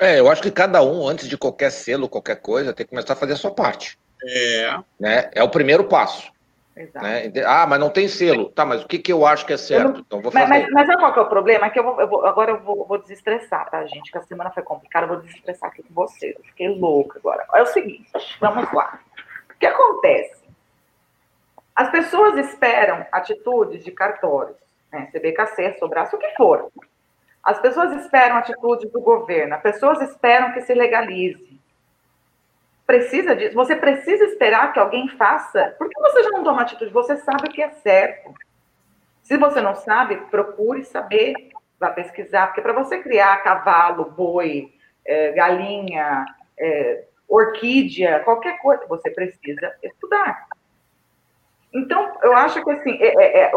É, 0.00 0.18
eu 0.18 0.28
acho 0.28 0.42
que 0.42 0.50
cada 0.50 0.82
um, 0.82 1.06
antes 1.06 1.28
de 1.28 1.36
qualquer 1.36 1.70
selo, 1.70 2.08
qualquer 2.08 2.36
coisa, 2.36 2.72
tem 2.72 2.84
que 2.84 2.90
começar 2.90 3.12
a 3.12 3.16
fazer 3.16 3.34
a 3.34 3.36
sua 3.36 3.52
parte. 3.52 3.98
É. 4.24 4.78
Né? 4.98 5.30
É 5.34 5.42
o 5.42 5.48
primeiro 5.48 5.84
passo. 5.84 6.32
Exato. 6.74 7.04
Né? 7.04 7.30
Ah, 7.46 7.66
mas 7.66 7.78
não 7.78 7.90
tem 7.90 8.08
selo. 8.08 8.48
Tá, 8.50 8.64
mas 8.64 8.82
o 8.82 8.88
que, 8.88 8.98
que 8.98 9.12
eu 9.12 9.26
acho 9.26 9.44
que 9.44 9.52
é 9.52 9.56
certo? 9.56 9.92
Não... 9.92 10.00
Então 10.00 10.22
vou 10.22 10.32
fazer. 10.32 10.46
Mas, 10.46 10.62
mas, 10.62 10.72
mas 10.72 10.86
sabe 10.86 11.00
qual 11.00 11.12
que 11.12 11.18
é 11.18 11.22
o 11.22 11.28
problema? 11.28 11.66
É 11.66 11.70
que 11.70 11.78
eu 11.78 11.84
vou, 11.84 12.00
eu 12.00 12.08
vou 12.08 12.26
agora 12.26 12.52
eu 12.52 12.60
vou, 12.60 12.86
vou, 12.86 12.98
desestressar, 12.98 13.70
tá, 13.70 13.84
gente? 13.86 14.10
Que 14.10 14.18
a 14.18 14.22
semana 14.22 14.50
foi 14.50 14.62
complicada, 14.62 15.04
eu 15.04 15.10
vou 15.10 15.20
desestressar 15.20 15.70
aqui 15.70 15.82
com 15.82 15.92
vocês. 15.92 16.34
Eu 16.36 16.44
fiquei 16.44 16.68
louca 16.68 17.18
agora. 17.18 17.46
É 17.54 17.62
o 17.62 17.66
seguinte, 17.66 18.10
vamos 18.40 18.72
lá. 18.72 19.00
O 19.50 19.58
que 19.58 19.66
acontece? 19.66 20.42
As 21.76 21.90
pessoas 21.90 22.36
esperam 22.38 23.06
atitudes 23.12 23.84
de 23.84 23.90
cartórios, 23.90 24.56
né? 24.90 25.08
CBKC, 25.12 25.78
sobraço, 25.78 26.16
o 26.16 26.18
que 26.18 26.34
for. 26.36 26.70
As 27.42 27.58
pessoas 27.60 27.92
esperam 28.00 28.36
atitudes 28.36 28.90
do 28.90 29.00
governo, 29.00 29.54
as 29.54 29.62
pessoas 29.62 30.00
esperam 30.00 30.52
que 30.52 30.62
se 30.62 30.72
legalize 30.74 31.51
precisa 32.92 33.34
disso, 33.34 33.54
você 33.54 33.74
precisa 33.74 34.24
esperar 34.24 34.70
que 34.70 34.78
alguém 34.78 35.08
faça. 35.08 35.74
Por 35.78 35.88
que 35.88 35.98
você 35.98 36.24
já 36.24 36.30
não 36.30 36.44
toma 36.44 36.60
atitude? 36.60 36.92
Você 36.92 37.16
sabe 37.16 37.48
o 37.48 37.50
que 37.50 37.62
é 37.62 37.70
certo. 37.70 38.34
Se 39.22 39.38
você 39.38 39.62
não 39.62 39.74
sabe, 39.74 40.16
procure 40.30 40.84
saber, 40.84 41.32
vá 41.80 41.90
pesquisar, 41.90 42.48
porque 42.48 42.60
para 42.60 42.74
você 42.74 42.98
criar 43.02 43.42
cavalo, 43.42 44.10
boi, 44.10 44.74
é, 45.06 45.32
galinha, 45.32 46.26
é, 46.58 47.04
orquídea, 47.26 48.20
qualquer 48.20 48.58
coisa, 48.58 48.84
você 48.86 49.08
precisa 49.10 49.74
estudar. 49.82 50.46
Então, 51.72 52.18
eu 52.22 52.36
acho 52.36 52.62
que 52.62 52.70
assim, 52.72 52.98
é, 53.00 53.14
é, 53.22 53.40
é 53.44 53.52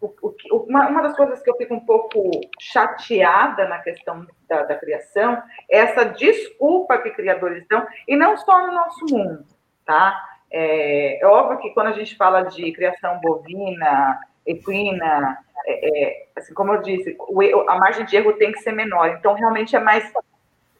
o, 0.00 0.14
o, 0.22 0.56
uma, 0.68 0.88
uma, 0.88 1.02
das 1.02 1.16
coisas 1.16 1.42
que 1.42 1.50
eu 1.50 1.56
fico 1.56 1.74
um 1.74 1.84
pouco 1.84 2.30
chateada 2.58 3.68
na 3.68 3.78
questão 3.78 4.26
da, 4.48 4.62
da, 4.62 4.74
criação 4.76 5.42
é 5.70 5.78
essa 5.78 6.04
desculpa 6.04 6.98
que 6.98 7.10
criadores 7.10 7.64
dão, 7.68 7.86
e 8.08 8.16
não 8.16 8.36
só 8.36 8.66
no 8.66 8.72
nosso 8.72 9.06
mundo, 9.06 9.44
tá? 9.84 10.18
É, 10.50 11.22
é 11.22 11.26
óbvio 11.26 11.58
que 11.58 11.70
quando 11.74 11.88
a 11.88 11.92
gente 11.92 12.16
fala 12.16 12.42
de 12.42 12.72
criação 12.72 13.20
bovina, 13.20 14.18
equina, 14.46 15.38
é, 15.66 15.88
é, 15.88 16.26
assim 16.36 16.54
como 16.54 16.74
eu 16.74 16.82
disse, 16.82 17.16
o, 17.18 17.40
a 17.68 17.76
margem 17.76 18.04
de 18.06 18.16
erro 18.16 18.32
tem 18.34 18.52
que 18.52 18.60
ser 18.60 18.72
menor, 18.72 19.08
então 19.08 19.34
realmente 19.34 19.76
é 19.76 19.80
mais 19.80 20.10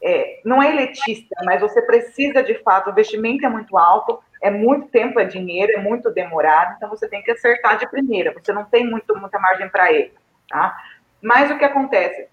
é, 0.03 0.41
não 0.45 0.63
é 0.63 0.71
elitista, 0.71 1.37
mas 1.45 1.61
você 1.61 1.83
precisa 1.83 2.43
de 2.43 2.55
fato, 2.63 2.89
o 2.89 2.91
investimento 2.93 3.45
é 3.45 3.49
muito 3.49 3.77
alto, 3.77 4.19
é 4.43 4.51
muito 4.51 4.89
tempo, 4.89 5.21
é 5.21 5.25
dinheiro, 5.25 5.73
é 5.73 5.79
muito 5.79 6.11
demorado, 6.11 6.75
então 6.77 6.89
você 6.89 7.09
tem 7.09 7.23
que 7.23 7.31
acertar 7.31 7.79
de 7.79 7.89
primeira, 7.91 8.33
você 8.33 8.53
não 8.53 8.65
tem 8.65 8.87
muito, 8.87 9.15
muita 9.17 9.39
margem 9.39 9.69
para 9.69 9.93
ele, 9.93 10.13
tá? 10.49 10.77
Mas 11.23 11.51
o 11.51 11.59
que 11.59 11.65
acontece? 11.65 12.29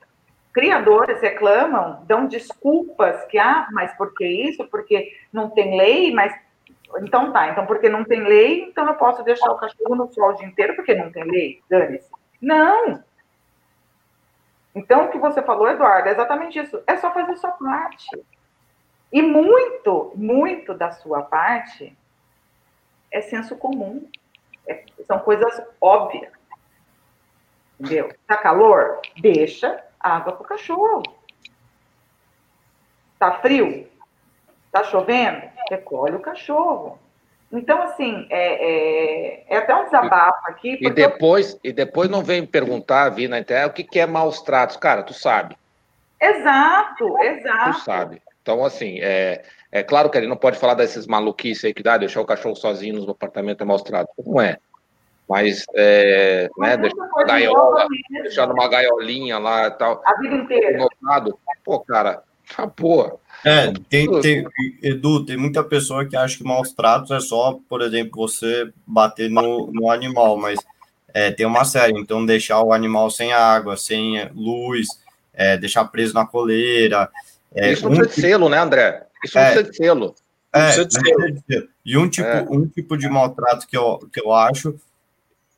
Criadores 0.54 1.22
reclamam, 1.22 2.04
dão 2.08 2.26
desculpas 2.26 3.26
que, 3.26 3.38
ah, 3.38 3.68
mas 3.72 3.94
por 3.96 4.14
que 4.14 4.26
isso? 4.26 4.66
Porque 4.70 5.12
não 5.32 5.50
tem 5.50 5.78
lei, 5.78 6.14
mas 6.14 6.34
Então 7.02 7.34
tá, 7.34 7.50
então 7.50 7.66
porque 7.66 7.90
não 7.90 8.06
tem 8.06 8.24
lei, 8.24 8.64
então 8.64 8.88
eu 8.88 8.96
posso 8.96 9.22
deixar 9.24 9.52
o 9.52 9.58
cachorro 9.58 9.96
no 9.96 10.12
sol 10.14 10.30
o 10.30 10.34
dia 10.36 10.48
inteiro 10.48 10.76
porque 10.76 10.96
não 10.96 11.12
tem 11.12 11.24
lei? 11.26 11.60
Dane-se. 11.70 12.10
Não! 12.42 13.04
Então, 14.78 15.06
o 15.06 15.10
que 15.10 15.18
você 15.18 15.42
falou, 15.42 15.68
Eduardo, 15.68 16.08
é 16.08 16.12
exatamente 16.12 16.60
isso. 16.60 16.82
É 16.86 16.98
só 16.98 17.12
fazer 17.12 17.36
sua 17.38 17.50
parte. 17.50 18.08
E 19.12 19.24
muito, 19.24 20.12
muito 20.16 20.72
da 20.76 20.92
sua 20.92 21.24
parte 21.24 21.98
é 23.12 23.22
senso 23.22 23.56
comum. 23.56 24.08
É, 24.68 24.86
são 25.08 25.18
coisas 25.20 25.64
óbvias. 25.82 26.32
Entendeu? 27.80 28.14
Tá 28.28 28.38
calor? 28.38 29.02
Deixa 29.20 29.84
água 30.00 30.34
pro 30.34 30.48
cachorro. 30.48 31.02
Tá 33.18 33.32
frio? 33.40 33.90
Tá 34.72 34.84
chovendo? 34.84 35.50
Recolhe 35.72 36.16
o 36.16 36.22
cachorro. 36.22 37.00
Então, 37.52 37.82
assim, 37.84 38.28
é, 38.30 39.46
é, 39.46 39.46
é 39.48 39.58
até 39.58 39.74
um 39.74 39.86
desabafo 39.86 40.40
aqui. 40.46 40.78
E 40.82 40.90
depois, 40.90 41.54
eu... 41.54 41.60
e 41.64 41.74
depois 41.74 42.10
não 42.10 42.22
vem 42.22 42.46
perguntar, 42.46 43.10
vir 43.10 43.30
na 43.30 43.40
internet, 43.40 43.70
o 43.70 43.74
que, 43.74 43.84
que 43.84 44.00
é 44.00 44.06
maus 44.06 44.42
tratos. 44.42 44.76
Cara, 44.76 45.04
tu 45.04 45.14
sabe. 45.14 45.58
Exato, 46.20 47.18
exato. 47.20 47.80
Tu 47.80 47.84
sabe. 47.86 48.22
Então, 48.42 48.66
assim, 48.66 49.00
é, 49.02 49.44
é 49.72 49.84
claro 49.84 50.10
que 50.10 50.18
ele 50.18 50.28
não 50.28 50.38
pode 50.38 50.58
falar 50.58 50.74
desses 50.74 51.08
maluquices 51.08 51.66
aí 51.66 51.74
que 51.74 51.84
dá, 51.84 51.98
deixar 51.98 52.22
o 52.22 52.26
cachorro 52.26 52.56
sozinho 52.56 53.02
no 53.02 53.12
apartamento 53.12 53.62
é 53.62 53.66
maus 53.66 53.82
tratos. 53.82 54.14
Não 54.26 54.42
é. 54.42 54.58
Mas, 55.28 55.66
é, 55.76 56.50
né, 56.58 56.78
deixar, 56.78 57.26
gaiola, 57.26 57.86
deixar 58.24 58.48
numa 58.48 58.68
gaiolinha 58.70 59.38
lá 59.38 59.68
e 59.68 59.72
tal. 59.72 60.02
A 60.06 60.16
vida 60.20 60.36
inteira. 60.36 60.78
Notado. 60.78 61.38
Pô, 61.64 61.80
cara, 61.82 62.24
boa. 62.78 63.20
É, 63.46 63.72
tem, 63.90 64.22
tem, 64.22 64.46
Edu, 64.82 65.26
tem 65.26 65.38
muita 65.38 65.64
pessoa 65.64 66.06
que 66.06 66.16
acha 66.16 66.38
que 66.38 66.44
maus 66.44 66.72
tratos 66.74 67.12
é 67.12 67.20
só, 67.20 67.60
por 67.70 67.82
exemplo, 67.82 68.28
você 68.28 68.70
bater 68.86 69.30
no, 69.30 69.72
no 69.72 69.92
animal, 69.92 70.38
mas 70.38 70.60
é, 71.14 71.32
tem 71.32 71.46
uma 71.46 71.64
série, 71.64 72.00
então 72.00 72.26
deixar 72.26 72.62
o 72.62 72.74
animal 72.74 73.10
sem 73.10 73.34
água, 73.34 73.78
sem 73.78 74.30
luz, 74.34 74.88
é, 75.34 75.56
deixar 75.58 75.86
preso 75.86 76.14
na 76.14 76.26
coleira. 76.26 77.10
É, 77.56 77.72
Isso 77.72 77.84
não 77.84 77.92
um 77.92 77.98
precisa 77.98 78.16
de 78.16 78.22
selo, 78.22 78.50
né, 78.50 78.60
André? 78.60 79.06
Isso 79.24 79.36
não 79.38 79.44
é, 79.44 79.52
precisa 79.52 79.70
de 79.70 79.78
selo. 79.78 80.16
É, 80.54 81.64
e 81.86 81.98
um 81.98 82.10
tipo, 82.10 82.28
é. 82.28 82.46
um 82.50 82.68
tipo 82.68 82.98
de 82.98 83.08
maltrato 83.08 83.68
que 83.68 83.78
eu, 83.78 84.00
que 84.12 84.20
eu 84.20 84.34
acho, 84.34 84.76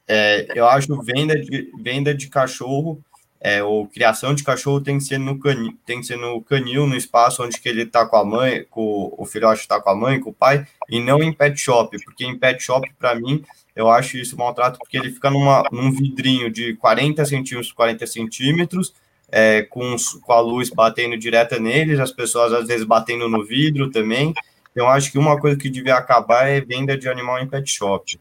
é, 0.07 0.47
eu 0.53 0.67
acho 0.67 1.01
venda 1.01 1.39
de, 1.39 1.71
venda 1.81 2.13
de 2.13 2.27
cachorro 2.27 3.01
é, 3.41 3.63
ou 3.63 3.87
criação 3.87 4.33
de 4.35 4.43
cachorro 4.43 4.81
tem 4.81 4.97
que 4.97 5.03
ser 5.05 5.17
no 5.17 5.39
canil, 5.39 5.73
tem 5.85 6.01
que 6.01 6.07
ser 6.07 6.17
no 6.17 6.41
canil, 6.41 6.85
no 6.85 6.95
espaço 6.95 7.43
onde 7.43 7.59
que 7.59 7.69
ele 7.69 7.83
está 7.83 8.05
com 8.05 8.17
a 8.17 8.25
mãe, 8.25 8.65
com 8.69 9.13
o 9.17 9.25
filhote 9.25 9.61
está 9.61 9.79
com 9.79 9.89
a 9.89 9.95
mãe, 9.95 10.19
com 10.19 10.31
o 10.31 10.33
pai, 10.33 10.67
e 10.89 10.99
não 10.99 11.23
em 11.23 11.31
pet 11.31 11.57
shop, 11.57 11.97
porque 12.03 12.25
em 12.25 12.37
pet 12.37 12.61
shop, 12.61 12.89
para 12.99 13.15
mim, 13.15 13.43
eu 13.75 13.89
acho 13.89 14.17
isso 14.17 14.37
maltrato, 14.37 14.77
porque 14.77 14.97
ele 14.97 15.09
fica 15.09 15.29
numa, 15.29 15.63
num 15.71 15.91
vidrinho 15.91 16.51
de 16.51 16.75
40 16.75 17.23
centímetros 17.25 17.69
por 17.69 17.77
40 17.77 18.07
centímetros, 18.07 18.93
é, 19.31 19.61
com, 19.61 19.95
com 20.21 20.33
a 20.33 20.39
luz 20.41 20.69
batendo 20.69 21.17
direta 21.17 21.59
neles, 21.59 21.99
as 21.99 22.11
pessoas 22.11 22.51
às 22.51 22.67
vezes 22.67 22.85
batendo 22.85 23.29
no 23.29 23.45
vidro 23.45 23.89
também. 23.89 24.33
Então, 24.71 24.87
acho 24.89 25.11
que 25.11 25.17
uma 25.17 25.39
coisa 25.39 25.57
que 25.57 25.69
devia 25.69 25.95
acabar 25.95 26.47
é 26.47 26.59
venda 26.59 26.97
de 26.97 27.07
animal 27.07 27.39
em 27.39 27.47
pet 27.47 27.69
shop. 27.69 28.19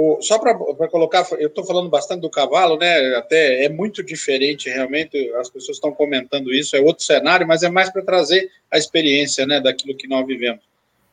O, 0.00 0.22
só 0.22 0.38
para 0.38 0.54
colocar, 0.88 1.26
eu 1.40 1.48
estou 1.48 1.66
falando 1.66 1.88
bastante 1.90 2.20
do 2.20 2.30
cavalo, 2.30 2.76
né? 2.76 3.16
Até 3.16 3.64
é 3.64 3.68
muito 3.68 4.00
diferente, 4.00 4.70
realmente. 4.70 5.28
As 5.34 5.50
pessoas 5.50 5.76
estão 5.76 5.90
comentando 5.90 6.54
isso, 6.54 6.76
é 6.76 6.80
outro 6.80 7.02
cenário, 7.02 7.44
mas 7.44 7.64
é 7.64 7.68
mais 7.68 7.90
para 7.90 8.04
trazer 8.04 8.48
a 8.70 8.78
experiência, 8.78 9.44
né, 9.44 9.60
daquilo 9.60 9.96
que 9.96 10.06
nós 10.06 10.24
vivemos. 10.24 10.62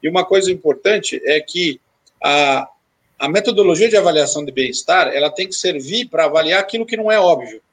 E 0.03 0.07
uma 0.07 0.23
coisa 0.23 0.51
importante 0.51 1.19
é 1.25 1.41
que 1.41 1.81
a, 2.23 2.69
a 3.17 3.27
metodologia 3.27 3.89
de 3.89 3.97
avaliação 3.97 4.45
de 4.45 4.51
bem-estar 4.51 5.07
ela 5.07 5.31
tem 5.31 5.47
que 5.47 5.55
servir 5.55 6.07
para 6.07 6.25
avaliar 6.25 6.59
aquilo 6.59 6.85
que 6.85 6.95
não 6.95 7.11
é 7.11 7.19
óbvio, 7.19 7.63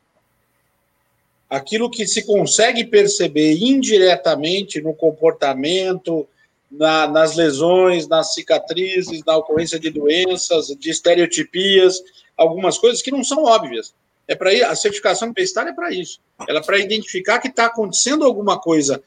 aquilo 1.51 1.91
que 1.91 2.07
se 2.07 2.25
consegue 2.25 2.87
perceber 2.87 3.59
indiretamente 3.61 4.81
no 4.81 4.95
comportamento, 4.95 6.27
na, 6.73 7.07
nas 7.07 7.37
lesões, 7.37 8.09
nas 8.09 8.35
cicatrizes, 8.35 9.23
na 9.25 9.37
ocorrência 9.37 9.79
de 9.79 9.91
doenças, 9.91 10.69
de 10.69 10.91
estereotipias, 10.91 12.03
algumas 12.37 12.79
coisas 12.79 13.03
que 13.03 13.11
não 13.11 13.23
são 13.23 13.45
óbvias. 13.45 13.95
É 14.27 14.35
para 14.35 14.51
a 14.69 14.75
certificação 14.75 15.33
bem-estar 15.33 15.67
é 15.67 15.73
para 15.73 15.93
isso. 15.93 16.21
Ela 16.49 16.61
é 16.61 16.63
para 16.63 16.79
identificar 16.79 17.39
que 17.39 17.49
está 17.49 17.67
acontecendo 17.67 18.25
alguma 18.25 18.59
coisa 18.59 19.03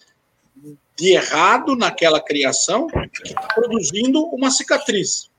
de 0.95 1.13
errado 1.13 1.75
naquela 1.75 2.21
criação 2.21 2.87
que 2.87 3.33
produzindo 3.53 4.23
uma 4.27 4.51
cicatriz, 4.51 5.29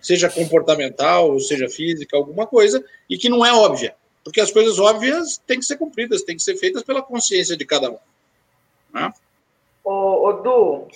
seja 0.00 0.28
comportamental, 0.28 1.32
ou 1.32 1.40
seja 1.40 1.68
física, 1.68 2.16
alguma 2.16 2.46
coisa, 2.46 2.84
e 3.08 3.16
que 3.16 3.28
não 3.28 3.44
é 3.44 3.52
óbvia. 3.52 3.94
Porque 4.22 4.40
as 4.40 4.52
coisas 4.52 4.78
óbvias 4.78 5.40
têm 5.46 5.58
que 5.58 5.64
ser 5.64 5.78
cumpridas, 5.78 6.22
têm 6.22 6.36
que 6.36 6.42
ser 6.42 6.56
feitas 6.56 6.82
pela 6.82 7.02
consciência 7.02 7.56
de 7.56 7.64
cada 7.64 7.90
um. 7.90 7.98
Né? 8.92 9.12
Ô 9.82 10.32
Du, 10.44 10.88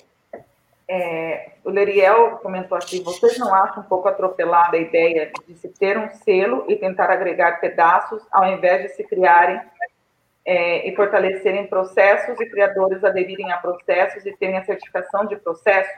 é, 0.88 1.52
o 1.64 1.70
Leriel 1.70 2.38
comentou 2.42 2.76
aqui: 2.76 3.00
vocês 3.00 3.38
não 3.38 3.54
acham 3.54 3.82
um 3.82 3.86
pouco 3.86 4.08
atropelada 4.08 4.76
a 4.76 4.80
ideia 4.80 5.32
de 5.46 5.54
se 5.54 5.68
ter 5.68 5.98
um 5.98 6.10
selo 6.10 6.64
e 6.68 6.76
tentar 6.76 7.10
agregar 7.10 7.60
pedaços, 7.60 8.22
ao 8.30 8.46
invés 8.46 8.82
de 8.82 8.88
se 8.90 9.04
criarem 9.04 9.60
é, 10.44 10.88
e 10.88 10.94
fortalecerem 10.94 11.66
processos 11.66 12.38
e 12.38 12.46
criadores 12.50 13.02
aderirem 13.02 13.50
a 13.50 13.56
processos 13.56 14.26
e 14.26 14.36
terem 14.36 14.58
a 14.58 14.64
certificação 14.64 15.26
de 15.26 15.36
processos? 15.36 15.92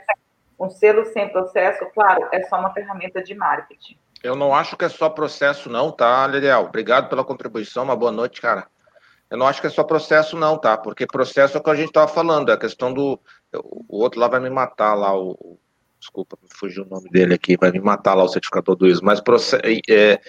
Um 0.58 0.70
selo 0.70 1.04
sem 1.06 1.28
processo, 1.28 1.84
claro, 1.92 2.28
é 2.32 2.42
só 2.44 2.58
uma 2.58 2.72
ferramenta 2.72 3.22
de 3.22 3.34
marketing. 3.34 3.98
Eu 4.22 4.34
não 4.34 4.54
acho 4.54 4.76
que 4.76 4.84
é 4.84 4.88
só 4.88 5.10
processo, 5.10 5.68
não, 5.68 5.92
tá, 5.92 6.24
Leriel? 6.24 6.62
Obrigado 6.62 7.08
pela 7.08 7.24
contribuição, 7.24 7.84
uma 7.84 7.94
boa 7.94 8.10
noite, 8.10 8.40
cara. 8.40 8.66
Eu 9.28 9.36
não 9.36 9.46
acho 9.46 9.60
que 9.60 9.66
é 9.66 9.70
só 9.70 9.82
processo, 9.82 10.36
não, 10.36 10.56
tá? 10.56 10.78
Porque 10.78 11.06
processo 11.06 11.56
é 11.56 11.60
o 11.60 11.62
que 11.62 11.70
a 11.70 11.74
gente 11.74 11.88
estava 11.88 12.08
falando, 12.08 12.50
é 12.50 12.54
a 12.54 12.58
questão 12.58 12.92
do. 12.92 13.20
O 13.54 13.98
outro 13.98 14.20
lá 14.20 14.28
vai 14.28 14.40
me 14.40 14.50
matar 14.50 14.94
lá, 14.94 15.16
o. 15.16 15.58
Desculpa, 15.98 16.36
me 16.42 16.48
fugiu 16.54 16.84
o 16.84 16.88
nome 16.88 17.08
dele 17.10 17.34
aqui, 17.34 17.56
vai 17.56 17.70
me 17.72 17.80
matar 17.80 18.14
lá 18.14 18.22
o 18.22 18.28
certificador 18.28 18.76
do 18.76 18.86
ISO, 18.86 19.04
mas 19.04 19.20
proce... 19.20 19.56
é, 19.88 20.20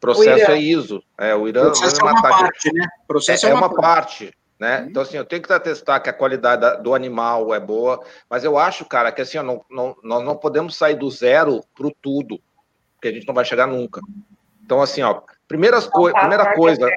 processo 0.00 0.50
é 0.50 0.58
ISO. 0.58 1.02
É, 1.18 1.34
o 1.34 1.48
Irã 1.48 1.64
processo 1.64 2.00
vai 2.00 2.14
me 2.14 2.22
matar. 2.22 2.28
É 2.28 2.32
uma 2.32 2.42
parte, 2.42 2.72
né? 2.72 2.86
Processo 3.06 3.46
é, 3.46 3.50
é 3.50 3.54
uma, 3.54 3.68
parte. 3.68 4.26
parte 4.26 4.38
né? 4.58 4.80
Uhum. 4.80 4.86
Então, 4.86 5.02
assim, 5.02 5.16
eu 5.16 5.24
tenho 5.24 5.42
que 5.42 5.60
testar 5.60 6.00
que 6.00 6.08
a 6.08 6.12
qualidade 6.12 6.82
do 6.82 6.94
animal 6.94 7.52
é 7.52 7.60
boa, 7.60 8.02
mas 8.30 8.44
eu 8.44 8.56
acho, 8.56 8.84
cara, 8.84 9.12
que 9.12 9.20
assim, 9.20 9.36
não, 9.38 9.64
não, 9.68 9.96
nós 10.02 10.24
não 10.24 10.36
podemos 10.36 10.76
sair 10.76 10.94
do 10.94 11.10
zero 11.10 11.60
para 11.74 11.86
o 11.86 11.94
tudo, 12.00 12.40
porque 12.94 13.08
a 13.08 13.12
gente 13.12 13.26
não 13.26 13.34
vai 13.34 13.44
chegar 13.44 13.66
nunca. 13.66 14.00
Então, 14.64 14.80
assim, 14.80 15.02
ó, 15.02 15.20
primeiras 15.46 15.86
co 15.86 16.10
primeira 16.10 16.54
coisa, 16.54 16.88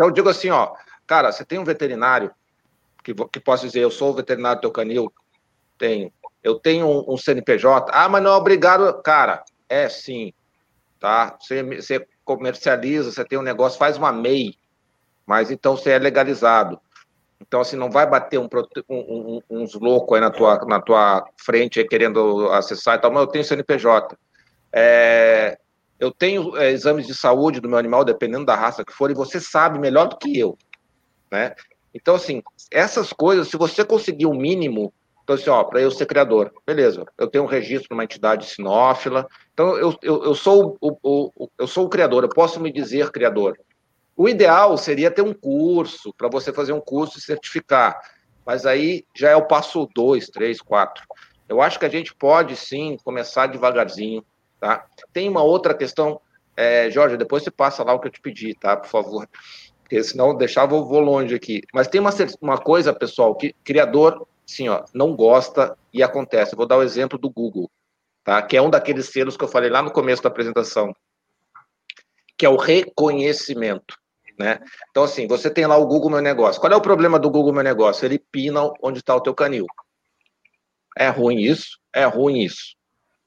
eu 0.00 0.10
digo 0.10 0.28
assim, 0.28 0.50
ó, 0.50 0.74
Cara, 1.06 1.30
você 1.30 1.44
tem 1.44 1.58
um 1.58 1.64
veterinário 1.64 2.30
que, 3.02 3.14
que 3.14 3.40
posso 3.40 3.66
dizer, 3.66 3.80
eu 3.80 3.90
sou 3.90 4.10
o 4.10 4.14
veterinário 4.14 4.58
do 4.58 4.62
teu 4.62 4.70
canil? 4.70 5.12
Tenho. 5.78 6.12
Eu 6.42 6.58
tenho 6.58 6.86
um, 6.86 7.14
um 7.14 7.16
CNPJ? 7.16 7.90
Ah, 7.92 8.08
mas 8.08 8.22
não 8.22 8.32
é 8.32 8.36
obrigado. 8.36 9.02
Cara, 9.02 9.42
é 9.68 9.88
sim. 9.88 10.32
Tá? 11.00 11.36
Você, 11.40 11.62
você 11.62 12.06
comercializa, 12.24 13.10
você 13.10 13.24
tem 13.24 13.38
um 13.38 13.42
negócio, 13.42 13.78
faz 13.78 13.96
uma 13.96 14.12
MEI, 14.12 14.54
mas 15.26 15.50
então 15.50 15.76
você 15.76 15.90
é 15.90 15.98
legalizado. 15.98 16.80
Então, 17.40 17.60
assim, 17.60 17.76
não 17.76 17.90
vai 17.90 18.08
bater 18.08 18.38
um, 18.38 18.48
um, 18.88 19.40
uns 19.50 19.74
loucos 19.74 20.16
aí 20.16 20.20
na 20.20 20.30
tua, 20.30 20.64
na 20.64 20.80
tua 20.80 21.26
frente 21.36 21.78
aí, 21.78 21.86
querendo 21.86 22.48
acessar 22.52 22.96
e 22.96 23.00
tal, 23.00 23.12
mas 23.12 23.20
eu 23.20 23.26
tenho 23.26 23.44
CNPJ. 23.44 24.16
É, 24.72 25.58
eu 26.00 26.10
tenho 26.10 26.56
é, 26.56 26.70
exames 26.70 27.06
de 27.06 27.14
saúde 27.14 27.60
do 27.60 27.68
meu 27.68 27.78
animal, 27.78 28.04
dependendo 28.04 28.46
da 28.46 28.54
raça 28.54 28.84
que 28.84 28.92
for, 28.92 29.10
e 29.10 29.14
você 29.14 29.40
sabe 29.40 29.78
melhor 29.78 30.08
do 30.08 30.16
que 30.16 30.38
eu 30.38 30.56
né? 31.34 31.54
Então, 31.92 32.14
assim, 32.14 32.42
essas 32.70 33.12
coisas, 33.12 33.48
se 33.48 33.56
você 33.56 33.84
conseguir 33.84 34.26
o 34.26 34.30
um 34.30 34.36
mínimo, 34.36 34.92
então, 35.24 35.34
assim, 35.36 35.48
ó, 35.48 35.64
para 35.64 35.80
eu 35.80 35.90
ser 35.90 36.04
criador, 36.04 36.52
beleza, 36.66 37.06
eu 37.16 37.26
tenho 37.26 37.44
um 37.44 37.48
registro 37.48 37.88
numa 37.90 38.04
entidade 38.04 38.44
sinófila, 38.44 39.26
então 39.54 39.74
eu, 39.78 39.96
eu, 40.02 40.22
eu, 40.22 40.34
sou 40.34 40.76
o, 40.82 40.98
o, 41.02 41.50
eu 41.58 41.66
sou 41.66 41.86
o 41.86 41.88
criador, 41.88 42.22
eu 42.24 42.28
posso 42.28 42.60
me 42.60 42.70
dizer 42.70 43.10
criador. 43.10 43.58
O 44.14 44.28
ideal 44.28 44.76
seria 44.76 45.10
ter 45.10 45.22
um 45.22 45.32
curso, 45.32 46.12
para 46.12 46.28
você 46.28 46.52
fazer 46.52 46.74
um 46.74 46.80
curso 46.80 47.18
e 47.18 47.22
certificar, 47.22 47.98
mas 48.44 48.66
aí 48.66 49.02
já 49.16 49.30
é 49.30 49.36
o 49.36 49.46
passo 49.46 49.88
dois, 49.94 50.28
três, 50.28 50.60
quatro. 50.60 51.02
Eu 51.48 51.62
acho 51.62 51.78
que 51.78 51.86
a 51.86 51.90
gente 51.90 52.14
pode 52.14 52.54
sim 52.54 52.98
começar 53.02 53.46
devagarzinho, 53.46 54.22
tá? 54.60 54.84
Tem 55.10 55.26
uma 55.26 55.42
outra 55.42 55.72
questão, 55.72 56.20
é, 56.54 56.90
Jorge, 56.90 57.16
depois 57.16 57.42
você 57.42 57.50
passa 57.50 57.82
lá 57.82 57.94
o 57.94 57.98
que 57.98 58.08
eu 58.08 58.12
te 58.12 58.20
pedi, 58.20 58.54
tá? 58.54 58.76
Por 58.76 58.88
favor 58.88 59.26
porque 59.84 60.02
senão 60.02 60.34
deixava 60.34 60.74
eu 60.74 60.84
vou 60.84 60.98
longe 60.98 61.34
aqui. 61.34 61.60
Mas 61.72 61.86
tem 61.86 62.00
uma, 62.00 62.10
uma 62.40 62.56
coisa, 62.56 62.92
pessoal, 62.92 63.34
que 63.34 63.54
criador, 63.62 64.26
sim, 64.46 64.68
ó, 64.68 64.84
não 64.92 65.14
gosta 65.14 65.76
e 65.92 66.02
acontece. 66.02 66.52
Eu 66.52 66.56
vou 66.56 66.66
dar 66.66 66.78
o 66.78 66.82
exemplo 66.82 67.18
do 67.18 67.30
Google, 67.30 67.70
tá? 68.22 68.40
Que 68.42 68.56
é 68.56 68.62
um 68.62 68.70
daqueles 68.70 69.06
selos 69.08 69.36
que 69.36 69.44
eu 69.44 69.48
falei 69.48 69.70
lá 69.70 69.82
no 69.82 69.90
começo 69.90 70.22
da 70.22 70.28
apresentação, 70.28 70.94
que 72.36 72.46
é 72.46 72.48
o 72.48 72.56
reconhecimento. 72.56 73.96
Né? 74.36 74.58
Então, 74.90 75.04
assim, 75.04 75.28
você 75.28 75.48
tem 75.48 75.64
lá 75.64 75.76
o 75.76 75.86
Google 75.86 76.10
Meu 76.10 76.20
Negócio. 76.20 76.60
Qual 76.60 76.72
é 76.72 76.74
o 76.74 76.80
problema 76.80 77.20
do 77.20 77.30
Google 77.30 77.52
Meu 77.52 77.62
Negócio? 77.62 78.04
Ele 78.04 78.18
pina 78.18 78.68
onde 78.82 78.98
está 78.98 79.14
o 79.14 79.20
teu 79.20 79.32
canil. 79.32 79.64
É 80.98 81.08
ruim 81.08 81.38
isso? 81.38 81.78
É 81.92 82.04
ruim 82.04 82.40
isso. 82.40 82.74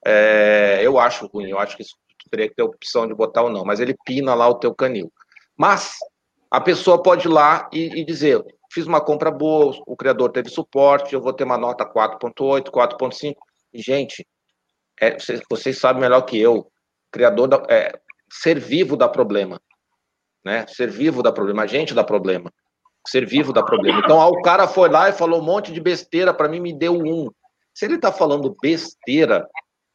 é, 0.06 0.80
eu 0.82 1.00
acho 1.00 1.28
ruim, 1.28 1.50
eu 1.50 1.60
acho 1.60 1.76
que 1.78 1.84
isso 1.84 1.96
teria 2.30 2.50
que 2.50 2.56
ter 2.56 2.64
opção 2.64 3.08
de 3.08 3.14
botar 3.14 3.44
ou 3.44 3.50
não, 3.50 3.64
mas 3.64 3.80
ele 3.80 3.96
pina 4.06 4.34
lá 4.34 4.48
o 4.48 4.56
teu 4.56 4.76
canil. 4.76 5.12
Mas 5.56 5.94
a 6.52 6.62
pessoa 6.62 7.02
pode 7.02 7.28
ir 7.28 7.32
lá 7.32 7.70
e, 7.74 8.02
e 8.02 8.06
dizer, 8.06 8.44
fiz 8.78 8.86
uma 8.86 9.02
compra 9.02 9.32
boa, 9.32 9.76
o 9.88 9.98
criador 9.98 10.32
teve 10.32 10.50
suporte, 10.50 11.12
eu 11.12 11.20
vou 11.20 11.34
ter 11.34 11.44
uma 11.44 11.58
nota 11.58 11.84
4.8, 11.84 12.70
4.5. 12.70 13.36
E, 13.74 13.82
gente, 13.82 14.24
é, 15.02 15.18
vocês, 15.18 15.42
vocês, 15.50 15.80
sabem 15.80 16.00
melhor 16.00 16.22
que 16.22 16.40
eu, 16.40 16.72
criador 17.12 17.48
da, 17.48 17.64
é, 17.68 18.00
ser 18.32 18.60
vivo 18.60 18.96
dá 18.96 19.10
problema, 19.10 19.60
né? 20.46 20.68
Ser 20.68 20.92
vivo 20.92 21.24
dá 21.24 21.32
problema, 21.32 21.64
a 21.64 21.66
gente 21.66 21.92
dá 21.92 22.04
problema. 22.04 22.54
Ser 23.08 23.26
vivo 23.26 23.52
dá 23.52 23.64
problema. 23.64 24.00
Então, 24.00 24.18
ó, 24.18 24.30
o 24.30 24.44
cara 24.44 24.68
foi 24.68 24.90
lá 24.90 25.10
e 25.10 25.14
falou 25.14 25.42
um 25.42 25.46
monte 25.46 25.74
de 25.74 25.82
besteira 25.82 26.32
para 26.32 26.48
mim, 26.48 26.60
me 26.60 26.72
deu 26.72 26.94
um. 26.94 27.32
Se 27.74 27.86
ele 27.86 27.96
está 27.96 28.12
falando 28.12 28.56
besteira, 28.62 29.40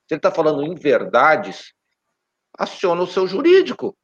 se 0.09 0.15
ele 0.15 0.19
está 0.19 0.33
falando 0.33 0.65
inverdades, 0.65 1.73
aciona 2.59 3.01
o 3.03 3.07
seu 3.07 3.29
jurídico. 3.29 3.97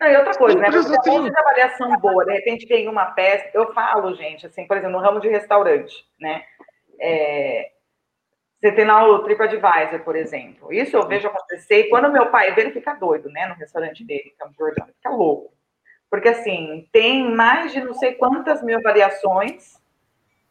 Não, 0.00 0.08
e 0.08 0.16
outra 0.16 0.34
coisa, 0.34 0.58
né? 0.58 0.70
Você 0.70 1.00
tem 1.00 1.22
de 1.22 1.38
avaliação 1.38 1.90
boa, 1.98 2.24
de 2.24 2.32
repente 2.32 2.68
tem 2.68 2.88
uma 2.88 3.06
peça. 3.06 3.50
Eu 3.52 3.72
falo, 3.72 4.14
gente, 4.14 4.46
assim, 4.46 4.66
por 4.66 4.76
exemplo, 4.76 4.96
no 4.96 5.04
ramo 5.04 5.20
de 5.20 5.28
restaurante, 5.28 6.06
né? 6.20 6.44
É, 7.00 7.70
você 8.60 8.72
tem 8.72 8.84
lá 8.84 9.06
o 9.06 9.20
TripAdvisor, 9.20 10.00
por 10.04 10.16
exemplo. 10.16 10.72
Isso 10.72 10.96
eu 10.96 11.06
vejo 11.06 11.28
acontecer. 11.28 11.80
E 11.80 11.88
quando 11.88 12.12
meu 12.12 12.26
pai 12.26 12.52
vê, 12.54 12.62
ele 12.62 12.72
fica 12.72 12.94
doido, 12.94 13.30
né? 13.30 13.46
No 13.46 13.54
restaurante 13.54 14.04
dele, 14.04 14.34
Campo 14.36 14.54
Jordão. 14.58 14.86
Fica 14.86 15.10
louco. 15.10 15.52
Porque, 16.10 16.28
assim, 16.28 16.88
tem 16.90 17.30
mais 17.30 17.72
de 17.72 17.80
não 17.80 17.94
sei 17.94 18.14
quantas 18.14 18.60
mil 18.62 18.78
avaliações. 18.78 19.80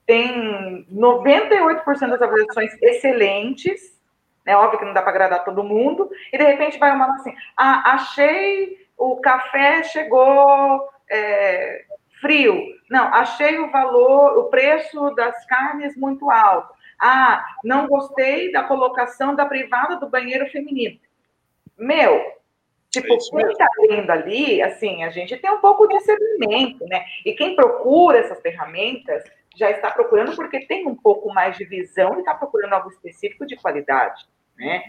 Tem 0.05 0.85
98% 0.89 1.83
das 2.09 2.21
avaliações 2.21 2.81
excelentes. 2.81 3.97
É 4.45 4.55
óbvio 4.55 4.79
que 4.79 4.85
não 4.85 4.93
dá 4.93 5.01
para 5.01 5.11
agradar 5.11 5.43
todo 5.43 5.63
mundo. 5.63 6.09
E, 6.31 6.37
de 6.37 6.43
repente, 6.45 6.79
vai 6.79 6.91
uma 6.91 7.13
assim, 7.13 7.35
ah, 7.57 7.91
achei 7.93 8.86
o 8.97 9.17
café 9.17 9.83
chegou 9.83 10.89
é, 11.09 11.85
frio. 12.19 12.59
Não, 12.89 13.13
achei 13.13 13.59
o 13.59 13.71
valor, 13.71 14.37
o 14.37 14.43
preço 14.45 15.11
das 15.11 15.45
carnes 15.45 15.95
muito 15.95 16.29
alto. 16.29 16.73
Ah, 16.99 17.45
não 17.63 17.87
gostei 17.87 18.51
da 18.51 18.63
colocação 18.63 19.35
da 19.35 19.45
privada 19.45 19.97
do 19.97 20.09
banheiro 20.09 20.49
feminino. 20.49 20.99
Meu, 21.77 22.19
tipo, 22.89 23.13
é 23.13 23.17
quem 23.17 23.51
está 23.51 23.67
lendo 23.87 24.09
ali, 24.09 24.61
assim, 24.63 25.03
a 25.03 25.11
gente 25.11 25.37
tem 25.37 25.51
um 25.51 25.59
pouco 25.59 25.87
de 25.87 25.97
discernimento, 25.97 26.85
né? 26.87 27.05
E 27.23 27.33
quem 27.33 27.55
procura 27.55 28.17
essas 28.17 28.41
ferramentas 28.41 29.23
já 29.55 29.69
está 29.69 29.91
procurando 29.91 30.35
porque 30.35 30.61
tem 30.61 30.87
um 30.87 30.95
pouco 30.95 31.31
mais 31.31 31.55
de 31.57 31.65
visão 31.65 32.15
e 32.15 32.19
está 32.19 32.33
procurando 32.33 32.73
algo 32.73 32.89
específico 32.89 33.45
de 33.45 33.55
qualidade, 33.55 34.25
né? 34.57 34.83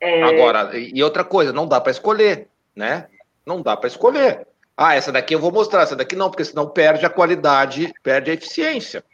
É... 0.00 0.22
Agora, 0.22 0.70
e 0.76 1.02
outra 1.02 1.24
coisa, 1.24 1.52
não 1.52 1.66
dá 1.66 1.80
para 1.80 1.90
escolher, 1.90 2.48
né? 2.78 3.08
Não 3.44 3.60
dá 3.60 3.76
para 3.76 3.88
escolher. 3.88 4.46
Ah, 4.76 4.94
essa 4.94 5.10
daqui 5.10 5.34
eu 5.34 5.40
vou 5.40 5.50
mostrar, 5.50 5.82
essa 5.82 5.96
daqui 5.96 6.14
não, 6.14 6.30
porque 6.30 6.44
senão 6.44 6.68
perde 6.68 7.04
a 7.04 7.10
qualidade, 7.10 7.92
perde 8.02 8.30
a 8.30 8.34
eficiência. 8.34 9.04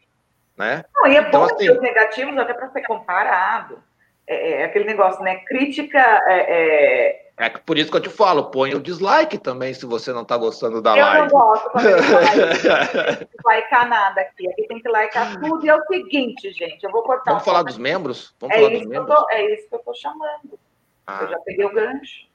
Né? 0.57 0.85
Não, 0.95 1.07
e 1.07 1.17
é 1.17 1.21
então, 1.21 1.41
bom 1.41 1.47
assim, 1.47 1.71
os 1.71 1.81
negativos 1.81 2.37
até 2.37 2.53
para 2.53 2.71
ser 2.71 2.83
comparado. 2.83 3.83
É, 4.27 4.35
é, 4.35 4.61
é, 4.61 4.65
aquele 4.65 4.85
negócio, 4.85 5.23
né? 5.23 5.37
Crítica 5.47 5.99
é, 5.99 7.33
é... 7.39 7.47
é, 7.47 7.51
por 7.51 7.77
isso 7.77 7.91
que 7.91 7.97
eu 7.97 8.03
te 8.03 8.09
falo, 8.11 8.51
põe 8.51 8.75
o 8.75 8.81
dislike 8.81 9.39
também 9.39 9.73
se 9.75 9.85
você 9.85 10.13
não 10.13 10.23
está 10.23 10.37
gostando 10.37 10.81
da 10.81 10.97
eu 10.97 11.05
live. 11.05 11.19
Eu 11.19 11.25
não 11.25 11.31
gosto 11.31 11.71
likear 13.49 13.89
nada 13.89 14.21
aqui. 14.21 14.49
Aqui 14.49 14.67
tem 14.69 14.81
que 14.81 14.89
likear 14.89 15.41
tudo. 15.41 15.65
E 15.65 15.69
é 15.69 15.75
o 15.75 15.85
seguinte, 15.87 16.53
gente, 16.53 16.85
eu 16.85 16.91
vou 16.91 17.03
cortar. 17.03 17.33
Vamos 17.33 17.43
um 17.43 17.47
falar 17.47 17.63
dos 17.63 17.79
membros? 17.79 18.35
Vamos 18.39 18.55
é, 18.55 18.59
falar 18.59 18.73
isso 18.73 18.83
dos 18.83 18.91
membros? 18.91 19.17
Tô, 19.17 19.31
é 19.31 19.55
isso 19.55 19.69
que 19.69 19.75
eu 19.75 19.79
estou 19.79 19.95
chamando. 19.95 20.59
Ah. 21.07 21.21
Eu 21.23 21.29
já 21.29 21.39
peguei 21.41 21.65
o 21.65 21.73
gancho. 21.73 22.34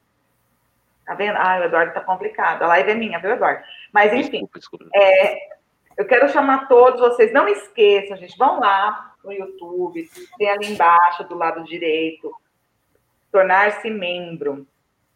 Tá 1.09 1.15
vendo? 1.15 1.37
Ah, 1.37 1.57
o 1.59 1.63
Eduardo 1.63 1.91
tá 1.91 2.01
complicado. 2.01 2.61
A 2.61 2.67
live 2.67 2.91
é 2.91 2.93
minha, 2.93 3.17
viu, 3.17 3.31
Eduardo? 3.31 3.63
Mas, 3.91 4.13
enfim. 4.13 4.41
Desculpa, 4.41 4.59
desculpa. 4.59 4.85
É, 4.93 5.39
eu 5.97 6.05
quero 6.05 6.29
chamar 6.29 6.67
todos 6.67 7.01
vocês, 7.01 7.33
não 7.33 7.47
esqueçam, 7.47 8.15
gente, 8.15 8.37
vão 8.37 8.59
lá 8.59 9.15
no 9.23 9.33
YouTube, 9.33 10.07
tem 10.37 10.51
ali 10.51 10.71
embaixo, 10.71 11.23
do 11.23 11.35
lado 11.35 11.63
direito, 11.63 12.31
tornar-se 13.31 13.89
membro. 13.89 14.67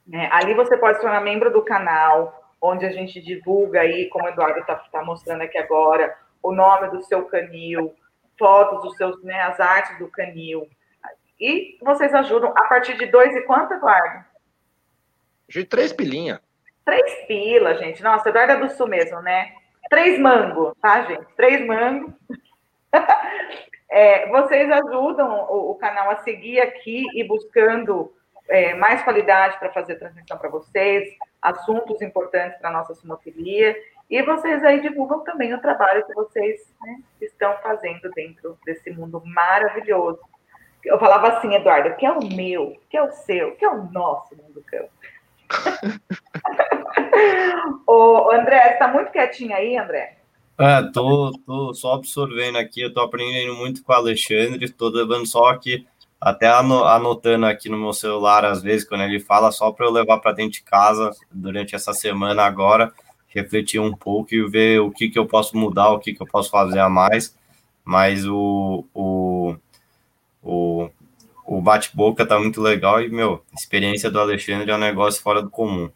Né? 0.07 0.27
Ali 0.31 0.55
você 0.55 0.75
pode 0.77 0.95
se 0.95 1.03
tornar 1.03 1.21
membro 1.21 1.53
do 1.53 1.61
canal, 1.61 2.51
onde 2.59 2.87
a 2.87 2.91
gente 2.91 3.21
divulga 3.21 3.81
aí, 3.81 4.09
como 4.09 4.25
o 4.25 4.29
Eduardo 4.29 4.61
está 4.61 4.75
tá 4.91 5.03
mostrando 5.03 5.43
aqui 5.43 5.59
agora, 5.59 6.17
o 6.41 6.51
nome 6.51 6.89
do 6.89 7.03
seu 7.03 7.25
canil, 7.25 7.93
fotos 8.39 8.81
dos 8.81 8.97
seus, 8.97 9.23
né, 9.23 9.39
as 9.41 9.59
artes 9.59 9.99
do 9.99 10.07
canil. 10.07 10.67
E 11.39 11.77
vocês 11.83 12.11
ajudam 12.15 12.49
a 12.49 12.63
partir 12.63 12.97
de 12.97 13.05
dois 13.05 13.35
e 13.35 13.43
quanto, 13.43 13.75
Eduardo? 13.75 14.32
De 15.53 15.63
três 15.63 15.93
pilinha. 15.93 16.41
Três 16.83 17.27
pila, 17.27 17.75
gente. 17.75 18.01
Nossa, 18.01 18.27
Eduardo 18.27 18.53
é 18.53 18.57
do 18.57 18.71
Sul 18.71 18.87
mesmo, 18.87 19.21
né? 19.21 19.53
Três 19.87 20.19
mango, 20.19 20.75
tá, 20.81 21.03
gente? 21.03 21.27
Três 21.37 21.63
mango. 21.63 22.11
é, 23.87 24.27
vocês 24.29 24.71
ajudam 24.71 25.45
o, 25.51 25.69
o, 25.69 25.75
canal 25.75 26.09
a 26.09 26.23
seguir 26.23 26.59
aqui 26.59 27.05
e 27.13 27.23
buscando 27.23 28.11
é, 28.49 28.73
mais 28.73 29.03
qualidade 29.03 29.59
para 29.59 29.71
fazer 29.71 29.97
transmissão 29.97 30.39
para 30.39 30.49
vocês, 30.49 31.15
assuntos 31.39 32.01
importantes 32.01 32.57
para 32.57 32.71
a 32.71 32.73
nossa 32.73 32.95
sumofilia. 32.95 33.77
E 34.09 34.23
vocês 34.23 34.63
aí 34.63 34.81
divulgam 34.81 35.23
também 35.23 35.53
o 35.53 35.61
trabalho 35.61 36.03
que 36.07 36.15
vocês 36.15 36.61
né, 36.81 36.99
estão 37.21 37.55
fazendo 37.61 38.09
dentro 38.15 38.57
desse 38.65 38.89
mundo 38.89 39.21
maravilhoso. 39.23 40.19
Eu 40.83 40.97
falava 40.97 41.37
assim, 41.37 41.53
Eduardo, 41.53 41.95
que 41.95 42.07
é 42.07 42.11
o 42.11 42.25
meu, 42.25 42.75
que 42.89 42.97
é 42.97 43.03
o 43.03 43.11
seu, 43.11 43.55
que 43.55 43.63
é 43.63 43.69
o 43.69 43.83
nosso 43.91 44.35
mundo 44.35 44.63
campo. 44.65 44.89
Ô, 47.87 48.31
André, 48.31 48.61
você 48.61 48.69
está 48.69 48.87
muito 48.87 49.11
quietinho 49.11 49.55
aí, 49.55 49.77
André? 49.77 50.17
É, 50.59 50.83
tô, 50.91 51.31
tô 51.45 51.73
só 51.73 51.93
absorvendo 51.93 52.57
aqui, 52.57 52.81
eu 52.81 52.93
tô 52.93 53.01
aprendendo 53.01 53.55
muito 53.55 53.83
com 53.83 53.91
o 53.91 53.95
Alexandre, 53.95 54.69
tô 54.69 54.89
levando 54.89 55.25
só 55.25 55.47
aqui, 55.47 55.85
até 56.21 56.47
anotando 56.47 57.45
aqui 57.45 57.69
no 57.69 57.77
meu 57.77 57.91
celular, 57.91 58.45
às 58.45 58.61
vezes, 58.61 58.87
quando 58.87 59.01
ele 59.01 59.19
fala, 59.19 59.51
só 59.51 59.71
para 59.71 59.85
eu 59.85 59.91
levar 59.91 60.19
para 60.19 60.31
dentro 60.31 60.53
de 60.53 60.63
casa 60.63 61.11
durante 61.31 61.75
essa 61.75 61.93
semana 61.93 62.43
agora, 62.43 62.93
refletir 63.27 63.79
um 63.79 63.95
pouco 63.95 64.33
e 64.33 64.47
ver 64.47 64.79
o 64.79 64.91
que, 64.91 65.09
que 65.09 65.17
eu 65.17 65.25
posso 65.25 65.57
mudar, 65.57 65.89
o 65.89 65.99
que, 65.99 66.13
que 66.13 66.21
eu 66.21 66.27
posso 66.27 66.51
fazer 66.51 66.79
a 66.79 66.89
mais. 66.89 67.35
Mas 67.83 68.25
o, 68.25 68.85
o, 68.93 69.55
o 70.41 70.89
o 71.57 71.61
bate-boca 71.61 72.25
tá 72.25 72.39
muito 72.39 72.61
legal 72.61 73.01
e, 73.01 73.09
meu, 73.09 73.43
a 73.51 73.55
experiência 73.55 74.09
do 74.09 74.19
Alexandre 74.19 74.71
é 74.71 74.75
um 74.75 74.79
negócio 74.79 75.21
fora 75.21 75.41
do 75.41 75.49
comum. 75.49 75.89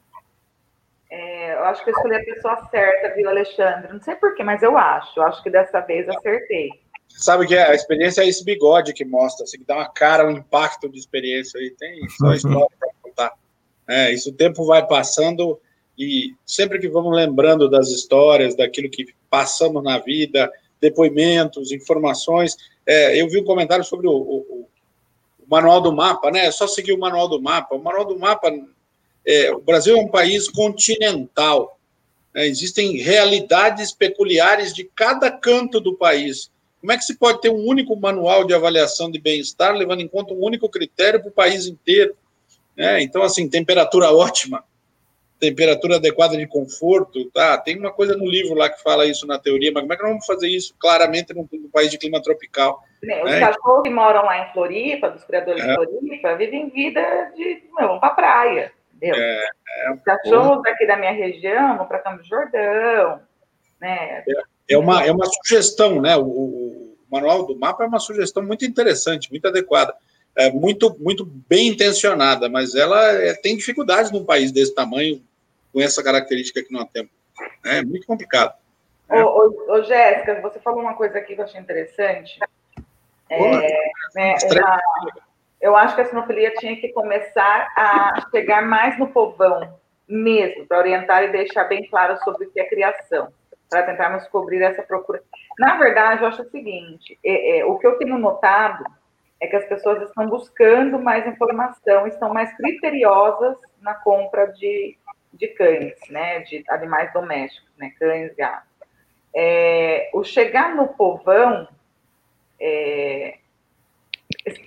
É, 1.09 1.53
eu 1.53 1.63
acho 1.65 1.84
que 1.84 1.89
eu 1.89 1.93
escolhi 1.93 2.15
a 2.15 2.23
pessoa 2.23 2.67
certa, 2.69 3.15
viu, 3.15 3.29
Alexandre? 3.29 3.93
Não 3.93 4.01
sei 4.01 4.15
porquê, 4.15 4.43
mas 4.43 4.61
eu 4.61 4.77
acho. 4.77 5.19
Eu 5.19 5.23
acho 5.23 5.41
que 5.41 5.49
dessa 5.49 5.79
vez 5.81 6.07
acertei. 6.09 6.69
Sabe 7.07 7.47
que 7.47 7.55
é? 7.55 7.71
a 7.71 7.73
experiência 7.73 8.21
é 8.21 8.27
esse 8.27 8.43
bigode 8.43 8.93
que 8.93 9.05
mostra, 9.05 9.43
assim, 9.45 9.57
que 9.57 9.65
dá 9.65 9.77
uma 9.77 9.89
cara, 9.89 10.27
um 10.27 10.31
impacto 10.31 10.89
de 10.89 10.99
experiência 10.99 11.59
aí. 11.59 11.71
Tem 11.71 12.07
só 12.09 12.34
história 12.34 12.67
para 12.79 12.89
contar. 13.01 13.34
É, 13.88 14.11
isso 14.11 14.29
o 14.29 14.34
tempo 14.34 14.65
vai 14.65 14.85
passando 14.85 15.59
e 15.97 16.35
sempre 16.45 16.77
que 16.77 16.88
vamos 16.88 17.15
lembrando 17.15 17.69
das 17.69 17.89
histórias, 17.89 18.55
daquilo 18.55 18.89
que 18.89 19.07
passamos 19.29 19.84
na 19.84 19.97
vida, 19.97 20.51
depoimentos, 20.79 21.71
informações. 21.71 22.55
É, 22.85 23.19
eu 23.19 23.27
vi 23.27 23.39
um 23.39 23.45
comentário 23.45 23.84
sobre 23.84 24.07
o, 24.07 24.11
o, 24.11 24.69
manual 25.49 25.81
do 25.81 25.91
mapa, 25.93 26.29
né? 26.29 26.45
É 26.45 26.51
só 26.51 26.67
seguir 26.67 26.93
o 26.93 26.99
manual 26.99 27.27
do 27.27 27.41
mapa. 27.41 27.75
O 27.75 27.81
manual 27.81 28.05
do 28.05 28.19
mapa, 28.19 28.51
é, 29.25 29.51
o 29.51 29.59
Brasil 29.59 29.97
é 29.97 29.99
um 29.99 30.07
país 30.07 30.49
continental. 30.49 31.79
Né? 32.33 32.47
Existem 32.47 32.97
realidades 32.97 33.91
peculiares 33.91 34.73
de 34.73 34.83
cada 34.83 35.31
canto 35.31 35.79
do 35.79 35.95
país. 35.95 36.51
Como 36.79 36.91
é 36.91 36.97
que 36.97 37.03
se 37.03 37.17
pode 37.17 37.41
ter 37.41 37.49
um 37.49 37.65
único 37.65 37.95
manual 37.95 38.45
de 38.45 38.53
avaliação 38.53 39.09
de 39.09 39.19
bem-estar, 39.19 39.75
levando 39.75 40.01
em 40.01 40.07
conta 40.07 40.33
um 40.33 40.43
único 40.43 40.69
critério 40.69 41.19
para 41.19 41.29
o 41.29 41.33
país 41.33 41.65
inteiro? 41.65 42.15
Né? 42.75 43.01
Então, 43.01 43.23
assim, 43.23 43.49
temperatura 43.49 44.11
ótima, 44.11 44.63
temperatura 45.39 45.95
adequada 45.95 46.37
de 46.37 46.45
conforto, 46.47 47.25
tá? 47.31 47.57
Tem 47.57 47.77
uma 47.77 47.91
coisa 47.91 48.15
no 48.15 48.27
livro 48.27 48.53
lá 48.53 48.69
que 48.69 48.81
fala 48.81 49.05
isso 49.05 49.25
na 49.25 49.39
teoria, 49.39 49.71
mas 49.71 49.81
como 49.81 49.93
é 49.93 49.97
que 49.97 50.03
nós 50.03 50.11
vamos 50.11 50.25
fazer 50.25 50.49
isso 50.49 50.75
claramente 50.79 51.33
num, 51.33 51.47
num 51.51 51.69
país 51.69 51.89
de 51.89 51.97
clima 51.97 52.21
tropical? 52.21 52.83
Os 53.01 53.31
né? 53.31 53.39
cachorros 53.39 53.83
que 53.83 53.89
moram 53.89 54.25
lá 54.25 54.39
em 54.39 54.53
Floripa, 54.53 55.09
dos 55.09 55.23
criadores 55.23 55.63
é. 55.63 55.67
de 55.67 55.75
Floripa, 55.75 56.35
vivem 56.35 56.69
vida 56.69 57.31
de. 57.35 57.63
Meu, 57.77 57.89
vão 57.89 57.99
para 57.99 58.15
praia. 58.15 58.71
Entendeu? 58.95 59.15
É, 59.15 59.49
é, 59.85 59.91
Os 59.91 60.01
cachorros 60.01 60.63
daqui 60.63 60.87
da 60.87 60.97
minha 60.97 61.11
região 61.11 61.77
vão 61.77 61.85
para 61.85 61.99
Campo 61.99 62.23
Jordão. 62.23 63.21
Né? 63.79 64.23
É, 64.27 64.73
é, 64.73 64.77
uma, 64.77 65.03
é 65.05 65.11
uma 65.11 65.25
sugestão, 65.25 66.01
né? 66.01 66.17
O, 66.17 66.23
o, 66.23 66.97
manual 67.09 67.45
do 67.45 67.57
mapa 67.57 67.83
é 67.83 67.87
uma 67.87 67.99
sugestão 67.99 68.43
muito 68.43 68.65
interessante, 68.65 69.29
muito 69.29 69.47
adequada. 69.47 69.95
É 70.35 70.51
muito, 70.51 70.95
muito 70.99 71.25
bem 71.25 71.69
intencionada, 71.69 72.49
mas 72.49 72.75
ela 72.75 73.11
é, 73.13 73.33
tem 73.33 73.55
dificuldades 73.55 74.11
num 74.11 74.25
país 74.25 74.51
desse 74.51 74.73
tamanho, 74.73 75.23
com 75.71 75.81
essa 75.81 76.03
característica 76.03 76.63
que 76.63 76.73
nós 76.73 76.87
temos. 76.91 77.11
É 77.63 77.83
muito 77.83 78.05
complicado. 78.05 78.53
Ô, 79.09 79.15
ô, 79.15 79.73
ô 79.73 79.83
Jéssica, 79.83 80.41
você 80.41 80.59
falou 80.59 80.81
uma 80.81 80.95
coisa 80.95 81.17
aqui 81.17 81.33
que 81.33 81.41
eu 81.41 81.45
achei 81.45 81.61
interessante. 81.61 82.39
É, 83.29 83.91
né, 84.15 84.35
Eu 85.59 85.75
acho 85.75 85.95
que 85.95 86.01
a 86.01 86.05
sinofilia 86.05 86.53
tinha 86.55 86.75
que 86.75 86.89
começar 86.89 87.71
a 87.75 88.27
chegar 88.31 88.61
mais 88.65 88.97
no 88.97 89.07
povão 89.07 89.77
mesmo, 90.07 90.65
para 90.65 90.79
orientar 90.79 91.23
e 91.23 91.31
deixar 91.31 91.65
bem 91.65 91.87
claro 91.89 92.17
sobre 92.23 92.45
o 92.45 92.51
que 92.51 92.59
é 92.59 92.69
criação, 92.69 93.27
para 93.69 93.83
tentarmos 93.83 94.27
cobrir 94.27 94.61
essa 94.61 94.81
procura. 94.81 95.21
Na 95.59 95.77
verdade, 95.77 96.21
eu 96.21 96.27
acho 96.27 96.43
o 96.43 96.49
seguinte: 96.49 97.19
é, 97.23 97.59
é, 97.59 97.65
o 97.65 97.77
que 97.77 97.85
eu 97.85 97.97
tenho 97.97 98.17
notado 98.17 98.85
é 99.39 99.47
que 99.47 99.55
as 99.55 99.65
pessoas 99.65 100.01
estão 100.03 100.27
buscando 100.27 100.99
mais 100.99 101.27
informação, 101.27 102.07
estão 102.07 102.33
mais 102.33 102.55
criteriosas 102.55 103.57
na 103.81 103.93
compra 103.93 104.47
de, 104.47 104.97
de 105.33 105.47
cães, 105.49 105.95
né, 106.09 106.39
de 106.39 106.63
animais 106.69 107.11
domésticos, 107.13 107.69
né, 107.77 107.91
cães, 107.99 108.33
gatos. 108.35 108.67
É, 109.35 110.09
o 110.13 110.23
chegar 110.23 110.75
no 110.75 110.87
povão 110.87 111.67
é, 112.59 113.38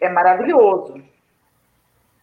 é 0.01 0.09
maravilhoso, 0.09 1.03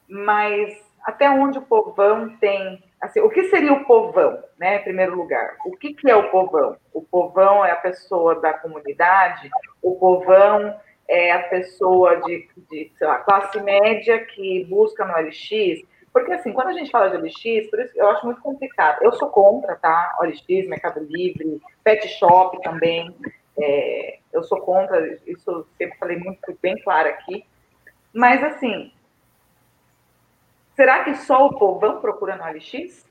mas 0.07 0.77
até 1.03 1.29
onde 1.29 1.57
o 1.57 1.61
povão 1.61 2.35
tem, 2.37 2.83
assim, 3.01 3.19
o 3.19 3.29
que 3.29 3.45
seria 3.45 3.73
o 3.73 3.85
povão, 3.85 4.43
né, 4.57 4.77
em 4.77 4.83
primeiro 4.83 5.15
lugar? 5.15 5.55
O 5.65 5.75
que, 5.77 5.93
que 5.93 6.09
é 6.09 6.15
o 6.15 6.29
povão? 6.29 6.77
O 6.93 7.01
povão 7.01 7.65
é 7.65 7.71
a 7.71 7.77
pessoa 7.77 8.39
da 8.39 8.53
comunidade, 8.53 9.49
o 9.81 9.95
povão 9.95 10.77
é 11.07 11.31
a 11.31 11.43
pessoa 11.43 12.21
de, 12.21 12.49
de 12.69 12.91
lá, 12.99 13.19
classe 13.19 13.61
média 13.61 14.19
que 14.25 14.65
busca 14.65 15.05
no 15.05 15.13
LX, 15.13 15.85
porque, 16.17 16.33
assim, 16.33 16.51
quando 16.51 16.69
a 16.69 16.73
gente 16.73 16.89
fala 16.89 17.11
de 17.11 17.17
OLX, 17.17 17.69
por 17.69 17.79
isso 17.79 17.93
eu 17.95 18.09
acho 18.09 18.25
muito 18.25 18.41
complicado. 18.41 19.03
Eu 19.03 19.13
sou 19.13 19.29
contra, 19.29 19.75
tá? 19.75 20.17
OLX, 20.19 20.67
Mercado 20.67 20.99
Livre, 21.01 21.61
Pet 21.83 22.07
Shop 22.07 22.59
também. 22.63 23.15
É, 23.59 24.19
eu 24.31 24.43
sou 24.43 24.59
contra, 24.61 25.19
isso 25.25 25.49
eu 25.49 25.67
sempre 25.77 25.97
falei 25.97 26.17
muito 26.17 26.57
bem 26.61 26.79
claro 26.83 27.09
aqui. 27.09 27.43
Mas, 28.13 28.43
assim, 28.43 28.91
será 30.75 31.03
que 31.03 31.15
só 31.15 31.47
o 31.47 31.57
povão 31.57 31.99
procura 31.99 32.35
no 32.35 32.43
OLX? 32.43 33.05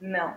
Não. 0.00 0.36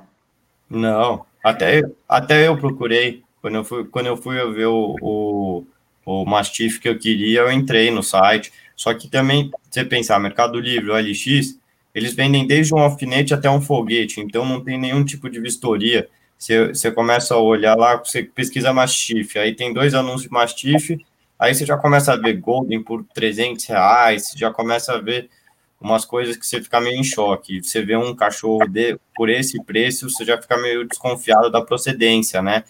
Não, 0.69 1.25
até, 1.43 1.81
até 2.07 2.47
eu 2.47 2.57
procurei. 2.57 3.23
Quando 3.41 3.55
eu 3.55 3.63
fui, 3.63 3.85
quando 3.85 4.05
eu 4.07 4.17
fui 4.17 4.35
ver 4.53 4.67
o, 4.67 4.95
o, 5.01 5.65
o 6.05 6.25
Mastiff 6.25 6.79
que 6.79 6.87
eu 6.87 6.97
queria, 6.97 7.41
eu 7.41 7.51
entrei 7.51 7.91
no 7.91 8.01
site 8.01 8.51
só 8.75 8.93
que 8.93 9.07
também, 9.07 9.51
você 9.69 9.85
pensar, 9.85 10.19
Mercado 10.19 10.59
Livre, 10.59 10.91
o 10.91 10.97
LX, 10.97 11.59
eles 11.93 12.13
vendem 12.13 12.45
desde 12.45 12.73
um 12.73 12.79
alfinete 12.79 13.33
até 13.33 13.49
um 13.49 13.61
foguete, 13.61 14.19
então 14.19 14.45
não 14.45 14.63
tem 14.63 14.79
nenhum 14.79 15.05
tipo 15.05 15.29
de 15.29 15.39
vistoria. 15.39 16.09
Você, 16.37 16.67
você 16.67 16.91
começa 16.91 17.33
a 17.33 17.39
olhar 17.39 17.75
lá, 17.75 17.95
você 17.95 18.23
pesquisa 18.23 18.73
Mastiff, 18.73 19.37
aí 19.39 19.55
tem 19.55 19.73
dois 19.73 19.93
anúncios 19.93 20.23
de 20.23 20.31
Mastiff, 20.31 21.05
aí 21.39 21.55
você 21.55 21.65
já 21.65 21.77
começa 21.77 22.13
a 22.13 22.17
ver 22.17 22.33
Golden 22.33 22.83
por 22.83 23.03
300 23.13 23.65
reais, 23.65 24.33
já 24.35 24.51
começa 24.51 24.93
a 24.93 24.97
ver 24.99 25.29
umas 25.83 26.05
coisas 26.05 26.37
que 26.37 26.47
você 26.47 26.61
fica 26.61 26.79
meio 26.79 26.97
em 26.97 27.03
choque. 27.03 27.61
Você 27.61 27.81
vê 27.81 27.97
um 27.97 28.15
cachorro 28.15 28.65
de, 28.67 28.97
por 29.15 29.29
esse 29.29 29.61
preço, 29.63 30.09
você 30.09 30.23
já 30.23 30.41
fica 30.41 30.57
meio 30.57 30.87
desconfiado 30.87 31.51
da 31.51 31.61
procedência, 31.61 32.41
né? 32.41 32.63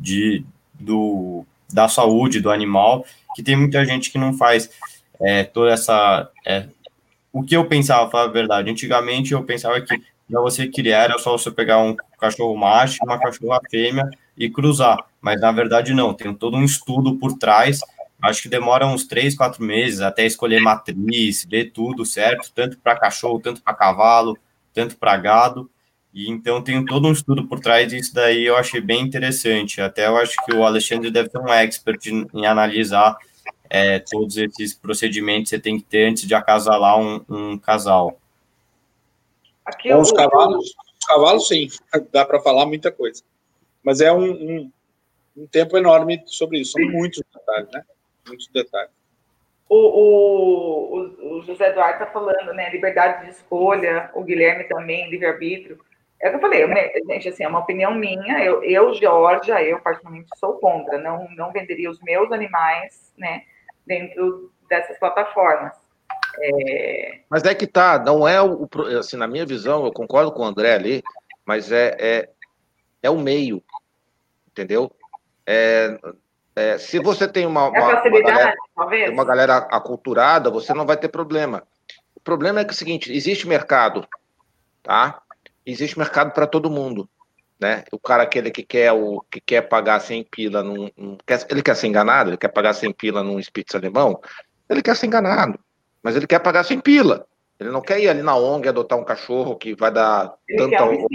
De, 0.00 0.44
do, 0.72 1.44
da 1.72 1.86
saúde 1.88 2.40
do 2.40 2.50
animal, 2.50 3.04
que 3.36 3.42
tem 3.42 3.54
muita 3.54 3.84
gente 3.84 4.10
que 4.10 4.18
não 4.18 4.32
faz 4.32 4.70
é, 5.20 5.44
toda 5.44 5.72
essa. 5.72 6.30
É, 6.46 6.66
o 7.30 7.42
que 7.42 7.56
eu 7.56 7.66
pensava, 7.66 8.10
falar 8.10 8.24
a 8.24 8.32
verdade, 8.32 8.70
antigamente 8.70 9.32
eu 9.32 9.44
pensava 9.44 9.80
que 9.80 10.02
para 10.28 10.40
você 10.40 10.68
criar 10.68 11.04
era 11.04 11.18
só 11.18 11.36
você 11.36 11.50
pegar 11.50 11.78
um 11.78 11.96
cachorro 12.18 12.56
macho 12.56 12.98
e 13.02 13.06
uma 13.06 13.18
cachorra 13.18 13.60
fêmea 13.70 14.08
e 14.36 14.50
cruzar, 14.50 14.98
mas 15.20 15.40
na 15.40 15.52
verdade 15.52 15.92
não, 15.92 16.12
tem 16.14 16.34
todo 16.34 16.56
um 16.56 16.64
estudo 16.64 17.16
por 17.16 17.38
trás. 17.38 17.80
Acho 18.22 18.42
que 18.42 18.48
demora 18.48 18.86
uns 18.86 19.06
três, 19.06 19.36
quatro 19.36 19.62
meses 19.62 20.00
até 20.00 20.24
escolher 20.24 20.60
matriz, 20.60 21.44
ver 21.48 21.70
tudo 21.72 22.06
certo, 22.06 22.50
tanto 22.54 22.78
para 22.78 22.96
cachorro, 22.96 23.38
tanto 23.38 23.62
para 23.62 23.74
cavalo, 23.74 24.38
tanto 24.72 24.96
para 24.96 25.16
gado. 25.16 25.70
E 26.12 26.30
então 26.30 26.62
tem 26.62 26.84
todo 26.84 27.08
um 27.08 27.12
estudo 27.12 27.46
por 27.46 27.60
trás 27.60 27.88
disso 27.88 28.14
daí, 28.14 28.44
eu 28.44 28.56
achei 28.56 28.80
bem 28.80 29.02
interessante. 29.02 29.80
Até 29.80 30.06
eu 30.06 30.16
acho 30.16 30.36
que 30.44 30.54
o 30.54 30.64
Alexandre 30.64 31.10
deve 31.10 31.28
ser 31.28 31.38
um 31.38 31.52
expert 31.52 32.06
em, 32.06 32.26
em 32.32 32.46
analisar 32.46 33.16
é, 33.68 33.98
todos 33.98 34.36
esses 34.36 34.74
procedimentos 34.74 35.50
você 35.50 35.58
tem 35.58 35.78
que 35.78 35.84
ter 35.84 36.08
antes 36.08 36.26
de 36.26 36.34
acasalar 36.34 36.98
um, 36.98 37.20
um 37.28 37.58
casal. 37.58 38.18
Aqui 39.64 39.88
Com 39.90 40.00
os 40.00 40.12
cavalos, 40.12 40.74
os 40.98 41.06
cavalos 41.06 41.48
sim, 41.48 41.68
dá 42.12 42.24
para 42.24 42.40
falar 42.40 42.66
muita 42.66 42.92
coisa. 42.92 43.22
Mas 43.82 44.00
é 44.00 44.12
um, 44.12 44.30
um, 44.30 44.72
um, 45.36 45.46
tempo 45.46 45.76
enorme 45.76 46.22
sobre 46.26 46.60
isso, 46.60 46.72
são 46.72 46.90
muitos 46.90 47.22
detalhes, 47.32 47.70
né? 47.72 47.84
Muitos 48.26 48.48
detalhes. 48.48 48.90
O, 49.68 49.76
o, 49.76 51.36
o 51.38 51.42
José 51.42 51.70
Eduardo 51.70 52.02
está 52.02 52.06
falando, 52.06 52.52
né? 52.54 52.70
Liberdade 52.70 53.24
de 53.24 53.30
escolha, 53.30 54.10
o 54.14 54.22
Guilherme 54.22 54.64
também, 54.64 55.10
livre-arbítrio. 55.10 55.78
É 56.20 56.28
o 56.28 56.30
que 56.30 56.36
eu 56.36 56.40
falei, 56.40 56.66
gente, 57.06 57.28
assim, 57.28 57.44
é 57.44 57.48
uma 57.48 57.58
opinião 57.58 57.94
minha. 57.94 58.42
Eu, 58.42 58.62
eu 58.62 58.94
Georgia, 58.94 59.62
eu 59.62 59.80
particularmente 59.80 60.28
sou 60.38 60.54
contra. 60.54 60.96
Não, 60.98 61.28
não 61.36 61.52
venderia 61.52 61.90
os 61.90 62.00
meus 62.00 62.30
animais, 62.32 63.12
né? 63.18 63.42
dentro 63.86 64.50
dessas 64.68 64.98
plataformas. 64.98 65.72
É... 66.40 67.20
Mas 67.28 67.44
é 67.44 67.54
que 67.54 67.66
tá, 67.66 67.98
não 67.98 68.26
é 68.26 68.40
o, 68.42 68.68
assim, 68.98 69.16
na 69.16 69.26
minha 69.26 69.46
visão, 69.46 69.84
eu 69.84 69.92
concordo 69.92 70.32
com 70.32 70.42
o 70.42 70.46
André 70.46 70.74
ali, 70.74 71.02
mas 71.44 71.70
é, 71.70 71.96
é, 71.98 72.28
é 73.02 73.10
o 73.10 73.18
meio, 73.18 73.62
entendeu? 74.48 74.90
É, 75.46 75.98
é, 76.56 76.78
se 76.78 76.98
você 76.98 77.28
tem 77.28 77.46
uma, 77.46 77.66
é 77.66 77.80
uma, 77.80 78.02
uma, 78.02 78.22
galera, 78.22 78.54
uma 79.10 79.24
galera 79.24 79.56
aculturada, 79.70 80.50
você 80.50 80.72
não 80.72 80.86
vai 80.86 80.96
ter 80.96 81.08
problema. 81.08 81.62
O 82.14 82.20
problema 82.20 82.60
é 82.60 82.64
que 82.64 82.70
é 82.70 82.74
o 82.74 82.76
seguinte, 82.76 83.12
existe 83.12 83.46
mercado, 83.46 84.06
tá? 84.82 85.20
Existe 85.66 85.98
mercado 85.98 86.32
para 86.32 86.46
todo 86.46 86.70
mundo 86.70 87.08
né? 87.64 87.84
O 87.92 87.98
cara 87.98 88.24
aquele 88.24 88.50
que 88.50 88.62
quer 88.62 88.92
o 88.92 89.20
que 89.30 89.40
quer 89.40 89.62
pagar 89.62 90.00
100 90.00 90.24
pila 90.24 90.62
num, 90.62 90.90
num 90.96 91.16
quer, 91.26 91.46
ele 91.50 91.62
quer 91.62 91.76
ser 91.76 91.86
enganado, 91.86 92.30
ele 92.30 92.36
quer 92.36 92.48
pagar 92.48 92.74
100 92.74 92.92
pila 92.92 93.22
num 93.22 93.40
Spitz 93.40 93.74
alemão, 93.74 94.20
ele 94.68 94.82
quer 94.82 94.96
ser 94.96 95.06
enganado, 95.06 95.58
mas 96.04 96.14
ele 96.14 96.26
quer 96.26 96.38
pagar 96.38 96.62
100 96.62 96.80
pila. 96.80 97.26
Ele 97.58 97.70
não 97.70 97.80
quer 97.80 97.98
ir 97.98 98.08
ali 98.08 98.22
na 98.22 98.36
ONG 98.36 98.68
adotar 98.68 98.98
um 98.98 99.04
cachorro 99.04 99.56
que 99.56 99.74
vai 99.74 99.90
dar 99.90 100.34
ele 100.46 100.58
tanta 100.58 100.84
ou, 100.84 101.06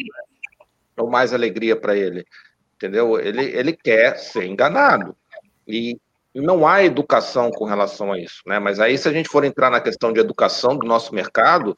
ou 0.98 1.10
mais 1.10 1.34
alegria 1.34 1.76
para 1.76 1.96
ele, 1.96 2.26
entendeu? 2.76 3.20
Ele 3.20 3.44
ele 3.44 3.74
quer 3.74 4.18
ser 4.18 4.46
enganado. 4.46 5.16
E 5.68 6.00
não 6.34 6.68
há 6.68 6.84
educação 6.84 7.52
com 7.52 7.66
relação 7.66 8.12
a 8.12 8.20
isso, 8.20 8.42
né? 8.48 8.58
Mas 8.58 8.80
aí, 8.80 8.98
se 8.98 9.08
a 9.08 9.12
gente 9.12 9.30
for 9.30 9.44
entrar 9.44 9.70
na 9.70 9.82
questão 9.82 10.12
de 10.12 10.20
educação 10.20 10.78
do 10.78 10.88
nosso 10.88 11.14
mercado, 11.14 11.76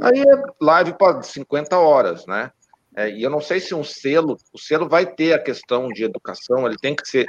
aí 0.00 0.20
é 0.20 0.42
live 0.60 0.96
para 0.96 1.22
50 1.22 1.78
horas, 1.78 2.24
né? 2.26 2.50
É, 2.96 3.10
e 3.10 3.22
eu 3.22 3.30
não 3.30 3.40
sei 3.40 3.58
se 3.58 3.74
um 3.74 3.82
selo, 3.82 4.36
o 4.52 4.58
selo 4.58 4.88
vai 4.88 5.04
ter 5.04 5.32
a 5.32 5.42
questão 5.42 5.88
de 5.88 6.04
educação, 6.04 6.66
ele 6.66 6.76
tem 6.80 6.94
que 6.94 7.06
ser 7.08 7.26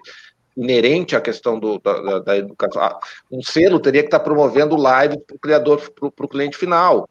inerente 0.56 1.16
à 1.16 1.22
questão 1.22 1.60
do, 1.60 1.80
da, 1.80 2.20
da, 2.20 2.38
educação. 2.38 2.82
Ah, 2.82 3.00
um 3.32 3.42
selo 3.42 3.80
teria 3.80 4.02
que 4.02 4.08
estar 4.08 4.20
promovendo 4.20 4.76
live 4.76 5.20
para 5.20 5.36
o 5.36 5.40
criador, 5.40 5.82
para 5.92 6.26
o 6.26 6.30
cliente 6.30 6.58
final. 6.58 7.10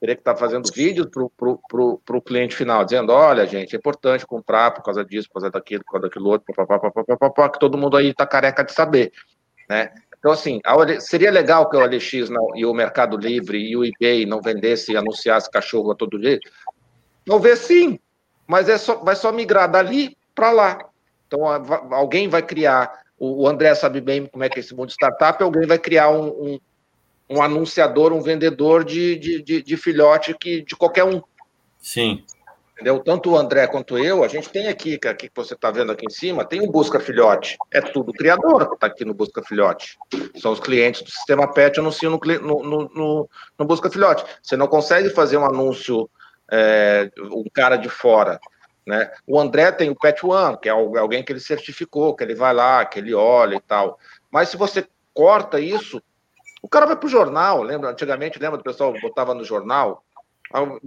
Teria 0.00 0.14
que 0.14 0.20
estar 0.20 0.36
fazendo 0.36 0.70
vídeos 0.72 1.08
para 1.08 2.16
o 2.16 2.22
cliente 2.22 2.54
final, 2.54 2.84
dizendo, 2.84 3.12
olha, 3.12 3.44
gente, 3.46 3.74
é 3.74 3.78
importante 3.78 4.24
comprar 4.24 4.70
por 4.70 4.82
causa 4.82 5.04
disso, 5.04 5.28
por 5.28 5.40
causa 5.40 5.50
daquilo, 5.50 5.82
por 5.84 5.92
causa 5.92 6.06
daquilo 6.06 6.28
outro, 6.28 6.54
papapá, 6.54 6.90
papapá, 6.90 7.48
que 7.48 7.58
todo 7.58 7.76
mundo 7.76 7.96
aí 7.96 8.10
está 8.10 8.24
careca 8.24 8.62
de 8.62 8.72
saber, 8.72 9.12
né? 9.68 9.90
Então, 10.16 10.32
assim, 10.32 10.60
seria 11.00 11.30
legal 11.30 11.68
que 11.68 11.76
o 11.76 11.80
OLX 11.80 12.28
não, 12.28 12.56
e 12.56 12.66
o 12.66 12.74
Mercado 12.74 13.16
Livre 13.16 13.58
e 13.58 13.76
o 13.76 13.84
eBay 13.84 14.26
não 14.26 14.40
vendesse 14.40 14.92
e 14.92 14.96
anunciasse 14.96 15.50
cachorro 15.50 15.92
a 15.92 15.94
todo 15.94 16.20
jeito, 16.20 16.48
Talvez 17.28 17.58
sim, 17.58 17.98
mas 18.46 18.70
é 18.70 18.78
só, 18.78 18.94
vai 19.04 19.14
só 19.14 19.30
migrar 19.30 19.70
dali 19.70 20.16
para 20.34 20.50
lá. 20.50 20.78
Então, 21.28 21.46
alguém 21.92 22.26
vai 22.26 22.42
criar, 22.42 22.90
o 23.18 23.46
André 23.46 23.74
sabe 23.74 24.00
bem 24.00 24.26
como 24.26 24.42
é 24.42 24.48
que 24.48 24.58
é 24.58 24.60
esse 24.60 24.74
mundo 24.74 24.88
de 24.88 24.94
startup, 24.94 25.40
alguém 25.42 25.66
vai 25.66 25.78
criar 25.78 26.08
um, 26.10 26.28
um, 26.28 26.60
um 27.28 27.42
anunciador, 27.42 28.12
um 28.12 28.22
vendedor 28.22 28.82
de, 28.82 29.16
de, 29.16 29.42
de, 29.42 29.62
de, 29.62 29.76
filhote 29.76 30.34
que, 30.34 30.62
de 30.62 30.74
qualquer 30.74 31.04
um. 31.04 31.22
Sim. 31.78 32.24
Entendeu? 32.72 33.00
Tanto 33.00 33.32
o 33.32 33.36
André 33.36 33.66
quanto 33.66 33.98
eu, 33.98 34.24
a 34.24 34.28
gente 34.28 34.48
tem 34.48 34.68
aqui, 34.68 34.98
que 34.98 35.08
aqui 35.08 35.28
que 35.28 35.36
você 35.36 35.54
está 35.54 35.70
vendo 35.70 35.92
aqui 35.92 36.06
em 36.06 36.10
cima, 36.10 36.44
tem 36.44 36.60
o 36.60 36.70
Busca 36.70 37.00
Filhote. 37.00 37.58
É 37.72 37.80
tudo 37.80 38.12
criador 38.12 38.68
que 38.68 38.74
está 38.74 38.86
aqui 38.86 39.04
no 39.04 39.12
Busca 39.12 39.42
Filhote. 39.42 39.98
São 40.36 40.52
os 40.52 40.60
clientes 40.60 41.02
do 41.02 41.10
sistema 41.10 41.52
PET 41.52 41.80
anunciam 41.80 42.12
no, 42.12 42.20
no, 42.40 42.88
no, 42.94 43.30
no 43.58 43.64
Busca 43.66 43.90
Filhote. 43.90 44.24
Você 44.40 44.56
não 44.56 44.68
consegue 44.68 45.10
fazer 45.10 45.36
um 45.36 45.44
anúncio 45.44 46.08
é, 46.50 47.10
um 47.18 47.44
cara 47.52 47.76
de 47.76 47.88
fora. 47.88 48.40
Né? 48.88 49.12
O 49.26 49.38
André 49.38 49.70
tem 49.70 49.90
o 49.90 49.94
Pet 49.94 50.24
One, 50.24 50.56
que 50.56 50.66
é 50.66 50.72
alguém 50.72 51.22
que 51.22 51.30
ele 51.30 51.40
certificou, 51.40 52.16
que 52.16 52.24
ele 52.24 52.34
vai 52.34 52.54
lá, 52.54 52.86
que 52.86 52.98
ele 52.98 53.12
olha 53.12 53.56
e 53.56 53.60
tal. 53.60 53.98
Mas 54.30 54.48
se 54.48 54.56
você 54.56 54.88
corta 55.12 55.60
isso, 55.60 56.02
o 56.62 56.68
cara 56.70 56.86
vai 56.86 56.96
para 56.96 57.06
o 57.06 57.10
jornal. 57.10 57.62
Lembra? 57.62 57.90
Antigamente, 57.90 58.38
lembra 58.38 58.56
do 58.56 58.64
pessoal 58.64 58.94
botava 59.02 59.34
no 59.34 59.44
jornal? 59.44 60.02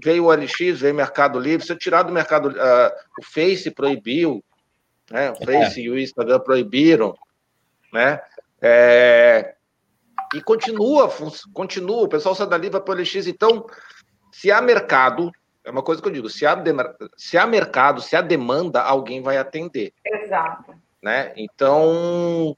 Veio 0.03 0.25
o 0.25 0.33
LX, 0.33 0.79
veio 0.79 0.95
o 0.95 0.97
Mercado 0.97 1.39
Livre. 1.39 1.63
Se 1.63 1.71
eu 1.71 1.77
tirar 1.77 2.01
do 2.01 2.11
mercado, 2.11 2.49
uh, 2.49 2.91
o 3.19 3.23
Face 3.23 3.69
proibiu, 3.69 4.43
né? 5.11 5.29
O 5.33 5.45
Face 5.45 5.79
é. 5.79 5.83
e 5.83 5.89
o 5.91 5.99
Instagram 5.99 6.39
proibiram, 6.39 7.15
né? 7.93 8.19
É... 8.59 9.53
E 10.33 10.41
continua, 10.41 11.07
continua, 11.53 12.05
o 12.05 12.09
pessoal 12.09 12.33
sai 12.33 12.47
dali, 12.47 12.67
vai 12.67 12.81
para 12.81 12.95
o 12.95 12.97
LX. 12.99 13.27
Então, 13.27 13.67
se 14.31 14.51
há 14.51 14.59
mercado, 14.59 15.31
é 15.63 15.69
uma 15.69 15.83
coisa 15.83 16.01
que 16.01 16.07
eu 16.07 16.11
digo, 16.11 16.29
se 16.29 16.45
há, 16.45 16.55
se 17.15 17.37
há 17.37 17.45
mercado, 17.45 18.01
se 18.01 18.15
há 18.15 18.21
demanda, 18.21 18.81
alguém 18.81 19.21
vai 19.21 19.37
atender. 19.37 19.93
Exato. 20.05 20.73
Né? 21.01 21.33
Então, 21.35 22.57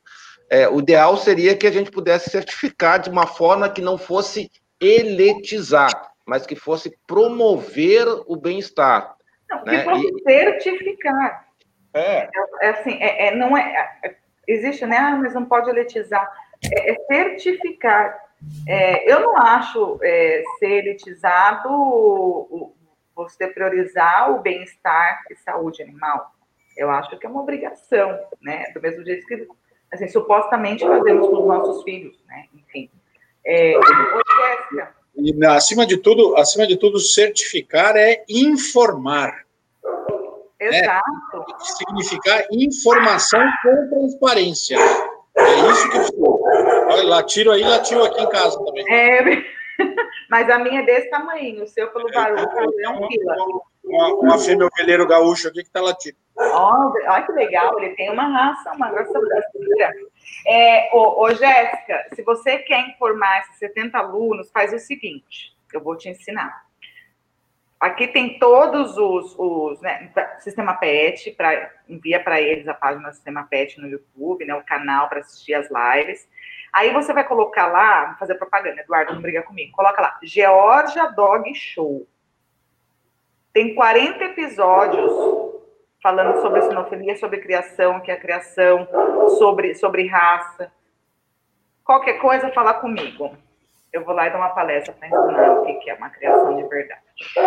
é, 0.50 0.68
o 0.68 0.80
ideal 0.80 1.18
seria 1.18 1.56
que 1.56 1.68
a 1.68 1.72
gente 1.72 1.92
pudesse 1.92 2.30
certificar 2.30 3.00
de 3.00 3.10
uma 3.10 3.28
forma 3.28 3.70
que 3.70 3.82
não 3.82 3.98
fosse 3.98 4.52
eletizar, 4.80 6.12
mas 6.26 6.46
que 6.46 6.56
fosse 6.56 6.98
promover 7.08 8.06
o 8.26 8.36
bem-estar. 8.36 9.16
Não, 9.50 9.64
né? 9.64 9.80
que 9.80 9.84
fosse 9.86 10.08
e... 10.08 10.24
certificar. 10.24 11.48
É. 11.94 12.30
é 12.62 12.70
assim, 12.70 12.98
é, 13.02 13.28
é, 13.28 13.36
não 13.36 13.56
é, 13.56 13.92
é, 14.04 14.16
existe, 14.48 14.86
né? 14.86 14.98
Ah, 14.98 15.16
mas 15.16 15.34
não 15.34 15.46
pode 15.46 15.70
elitizar. 15.70 16.30
É, 16.72 16.92
é 16.92 16.96
certificar. 17.06 18.18
É, 18.68 19.12
eu 19.12 19.22
não 19.22 19.38
acho 19.38 20.00
ser 20.60 20.86
elitizado 20.86 22.74
você 23.16 23.48
priorizar 23.48 24.32
o 24.32 24.42
bem-estar 24.42 25.24
e 25.30 25.36
saúde 25.36 25.82
animal. 25.82 26.34
Eu 26.76 26.90
acho 26.90 27.18
que 27.18 27.26
é 27.26 27.30
uma 27.30 27.42
obrigação, 27.42 28.20
né? 28.42 28.72
Do 28.74 28.82
mesmo 28.82 29.04
jeito 29.06 29.26
que, 29.28 29.48
assim, 29.92 30.08
supostamente 30.08 30.86
fazemos 30.86 31.28
com 31.28 31.42
os 31.42 31.48
nossos 31.48 31.84
filhos, 31.84 32.18
né? 32.28 32.46
Enfim. 32.54 32.90
É, 33.46 33.74
e 35.16 35.46
acima 35.46 35.86
de 35.86 35.98
tudo, 35.98 36.36
acima 36.38 36.66
de 36.66 36.78
tudo, 36.78 37.00
certificar 37.00 37.96
é 37.96 38.24
informar. 38.28 39.44
Exato. 40.60 41.12
Né? 41.34 41.46
Significar 41.60 42.46
informação 42.52 43.42
com 43.62 43.90
transparência. 43.90 44.78
É 45.36 45.72
isso 45.72 45.90
que 45.90 45.98
eu. 45.98 46.42
Olha, 46.90 47.04
latiro 47.04 47.52
aí, 47.52 47.64
latiu 47.64 48.04
aqui 48.04 48.22
em 48.22 48.30
casa 48.30 48.58
também. 48.64 48.86
É, 48.92 49.44
mas 50.34 50.50
a 50.50 50.58
minha 50.58 50.82
é 50.82 50.84
desse 50.84 51.12
tamanho, 51.12 51.62
o 51.62 51.68
seu 51.68 51.92
pelo 51.92 52.10
barulho 52.12 52.50
é, 52.80 52.90
um 52.90 53.08
fila. 53.08 53.36
Uma, 53.84 54.14
uma 54.16 54.40
fêmea 54.40 54.66
ovelheiro 54.66 55.08
gaúcho 55.08 55.48
aqui 55.48 55.62
que 55.62 55.68
está 55.68 55.80
latindo. 55.80 56.18
Olha 56.36 57.22
que 57.22 57.32
legal, 57.34 57.80
ele 57.80 57.96
tem 57.96 58.10
uma 58.10 58.28
raça, 58.28 58.72
uma 58.72 58.88
raça 58.88 59.14
brasileira. 59.14 59.94
É, 60.48 60.90
ô, 60.92 61.22
ô 61.22 61.30
Jéssica, 61.36 62.08
se 62.16 62.24
você 62.24 62.58
quer 62.58 62.80
informar 62.90 63.42
esses 63.42 63.60
70 63.60 63.96
alunos, 63.96 64.50
faz 64.50 64.74
o 64.74 64.80
seguinte, 64.80 65.56
eu 65.72 65.80
vou 65.80 65.96
te 65.96 66.10
ensinar. 66.10 66.64
Aqui 67.80 68.08
tem 68.08 68.40
todos 68.40 68.98
os, 68.98 69.36
os 69.38 69.82
né, 69.82 70.12
sistema 70.40 70.74
PET, 70.74 71.30
pra, 71.34 71.70
envia 71.88 72.20
para 72.20 72.42
eles 72.42 72.68
a 72.68 72.74
página 72.74 73.10
do 73.10 73.14
sistema 73.14 73.44
PET 73.44 73.80
no 73.80 73.88
YouTube, 73.88 74.46
né, 74.46 74.56
o 74.56 74.64
canal 74.64 75.08
para 75.10 75.20
assistir 75.20 75.54
as 75.54 75.68
lives. 75.70 76.28
Aí 76.74 76.92
você 76.92 77.14
vai 77.14 77.24
colocar 77.24 77.68
lá, 77.68 78.06
vou 78.08 78.16
fazer 78.18 78.36
propaganda, 78.36 78.82
Eduardo, 78.82 79.14
não 79.14 79.22
briga 79.22 79.44
comigo. 79.44 79.72
Coloca 79.74 80.02
lá, 80.02 80.20
Georgia 80.24 81.08
Dog 81.10 81.54
Show. 81.54 82.08
Tem 83.54 83.76
40 83.76 84.24
episódios 84.24 85.14
falando 86.02 86.42
sobre 86.42 86.64
sinofilia, 86.64 87.16
sobre 87.16 87.40
criação, 87.40 88.00
que 88.00 88.10
é 88.10 88.16
a 88.16 88.20
criação, 88.20 88.88
sobre, 89.38 89.76
sobre 89.76 90.08
raça. 90.08 90.72
Qualquer 91.86 92.14
coisa, 92.20 92.52
falar 92.52 92.76
comigo 92.76 93.38
eu 93.94 94.04
vou 94.04 94.16
lá 94.16 94.28
e 94.28 94.32
dar 94.32 94.40
uma 94.40 94.50
palestra 94.50 94.92
para 94.94 95.08
ensinar 95.08 95.52
o 95.52 95.80
que 95.80 95.90
é 95.90 95.94
uma 95.94 96.10
criação 96.10 96.56
de 96.56 96.68
verdade. 96.68 97.02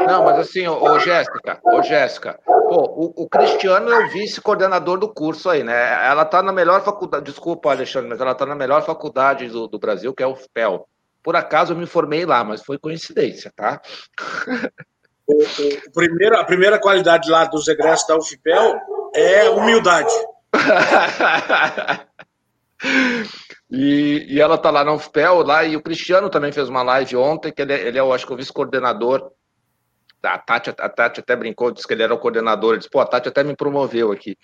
Não, 0.06 0.24
mas 0.24 0.38
assim, 0.38 0.66
ô, 0.68 0.80
ô 0.80 0.98
Jéssica, 1.00 1.58
ô 1.64 1.82
Jéssica, 1.82 2.38
pô, 2.44 3.12
o, 3.16 3.24
o, 3.24 3.28
Cristiano 3.28 3.92
é 3.92 4.04
o 4.04 4.08
vice-coordenador 4.08 4.96
do 4.96 5.12
curso 5.12 5.50
aí, 5.50 5.64
né? 5.64 6.06
Ela 6.06 6.22
está 6.22 6.42
na 6.42 6.52
melhor 6.52 6.82
faculdade, 6.82 7.24
desculpa, 7.24 7.70
Alexandre, 7.70 8.08
mas 8.08 8.20
ela 8.20 8.30
está 8.30 8.46
na 8.46 8.54
melhor 8.54 8.82
faculdade 8.82 9.48
do, 9.48 9.66
do 9.66 9.78
Brasil, 9.78 10.14
que 10.14 10.22
é 10.22 10.26
o 10.26 10.36
FPEL. 10.36 10.88
Por 11.20 11.34
acaso 11.34 11.72
eu 11.72 11.76
me 11.76 11.86
formei 11.86 12.24
lá, 12.24 12.44
mas 12.44 12.62
foi 12.62 12.78
coincidência, 12.78 13.52
tá? 13.56 13.80
O, 15.26 15.42
o, 15.42 15.92
primeiro, 15.92 16.38
a 16.38 16.44
primeira 16.44 16.78
qualidade 16.78 17.28
lá 17.28 17.44
dos 17.44 17.66
egressos 17.66 18.06
da 18.06 18.16
UFPEL 18.16 18.80
é 19.12 19.50
humildade. 19.50 20.14
E, 23.70 24.26
e 24.28 24.40
ela 24.40 24.56
tá 24.56 24.70
lá 24.70 24.84
na 24.84 24.92
UFPEL, 24.92 25.42
lá, 25.42 25.64
e 25.64 25.76
o 25.76 25.82
Cristiano 25.82 26.30
também 26.30 26.52
fez 26.52 26.68
uma 26.68 26.82
live 26.82 27.16
ontem, 27.16 27.52
que 27.52 27.62
ele, 27.62 27.72
é, 27.72 27.88
ele 27.88 27.98
é, 27.98 28.00
eu 28.00 28.12
acho 28.12 28.26
que, 28.26 28.32
o 28.32 28.36
vice-coordenador. 28.36 29.32
A 30.22 30.38
Tati, 30.38 30.70
a 30.70 30.88
Tati 30.88 31.20
até 31.20 31.36
brincou, 31.36 31.70
disse 31.70 31.86
que 31.86 31.92
ele 31.92 32.02
era 32.02 32.14
o 32.14 32.18
coordenador. 32.18 32.70
Ele 32.70 32.78
disse, 32.78 32.90
pô, 32.90 33.00
a 33.00 33.06
Tati 33.06 33.28
até 33.28 33.42
me 33.44 33.56
promoveu 33.56 34.12
aqui. 34.12 34.36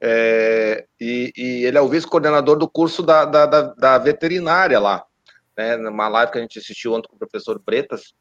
É, 0.00 0.86
e, 1.00 1.32
e, 1.36 1.64
ele 1.64 1.78
é 1.78 1.80
o 1.80 1.88
vice-coordenador 1.88 2.56
do 2.56 2.68
curso 2.68 3.02
da, 3.02 3.24
da, 3.24 3.46
da, 3.46 3.62
da, 3.62 3.98
veterinária 3.98 4.78
lá, 4.78 5.04
né, 5.56 5.76
numa 5.76 6.08
live 6.08 6.32
que 6.32 6.38
a 6.38 6.40
gente 6.40 6.58
assistiu 6.58 6.92
ontem 6.92 7.08
com 7.08 7.16
o 7.16 7.18
professor 7.18 7.58
Bretas. 7.58 8.12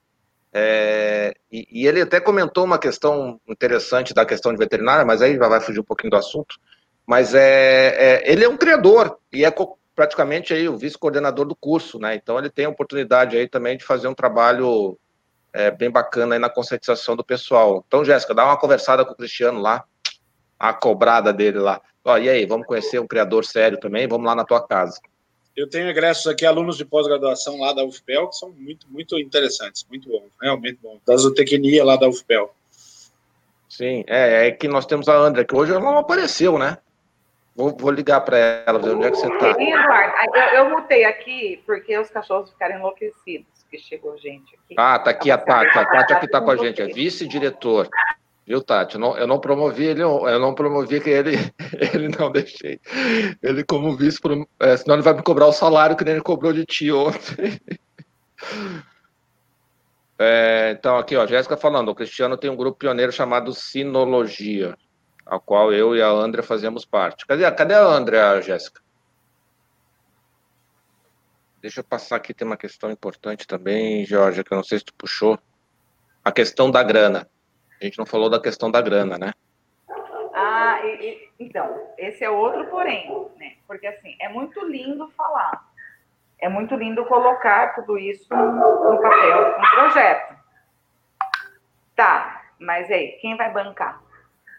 É, 0.54 1.34
e, 1.52 1.68
e, 1.70 1.88
ele 1.88 2.02
até 2.02 2.20
comentou 2.20 2.64
uma 2.64 2.78
questão 2.78 3.40
interessante 3.48 4.14
da 4.14 4.26
questão 4.26 4.54
de 4.54 4.60
veterinária, 4.60 5.04
mas 5.04 5.22
aí 5.22 5.38
vai 5.38 5.60
fugir 5.60 5.80
um 5.80 5.86
pouquinho 5.86 6.12
do 6.12 6.18
assunto. 6.18 6.56
Mas 7.06 7.34
é, 7.34 7.96
é 7.98 8.32
ele 8.32 8.46
é 8.46 8.50
um 8.50 8.56
criador 8.56 9.18
e 9.32 9.44
é 9.44 9.52
praticamente 9.96 10.54
aí 10.54 10.68
o 10.68 10.78
vice-coordenador 10.78 11.46
do 11.46 11.56
curso, 11.56 12.00
né? 12.00 12.16
Então 12.16 12.38
ele 12.38 12.50
tem 12.50 12.66
a 12.66 12.70
oportunidade 12.70 13.38
aí 13.38 13.48
também 13.48 13.78
de 13.78 13.84
fazer 13.84 14.08
um 14.08 14.14
trabalho 14.14 14.98
é, 15.54 15.70
bem 15.70 15.90
bacana 15.90 16.36
aí 16.36 16.40
na 16.40 16.50
conscientização 16.50 17.16
do 17.16 17.24
pessoal. 17.24 17.84
Então, 17.88 18.04
Jéssica, 18.04 18.34
dá 18.34 18.46
uma 18.46 18.58
conversada 18.58 19.06
com 19.06 19.14
o 19.14 19.16
Cristiano 19.16 19.60
lá, 19.60 19.84
a 20.58 20.74
cobrada 20.74 21.32
dele 21.32 21.60
lá. 21.60 21.82
Ó, 22.04 22.18
e 22.18 22.28
aí, 22.28 22.46
vamos 22.46 22.68
conhecer 22.68 23.00
um 23.00 23.08
criador 23.08 23.46
sério 23.46 23.80
também? 23.80 24.08
Vamos 24.08 24.26
lá 24.26 24.36
na 24.36 24.44
tua 24.44 24.66
casa. 24.66 25.00
Eu 25.56 25.70
tenho 25.70 25.88
egressos 25.88 26.26
aqui, 26.26 26.46
alunos 26.46 26.78
de 26.78 26.84
pós-graduação 26.84 27.60
lá 27.60 27.72
da 27.74 27.84
UFPEL, 27.84 28.30
que 28.30 28.36
são 28.36 28.50
muito, 28.52 28.90
muito 28.90 29.20
interessantes, 29.20 29.86
muito 29.88 30.10
bons, 30.10 30.32
realmente 30.42 30.80
bons. 30.82 31.00
Da 31.06 31.16
zootecnia 31.16 31.86
lá 31.86 31.96
da 31.96 32.10
UFPEL. 32.10 32.54
Sim, 33.70 34.04
é, 34.08 34.48
é 34.48 34.52
que 34.52 34.68
nós 34.68 34.86
temos 34.86 35.08
a 35.08 35.16
André, 35.16 35.44
que 35.44 35.56
hoje 35.56 35.72
ela 35.72 35.82
não 35.82 35.98
apareceu, 35.98 36.58
né? 36.58 36.80
Vou, 37.56 37.76
vou 37.78 37.92
ligar 37.92 38.22
para 38.22 38.38
ela, 38.38 38.80
ver 38.80 38.96
onde 38.96 39.06
é 39.06 39.12
que 39.12 39.18
você 39.18 39.32
está. 39.32 39.56
Eu, 40.34 40.44
eu 40.56 40.70
mutei 40.72 41.06
aqui 41.06 41.62
porque 41.66 41.96
os 41.98 42.10
cachorros 42.10 42.50
ficaram 42.50 42.78
enlouquecidos, 42.78 43.48
que 43.70 43.78
chegou 43.78 44.18
gente 44.18 44.56
aqui. 44.56 44.76
Ah, 44.76 44.98
tá 44.98 45.12
aqui 45.12 45.30
a 45.30 45.38
Tati. 45.38 45.78
A 45.78 45.86
Tati 45.86 46.14
aqui 46.14 46.26
está 46.26 46.42
com 46.42 46.50
a 46.50 46.58
gente, 46.58 46.82
é 46.82 46.88
vice-diretor. 46.88 47.88
Viu, 48.46 48.62
Tati? 48.62 48.96
Eu 48.96 49.02
não, 49.02 49.18
eu 49.18 49.28
não 49.28 49.40
promovi 49.40 49.86
ele, 49.86 50.02
eu 50.02 50.40
não 50.40 50.56
promovi 50.56 51.00
que 51.00 51.12
ele, 51.12 51.34
ele 51.94 52.10
não 52.10 52.32
deixei. 52.32 52.80
Ele 53.42 53.64
como 53.64 53.96
vice, 53.96 54.20
é, 54.60 54.76
senão 54.76 54.96
ele 54.96 55.04
vai 55.04 55.14
me 55.14 55.22
cobrar 55.22 55.46
o 55.46 55.54
salário 55.54 55.96
que 55.96 56.04
nem 56.04 56.16
ele 56.16 56.24
cobrou 56.24 56.54
de 56.54 56.66
ti 56.66 56.92
ontem. 56.92 57.60
É, 60.26 60.76
então, 60.78 60.96
aqui, 60.98 61.18
ó, 61.18 61.26
Jéssica 61.26 61.58
falando, 61.58 61.90
o 61.90 61.96
Cristiano 61.96 62.38
tem 62.38 62.50
um 62.50 62.56
grupo 62.56 62.78
pioneiro 62.78 63.12
chamado 63.12 63.52
Sinologia 63.52 64.78
a 65.26 65.40
qual 65.40 65.72
eu 65.74 65.96
e 65.96 66.02
a 66.02 66.10
Andrea 66.10 66.44
fazemos 66.44 66.86
parte. 66.86 67.26
Cadê, 67.26 67.50
cadê 67.52 67.74
a 67.74 67.84
Andrea, 67.84 68.42
Jéssica? 68.42 68.82
Deixa 71.62 71.80
eu 71.80 71.84
passar 71.84 72.18
aqui, 72.18 72.34
tem 72.34 72.46
uma 72.46 72.58
questão 72.58 72.92
importante 72.92 73.48
também, 73.48 74.06
Jorge, 74.06 74.44
que 74.44 74.54
eu 74.54 74.58
não 74.58 74.64
sei 74.64 74.80
se 74.80 74.86
tu 74.86 74.94
puxou. 74.96 75.40
A 76.24 76.32
questão 76.32 76.70
da 76.70 76.84
grana. 76.84 77.30
A 77.82 77.86
gente 77.86 77.98
não 77.98 78.06
falou 78.06 78.30
da 78.30 78.40
questão 78.40 78.70
da 78.70 78.82
grana, 78.82 79.18
né? 79.18 79.34
Ah, 80.34 80.80
e, 80.84 81.08
e, 81.08 81.32
então, 81.40 81.90
esse 81.98 82.24
é 82.24 82.30
outro 82.30 82.66
porém, 82.68 83.10
né? 83.38 83.56
Porque 83.68 83.88
assim, 83.88 84.16
é 84.20 84.28
muito 84.28 84.60
lindo 84.66 85.10
falar. 85.12 85.72
É 86.40 86.50
muito 86.50 86.76
lindo 86.76 87.06
colocar 87.06 87.76
tudo 87.76 87.98
isso 87.98 88.28
no 88.30 89.02
papel, 89.02 89.60
no 89.60 89.70
projeto. 89.70 90.36
Tá, 91.96 92.44
mas 92.60 92.92
aí, 92.92 93.18
quem 93.22 93.38
vai 93.38 93.52
bancar? 93.54 94.02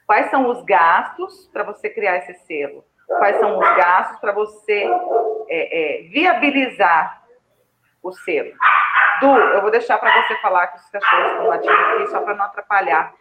Quais 0.07 0.31
são 0.31 0.51
os 0.51 0.63
gastos 0.65 1.49
para 1.53 1.63
você 1.65 1.89
criar 1.89 2.19
esse 2.19 2.35
selo? 2.47 2.85
Quais 3.07 3.39
são 3.39 3.59
os 3.59 3.77
gastos 3.77 4.19
para 4.21 4.33
você 4.33 4.89
é, 5.49 6.05
é, 6.05 6.09
viabilizar 6.09 7.23
o 8.03 8.13
selo? 8.13 8.53
Du, 9.21 9.37
eu 9.37 9.63
vou 9.63 9.71
deixar 9.71 9.99
para 9.99 10.23
você 10.23 10.37
falar 10.41 10.67
que 10.69 10.79
os 10.79 10.91
cachorros 10.91 11.31
estão 11.31 11.47
latindo 11.47 11.73
aqui, 11.73 12.07
só 12.09 12.21
para 12.21 12.35
não 12.35 12.45
atrapalhar. 12.45 13.15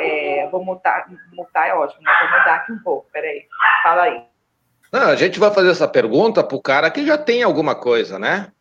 É, 0.00 0.48
vou 0.50 0.64
mutar, 0.64 1.06
mutar 1.32 1.68
é 1.68 1.74
ótimo, 1.74 2.02
né? 2.02 2.12
Vou 2.20 2.38
mudar 2.38 2.54
aqui 2.54 2.72
um 2.72 2.78
pouco, 2.78 3.08
peraí. 3.12 3.46
Fala 3.82 4.02
aí. 4.02 4.24
Não, 4.92 5.10
a 5.10 5.16
gente 5.16 5.38
vai 5.38 5.50
fazer 5.50 5.70
essa 5.70 5.86
pergunta 5.86 6.42
para 6.42 6.56
o 6.56 6.62
cara 6.62 6.90
que 6.90 7.04
já 7.04 7.18
tem 7.18 7.42
alguma 7.42 7.74
coisa, 7.74 8.18
né? 8.18 8.52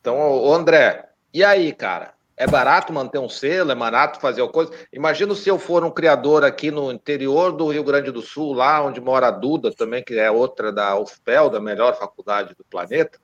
Então, 0.00 0.52
André, 0.52 1.10
e 1.34 1.44
aí, 1.44 1.72
cara? 1.72 2.15
É 2.36 2.46
barato 2.46 2.92
manter 2.92 3.18
um 3.18 3.28
selo, 3.28 3.72
é 3.72 3.74
barato 3.74 4.20
fazer 4.20 4.42
uma 4.42 4.50
coisa. 4.50 4.70
Imagina 4.92 5.34
se 5.34 5.48
eu 5.48 5.58
for 5.58 5.82
um 5.84 5.90
criador 5.90 6.44
aqui 6.44 6.70
no 6.70 6.92
interior 6.92 7.50
do 7.50 7.68
Rio 7.68 7.82
Grande 7.82 8.10
do 8.10 8.20
Sul, 8.20 8.52
lá 8.52 8.82
onde 8.84 9.00
mora 9.00 9.28
a 9.28 9.30
Duda 9.30 9.72
também, 9.72 10.04
que 10.04 10.18
é 10.18 10.30
outra 10.30 10.70
da 10.70 10.98
UFPEL, 10.98 11.48
da 11.48 11.60
melhor 11.60 11.98
faculdade 11.98 12.54
do 12.54 12.64
planeta. 12.64 13.18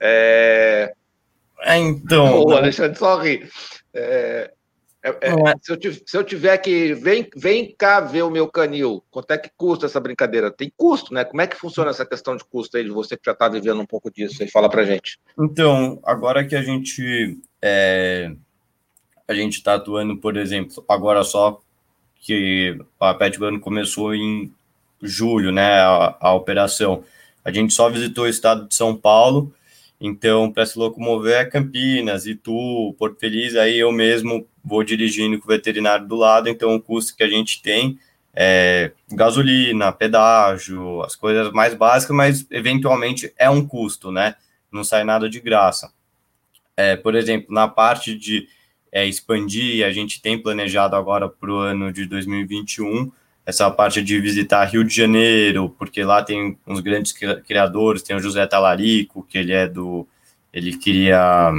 É... 0.00 0.92
é 1.60 1.76
então. 1.78 2.42
O 2.42 2.52
Alexandre 2.52 2.98
sorri. 2.98 3.48
É... 3.94 4.50
É, 5.02 5.10
é, 5.10 5.30
é. 5.30 5.54
Se, 5.60 5.72
eu, 5.72 5.92
se, 6.06 6.16
eu, 6.16 6.22
tiver 6.22 6.56
que. 6.58 6.94
Vem, 6.94 7.28
vem 7.34 7.74
cá 7.76 8.00
ver 8.00 8.22
o 8.22 8.30
meu 8.30 8.48
canil. 8.48 9.02
Quanto 9.10 9.32
é 9.32 9.38
que 9.38 9.50
custa 9.56 9.86
essa 9.86 9.98
brincadeira? 9.98 10.50
Tem 10.50 10.72
custo, 10.76 11.12
né? 11.12 11.24
Como 11.24 11.42
é 11.42 11.46
que 11.46 11.56
funciona 11.56 11.90
essa 11.90 12.06
questão 12.06 12.36
de 12.36 12.44
custo 12.44 12.76
aí, 12.76 12.84
de 12.84 12.90
você 12.90 13.16
que 13.16 13.24
já 13.26 13.32
está 13.32 13.48
vivendo 13.48 13.80
um 13.80 13.86
pouco 13.86 14.10
disso? 14.10 14.42
Aí 14.42 14.48
fala 14.48 14.70
pra 14.70 14.84
gente. 14.84 15.18
Então, 15.38 16.00
agora 16.04 16.44
que 16.46 16.54
a 16.54 16.62
gente. 16.62 17.38
É, 17.60 18.32
a 19.26 19.34
gente 19.34 19.54
está 19.54 19.74
atuando, 19.74 20.16
por 20.16 20.36
exemplo, 20.36 20.84
agora 20.88 21.24
só 21.24 21.60
que 22.20 22.78
a 23.00 23.14
Pet 23.14 23.38
começou 23.60 24.14
em 24.14 24.52
julho, 25.02 25.50
né? 25.50 25.80
A, 25.80 26.16
a 26.20 26.34
operação. 26.34 27.02
A 27.44 27.50
gente 27.50 27.74
só 27.74 27.90
visitou 27.90 28.24
o 28.24 28.28
estado 28.28 28.68
de 28.68 28.74
São 28.74 28.96
Paulo. 28.96 29.52
Então, 30.04 30.50
para 30.50 30.66
se 30.66 30.76
locomover 30.76 31.36
é 31.36 31.44
Campinas, 31.44 32.26
Itu, 32.26 32.92
Porto 32.98 33.20
Feliz, 33.20 33.54
aí 33.54 33.78
eu 33.78 33.92
mesmo 33.92 34.48
vou 34.64 34.82
dirigindo 34.82 35.38
com 35.38 35.44
o 35.44 35.48
veterinário 35.48 36.08
do 36.08 36.16
lado, 36.16 36.48
então 36.48 36.74
o 36.74 36.82
custo 36.82 37.14
que 37.14 37.22
a 37.22 37.28
gente 37.28 37.62
tem 37.62 37.96
é 38.34 38.90
gasolina, 39.12 39.92
pedágio, 39.92 41.02
as 41.02 41.14
coisas 41.14 41.52
mais 41.52 41.74
básicas, 41.74 42.16
mas 42.16 42.44
eventualmente 42.50 43.32
é 43.38 43.48
um 43.48 43.64
custo, 43.64 44.10
né? 44.10 44.34
Não 44.72 44.82
sai 44.82 45.04
nada 45.04 45.30
de 45.30 45.38
graça. 45.38 45.92
É, 46.76 46.96
por 46.96 47.14
exemplo, 47.14 47.54
na 47.54 47.68
parte 47.68 48.18
de 48.18 48.48
é, 48.90 49.06
expandir, 49.06 49.86
a 49.86 49.92
gente 49.92 50.20
tem 50.20 50.36
planejado 50.36 50.96
agora 50.96 51.28
para 51.28 51.52
o 51.52 51.58
ano 51.58 51.92
de 51.92 52.06
2021 52.06 53.12
essa 53.44 53.70
parte 53.70 54.02
de 54.02 54.20
visitar 54.20 54.64
Rio 54.64 54.84
de 54.84 54.94
Janeiro, 54.94 55.74
porque 55.78 56.04
lá 56.04 56.22
tem 56.22 56.56
uns 56.66 56.80
grandes 56.80 57.12
criadores, 57.12 58.02
tem 58.02 58.14
o 58.14 58.20
José 58.20 58.46
Talarico, 58.46 59.26
que 59.28 59.38
ele 59.38 59.52
é 59.52 59.66
do. 59.66 60.06
ele 60.52 60.76
cria 60.76 61.52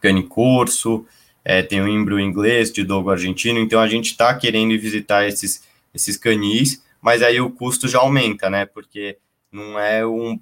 cane 0.00 0.22
curso, 0.22 1.06
é, 1.44 1.62
tem 1.62 1.80
o 1.80 1.88
Imbro 1.88 2.20
inglês 2.20 2.72
de 2.72 2.84
Dogo 2.84 3.10
argentino, 3.10 3.58
então 3.58 3.80
a 3.80 3.88
gente 3.88 4.10
está 4.10 4.34
querendo 4.34 4.78
visitar 4.78 5.26
esses, 5.26 5.64
esses 5.94 6.16
canis, 6.16 6.84
mas 7.00 7.22
aí 7.22 7.40
o 7.40 7.50
custo 7.50 7.88
já 7.88 7.98
aumenta, 7.98 8.50
né? 8.50 8.66
Porque 8.66 9.18
não 9.52 9.78
é 9.78 10.06
um. 10.06 10.38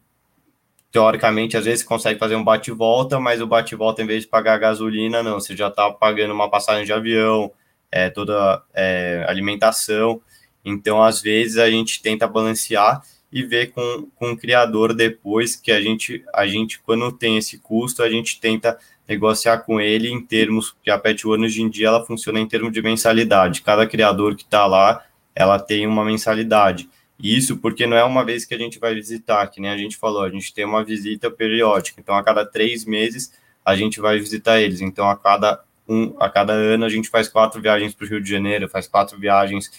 Teoricamente, 0.91 1.57
às 1.57 1.65
vezes 1.65 1.83
consegue 1.83 2.19
fazer 2.19 2.37
um 2.37 2.45
bate-volta, 2.45 3.19
mas 3.19 3.41
o 3.41 3.47
bate-volta, 3.47 4.03
em 4.03 4.07
vez 4.07 4.25
de 4.25 4.29
pagar 4.29 4.59
gasolina, 4.59 5.23
não, 5.23 5.41
você 5.41 5.57
já 5.57 5.69
está 5.69 5.91
pagando 5.91 6.35
uma 6.35 6.51
passagem 6.51 6.85
de 6.85 6.93
avião, 6.93 7.51
é, 7.91 8.11
toda 8.11 8.63
é, 8.75 9.25
alimentação. 9.27 10.21
Então, 10.65 11.03
às 11.03 11.21
vezes, 11.21 11.59
a 11.59 11.71
gente 11.71 12.03
tenta 12.03 12.27
balancear 12.27 13.03
e 13.33 13.43
ver 13.43 13.73
com, 13.73 14.09
com 14.15 14.33
o 14.33 14.37
criador 14.37 14.93
depois 14.93 15.57
que 15.57 15.73
a 15.73 15.81
gente, 15.81 16.23
a 16.35 16.47
gente, 16.47 16.79
quando 16.81 17.11
tem 17.11 17.39
esse 17.39 17.59
custo, 17.59 18.03
a 18.03 18.11
gente 18.11 18.39
tenta 18.39 18.79
negociar 19.09 19.59
com 19.59 19.81
ele 19.81 20.09
em 20.09 20.21
termos, 20.21 20.77
que 20.83 20.91
a 20.91 20.99
Pet 20.99 21.27
One 21.27 21.47
hoje 21.47 21.63
em 21.63 21.69
dia 21.69 21.89
ela 21.89 22.05
funciona 22.05 22.39
em 22.39 22.47
termos 22.47 22.73
de 22.73 22.83
mensalidade. 22.83 23.63
Cada 23.63 23.87
criador 23.87 24.37
que 24.37 24.43
está 24.43 24.67
lá, 24.67 25.05
ela 25.35 25.59
tem 25.59 25.87
uma 25.87 26.05
mensalidade. 26.05 26.89
Isso 27.19 27.57
porque 27.57 27.87
não 27.87 27.97
é 27.97 28.05
uma 28.05 28.25
vez 28.25 28.45
que 28.45 28.55
a 28.55 28.59
gente 28.59 28.79
vai 28.79 28.95
visitar, 28.95 29.47
que 29.47 29.61
nem 29.61 29.71
a 29.71 29.77
gente 29.77 29.97
falou, 29.97 30.23
a 30.25 30.31
gente 30.31 30.53
tem 30.53 30.65
uma 30.65 30.85
visita 30.85 31.31
periódica. 31.31 32.01
Então, 32.01 32.17
a 32.17 32.23
cada 32.23 32.45
três 32.45 32.85
meses, 32.85 33.33
a 33.65 33.77
gente 33.77 34.01
vai 34.01 34.19
visitar 34.19 34.61
eles. 34.61 34.81
Então, 34.81 35.09
a 35.09 35.17
cada, 35.17 35.63
um, 35.89 36.15
a 36.19 36.29
cada 36.29 36.53
ano, 36.53 36.85
a 36.85 36.89
gente 36.89 37.09
faz 37.09 37.29
quatro 37.29 37.61
viagens 37.63 37.95
para 37.95 38.07
o 38.07 38.09
Rio 38.09 38.21
de 38.21 38.29
Janeiro, 38.29 38.69
faz 38.69 38.89
quatro 38.89 39.19
viagens, 39.19 39.71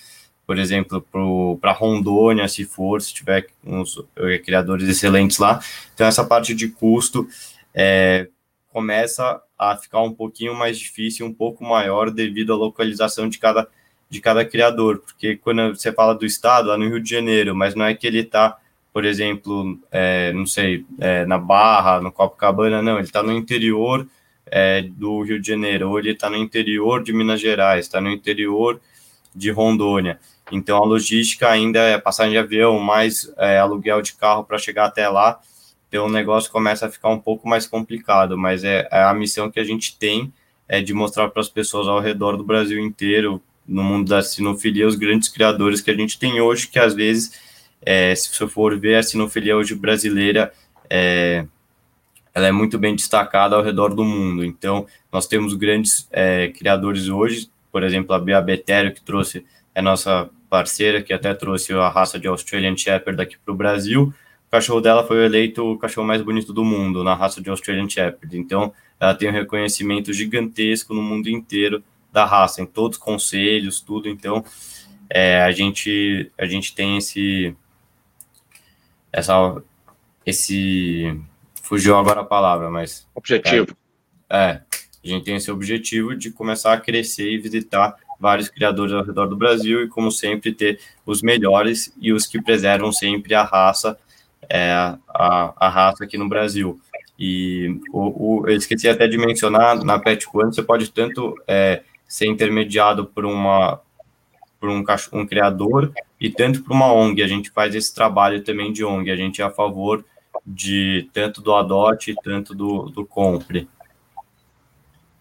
por 0.45 0.57
exemplo, 0.57 1.05
para 1.59 1.71
Rondônia, 1.71 2.47
se 2.47 2.65
for, 2.65 3.01
se 3.01 3.13
tiver 3.13 3.47
uns 3.65 4.03
eh, 4.15 4.37
criadores 4.39 4.87
excelentes 4.87 5.37
lá. 5.37 5.61
Então, 5.93 6.05
essa 6.05 6.23
parte 6.25 6.53
de 6.53 6.67
custo 6.67 7.27
é, 7.73 8.27
começa 8.69 9.41
a 9.57 9.77
ficar 9.77 10.01
um 10.01 10.13
pouquinho 10.13 10.53
mais 10.53 10.77
difícil, 10.77 11.25
um 11.25 11.33
pouco 11.33 11.63
maior 11.63 12.11
devido 12.11 12.51
à 12.51 12.55
localização 12.55 13.29
de 13.29 13.39
cada, 13.39 13.67
de 14.09 14.19
cada 14.19 14.43
criador, 14.43 14.99
porque 14.99 15.37
quando 15.37 15.75
você 15.75 15.93
fala 15.93 16.13
do 16.13 16.25
estado, 16.25 16.67
lá 16.67 16.77
no 16.77 16.87
Rio 16.87 16.99
de 16.99 17.09
Janeiro, 17.09 17.55
mas 17.55 17.73
não 17.73 17.85
é 17.85 17.93
que 17.93 18.05
ele 18.05 18.19
está, 18.19 18.57
por 18.91 19.05
exemplo, 19.05 19.79
é, 19.91 20.33
não 20.33 20.45
sei, 20.45 20.85
é, 20.99 21.25
na 21.25 21.37
Barra, 21.37 22.01
no 22.01 22.11
Copacabana, 22.11 22.81
não, 22.81 22.95
ele 22.95 23.03
está 23.03 23.23
no 23.23 23.31
interior 23.31 24.05
é, 24.45 24.81
do 24.81 25.21
Rio 25.21 25.39
de 25.39 25.47
Janeiro, 25.47 25.89
ou 25.89 25.97
ele 25.97 26.11
está 26.11 26.29
no 26.29 26.37
interior 26.37 27.01
de 27.01 27.13
Minas 27.13 27.39
Gerais, 27.39 27.85
está 27.85 28.01
no 28.01 28.11
interior 28.11 28.81
de 29.33 29.49
Rondônia. 29.49 30.19
Então 30.51 30.77
a 30.77 30.85
logística 30.85 31.49
ainda 31.49 31.79
é 31.79 31.97
passagem 31.97 32.33
de 32.33 32.37
avião, 32.37 32.79
mais 32.79 33.31
é, 33.37 33.57
aluguel 33.57 34.01
de 34.01 34.13
carro 34.13 34.43
para 34.43 34.57
chegar 34.57 34.85
até 34.85 35.07
lá, 35.07 35.39
então 35.87 36.07
o 36.07 36.11
negócio 36.11 36.51
começa 36.51 36.87
a 36.87 36.89
ficar 36.89 37.09
um 37.09 37.19
pouco 37.19 37.47
mais 37.47 37.67
complicado, 37.67 38.37
mas 38.37 38.63
é, 38.63 38.87
é 38.91 39.03
a 39.03 39.13
missão 39.13 39.51
que 39.51 39.59
a 39.59 39.63
gente 39.63 39.97
tem 39.97 40.33
é 40.67 40.81
de 40.81 40.91
mostrar 40.91 41.29
para 41.29 41.39
as 41.39 41.49
pessoas 41.49 41.87
ao 41.87 41.99
redor 41.99 42.35
do 42.35 42.43
Brasil 42.43 42.79
inteiro, 42.79 43.39
no 43.67 43.83
mundo 43.83 44.09
da 44.09 44.23
sinofilia, 44.23 44.87
os 44.87 44.95
grandes 44.95 45.29
criadores 45.29 45.81
que 45.81 45.91
a 45.91 45.95
gente 45.95 46.17
tem 46.17 46.41
hoje, 46.41 46.67
que 46.67 46.79
às 46.79 46.95
vezes, 46.95 47.39
é, 47.81 48.15
se 48.15 48.33
você 48.33 48.47
for 48.47 48.75
ver 48.79 48.95
a 48.95 49.03
sinofilia 49.03 49.55
hoje 49.55 49.75
brasileira, 49.75 50.51
é, 50.89 51.45
ela 52.33 52.47
é 52.47 52.51
muito 52.51 52.79
bem 52.79 52.95
destacada 52.95 53.55
ao 53.55 53.61
redor 53.61 53.93
do 53.93 54.03
mundo. 54.03 54.43
Então, 54.43 54.87
nós 55.11 55.27
temos 55.27 55.53
grandes 55.53 56.07
é, 56.11 56.47
criadores 56.47 57.07
hoje, 57.07 57.49
por 57.71 57.83
exemplo, 57.83 58.15
a 58.15 58.19
Bia 58.19 58.41
Betério, 58.41 58.93
que 58.93 59.01
trouxe, 59.01 59.45
é 59.75 59.81
nossa 59.81 60.29
parceira, 60.49 61.01
que 61.01 61.13
até 61.13 61.33
trouxe 61.33 61.73
a 61.73 61.89
raça 61.89 62.19
de 62.19 62.27
Australian 62.27 62.77
Shepherd 62.77 63.21
aqui 63.21 63.37
para 63.37 63.53
o 63.53 63.57
Brasil, 63.57 64.13
cachorro 64.53 64.81
dela 64.81 65.03
foi 65.03 65.25
eleito 65.25 65.65
o 65.65 65.79
cachorro 65.79 66.05
mais 66.05 66.21
bonito 66.21 66.53
do 66.53 66.63
mundo 66.63 67.03
na 67.03 67.15
raça 67.15 67.41
de 67.41 67.49
Australian 67.49 67.89
Shepherd. 67.89 68.37
Então, 68.37 68.71
ela 68.99 69.15
tem 69.15 69.27
um 69.27 69.31
reconhecimento 69.31 70.13
gigantesco 70.13 70.93
no 70.93 71.01
mundo 71.01 71.27
inteiro 71.27 71.83
da 72.11 72.23
raça, 72.23 72.61
em 72.61 72.65
todos 72.67 72.99
os 72.99 73.03
conselhos, 73.03 73.81
tudo. 73.81 74.07
Então, 74.07 74.45
é, 75.09 75.41
a 75.41 75.51
gente 75.51 76.31
a 76.37 76.45
gente 76.45 76.75
tem 76.75 76.97
esse 76.97 77.55
essa 79.11 79.59
esse 80.23 81.19
fugiu 81.63 81.97
agora 81.97 82.21
a 82.21 82.25
palavra, 82.25 82.69
mas 82.69 83.07
objetivo. 83.15 83.75
É, 84.29 84.37
é, 84.37 84.61
a 85.03 85.07
gente 85.07 85.25
tem 85.25 85.35
esse 85.35 85.49
objetivo 85.49 86.15
de 86.15 86.29
começar 86.29 86.73
a 86.73 86.79
crescer 86.79 87.31
e 87.31 87.39
visitar 87.39 87.95
vários 88.23 88.47
criadores 88.47 88.93
ao 88.93 89.03
redor 89.03 89.27
do 89.27 89.35
Brasil 89.35 89.83
e, 89.83 89.89
como 89.89 90.09
sempre, 90.09 90.53
ter 90.53 90.79
os 91.05 91.21
melhores 91.21 91.93
e 91.99 92.13
os 92.13 92.25
que 92.25 92.41
preservam 92.41 92.89
sempre 92.89 93.35
a 93.35 93.43
raça 93.43 93.97
é, 94.49 94.71
a, 95.09 95.53
a 95.57 95.69
raça 95.69 96.05
aqui 96.05 96.17
no 96.17 96.29
Brasil. 96.29 96.79
E 97.19 97.79
o, 97.91 98.41
o, 98.41 98.47
eu 98.47 98.55
esqueci 98.55 98.87
até 98.87 99.07
de 99.07 99.17
mencionar, 99.17 99.83
na 99.83 99.99
Pet 99.99 100.25
One, 100.33 100.53
você 100.53 100.63
pode 100.63 100.89
tanto 100.89 101.35
é, 101.47 101.83
ser 102.07 102.27
intermediado 102.27 103.05
por, 103.05 103.25
uma, 103.25 103.81
por 104.59 104.69
um, 104.69 104.83
um 105.11 105.25
criador 105.25 105.91
e 106.19 106.29
tanto 106.29 106.63
por 106.63 106.71
uma 106.71 106.93
ONG. 106.93 107.21
A 107.21 107.27
gente 107.27 107.51
faz 107.51 107.75
esse 107.75 107.93
trabalho 107.93 108.41
também 108.41 108.71
de 108.71 108.85
ONG. 108.85 109.11
A 109.11 109.15
gente 109.17 109.41
é 109.41 109.45
a 109.45 109.51
favor 109.51 110.03
de 110.45 111.09
tanto 111.13 111.41
do 111.41 111.53
adote 111.53 112.15
tanto 112.23 112.55
do, 112.55 112.89
do 112.89 113.05
compre. 113.05 113.67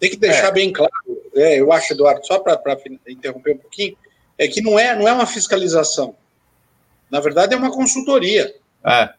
Tem 0.01 0.11
que 0.11 0.17
deixar 0.17 0.49
é. 0.49 0.53
bem 0.53 0.73
claro, 0.73 0.93
é, 1.35 1.61
eu 1.61 1.73
acho, 1.73 1.93
Eduardo, 1.93 2.27
só 2.27 2.39
para 2.39 2.61
interromper 3.09 3.55
um 3.55 3.59
pouquinho, 3.59 3.97
é 4.39 4.49
que 4.49 4.61
não 4.61 4.79
é, 4.79 4.95
não 4.95 5.07
é 5.07 5.13
uma 5.13 5.27
fiscalização. 5.27 6.17
Na 7.11 7.21
verdade, 7.21 7.55
é 7.55 7.57
uma 7.57 7.73
consultoria. 7.73 8.55
É. 8.85 9.11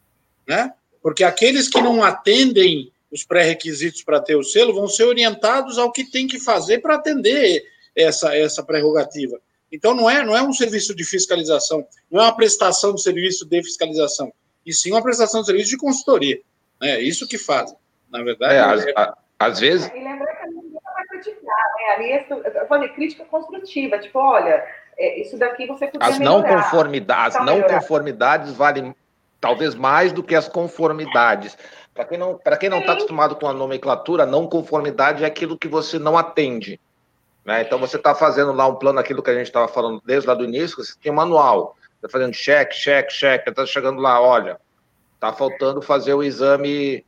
Né? 0.47 0.73
Porque 1.01 1.23
aqueles 1.23 1.67
que 1.67 1.79
não 1.81 2.03
atendem 2.03 2.91
os 3.11 3.23
pré-requisitos 3.23 4.01
para 4.03 4.19
ter 4.19 4.35
o 4.35 4.43
selo 4.43 4.73
vão 4.73 4.87
ser 4.87 5.03
orientados 5.03 5.77
ao 5.77 5.91
que 5.91 6.03
tem 6.03 6.27
que 6.27 6.39
fazer 6.39 6.79
para 6.79 6.95
atender 6.95 7.63
essa, 7.95 8.35
essa 8.35 8.63
prerrogativa. 8.63 9.39
Então, 9.71 9.93
não 9.93 10.09
é, 10.09 10.23
não 10.23 10.35
é 10.35 10.41
um 10.41 10.53
serviço 10.53 10.95
de 10.95 11.03
fiscalização, 11.03 11.85
não 12.09 12.21
é 12.21 12.25
uma 12.25 12.35
prestação 12.35 12.93
de 12.93 13.01
serviço 13.01 13.45
de 13.45 13.63
fiscalização, 13.63 14.31
e 14.65 14.73
sim 14.73 14.91
uma 14.91 15.01
prestação 15.01 15.41
de 15.41 15.47
serviço 15.47 15.69
de 15.69 15.77
consultoria. 15.77 16.39
Né? 16.81 16.91
É 16.91 17.01
isso 17.01 17.27
que 17.27 17.37
fazem, 17.37 17.75
na 18.09 18.23
verdade. 18.23 18.53
É, 18.53 18.59
às, 18.59 18.85
é... 18.85 19.13
às 19.39 19.59
vezes. 19.59 19.87
E 19.87 19.93
lembrar 19.93 20.35
que 20.35 20.47
ninguém 20.49 20.71
vai 20.71 21.07
criticar, 21.07 21.41
né? 21.77 21.93
Ali, 21.95 22.11
é 22.11 22.61
eu 22.61 22.67
falei, 22.67 22.89
crítica 22.89 23.25
construtiva, 23.25 23.97
tipo, 23.99 24.19
olha, 24.19 24.65
é, 24.97 25.21
isso 25.21 25.37
daqui 25.37 25.67
você 25.67 25.87
podia 25.87 26.07
as 26.07 26.19
não 26.19 26.43
conformidades, 26.43 27.35
as 27.37 27.45
não 27.45 27.61
conformidades 27.63 28.53
valem 28.53 28.95
talvez 29.39 29.75
mais 29.75 30.11
do 30.11 30.23
que 30.23 30.35
as 30.35 30.47
conformidades. 30.47 31.57
Para 31.93 32.05
quem 32.05 32.17
não 32.17 32.37
para 32.37 32.57
quem 32.57 32.69
não 32.69 32.79
está 32.79 32.93
acostumado 32.93 33.35
com 33.35 33.47
a 33.47 33.53
nomenclatura, 33.53 34.25
não 34.25 34.47
conformidade 34.47 35.23
é 35.23 35.27
aquilo 35.27 35.57
que 35.57 35.67
você 35.67 35.99
não 35.99 36.17
atende. 36.17 36.79
Né? 37.45 37.61
Então 37.61 37.77
você 37.77 37.97
está 37.97 38.15
fazendo 38.15 38.53
lá 38.53 38.67
um 38.67 38.75
plano, 38.75 38.99
aquilo 38.99 39.21
que 39.21 39.29
a 39.29 39.35
gente 39.35 39.47
estava 39.47 39.67
falando 39.67 40.01
desde 40.05 40.27
lá 40.27 40.33
do 40.33 40.45
início, 40.45 40.77
você 40.77 40.93
tem 41.01 41.11
um 41.11 41.15
manual, 41.15 41.75
está 41.95 42.07
fazendo 42.07 42.33
cheque, 42.33 42.75
cheque, 42.75 43.11
cheque, 43.11 43.49
está 43.49 43.65
chegando 43.65 44.01
lá, 44.01 44.21
olha, 44.21 44.59
está 45.15 45.33
faltando 45.33 45.81
fazer 45.81 46.13
o 46.13 46.23
exame 46.23 47.05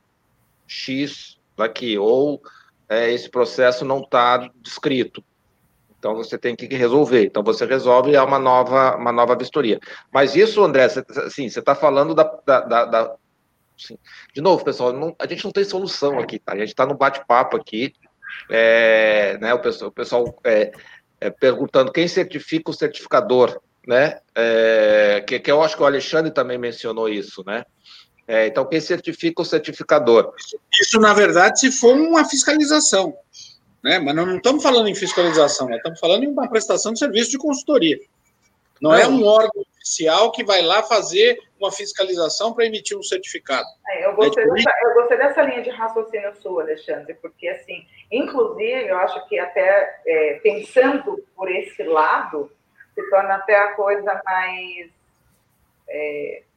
X 0.66 1.38
daqui, 1.56 1.96
ou 1.96 2.42
é, 2.88 3.10
esse 3.12 3.28
processo 3.28 3.84
não 3.84 4.00
está 4.00 4.50
descrito. 4.56 5.24
Então 5.98 6.14
você 6.14 6.38
tem 6.38 6.54
que 6.54 6.66
resolver. 6.66 7.24
Então 7.24 7.42
você 7.42 7.64
resolve 7.66 8.14
é 8.14 8.22
uma 8.22 8.38
nova, 8.38 8.96
uma 8.96 9.12
nova 9.12 9.36
vistoria. 9.36 9.80
Mas 10.12 10.36
isso, 10.36 10.62
André, 10.62 10.84
assim, 10.84 11.48
você 11.48 11.58
está 11.58 11.74
falando 11.74 12.14
da, 12.14 12.24
da, 12.46 12.60
da, 12.60 12.84
da 12.84 13.16
assim, 13.78 13.98
de 14.34 14.40
novo, 14.40 14.64
pessoal, 14.64 14.92
não, 14.92 15.14
a 15.18 15.26
gente 15.26 15.44
não 15.44 15.52
tem 15.52 15.64
solução 15.64 16.18
aqui, 16.18 16.38
tá? 16.38 16.52
A 16.52 16.58
gente 16.58 16.68
está 16.68 16.86
no 16.86 16.94
bate-papo 16.94 17.56
aqui. 17.56 17.92
é, 18.50 19.38
né, 19.38 19.54
o 19.54 19.58
pessoal, 19.58 19.90
o 19.90 19.92
pessoal 19.92 20.40
é, 20.44 20.72
é, 21.20 21.30
perguntando 21.30 21.92
quem 21.92 22.06
certifica 22.06 22.70
o 22.70 22.74
certificador, 22.74 23.60
né? 23.86 24.20
É, 24.34 25.24
que, 25.26 25.38
que 25.40 25.50
eu 25.50 25.62
acho 25.62 25.76
que 25.76 25.82
o 25.82 25.86
Alexandre 25.86 26.30
também 26.30 26.58
mencionou 26.58 27.08
isso, 27.08 27.42
né? 27.46 27.64
É, 28.28 28.46
então, 28.46 28.64
quem 28.64 28.80
certifica 28.80 29.42
o 29.42 29.44
certificador? 29.44 30.34
Isso, 30.80 30.98
na 30.98 31.14
verdade, 31.14 31.60
se 31.60 31.70
for 31.70 31.96
uma 31.96 32.24
fiscalização. 32.24 33.16
Né? 33.82 34.00
Mas 34.00 34.14
não 34.16 34.36
estamos 34.36 34.62
falando 34.62 34.88
em 34.88 34.94
fiscalização, 34.94 35.68
nós 35.68 35.76
estamos 35.76 36.00
falando 36.00 36.24
em 36.24 36.28
uma 36.28 36.48
prestação 36.48 36.92
de 36.92 36.98
serviço 36.98 37.30
de 37.30 37.38
consultoria. 37.38 38.00
Não, 38.80 38.92
é 38.92 39.04
não. 39.04 39.04
é 39.04 39.08
um 39.08 39.24
órgão 39.24 39.64
oficial 39.76 40.32
que 40.32 40.42
vai 40.42 40.60
lá 40.60 40.82
fazer 40.82 41.38
uma 41.58 41.70
fiscalização 41.70 42.52
para 42.52 42.66
emitir 42.66 42.98
um 42.98 43.02
certificado. 43.02 43.66
É, 43.88 44.06
eu, 44.06 44.14
gostei 44.14 44.44
é 44.44 44.48
dessa, 44.48 44.70
eu 44.82 44.94
gostei 44.94 45.18
dessa 45.18 45.42
linha 45.42 45.62
de 45.62 45.70
raciocínio 45.70 46.34
sua, 46.42 46.62
Alexandre, 46.62 47.14
porque, 47.14 47.48
assim, 47.48 47.86
inclusive, 48.10 48.88
eu 48.88 48.98
acho 48.98 49.26
que 49.28 49.38
até 49.38 50.00
é, 50.06 50.40
pensando 50.42 51.24
por 51.34 51.50
esse 51.50 51.82
lado, 51.84 52.50
se 52.94 53.08
torna 53.08 53.36
até 53.36 53.56
a 53.56 53.72
coisa 53.74 54.20
mais. 54.24 54.90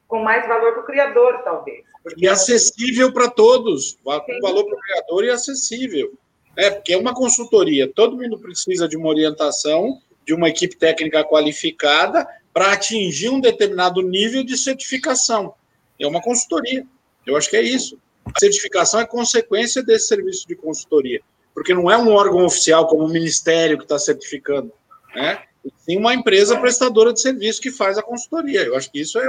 É, 0.10 0.15
com 0.15 0.23
mais 0.23 0.48
valor 0.48 0.73
para 0.73 0.81
o 0.81 0.86
criador, 0.86 1.41
talvez. 1.44 1.84
E 2.18 2.27
acessível 2.27 3.14
para 3.14 3.30
todos, 3.30 3.98
com 4.03 4.41
valor 4.41 4.65
para 4.65 4.76
o 4.76 4.81
criador 4.81 5.23
e 5.26 5.30
acessível. 5.30 6.14
É, 6.57 6.72
porque 6.72 6.94
é 6.94 6.98
uma 6.98 7.14
consultoria, 7.14 7.88
todo 7.88 8.18
mundo 8.18 8.38
precisa 8.40 8.88
de 8.88 8.98
uma 8.98 9.07
orientação, 9.07 10.02
de 10.26 10.34
uma 10.34 10.49
equipe 10.49 10.76
técnica 10.76 11.23
qualificada 11.23 12.27
para 12.53 12.73
atingir 12.73 13.30
um 13.30 13.40
determinado 13.40 14.02
nível 14.02 14.44
de 14.44 14.57
certificação. 14.57 15.53
É 15.99 16.07
uma 16.07 16.22
consultoria. 16.22 16.86
Eu 17.26 17.38
acho 17.38 17.49
que 17.49 17.56
é 17.56 17.61
isso. 17.61 17.98
A 18.26 18.40
certificação 18.40 18.99
é 18.99 19.06
consequência 19.06 19.81
desse 19.84 20.07
serviço 20.07 20.48
de 20.48 20.56
consultoria, 20.56 21.22
porque 21.53 21.73
não 21.73 21.90
é 21.90 21.98
um 21.98 22.10
órgão 22.10 22.45
oficial 22.45 22.88
como 22.88 23.06
o 23.06 23.10
Ministério 23.10 23.77
que 23.77 23.84
está 23.84 23.98
certificando, 23.98 24.72
né? 25.15 25.44
Tem 25.86 25.98
uma 25.98 26.14
empresa 26.14 26.57
prestadora 26.57 27.14
de 27.14 27.22
serviço 27.22 27.61
que 27.61 27.72
faz 27.72 27.98
a 27.98 28.03
consultoria. 28.03 28.61
Eu 28.61 28.76
acho 28.76 28.91
que 28.91 28.99
isso 28.99 29.19
é, 29.19 29.27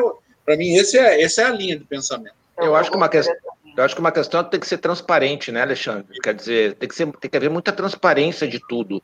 para 0.50 0.56
mim, 0.56 0.74
esse 0.74 0.98
é, 0.98 1.22
essa 1.22 1.42
é 1.42 1.44
a 1.44 1.50
linha 1.50 1.78
de 1.78 1.84
pensamento. 1.84 2.34
Eu 2.58 2.74
acho 2.74 2.90
que 2.90 2.96
uma 2.96 3.08
questão, 3.08 3.34
eu 3.76 3.84
acho 3.84 3.94
que 3.94 4.00
uma 4.00 4.10
questão 4.10 4.42
tem 4.42 4.58
que 4.58 4.66
ser 4.66 4.78
transparente, 4.78 5.52
né, 5.52 5.62
Alexandre? 5.62 6.18
Quer 6.20 6.34
dizer, 6.34 6.74
tem 6.74 6.88
que, 6.88 6.94
ser, 6.94 7.06
tem 7.06 7.30
que 7.30 7.36
haver 7.36 7.48
muita 7.48 7.70
transparência 7.70 8.48
de 8.48 8.60
tudo. 8.68 9.00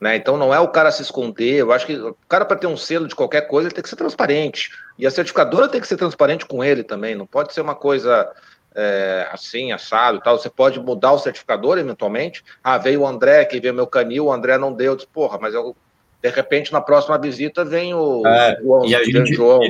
Né? 0.00 0.16
Então 0.16 0.36
não 0.36 0.52
é 0.52 0.58
o 0.58 0.66
cara 0.66 0.90
se 0.90 1.00
esconder. 1.00 1.60
Eu 1.60 1.70
acho 1.70 1.86
que 1.86 1.94
o 1.94 2.16
cara, 2.28 2.44
para 2.44 2.56
ter 2.56 2.66
um 2.66 2.76
selo 2.76 3.06
de 3.06 3.14
qualquer 3.14 3.42
coisa, 3.42 3.68
ele 3.68 3.74
tem 3.76 3.82
que 3.82 3.88
ser 3.88 3.94
transparente. 3.94 4.72
E 4.98 5.06
a 5.06 5.10
certificadora 5.10 5.68
tem 5.68 5.80
que 5.80 5.86
ser 5.86 5.96
transparente 5.96 6.44
com 6.44 6.64
ele 6.64 6.82
também. 6.82 7.14
Não 7.14 7.28
pode 7.28 7.54
ser 7.54 7.60
uma 7.60 7.76
coisa 7.76 8.28
é, 8.74 9.28
assim, 9.30 9.70
assado 9.70 10.18
e 10.18 10.20
tal. 10.20 10.36
Você 10.36 10.50
pode 10.50 10.80
mudar 10.80 11.12
o 11.12 11.18
certificador 11.18 11.78
eventualmente. 11.78 12.42
Ah, 12.64 12.76
veio 12.76 13.02
o 13.02 13.06
André, 13.06 13.44
que 13.44 13.60
veio 13.60 13.72
meu 13.72 13.86
canil, 13.86 14.26
o 14.26 14.32
André 14.32 14.58
não 14.58 14.72
deu. 14.72 14.92
Eu 14.92 14.96
disse, 14.96 15.08
porra, 15.08 15.38
mas 15.40 15.54
eu, 15.54 15.76
de 16.20 16.28
repente 16.28 16.72
na 16.72 16.80
próxima 16.80 17.16
visita 17.16 17.64
vem 17.64 17.94
o, 17.94 18.26
é, 18.26 18.58
o, 18.64 18.84
e 18.84 18.96
a 18.96 19.04
gente, 19.04 19.32
João. 19.32 19.60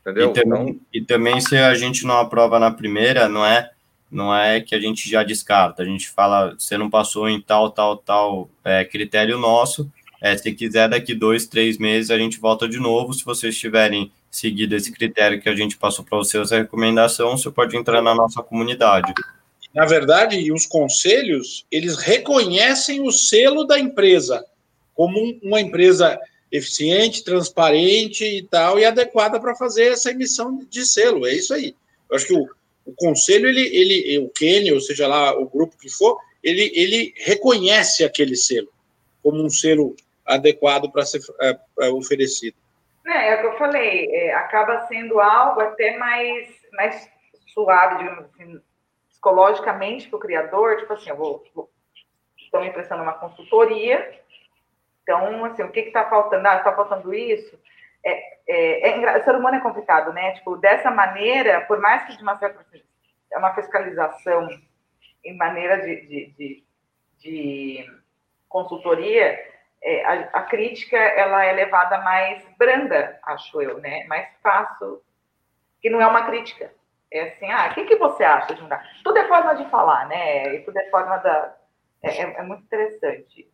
Entendeu? 0.00 0.30
E 0.30 0.32
também, 0.32 0.62
então... 0.62 0.80
e 0.92 1.00
também 1.02 1.40
se 1.40 1.56
a 1.56 1.74
gente 1.74 2.04
não 2.06 2.18
aprova 2.18 2.58
na 2.58 2.70
primeira, 2.70 3.28
não 3.28 3.44
é 3.44 3.70
não 4.10 4.34
é 4.34 4.60
que 4.60 4.74
a 4.74 4.80
gente 4.80 5.08
já 5.08 5.22
descarta, 5.22 5.82
a 5.82 5.86
gente 5.86 6.08
fala, 6.08 6.56
você 6.58 6.76
não 6.76 6.90
passou 6.90 7.28
em 7.28 7.40
tal, 7.40 7.70
tal, 7.70 7.96
tal 7.96 8.50
é, 8.64 8.84
critério 8.84 9.38
nosso, 9.38 9.88
é, 10.20 10.36
se 10.36 10.52
quiser 10.52 10.88
daqui 10.88 11.14
dois, 11.14 11.46
três 11.46 11.78
meses 11.78 12.10
a 12.10 12.18
gente 12.18 12.40
volta 12.40 12.68
de 12.68 12.80
novo, 12.80 13.14
se 13.14 13.24
vocês 13.24 13.56
tiverem 13.56 14.10
seguido 14.28 14.74
esse 14.74 14.90
critério 14.90 15.40
que 15.40 15.48
a 15.48 15.54
gente 15.54 15.76
passou 15.76 16.04
para 16.04 16.18
vocês, 16.18 16.42
essa 16.42 16.58
recomendação, 16.58 17.36
você 17.36 17.50
pode 17.50 17.76
entrar 17.76 18.02
na 18.02 18.14
nossa 18.14 18.42
comunidade. 18.42 19.12
Na 19.72 19.86
verdade, 19.86 20.52
os 20.52 20.66
conselhos, 20.66 21.64
eles 21.70 21.96
reconhecem 21.96 23.06
o 23.06 23.12
selo 23.12 23.64
da 23.64 23.78
empresa 23.78 24.44
como 24.94 25.38
uma 25.42 25.60
empresa 25.60 26.18
eficiente, 26.50 27.24
transparente 27.24 28.24
e 28.24 28.42
tal, 28.42 28.78
e 28.78 28.84
adequada 28.84 29.40
para 29.40 29.54
fazer 29.54 29.92
essa 29.92 30.10
emissão 30.10 30.58
de 30.68 30.84
selo. 30.84 31.26
É 31.26 31.32
isso 31.32 31.54
aí. 31.54 31.74
Eu 32.08 32.16
acho 32.16 32.26
que 32.26 32.34
o, 32.34 32.48
o 32.84 32.92
conselho, 32.96 33.48
ele, 33.48 33.62
ele, 33.74 34.18
o 34.18 34.28
Kenny, 34.30 34.72
ou 34.72 34.80
seja 34.80 35.06
lá, 35.06 35.36
o 35.38 35.48
grupo 35.48 35.78
que 35.78 35.88
for, 35.88 36.18
ele, 36.42 36.72
ele 36.74 37.14
reconhece 37.16 38.04
aquele 38.04 38.34
selo 38.36 38.68
como 39.22 39.42
um 39.42 39.50
selo 39.50 39.94
adequado 40.26 40.90
para 40.90 41.04
ser 41.04 41.20
é, 41.40 41.58
é, 41.80 41.88
oferecido. 41.90 42.56
É, 43.06 43.30
é 43.30 43.36
o 43.36 43.40
que 43.40 43.46
eu 43.46 43.58
falei, 43.58 44.08
é, 44.10 44.34
acaba 44.34 44.86
sendo 44.86 45.20
algo 45.20 45.60
até 45.60 45.96
mais, 45.98 46.48
mais 46.72 47.08
suave, 47.52 47.98
digamos 47.98 48.24
assim, 48.24 48.60
psicologicamente 49.08 50.08
para 50.08 50.16
o 50.16 50.20
criador, 50.20 50.78
tipo 50.78 50.92
assim, 50.92 51.10
eu 51.10 51.16
vou, 51.16 51.44
vou 51.54 51.70
estou 52.38 52.60
me 52.60 52.70
prestando 52.70 53.02
uma 53.02 53.12
consultoria, 53.12 54.18
então, 55.10 55.44
assim, 55.44 55.62
o 55.64 55.72
que 55.72 55.80
está 55.80 56.08
faltando? 56.08 56.46
Ah, 56.46 56.58
está 56.58 56.72
faltando 56.72 57.12
isso? 57.12 57.58
É, 58.04 58.38
é, 58.48 58.90
é, 58.90 59.18
o 59.18 59.24
ser 59.24 59.34
humano 59.34 59.56
é 59.56 59.60
complicado, 59.60 60.12
né? 60.12 60.32
Tipo, 60.34 60.56
dessa 60.56 60.88
maneira, 60.90 61.62
por 61.62 61.80
mais 61.80 62.04
que 62.04 62.16
de 62.16 62.22
uma 62.22 62.38
certa 62.38 62.64
é 63.32 63.38
uma 63.38 63.52
fiscalização 63.54 64.48
em 65.24 65.36
maneira 65.36 65.78
de, 65.78 66.06
de, 66.06 66.26
de, 66.38 66.64
de 67.18 68.00
consultoria, 68.48 69.38
é, 69.82 70.04
a, 70.04 70.12
a, 70.32 70.42
crítica 70.42 70.96
ela 70.96 71.44
é 71.44 71.52
levada 71.52 71.98
mais 71.98 72.42
branda, 72.56 73.18
acho 73.24 73.60
eu, 73.60 73.78
né? 73.78 74.04
Mais 74.04 74.28
fácil, 74.42 75.02
que 75.82 75.90
não 75.90 76.00
é 76.00 76.06
uma 76.06 76.26
crítica. 76.26 76.72
É 77.12 77.22
assim, 77.22 77.50
ah, 77.50 77.68
o 77.68 77.74
que, 77.74 77.84
que 77.84 77.96
você 77.96 78.22
acha 78.22 78.54
de 78.54 78.62
um 78.62 78.68
Tudo 79.02 79.18
é 79.18 79.26
forma 79.26 79.56
de 79.56 79.68
falar, 79.70 80.06
né? 80.06 80.54
E 80.54 80.60
tudo 80.60 80.78
é 80.78 80.88
forma 80.88 81.16
da. 81.16 81.56
É, 82.00 82.22
é, 82.22 82.22
é 82.22 82.42
muito 82.42 82.62
interessante. 82.62 83.50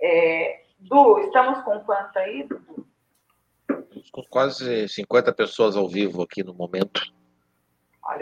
É, 0.00 0.60
Du, 0.80 1.18
estamos 1.20 1.62
com 1.64 1.80
quanto 1.80 2.16
aí, 2.18 2.46
com 4.12 4.22
quase 4.30 4.88
50 4.88 5.32
pessoas 5.32 5.76
ao 5.76 5.88
vivo 5.88 6.22
aqui 6.22 6.44
no 6.44 6.54
momento. 6.54 7.02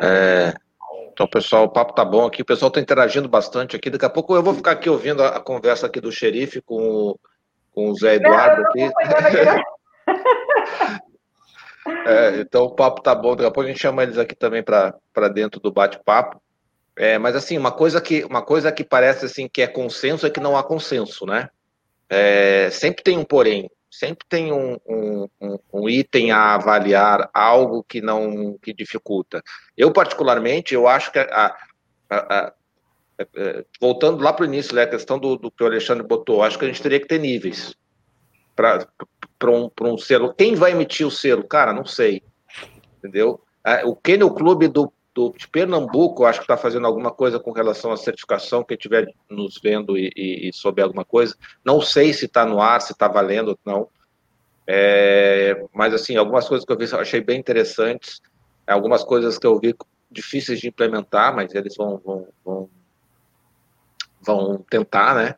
É, 0.03 0.55
então, 1.13 1.29
pessoal, 1.29 1.65
o 1.65 1.69
papo 1.69 1.93
tá 1.93 2.05
bom 2.05 2.27
aqui. 2.27 2.43
O 2.43 2.47
pessoal 2.47 2.69
está 2.69 2.81
interagindo 2.81 3.29
bastante 3.29 3.77
aqui. 3.77 3.91
Daqui 3.91 4.07
a 4.07 4.11
pouco 4.11 4.35
eu 4.35 4.43
vou 4.43 4.55
ficar 4.55 4.71
aqui 4.73 4.89
ouvindo 4.89 5.23
a, 5.23 5.37
a 5.37 5.41
conversa 5.41 5.87
aqui 5.87 6.01
do 6.01 6.11
xerife 6.11 6.63
com, 6.63 6.77
o, 6.77 7.21
com 7.73 7.91
o 7.91 7.95
Zé 7.95 8.15
Eduardo 8.15 8.63
aqui. 8.63 8.91
é, 12.07 12.41
então 12.41 12.65
o 12.65 12.75
papo 12.75 13.03
tá 13.03 13.15
bom. 13.15 13.37
Daqui 13.37 13.49
a 13.49 13.51
pouco 13.51 13.69
a 13.69 13.71
gente 13.71 13.81
chama 13.81 14.03
eles 14.03 14.17
aqui 14.17 14.35
também 14.35 14.63
para 14.63 14.95
dentro 15.33 15.61
do 15.61 15.71
bate-papo. 15.71 16.41
É, 16.97 17.19
mas 17.19 17.37
assim, 17.37 17.59
uma 17.59 17.71
coisa 17.71 18.01
que 18.01 18.25
uma 18.25 18.43
coisa 18.43 18.73
que 18.73 18.83
parece 18.83 19.27
assim 19.27 19.47
que 19.47 19.61
é 19.61 19.67
consenso 19.67 20.27
é 20.27 20.31
que 20.31 20.41
não 20.41 20.57
há 20.57 20.65
consenso, 20.65 21.27
né? 21.27 21.51
É, 22.09 22.71
sempre 22.71 23.03
tem 23.03 23.19
um 23.19 23.25
porém 23.25 23.69
sempre 23.91 24.27
tem 24.29 24.53
um, 24.53 24.77
um, 24.87 25.29
um, 25.73 25.89
item 25.89 26.31
a 26.31 26.55
avaliar, 26.55 27.31
algo 27.33 27.83
que 27.83 28.03
não 28.03 28.59
que 28.59 28.75
dificulta. 28.75 29.43
Eu 29.77 29.91
particularmente, 29.91 30.75
eu 30.75 30.87
acho 30.87 31.11
que 31.11 31.19
a, 31.19 31.25
a, 31.25 31.57
a, 32.11 32.39
a 32.39 32.53
é, 33.19 33.65
voltando 33.81 34.23
lá 34.23 34.33
para 34.33 34.43
o 34.43 34.47
início, 34.47 34.75
né, 34.75 34.83
a 34.83 34.89
questão 34.89 35.19
do, 35.19 35.37
do, 35.37 35.51
que 35.51 35.63
o 35.63 35.67
Alexandre 35.67 36.07
botou, 36.07 36.43
acho 36.43 36.59
que 36.59 36.67
a 36.67 36.69
gente 36.69 36.83
teria 36.83 37.01
que 37.01 37.07
ter 37.07 37.19
níveis 37.19 37.75
para 38.55 38.87
um, 39.45 39.71
um 39.81 39.97
selo. 39.97 40.35
Quem 40.35 40.55
vai 40.55 40.73
emitir 40.73 41.07
o 41.07 41.11
selo? 41.11 41.45
Cara, 41.45 41.73
não 41.73 41.87
sei. 41.87 42.23
Entendeu? 42.99 43.41
O 43.85 43.97
Kennel 43.97 44.31
Clube 44.31 44.69
do 44.69 44.93
do, 45.17 45.33
de 45.35 45.49
Pernambuco, 45.49 46.27
acho 46.27 46.41
que 46.41 46.45
está 46.45 46.59
fazendo 46.59 46.87
alguma 46.87 47.11
coisa 47.11 47.41
com 47.41 47.51
relação 47.51 47.91
à 47.91 47.97
certificação, 47.97 48.63
quem 48.63 48.77
estiver 48.77 49.11
nos 49.31 49.59
vendo 49.59 49.97
e, 49.97 50.13
e, 50.15 50.49
e 50.51 50.53
souber 50.53 50.85
alguma 50.85 51.07
coisa. 51.07 51.35
Não 51.65 51.81
sei 51.81 52.13
se 52.13 52.27
está 52.27 52.45
no 52.45 52.61
ar, 52.61 52.83
se 52.83 52.93
está 52.93 53.09
valendo 53.09 53.49
ou 53.49 53.59
não. 53.65 53.89
É, 54.67 55.65
mas, 55.73 55.95
assim, 55.95 56.17
algumas 56.17 56.47
coisas 56.47 56.67
que 56.67 56.71
eu 56.71 56.77
vi 56.77 56.85
eu 56.85 57.01
achei 57.01 57.23
bem 57.23 57.41
interessantes, 57.41 58.21
algumas 58.67 59.03
coisas 59.03 59.39
que 59.39 59.47
eu 59.47 59.59
vi 59.59 59.75
difíceis 60.11 60.61
de 60.61 60.69
implementar, 60.69 61.35
mas 61.35 61.55
eles 61.55 61.75
vão, 61.75 61.97
vão, 62.05 62.29
vão, 62.45 62.71
vão 64.21 64.65
tentar, 64.69 65.15
né? 65.15 65.35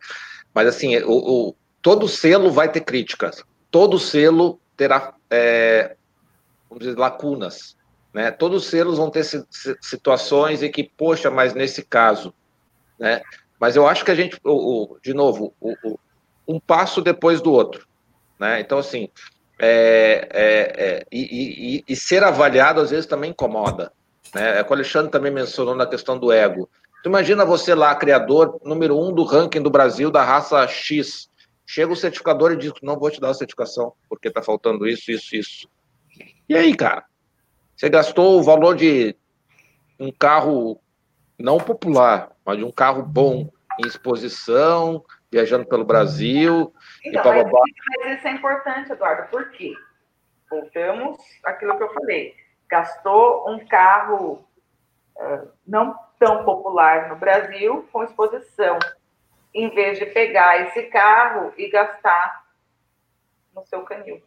Mas, 0.53 0.67
assim, 0.67 0.97
o, 1.05 1.13
o, 1.51 1.55
todo 1.81 2.09
selo 2.09 2.51
vai 2.51 2.69
ter 2.69 2.81
críticas, 2.81 3.45
todo 3.71 3.97
selo 3.97 4.59
terá, 4.77 5.15
é, 5.31 5.95
vamos 6.69 6.85
dizer, 6.85 6.99
lacunas. 6.99 7.78
Né? 8.19 8.32
Todos 8.32 8.65
os 8.65 8.69
selos 8.69 8.99
vão 8.99 9.12
ter 9.12 9.23
situações 9.81 10.61
em 10.61 10.73
que, 10.73 10.82
poxa, 10.82 11.31
mas 11.31 11.55
nesse 11.55 11.85
caso, 11.85 12.35
né? 12.99 13.23
Mas 13.61 13.77
eu 13.77 13.86
acho 13.86 14.05
que 14.05 14.11
a 14.11 14.15
gente, 14.16 14.36
o, 14.43 14.95
o, 14.95 14.99
de 15.01 15.15
novo, 15.15 15.55
o, 15.61 15.97
um 16.49 16.59
passo 16.59 17.01
depois 17.01 17.40
do 17.40 17.53
outro, 17.53 17.86
né? 18.36 18.59
Então, 18.59 18.77
assim, 18.77 19.09
é, 19.57 20.28
é, 20.32 20.85
é, 20.85 21.07
e, 21.12 21.77
e, 21.77 21.85
e, 21.86 21.95
ser 21.95 22.24
avaliado 22.24 22.81
às 22.81 22.90
vezes 22.90 23.07
também 23.07 23.31
incomoda, 23.31 23.93
né? 24.35 24.59
É 24.59 24.65
que 24.65 24.70
o 24.73 24.74
Alexandre 24.74 25.12
também 25.12 25.31
mencionou 25.31 25.77
na 25.77 25.86
questão 25.86 26.19
do 26.19 26.32
ego. 26.32 26.69
Tu 27.05 27.09
imagina 27.09 27.45
você 27.45 27.73
lá, 27.73 27.95
criador 27.95 28.61
número 28.65 28.99
um 28.99 29.12
do 29.12 29.23
ranking 29.23 29.62
do 29.62 29.70
Brasil 29.70 30.11
da 30.11 30.24
raça 30.24 30.66
X, 30.66 31.31
chega 31.65 31.93
o 31.93 31.97
certificador 31.97 32.51
e 32.51 32.57
diz: 32.57 32.73
não 32.82 32.99
vou 32.99 33.12
te 33.12 33.20
dar 33.20 33.31
a 33.31 33.35
certificação 33.35 33.93
porque 34.09 34.28
tá 34.28 34.43
faltando 34.43 34.89
isso, 34.89 35.09
isso, 35.12 35.36
isso. 35.36 35.69
E 36.49 36.57
aí, 36.57 36.74
cara? 36.74 37.08
Você 37.79 37.89
gastou 37.89 38.41
o 38.41 38.43
valor 38.43 38.75
de 38.75 39.15
um 40.01 40.11
carro 40.11 40.81
não 41.39 41.59
popular, 41.59 42.33
mas 42.45 42.59
de 42.59 42.65
um 42.65 42.73
carro 42.73 43.05
bom, 43.05 43.53
em 43.79 43.87
exposição, 43.87 45.05
viajando 45.31 45.65
pelo 45.65 45.85
Brasil. 45.85 46.75
Então, 47.05 47.33
mas, 47.33 47.47
mas, 47.53 48.19
isso 48.19 48.27
é 48.27 48.33
importante, 48.33 48.91
Eduardo, 48.91 49.31
por 49.31 49.53
quê? 49.53 49.75
Voltamos 50.51 51.19
àquilo 51.45 51.77
que 51.77 51.85
eu 51.85 51.95
falei. 51.95 52.35
Gastou 52.69 53.49
um 53.49 53.65
carro 53.65 54.45
uh, 55.15 55.49
não 55.65 55.97
tão 56.19 56.45
popular 56.45 57.09
no 57.09 57.15
Brasil 57.15 57.89
com 57.93 58.03
exposição, 58.03 58.77
em 59.55 59.73
vez 59.73 60.01
de 60.01 60.07
pegar 60.07 60.63
esse 60.63 60.83
carro 60.89 61.53
e 61.57 61.71
gastar 61.71 62.45
no 63.55 63.65
seu 63.67 63.83
canil. 63.83 64.21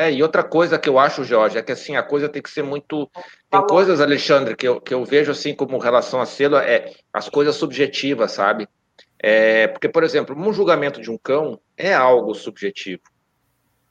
É, 0.00 0.10
e 0.10 0.22
outra 0.22 0.42
coisa 0.42 0.78
que 0.78 0.88
eu 0.88 0.98
acho, 0.98 1.24
Jorge, 1.24 1.58
é 1.58 1.62
que 1.62 1.72
assim, 1.72 1.94
a 1.94 2.02
coisa 2.02 2.26
tem 2.26 2.40
que 2.40 2.48
ser 2.48 2.62
muito. 2.62 3.06
Tem 3.50 3.60
coisas, 3.66 4.00
Alexandre, 4.00 4.56
que 4.56 4.66
eu, 4.66 4.80
que 4.80 4.94
eu 4.94 5.04
vejo 5.04 5.30
assim 5.30 5.54
como 5.54 5.76
relação 5.76 6.22
a 6.22 6.24
selo, 6.24 6.56
é 6.56 6.90
as 7.12 7.28
coisas 7.28 7.54
subjetivas, 7.56 8.32
sabe? 8.32 8.66
É, 9.22 9.66
porque, 9.66 9.90
por 9.90 10.02
exemplo, 10.02 10.34
um 10.34 10.54
julgamento 10.54 11.02
de 11.02 11.10
um 11.10 11.18
cão 11.18 11.60
é 11.76 11.92
algo 11.92 12.34
subjetivo, 12.34 13.02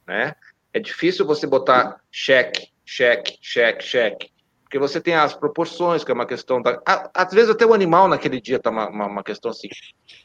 né? 0.07 0.33
É 0.73 0.79
difícil 0.79 1.27
você 1.27 1.45
botar 1.45 2.01
cheque, 2.11 2.69
cheque, 2.83 3.37
cheque, 3.39 3.83
cheque, 3.83 4.31
porque 4.63 4.79
você 4.79 4.99
tem 4.99 5.13
as 5.13 5.35
proporções, 5.35 6.03
que 6.03 6.09
é 6.09 6.15
uma 6.15 6.25
questão 6.25 6.59
da. 6.59 6.81
Às 7.13 7.31
vezes 7.31 7.51
até 7.51 7.67
o 7.67 7.73
animal 7.75 8.07
naquele 8.07 8.41
dia 8.41 8.57
tá 8.57 8.71
uma, 8.71 8.89
uma, 8.89 9.05
uma 9.05 9.23
questão 9.23 9.51
assim. 9.51 9.69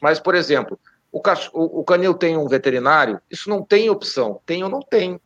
Mas, 0.01 0.19
por 0.19 0.33
exemplo, 0.33 0.79
o, 1.11 1.21
o, 1.53 1.81
o 1.81 1.83
canil 1.83 2.15
tem 2.15 2.35
um 2.35 2.47
veterinário, 2.47 3.21
isso 3.29 3.51
não 3.51 3.63
tem 3.63 3.87
opção, 3.87 4.41
tem 4.47 4.63
ou 4.63 4.69
não 4.69 4.79
tem. 4.79 5.21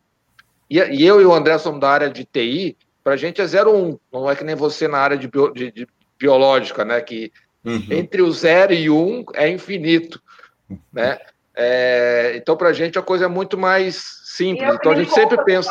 E, 0.70 0.78
e 0.78 1.06
eu 1.06 1.22
e 1.22 1.26
o 1.26 1.34
André 1.34 1.58
somos 1.58 1.80
da 1.80 1.90
área 1.90 2.10
de 2.10 2.26
TI, 2.26 2.78
para 3.04 3.14
a 3.14 3.18
gente 3.18 3.42
é 3.42 3.46
01, 3.46 3.98
não 4.12 4.30
é 4.30 4.36
que 4.36 4.44
nem 4.44 4.56
você 4.56 4.88
na 4.88 5.00
área 5.00 5.18
de, 5.18 5.28
bio, 5.28 5.52
de, 5.52 5.72
de 5.72 5.88
biológica, 6.18 6.86
né? 6.86 7.02
Que 7.02 7.32
Uhum. 7.64 7.88
Entre 7.90 8.22
o 8.22 8.32
zero 8.32 8.74
e 8.74 8.90
um 8.90 9.26
é 9.34 9.50
infinito, 9.50 10.22
né? 10.92 11.20
É, 11.56 12.34
então, 12.36 12.56
para 12.56 12.70
a 12.70 12.74
gente, 12.74 12.98
a 12.98 13.02
coisa 13.02 13.26
é 13.26 13.28
muito 13.28 13.58
mais 13.58 13.96
simples. 14.24 14.74
Então, 14.74 14.92
a 14.92 14.96
gente 14.96 15.12
sempre 15.12 15.44
pensa. 15.44 15.70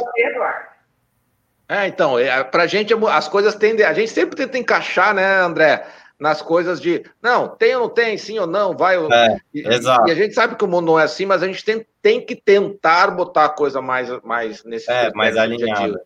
É, 1.67 1.87
então, 1.87 2.19
é, 2.19 2.45
para 2.45 2.65
a 2.65 2.67
gente, 2.67 2.93
as 3.11 3.29
coisas 3.29 3.55
tendem. 3.55 3.87
A 3.87 3.95
gente 3.95 4.11
sempre 4.11 4.37
tenta 4.37 4.59
encaixar, 4.59 5.15
né, 5.15 5.41
André? 5.41 5.87
Nas 6.19 6.43
coisas 6.43 6.81
de. 6.81 7.05
Não, 7.23 7.49
tem 7.49 7.77
ou 7.77 7.83
não 7.83 7.89
tem, 7.89 8.19
sim 8.19 8.39
ou 8.39 8.47
não, 8.47 8.77
vai. 8.77 8.97
É, 8.97 9.39
e, 9.55 9.67
exato. 9.69 10.09
e 10.09 10.11
a 10.11 10.15
gente 10.15 10.35
sabe 10.35 10.57
que 10.57 10.65
o 10.65 10.69
mundo 10.69 10.87
não 10.87 10.99
é 10.99 11.05
assim, 11.05 11.25
mas 11.25 11.43
a 11.43 11.47
gente 11.47 11.65
tem, 11.65 11.87
tem 12.03 12.21
que 12.21 12.35
tentar 12.35 13.13
botar 13.13 13.45
a 13.45 13.51
coisa 13.51 13.81
mais, 13.81 14.11
mais 14.23 14.65
nesse. 14.65 14.91
É, 14.91 15.13
mais 15.13 15.37
alinhada. 15.37 16.03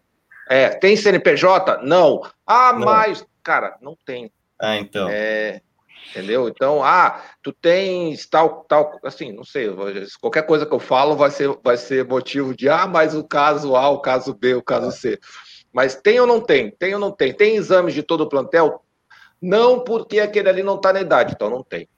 É, 0.48 0.68
tem 0.68 0.97
CNPJ? 0.97 1.82
Não. 1.82 2.22
Ah, 2.47 2.74
não. 2.74 2.80
mas. 2.80 3.26
Cara, 3.43 3.76
não 3.80 3.97
tem. 4.05 4.30
É, 4.60 4.76
então. 4.76 5.09
É, 5.10 5.62
entendeu? 6.10 6.47
Então, 6.47 6.84
ah, 6.84 7.22
tu 7.43 7.52
tens 7.52 8.26
tal, 8.26 8.64
tal, 8.68 8.98
assim, 9.02 9.32
não 9.32 9.44
sei, 9.44 9.68
qualquer 10.20 10.43
coisa 10.43 10.66
que 10.66 10.74
eu 10.74 10.78
falo 10.78 11.16
vai 11.16 11.30
ser, 11.30 11.48
vai 11.64 11.76
ser 11.76 12.05
motivo 12.05 12.55
de, 12.55 12.68
ah, 12.68 12.86
mas 12.86 13.14
o 13.14 13.24
caso 13.24 13.74
A, 13.74 13.89
o 13.89 14.01
caso 14.01 14.34
B, 14.34 14.55
o 14.55 14.62
caso 14.62 14.93
C. 14.93 15.18
Mas 15.72 15.97
tem 15.97 16.20
ou 16.20 16.26
não 16.26 16.40
tem? 16.40 16.70
Tem 16.70 16.93
ou 16.94 17.01
não 17.01 17.10
tem? 17.10 17.32
Tem 17.32 17.56
exames 17.56 17.94
de 17.94 18.02
todo 18.02 18.22
o 18.22 18.28
plantel? 18.28 18.82
Não, 19.43 19.81
porque 19.81 20.20
aquele 20.20 20.48
ali 20.48 20.62
não 20.62 20.77
está 20.77 20.93
na 20.93 21.01
idade, 21.01 21.35
então 21.35 21.51
não 21.51 21.64
tem. 21.64 21.89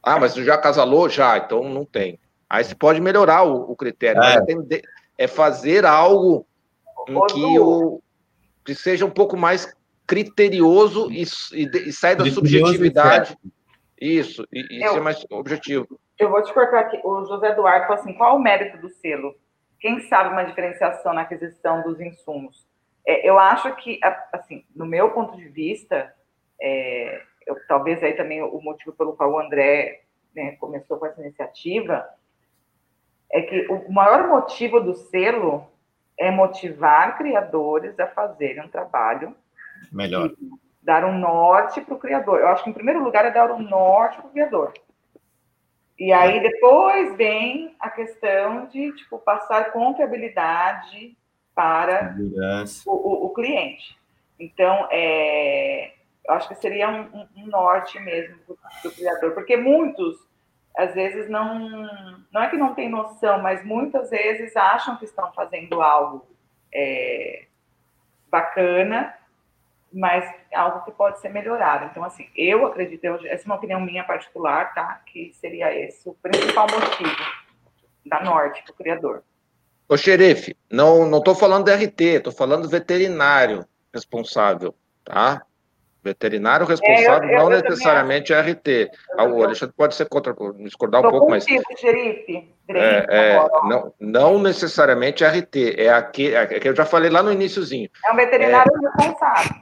Ah, 0.00 0.18
mas 0.18 0.34
já 0.34 0.56
casalou? 0.56 1.08
Já, 1.08 1.36
então 1.36 1.68
não 1.68 1.84
tem. 1.84 2.20
Aí 2.48 2.62
você 2.62 2.74
pode 2.74 3.00
melhorar 3.00 3.42
o, 3.42 3.72
o 3.72 3.76
critério. 3.76 4.22
É. 4.22 4.80
é 5.18 5.26
fazer 5.26 5.84
algo 5.84 6.46
em 7.08 7.26
que, 7.26 7.58
o, 7.58 8.00
que 8.64 8.74
seja 8.74 9.04
um 9.04 9.10
pouco 9.10 9.36
mais 9.36 9.74
criterioso 10.06 11.10
e, 11.10 11.24
e, 11.52 11.88
e 11.88 11.92
sai 11.92 12.14
da 12.14 12.24
subjetividade. 12.30 13.36
Isso, 14.00 14.46
e, 14.52 14.78
isso 14.78 14.96
é 14.96 15.00
mais 15.00 15.26
objetivo. 15.30 16.00
Eu 16.18 16.30
vou 16.30 16.42
te 16.42 16.52
cortar 16.54 16.80
aqui. 16.80 17.00
O 17.04 17.24
José 17.26 17.48
Eduardo 17.48 17.86
falou 17.86 18.00
assim: 18.00 18.14
qual 18.14 18.36
o 18.36 18.40
mérito 18.40 18.78
do 18.78 18.88
selo? 18.88 19.34
Quem 19.80 20.00
sabe 20.08 20.30
uma 20.30 20.44
diferenciação 20.44 21.12
na 21.12 21.22
aquisição 21.22 21.82
dos 21.82 22.00
insumos? 22.00 22.66
É, 23.06 23.28
eu 23.28 23.38
acho 23.38 23.74
que, 23.76 24.00
assim, 24.32 24.64
no 24.74 24.86
meu 24.86 25.10
ponto 25.10 25.36
de 25.36 25.48
vista, 25.48 26.12
é, 26.60 27.22
eu, 27.46 27.56
talvez 27.66 28.02
aí 28.02 28.14
também 28.14 28.42
o 28.42 28.60
motivo 28.60 28.92
pelo 28.92 29.14
qual 29.14 29.32
o 29.32 29.38
André 29.38 30.02
né, 30.34 30.52
começou 30.52 30.98
com 30.98 31.06
essa 31.06 31.20
iniciativa, 31.20 32.08
é 33.30 33.42
que 33.42 33.66
o 33.68 33.92
maior 33.92 34.28
motivo 34.28 34.80
do 34.80 34.94
selo 34.94 35.66
é 36.18 36.30
motivar 36.30 37.16
criadores 37.18 37.98
a 38.00 38.06
fazerem 38.06 38.64
um 38.64 38.68
trabalho 38.68 39.34
Melhor. 39.92 40.30
Dar 40.82 41.04
um 41.04 41.18
norte 41.18 41.80
para 41.80 41.94
o 41.94 41.98
criador. 41.98 42.40
Eu 42.40 42.48
acho 42.48 42.64
que, 42.64 42.70
em 42.70 42.74
primeiro 42.74 43.02
lugar, 43.02 43.24
é 43.24 43.30
dar 43.30 43.50
um 43.52 43.60
norte 43.60 44.16
para 44.16 44.26
o 44.26 44.30
criador. 44.30 44.72
E 45.98 46.12
aí, 46.12 46.40
depois 46.40 47.16
vem 47.16 47.74
a 47.78 47.90
questão 47.90 48.66
de 48.66 48.92
tipo, 48.92 49.18
passar 49.18 49.72
confiabilidade 49.72 51.16
para 51.54 52.16
o, 52.86 52.92
o, 52.92 53.26
o, 53.26 53.30
cliente. 53.30 53.98
Então, 54.38 54.86
é, 54.92 55.94
acho 56.28 56.48
que 56.48 56.54
seria 56.54 56.88
um, 56.88 57.26
um 57.36 57.46
norte 57.46 57.98
mesmo 58.00 58.36
do 58.82 58.90
criador, 58.90 59.32
porque 59.32 59.56
muitos, 59.56 60.16
às 60.76 60.94
vezes, 60.94 61.28
não, 61.28 61.58
não 62.32 62.42
é 62.42 62.48
que 62.48 62.56
não 62.56 62.74
tem 62.74 62.88
noção, 62.88 63.40
mas 63.40 63.64
muitas 63.64 64.10
vezes 64.10 64.56
acham 64.56 64.96
que 64.96 65.04
estão 65.04 65.32
fazendo 65.32 65.80
algo 65.80 66.26
é, 66.72 67.46
bacana 68.30 69.14
mas 69.92 70.24
algo 70.52 70.84
que 70.84 70.90
pode 70.90 71.20
ser 71.20 71.30
melhorado. 71.30 71.86
Então, 71.86 72.04
assim, 72.04 72.28
eu 72.36 72.66
acredito, 72.66 73.02
eu, 73.04 73.14
essa 73.26 73.44
é 73.44 73.46
uma 73.46 73.56
opinião 73.56 73.80
minha 73.80 74.04
particular, 74.04 74.74
tá? 74.74 75.00
Que 75.06 75.32
seria 75.34 75.74
esse 75.74 76.08
o 76.08 76.14
principal 76.14 76.66
motivo 76.70 77.16
da 78.04 78.22
Norte 78.22 78.62
para 78.62 78.72
o 78.72 78.76
criador. 78.76 79.22
Ô, 79.88 79.96
xerife, 79.96 80.56
não 80.70 81.08
não 81.08 81.18
estou 81.18 81.34
falando 81.34 81.64
do 81.64 81.72
RT, 81.72 82.00
estou 82.00 82.32
falando 82.32 82.62
do 82.62 82.68
veterinário 82.68 83.66
responsável, 83.92 84.74
tá? 85.04 85.42
Veterinário 86.02 86.64
responsável 86.64 87.28
é, 87.28 87.32
eu, 87.32 87.38
eu, 87.38 87.44
não 87.44 87.52
eu 87.52 87.62
necessariamente 87.62 88.32
é 88.32 88.40
RT. 88.40 88.90
Ah, 89.16 89.24
o 89.24 89.42
Alexandre 89.42 89.74
pode 89.76 89.94
ser 89.94 90.08
contra, 90.08 90.34
discordar 90.58 91.04
um 91.04 91.10
pouco, 91.10 91.28
mas. 91.28 91.44
Xerife, 91.44 92.48
é, 92.68 93.06
é, 93.08 93.48
não, 93.64 93.92
não 93.98 94.38
necessariamente 94.38 95.24
é 95.24 95.28
RT, 95.28 95.74
é 95.76 95.90
aquele 95.90 96.36
é 96.36 96.46
que 96.46 96.68
eu 96.68 96.76
já 96.76 96.84
falei 96.84 97.10
lá 97.10 97.22
no 97.22 97.32
iníciozinho. 97.32 97.90
É 98.06 98.12
um 98.12 98.16
veterinário 98.16 98.70
é, 98.72 99.02
responsável. 99.02 99.56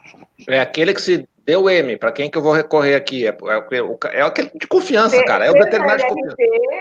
É 0.48 0.60
aquele 0.60 0.92
que 0.92 1.00
se 1.00 1.28
deu 1.46 1.70
M, 1.70 1.96
para 1.96 2.12
quem 2.12 2.28
que 2.28 2.36
eu 2.36 2.42
vou 2.42 2.52
recorrer 2.52 2.96
aqui? 2.96 3.26
É, 3.26 3.30
é, 3.30 4.18
é 4.18 4.22
aquele 4.22 4.50
de 4.54 4.66
confiança, 4.66 5.22
cara. 5.24 5.46
É 5.46 5.50
o 5.50 5.54
veterinário 5.54 6.04
de 6.04 6.08
confiança. 6.08 6.36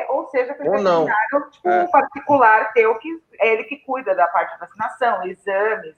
Ou 0.09 0.29
seja, 0.29 0.51
aquele 0.51 0.69
ou 0.69 0.75
veterinário 0.77 1.15
não. 1.31 1.49
tipo, 1.51 1.69
é. 1.69 1.87
particular 1.87 2.73
teu, 2.73 2.95
que 2.95 3.09
é 3.39 3.53
ele 3.53 3.63
que 3.63 3.77
cuida 3.77 4.13
da 4.15 4.27
parte 4.27 4.53
de 4.53 4.59
vacinação, 4.59 5.25
exames. 5.27 5.95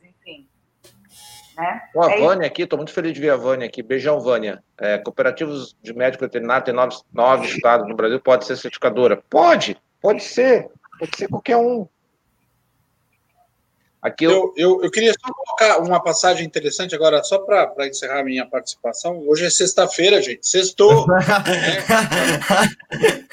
Né? 1.57 1.81
A 1.97 2.11
é 2.11 2.21
Vânia 2.21 2.47
aqui, 2.47 2.61
estou 2.61 2.77
muito 2.77 2.93
feliz 2.93 3.13
de 3.13 3.19
ver 3.19 3.31
a 3.31 3.35
Vânia 3.35 3.65
aqui. 3.65 3.81
Beijão, 3.81 4.19
Vânia. 4.19 4.63
É, 4.79 4.99
cooperativos 4.99 5.75
de 5.81 5.91
médico 5.91 6.23
veterinário 6.23 6.63
tem 6.63 6.73
nove, 6.73 6.95
nove 7.11 7.47
estados 7.47 7.89
no 7.89 7.95
Brasil, 7.95 8.19
pode 8.19 8.45
ser 8.45 8.55
certificadora? 8.55 9.23
Pode, 9.27 9.75
pode 9.99 10.23
ser. 10.23 10.69
Pode 10.99 11.17
ser 11.17 11.27
qualquer 11.27 11.57
um. 11.57 11.87
Aqui 13.99 14.25
eu... 14.25 14.31
Eu, 14.31 14.53
eu, 14.55 14.83
eu 14.83 14.91
queria 14.91 15.11
só 15.13 15.33
colocar 15.33 15.79
uma 15.79 16.01
passagem 16.01 16.45
interessante 16.45 16.93
agora, 16.93 17.23
só 17.23 17.39
para 17.39 17.87
encerrar 17.87 18.19
a 18.19 18.23
minha 18.23 18.45
participação. 18.45 19.27
Hoje 19.27 19.45
é 19.45 19.49
sexta-feira, 19.49 20.21
gente. 20.21 20.47
Sextou. 20.47 21.07
né? 21.07 21.17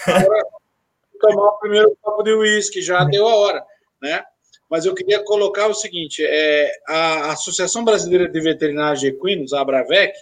Agora, 0.06 0.46
tomar 1.20 1.48
o 1.48 1.58
primeiro 1.58 1.96
copo 2.00 2.22
de 2.22 2.32
uísque, 2.32 2.80
já 2.80 3.04
deu 3.04 3.28
a 3.28 3.34
hora, 3.34 3.64
né? 4.00 4.24
Mas 4.70 4.84
eu 4.84 4.94
queria 4.94 5.22
colocar 5.22 5.68
o 5.68 5.74
seguinte: 5.74 6.24
é, 6.24 6.72
a 6.88 7.32
Associação 7.32 7.84
Brasileira 7.84 8.28
de 8.28 8.40
Veterinários 8.40 9.02
Equinos, 9.02 9.52
a 9.52 9.60
Abravec, 9.60 10.12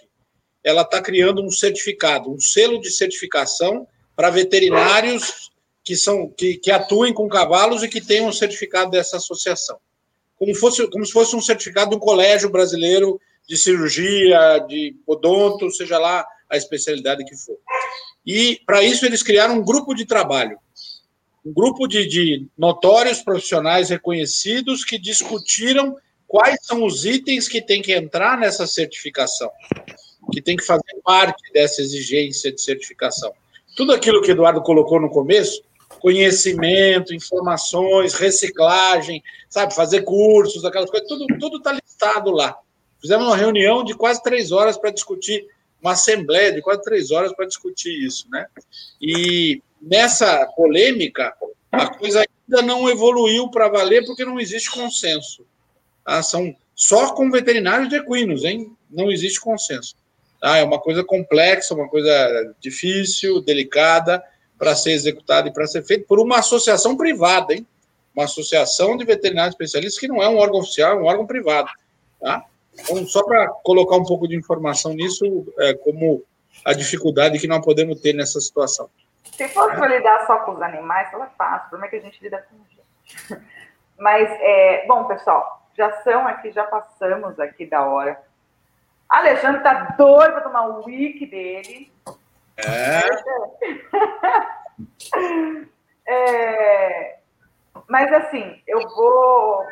ela 0.63 0.83
está 0.83 1.01
criando 1.01 1.43
um 1.43 1.49
certificado, 1.49 2.31
um 2.31 2.39
selo 2.39 2.79
de 2.79 2.89
certificação 2.89 3.87
para 4.15 4.29
veterinários 4.29 5.51
que 5.83 5.95
são 5.95 6.29
que, 6.29 6.57
que 6.57 6.71
atuem 6.71 7.13
com 7.13 7.27
cavalos 7.27 7.83
e 7.83 7.89
que 7.89 7.99
tenham 7.99 8.27
um 8.27 8.33
certificado 8.33 8.91
dessa 8.91 9.17
associação, 9.17 9.77
como 10.37 10.55
fosse 10.55 10.87
como 10.89 11.05
se 11.05 11.11
fosse 11.11 11.35
um 11.35 11.41
certificado 11.41 11.89
de 11.89 11.97
um 11.97 11.99
colégio 11.99 12.49
brasileiro 12.49 13.19
de 13.47 13.57
cirurgia, 13.57 14.59
de 14.67 14.95
odonto, 15.05 15.69
seja 15.71 15.97
lá 15.97 16.25
a 16.49 16.55
especialidade 16.55 17.25
que 17.25 17.35
for. 17.35 17.57
E 18.25 18.61
para 18.65 18.81
isso 18.81 19.05
eles 19.05 19.21
criaram 19.21 19.55
um 19.55 19.65
grupo 19.65 19.93
de 19.93 20.05
trabalho 20.05 20.57
um 21.45 21.53
grupo 21.53 21.87
de, 21.87 22.07
de 22.07 22.47
notórios 22.57 23.21
profissionais 23.21 23.89
reconhecidos 23.89 24.85
que 24.85 24.97
discutiram 24.97 25.97
quais 26.27 26.57
são 26.63 26.83
os 26.83 27.05
itens 27.05 27.47
que 27.47 27.61
tem 27.61 27.81
que 27.81 27.93
entrar 27.93 28.37
nessa 28.37 28.65
certificação, 28.65 29.51
que 30.31 30.41
tem 30.41 30.55
que 30.55 30.65
fazer 30.65 30.95
parte 31.03 31.51
dessa 31.53 31.81
exigência 31.81 32.51
de 32.51 32.61
certificação. 32.61 33.31
Tudo 33.75 33.93
aquilo 33.93 34.21
que 34.21 34.31
Eduardo 34.31 34.61
colocou 34.61 34.99
no 34.99 35.09
começo, 35.09 35.61
conhecimento, 35.99 37.13
informações, 37.13 38.13
reciclagem, 38.13 39.23
sabe, 39.49 39.75
fazer 39.75 40.01
cursos, 40.01 40.65
aquelas 40.65 40.89
coisas, 40.89 41.07
tudo 41.07 41.25
tudo 41.39 41.57
está 41.57 41.71
listado 41.71 42.31
lá. 42.31 42.57
Fizemos 42.99 43.27
uma 43.27 43.37
reunião 43.37 43.83
de 43.83 43.93
quase 43.93 44.23
três 44.23 44.51
horas 44.51 44.77
para 44.77 44.89
discutir 44.89 45.45
uma 45.81 45.91
assembleia 45.91 46.53
de 46.53 46.61
quase 46.61 46.81
três 46.81 47.11
horas 47.11 47.33
para 47.33 47.45
discutir 47.45 47.91
isso, 47.91 48.27
né? 48.29 48.47
E 49.01 49.61
nessa 49.83 50.45
polêmica, 50.55 51.33
a 51.71 51.87
coisa 51.87 52.23
ainda 52.23 52.61
não 52.61 52.89
evoluiu 52.89 53.49
para 53.49 53.67
valer 53.67 54.05
porque 54.05 54.23
não 54.23 54.39
existe 54.39 54.71
consenso. 54.71 55.45
Tá? 56.05 56.23
São 56.23 56.55
só 56.73 57.13
com 57.13 57.29
veterinários 57.29 57.89
de 57.89 57.95
equinos, 57.95 58.43
hein? 58.43 58.75
Não 58.89 59.11
existe 59.11 59.39
consenso. 59.39 59.95
Tá? 60.39 60.57
É 60.57 60.63
uma 60.63 60.79
coisa 60.79 61.03
complexa, 61.03 61.73
uma 61.73 61.89
coisa 61.89 62.55
difícil, 62.59 63.41
delicada 63.41 64.23
para 64.57 64.75
ser 64.75 64.91
executada 64.91 65.49
e 65.49 65.53
para 65.53 65.67
ser 65.67 65.83
feita 65.83 66.05
por 66.07 66.19
uma 66.19 66.39
associação 66.39 66.95
privada, 66.95 67.53
hein? 67.53 67.67
Uma 68.15 68.25
associação 68.25 68.95
de 68.95 69.03
veterinários 69.03 69.55
especialistas 69.55 69.99
que 69.99 70.07
não 70.07 70.21
é 70.21 70.29
um 70.29 70.37
órgão 70.37 70.59
oficial, 70.59 70.97
é 70.97 71.01
um 71.01 71.05
órgão 71.05 71.25
privado, 71.25 71.69
tá? 72.21 72.45
Então, 72.73 73.05
só 73.07 73.23
para 73.23 73.47
colocar 73.63 73.97
um 73.97 74.03
pouco 74.03 74.27
de 74.27 74.35
informação 74.35 74.93
nisso, 74.93 75.45
é, 75.59 75.73
como 75.73 76.23
a 76.63 76.73
dificuldade 76.73 77.39
que 77.39 77.47
nós 77.47 77.63
podemos 77.63 77.99
ter 77.99 78.13
nessa 78.13 78.39
situação. 78.39 78.89
Se 79.23 79.47
fosse 79.49 79.75
para 79.75 79.87
lidar 79.87 80.25
só 80.27 80.39
com 80.39 80.51
os 80.51 80.61
animais, 80.61 81.11
ela 81.13 81.27
fácil. 81.37 81.67
O 81.67 81.69
problema 81.69 81.87
é 81.87 81.89
que 81.89 81.95
a 81.95 82.01
gente 82.01 82.21
lida 82.21 82.45
com 82.49 82.57
gente. 82.65 83.43
Mas, 83.97 84.29
é, 84.41 84.85
bom, 84.85 85.05
pessoal, 85.05 85.67
já 85.75 85.91
são 86.01 86.27
aqui, 86.27 86.51
já 86.51 86.63
passamos 86.65 87.39
aqui 87.39 87.65
da 87.65 87.83
hora. 87.83 88.21
Alexandre 89.09 89.61
tá 89.61 89.95
doido 89.97 90.31
para 90.31 90.41
tomar 90.41 90.67
o 90.67 90.85
wiki 90.85 91.25
dele. 91.25 91.91
É. 92.57 93.01
é. 96.11 97.19
Mas 97.87 98.11
assim, 98.13 98.61
eu 98.67 98.81
vou 98.89 99.65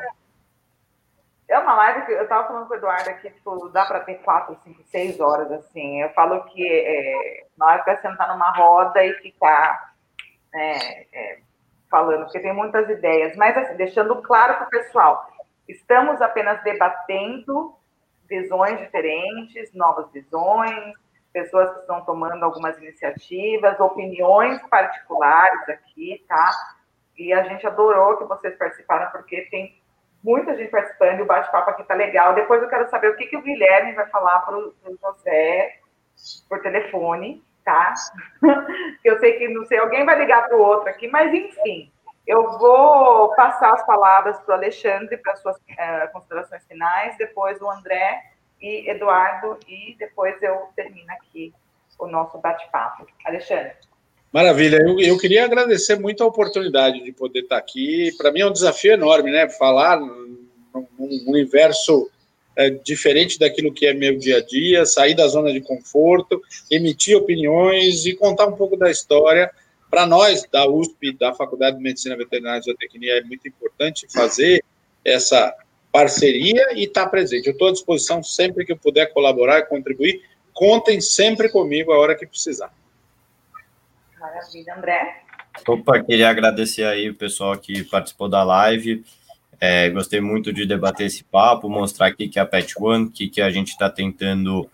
é 1.51 1.59
uma 1.59 1.75
live 1.75 2.05
que 2.05 2.13
eu 2.13 2.23
estava 2.23 2.47
falando 2.47 2.67
com 2.67 2.73
o 2.73 2.77
Eduardo 2.77 3.09
aqui, 3.09 3.29
tipo, 3.29 3.67
dá 3.69 3.85
para 3.85 3.99
ter 3.99 4.15
quatro, 4.15 4.57
cinco, 4.63 4.81
seis 4.85 5.19
horas, 5.19 5.51
assim. 5.51 6.01
Eu 6.01 6.09
falo 6.11 6.41
que 6.45 6.65
é, 6.65 7.45
na 7.57 7.65
hora 7.65 7.83
que 7.83 7.97
sentar 7.97 8.29
numa 8.29 8.51
roda 8.51 9.03
e 9.03 9.13
ficar 9.15 9.93
é, 10.55 11.01
é, 11.13 11.39
falando, 11.89 12.23
porque 12.23 12.39
tem 12.39 12.53
muitas 12.53 12.89
ideias, 12.89 13.35
mas 13.35 13.57
assim, 13.57 13.75
deixando 13.75 14.21
claro 14.21 14.55
para 14.55 14.67
o 14.67 14.69
pessoal, 14.69 15.29
estamos 15.67 16.21
apenas 16.21 16.63
debatendo 16.63 17.75
visões 18.29 18.79
diferentes, 18.79 19.73
novas 19.73 20.09
visões, 20.11 20.93
pessoas 21.33 21.69
que 21.73 21.79
estão 21.81 21.99
tomando 22.05 22.43
algumas 22.43 22.77
iniciativas, 22.77 23.77
opiniões 23.77 24.61
particulares 24.69 25.67
aqui, 25.67 26.23
tá? 26.29 26.49
E 27.17 27.33
a 27.33 27.43
gente 27.43 27.67
adorou 27.67 28.17
que 28.17 28.23
vocês 28.23 28.57
participaram, 28.57 29.11
porque 29.11 29.41
tem 29.51 29.80
muita 30.23 30.55
gente 30.55 30.69
participando 30.69 31.21
o 31.21 31.25
bate-papo 31.25 31.71
aqui 31.71 31.83
tá 31.83 31.93
legal. 31.93 32.33
Depois 32.33 32.61
eu 32.61 32.69
quero 32.69 32.89
saber 32.89 33.09
o 33.09 33.15
que, 33.15 33.25
que 33.25 33.37
o 33.37 33.41
Guilherme 33.41 33.93
vai 33.93 34.07
falar 34.07 34.39
para 34.39 34.57
o 34.57 34.73
José 35.01 35.79
por 36.47 36.61
telefone, 36.61 37.43
tá? 37.63 37.93
eu 39.03 39.19
sei 39.19 39.33
que 39.37 39.47
não 39.47 39.65
sei, 39.65 39.79
alguém 39.79 40.05
vai 40.05 40.17
ligar 40.19 40.47
para 40.47 40.57
o 40.57 40.61
outro 40.61 40.89
aqui, 40.89 41.07
mas 41.07 41.33
enfim, 41.33 41.91
eu 42.27 42.57
vou 42.59 43.33
passar 43.35 43.73
as 43.73 43.85
palavras 43.85 44.39
para 44.41 44.53
o 44.53 44.57
Alexandre 44.57 45.17
para 45.17 45.35
suas 45.37 45.57
é, 45.77 46.07
considerações 46.07 46.65
finais, 46.65 47.17
depois 47.17 47.59
o 47.61 47.69
André 47.69 48.21
e 48.61 48.89
Eduardo, 48.89 49.57
e 49.67 49.95
depois 49.97 50.41
eu 50.41 50.69
termino 50.75 51.11
aqui 51.13 51.53
o 51.97 52.07
nosso 52.07 52.37
bate-papo. 52.37 53.07
Alexandre. 53.25 53.73
Maravilha, 54.31 54.77
eu, 54.77 54.97
eu, 54.99 55.17
queria 55.17 55.43
agradecer 55.43 55.99
muito 55.99 56.23
a 56.23 56.27
oportunidade 56.27 57.03
de 57.03 57.11
poder 57.11 57.41
estar 57.41 57.57
aqui. 57.57 58.11
Para 58.17 58.31
mim 58.31 58.39
é 58.39 58.47
um 58.47 58.51
desafio 58.51 58.93
enorme, 58.93 59.29
né? 59.29 59.49
Falar 59.49 59.99
num, 59.99 60.39
universo 61.27 62.09
é, 62.55 62.69
diferente 62.69 63.37
daquilo 63.37 63.73
que 63.73 63.85
é 63.85 63.93
meu 63.93 64.17
dia 64.17 64.37
a 64.37 64.41
dia, 64.41 64.85
sair 64.85 65.13
da 65.13 65.27
zona 65.27 65.51
de 65.51 65.59
conforto, 65.59 66.41
emitir 66.69 67.17
opiniões 67.17 68.05
e 68.05 68.15
contar 68.15 68.45
um 68.47 68.55
pouco 68.55 68.77
da 68.77 68.89
história. 68.89 69.51
Para 69.89 70.05
nós, 70.05 70.47
da 70.49 70.65
USP, 70.65 71.11
da 71.17 71.33
Faculdade 71.33 71.75
de 71.75 71.83
Medicina 71.83 72.15
Veterinária 72.15 72.59
e 72.59 72.63
Zootecnia, 72.63 73.17
é 73.17 73.23
muito 73.23 73.45
importante 73.49 74.07
fazer 74.09 74.63
essa 75.03 75.53
parceria 75.91 76.71
e 76.73 76.85
estar 76.85 77.07
presente. 77.07 77.47
Eu 77.47 77.51
estou 77.51 77.67
à 77.67 77.71
disposição 77.73 78.23
sempre 78.23 78.63
que 78.63 78.71
eu 78.71 78.77
puder 78.77 79.07
colaborar 79.07 79.59
e 79.59 79.65
contribuir. 79.65 80.21
Contem 80.53 81.01
sempre 81.01 81.49
comigo 81.49 81.91
a 81.91 81.99
hora 81.99 82.15
que 82.15 82.25
precisar. 82.25 82.73
Maravilha, 84.21 84.75
André. 84.77 85.23
Opa, 85.67 86.03
queria 86.03 86.29
agradecer 86.29 86.83
aí 86.83 87.09
o 87.09 87.15
pessoal 87.15 87.57
que 87.57 87.83
participou 87.83 88.29
da 88.29 88.43
live. 88.43 89.03
É, 89.59 89.89
gostei 89.89 90.21
muito 90.21 90.53
de 90.53 90.65
debater 90.65 91.07
esse 91.07 91.23
papo, 91.23 91.67
mostrar 91.67 92.07
aqui 92.07 92.27
que 92.29 92.39
a 92.39 92.45
Pet 92.45 92.73
One, 92.79 93.05
o 93.05 93.11
que, 93.11 93.27
que 93.27 93.41
a 93.41 93.49
gente 93.49 93.69
está 93.69 93.89
tentando 93.89 94.69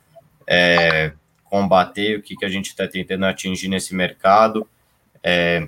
é, 0.46 1.14
combater, 1.46 2.18
o 2.18 2.22
que, 2.22 2.36
que 2.36 2.46
a 2.46 2.50
gente 2.50 2.68
está 2.68 2.88
tentando 2.88 3.26
atingir 3.26 3.70
nesse 3.70 3.96
mercado. 3.96 4.68
É, 5.24 5.68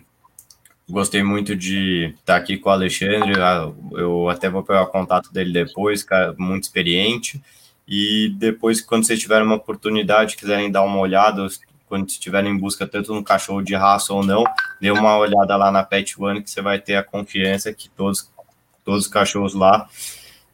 gostei 0.89 1.23
muito 1.23 1.55
de 1.55 2.13
estar 2.19 2.33
tá 2.33 2.35
aqui 2.35 2.57
com 2.57 2.69
o 2.69 2.73
Alexandre, 2.73 3.33
eu 3.93 4.29
até 4.29 4.49
vou 4.49 4.63
pegar 4.63 4.83
o 4.83 4.87
contato 4.87 5.31
dele 5.31 5.53
depois, 5.53 6.03
cara, 6.03 6.35
muito 6.37 6.63
experiente. 6.63 7.41
E 7.87 8.35
depois, 8.37 8.81
quando 8.81 9.05
vocês 9.05 9.19
tiverem 9.19 9.45
uma 9.45 9.55
oportunidade, 9.55 10.35
quiserem 10.35 10.69
dar 10.69 10.83
uma 10.83 10.99
olhada, 10.99 11.45
quando 11.89 12.07
estiverem 12.07 12.53
em 12.53 12.57
busca 12.57 12.87
tanto 12.87 13.13
no 13.13 13.23
cachorro 13.23 13.63
de 13.63 13.75
raça 13.75 14.13
ou 14.13 14.23
não, 14.23 14.43
dê 14.79 14.91
uma 14.91 15.17
olhada 15.17 15.57
lá 15.57 15.71
na 15.71 15.83
Pet 15.83 16.21
One 16.21 16.41
que 16.41 16.49
você 16.49 16.61
vai 16.61 16.79
ter 16.79 16.95
a 16.95 17.03
confiança 17.03 17.73
que 17.73 17.89
todos, 17.89 18.31
todos 18.85 19.05
os 19.05 19.11
cachorros 19.11 19.55
lá 19.55 19.89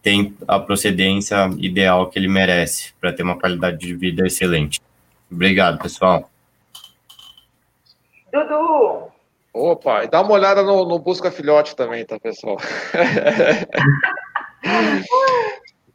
têm 0.02 0.36
a 0.48 0.58
procedência 0.58 1.50
ideal 1.58 2.10
que 2.10 2.18
ele 2.18 2.30
merece 2.30 2.94
para 3.02 3.12
ter 3.12 3.24
uma 3.24 3.38
qualidade 3.38 3.78
de 3.78 3.94
vida 3.94 4.26
excelente. 4.26 4.80
Obrigado, 5.30 5.80
pessoal. 5.80 6.30
Dudu! 8.32 9.12
Opa, 9.54 10.04
e 10.04 10.08
dá 10.08 10.22
uma 10.22 10.34
olhada 10.34 10.64
no, 10.64 10.86
no 10.86 11.00
Busca 11.00 11.32
Filhote 11.32 11.76
também, 11.76 12.06
tá, 12.06 12.20
pessoal? 12.20 12.58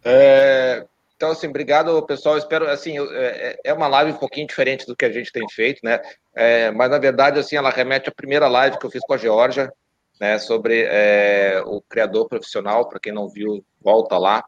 é, 0.02 0.86
então, 1.20 1.32
assim, 1.32 1.48
obrigado, 1.48 2.02
pessoal. 2.06 2.38
espero, 2.38 2.66
assim, 2.66 2.94
é, 2.98 3.60
é, 3.62 3.74
uma 3.74 3.86
live 3.88 4.12
um 4.12 4.16
pouquinho 4.16 4.46
diferente 4.46 4.86
do 4.86 4.96
que 4.96 5.04
a 5.04 5.12
gente 5.12 5.30
tem 5.30 5.46
feito, 5.50 5.80
né? 5.84 6.00
É, 6.34 6.70
mas, 6.70 6.90
na 6.90 6.96
verdade, 6.96 7.38
assim, 7.38 7.56
ela 7.56 7.68
remete 7.68 8.08
à 8.08 8.12
primeira 8.12 8.48
live 8.48 8.78
que 8.78 8.86
eu 8.86 8.90
fiz 8.90 9.02
com 9.02 9.12
a 9.12 9.18
Georgia, 9.18 9.70
né? 10.18 10.38
Sobre 10.38 10.86
é, 10.88 11.62
o 11.66 11.82
criador 11.82 12.26
profissional. 12.26 12.88
Para 12.88 12.98
quem 12.98 13.12
não 13.12 13.28
viu, 13.28 13.62
volta 13.82 14.16
lá. 14.16 14.42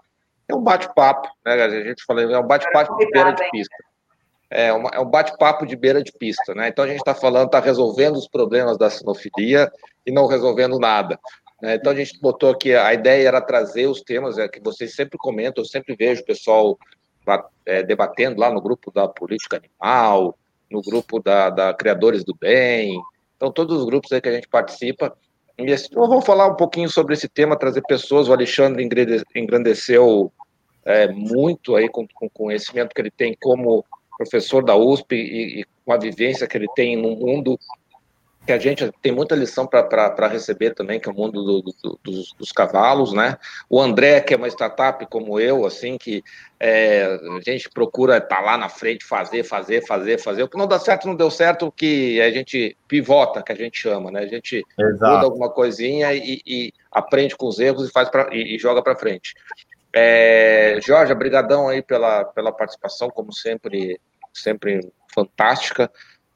É 0.48 0.54
um 0.54 0.62
bate-papo, 0.62 1.28
né? 1.44 1.62
A 1.62 1.68
gente 1.68 2.02
falou, 2.06 2.22
é 2.22 2.38
um 2.38 2.46
bate-papo 2.46 2.96
de 2.96 3.10
beira 3.10 3.32
de 3.32 3.50
pista. 3.50 3.76
É, 4.48 4.72
uma, 4.72 4.88
é 4.94 4.98
um 4.98 5.10
bate-papo 5.10 5.66
de 5.66 5.76
beira 5.76 6.02
de 6.02 6.12
pista, 6.12 6.54
né? 6.54 6.68
Então, 6.68 6.86
a 6.86 6.88
gente 6.88 7.00
está 7.00 7.14
falando, 7.14 7.48
está 7.48 7.60
resolvendo 7.60 8.16
os 8.16 8.28
problemas 8.28 8.78
da 8.78 8.88
sinofilia 8.88 9.70
e 10.06 10.10
não 10.10 10.26
resolvendo 10.26 10.78
nada. 10.78 11.20
Né? 11.62 11.76
Então 11.76 11.92
a 11.92 11.94
gente 11.94 12.18
botou 12.20 12.50
aqui, 12.50 12.74
a 12.74 12.92
ideia 12.92 13.28
era 13.28 13.40
trazer 13.40 13.86
os 13.86 14.02
temas 14.02 14.36
é, 14.36 14.48
que 14.48 14.60
vocês 14.60 14.94
sempre 14.96 15.16
comentam, 15.16 15.62
eu 15.62 15.68
sempre 15.68 15.94
vejo 15.94 16.20
o 16.20 16.26
pessoal 16.26 16.76
é, 17.64 17.84
debatendo 17.84 18.40
lá 18.40 18.50
no 18.50 18.60
grupo 18.60 18.90
da 18.90 19.06
política 19.06 19.58
animal, 19.58 20.36
no 20.68 20.82
grupo 20.82 21.20
da, 21.20 21.48
da 21.50 21.72
Criadores 21.72 22.24
do 22.24 22.34
Bem, 22.34 23.00
então 23.36 23.52
todos 23.52 23.78
os 23.78 23.84
grupos 23.86 24.10
aí 24.10 24.20
que 24.20 24.28
a 24.28 24.32
gente 24.32 24.48
participa. 24.48 25.16
E 25.56 25.72
assim, 25.72 25.86
então, 25.90 26.08
vamos 26.08 26.26
falar 26.26 26.48
um 26.48 26.56
pouquinho 26.56 26.88
sobre 26.88 27.14
esse 27.14 27.28
tema, 27.28 27.56
trazer 27.56 27.82
pessoas, 27.82 28.28
o 28.28 28.32
Alexandre 28.32 28.88
engrandeceu 29.36 30.32
é, 30.84 31.06
muito 31.06 31.76
aí 31.76 31.88
com, 31.88 32.06
com 32.12 32.26
o 32.26 32.30
conhecimento 32.30 32.92
que 32.92 33.00
ele 33.00 33.10
tem 33.10 33.36
como 33.40 33.84
professor 34.18 34.64
da 34.64 34.74
USP 34.74 35.14
e, 35.14 35.60
e 35.60 35.64
com 35.84 35.92
a 35.92 35.98
vivência 35.98 36.46
que 36.48 36.56
ele 36.56 36.68
tem 36.74 36.96
no 36.96 37.14
mundo 37.14 37.58
que 38.44 38.52
a 38.52 38.58
gente 38.58 38.90
tem 39.00 39.12
muita 39.12 39.36
lição 39.36 39.66
para 39.66 40.26
receber 40.26 40.74
também, 40.74 40.98
que 40.98 41.08
é 41.08 41.12
o 41.12 41.14
mundo 41.14 41.44
do, 41.44 41.62
do, 41.62 41.98
dos, 42.02 42.32
dos, 42.32 42.50
cavalos, 42.50 43.12
né? 43.12 43.38
O 43.70 43.80
André, 43.80 44.20
que 44.20 44.34
é 44.34 44.36
uma 44.36 44.48
startup 44.48 45.06
como 45.06 45.38
eu, 45.38 45.64
assim, 45.64 45.96
que 45.96 46.24
é, 46.58 47.04
a 47.36 47.50
gente 47.50 47.70
procura 47.70 48.16
estar 48.16 48.36
tá 48.36 48.40
lá 48.40 48.58
na 48.58 48.68
frente, 48.68 49.04
fazer, 49.04 49.44
fazer, 49.44 49.86
fazer, 49.86 50.18
fazer. 50.18 50.42
O 50.42 50.48
que 50.48 50.58
não 50.58 50.66
dá 50.66 50.78
certo, 50.78 51.06
não 51.06 51.14
deu 51.14 51.30
certo, 51.30 51.70
que 51.70 52.20
a 52.20 52.32
gente 52.32 52.76
pivota, 52.88 53.42
que 53.42 53.52
a 53.52 53.56
gente 53.56 53.78
chama, 53.78 54.10
né? 54.10 54.20
A 54.20 54.26
gente 54.26 54.64
Exato. 54.78 55.14
muda 55.14 55.24
alguma 55.24 55.48
coisinha 55.48 56.12
e, 56.12 56.40
e, 56.44 56.72
aprende 56.90 57.36
com 57.36 57.46
os 57.46 57.60
erros 57.60 57.88
e, 57.88 57.92
faz 57.92 58.08
pra, 58.08 58.28
e, 58.32 58.56
e 58.56 58.58
joga 58.58 58.82
para 58.82 58.96
frente. 58.96 59.34
É, 59.94 60.78
Jorge, 60.84 61.14
brigadão 61.14 61.68
aí 61.68 61.80
pela, 61.80 62.24
pela 62.24 62.50
participação, 62.50 63.08
como 63.08 63.32
sempre, 63.32 64.00
sempre 64.32 64.80
fantástica, 65.14 65.88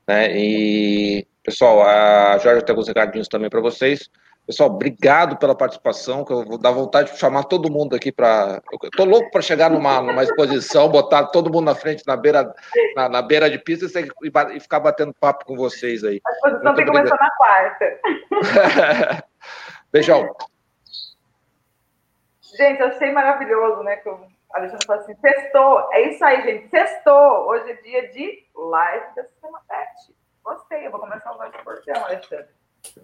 né? 0.06 0.30
E 0.38 1.26
Pessoal, 1.46 1.80
a 1.80 2.38
Jorge 2.38 2.64
tem 2.64 2.72
alguns 2.72 2.88
recadinhos 2.88 3.28
também 3.28 3.48
para 3.48 3.60
vocês. 3.60 4.10
Pessoal, 4.44 4.68
obrigado 4.68 5.36
pela 5.36 5.54
participação, 5.54 6.24
que 6.24 6.32
eu 6.32 6.44
vou 6.44 6.58
dar 6.58 6.72
vontade 6.72 7.12
de 7.12 7.18
chamar 7.18 7.44
todo 7.44 7.70
mundo 7.70 7.94
aqui 7.94 8.10
para. 8.10 8.60
Eu 8.82 8.90
tô 8.90 9.04
louco 9.04 9.30
para 9.30 9.40
chegar 9.40 9.70
numa, 9.70 10.02
numa 10.02 10.24
exposição, 10.24 10.88
botar 10.88 11.26
todo 11.26 11.52
mundo 11.52 11.66
na 11.66 11.76
frente, 11.76 12.02
na 12.04 12.16
beira, 12.16 12.52
na, 12.96 13.08
na 13.08 13.22
beira 13.22 13.48
de 13.48 13.60
pista 13.60 13.86
e, 14.00 14.08
e, 14.56 14.60
ficar 14.60 14.80
batendo 14.80 15.14
papo 15.14 15.44
com 15.44 15.56
vocês 15.56 16.02
aí. 16.02 16.20
A 16.26 16.32
exposição 16.32 16.64
Muito 16.64 16.76
tem 16.78 16.84
que 16.84 16.90
começar 16.90 17.16
na 17.16 17.30
quarta. 17.30 18.00
Beijão. 19.92 20.28
Gente, 22.56 22.80
eu 22.80 22.88
achei 22.88 23.12
maravilhoso, 23.12 23.84
né? 23.84 23.96
Que 23.98 24.08
Alexandre 24.52 24.84
falou 24.84 25.00
assim: 25.00 25.14
sextou. 25.20 25.88
É 25.92 26.10
isso 26.10 26.24
aí, 26.24 26.42
gente. 26.42 26.68
Sextou. 26.70 27.48
Hoje 27.48 27.70
é 27.70 27.74
dia 27.82 28.08
de 28.10 28.44
live 28.52 29.14
da 29.14 29.22
Sistema 29.22 29.60
Pet. 29.68 30.16
Gostei. 30.46 30.86
Eu 30.86 30.92
vou 30.92 31.00
começar 31.00 31.30
a 31.30 31.34
usar 31.34 31.48
esse 31.48 31.58
portão, 31.64 32.04
Alexandre. 32.04 32.46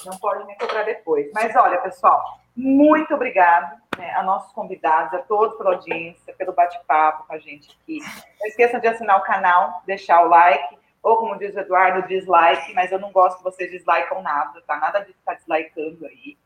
Não 0.06 0.16
pode 0.18 0.46
me 0.46 0.56
cobrar 0.56 0.84
depois. 0.84 1.28
Mas 1.34 1.54
olha, 1.56 1.80
pessoal, 1.80 2.38
muito 2.56 3.12
obrigado 3.12 3.82
né, 3.98 4.14
a 4.14 4.22
nossos 4.22 4.52
convidados, 4.52 5.12
a 5.12 5.22
todos 5.24 5.58
pela 5.58 5.72
audiência, 5.72 6.32
pelo 6.34 6.52
bate-papo 6.52 7.26
com 7.26 7.32
a 7.34 7.38
gente 7.38 7.76
aqui. 7.82 7.98
Não 8.38 8.46
esqueçam 8.46 8.78
de 8.78 8.86
assinar 8.86 9.18
o 9.18 9.24
canal, 9.24 9.82
deixar 9.84 10.24
o 10.24 10.28
like, 10.28 10.78
ou 11.02 11.16
como 11.16 11.36
diz 11.36 11.52
o 11.56 11.58
Eduardo, 11.58 12.06
dislike, 12.06 12.72
mas 12.74 12.92
eu 12.92 13.00
não 13.00 13.10
gosto 13.10 13.38
que 13.38 13.42
vocês 13.42 13.72
dislikam 13.72 14.22
nada, 14.22 14.62
tá? 14.64 14.76
Nada 14.76 15.00
de 15.00 15.12
ficar 15.12 15.34
dislikando 15.34 16.06
aí. 16.06 16.38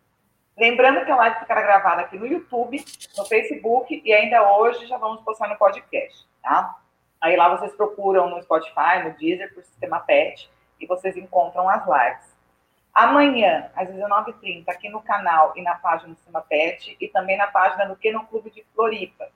Lembrando 0.57 1.05
que 1.05 1.11
a 1.11 1.17
live 1.17 1.41
ficará 1.41 1.61
gravada 1.61 2.01
aqui 2.01 2.19
no 2.19 2.27
YouTube, 2.27 2.83
no 3.19 3.27
Facebook 3.27 4.03
e 4.03 4.15
ainda 4.15 4.51
hoje 4.57 4.87
já 4.87 4.97
vamos 4.97 5.21
postar 5.21 5.47
no 5.49 5.59
podcast, 5.59 6.27
tá? 6.43 6.75
Aí 7.21 7.37
lá 7.37 7.55
vocês 7.55 7.75
procuram 7.75 8.31
no 8.31 8.43
Spotify, 8.43 9.03
no 9.05 9.11
Deezer, 9.19 9.53
por 9.53 9.63
Sistema 9.63 10.01
PET 10.01 10.56
e 10.81 10.87
vocês 10.87 11.17
encontram 11.17 11.69
as 11.69 11.85
lives. 11.87 12.37
Amanhã, 12.95 13.71
às 13.75 13.89
19h30, 13.91 14.65
aqui 14.69 14.89
no 14.89 15.03
canal 15.03 15.53
e 15.55 15.63
na 15.63 15.75
página 15.75 16.15
do 16.15 16.17
Sistema 16.17 16.41
PET 16.41 16.97
e 16.99 17.09
também 17.09 17.37
na 17.37 17.47
página 17.47 17.85
do 17.87 17.97
Keno 17.97 18.27
Clube 18.27 18.51
de 18.51 18.65
Floripa. 18.75 19.29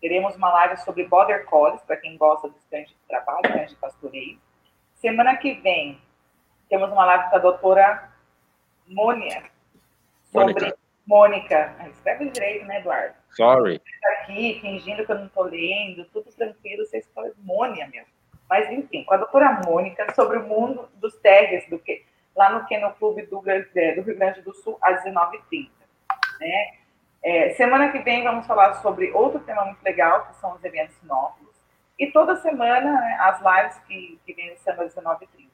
Teremos 0.00 0.34
uma 0.36 0.52
live 0.52 0.76
sobre 0.78 1.06
Border 1.06 1.46
Collies, 1.46 1.80
para 1.82 1.96
quem 1.96 2.16
gosta 2.16 2.48
dos 2.48 2.64
cães 2.70 2.88
de 2.88 2.96
trabalho, 3.08 3.42
cães 3.42 3.70
de 3.70 3.76
pastoreio. 3.76 4.38
Semana 4.94 5.36
que 5.36 5.54
vem, 5.54 6.00
temos 6.68 6.90
uma 6.90 7.04
live 7.04 7.30
com 7.30 7.36
a 7.36 7.38
doutora 7.38 8.10
Mônia, 8.88 9.44
sobre 10.32 10.54
Mônica. 10.54 10.78
Mônica. 11.06 11.76
Escreve 11.90 12.30
direito, 12.30 12.66
né, 12.66 12.80
Eduardo? 12.80 13.14
Sorry. 13.30 13.80
Aqui 14.04 14.58
fingindo 14.60 15.04
que 15.06 15.12
eu 15.12 15.18
não 15.18 15.26
estou 15.26 15.44
lendo, 15.44 16.04
tudo 16.06 16.30
tranquilo, 16.32 16.84
você 16.84 16.98
escolhe 16.98 17.32
Mônia 17.38 17.86
mesmo. 17.88 18.15
Mas, 18.48 18.70
enfim, 18.70 19.04
com 19.04 19.14
a 19.14 19.18
doutora 19.18 19.60
Mônica, 19.64 20.12
sobre 20.14 20.38
o 20.38 20.46
mundo 20.46 20.88
dos 20.94 21.16
tags, 21.20 21.68
do 21.68 21.78
que, 21.78 22.04
lá 22.34 22.50
no 22.50 22.66
Keno 22.66 22.92
Clube 22.94 23.22
do, 23.22 23.42
é, 23.46 23.94
do 23.94 24.02
Rio 24.02 24.16
Grande 24.16 24.42
do 24.42 24.54
Sul, 24.54 24.78
às 24.80 25.02
19h30. 25.04 25.70
Né? 26.40 26.74
É, 27.22 27.50
semana 27.54 27.90
que 27.90 27.98
vem 27.98 28.22
vamos 28.22 28.46
falar 28.46 28.74
sobre 28.74 29.10
outro 29.10 29.40
tema 29.40 29.64
muito 29.64 29.82
legal, 29.82 30.26
que 30.26 30.36
são 30.36 30.54
os 30.54 30.64
eventos 30.64 30.94
sinófilos. 30.96 31.54
E 31.98 32.06
toda 32.08 32.36
semana, 32.36 32.92
né, 32.92 33.16
as 33.20 33.40
lives 33.40 33.78
que, 33.86 34.20
que 34.24 34.34
vêm 34.34 34.56
sendo 34.58 34.82
às 34.82 34.94
19h30. 34.94 35.48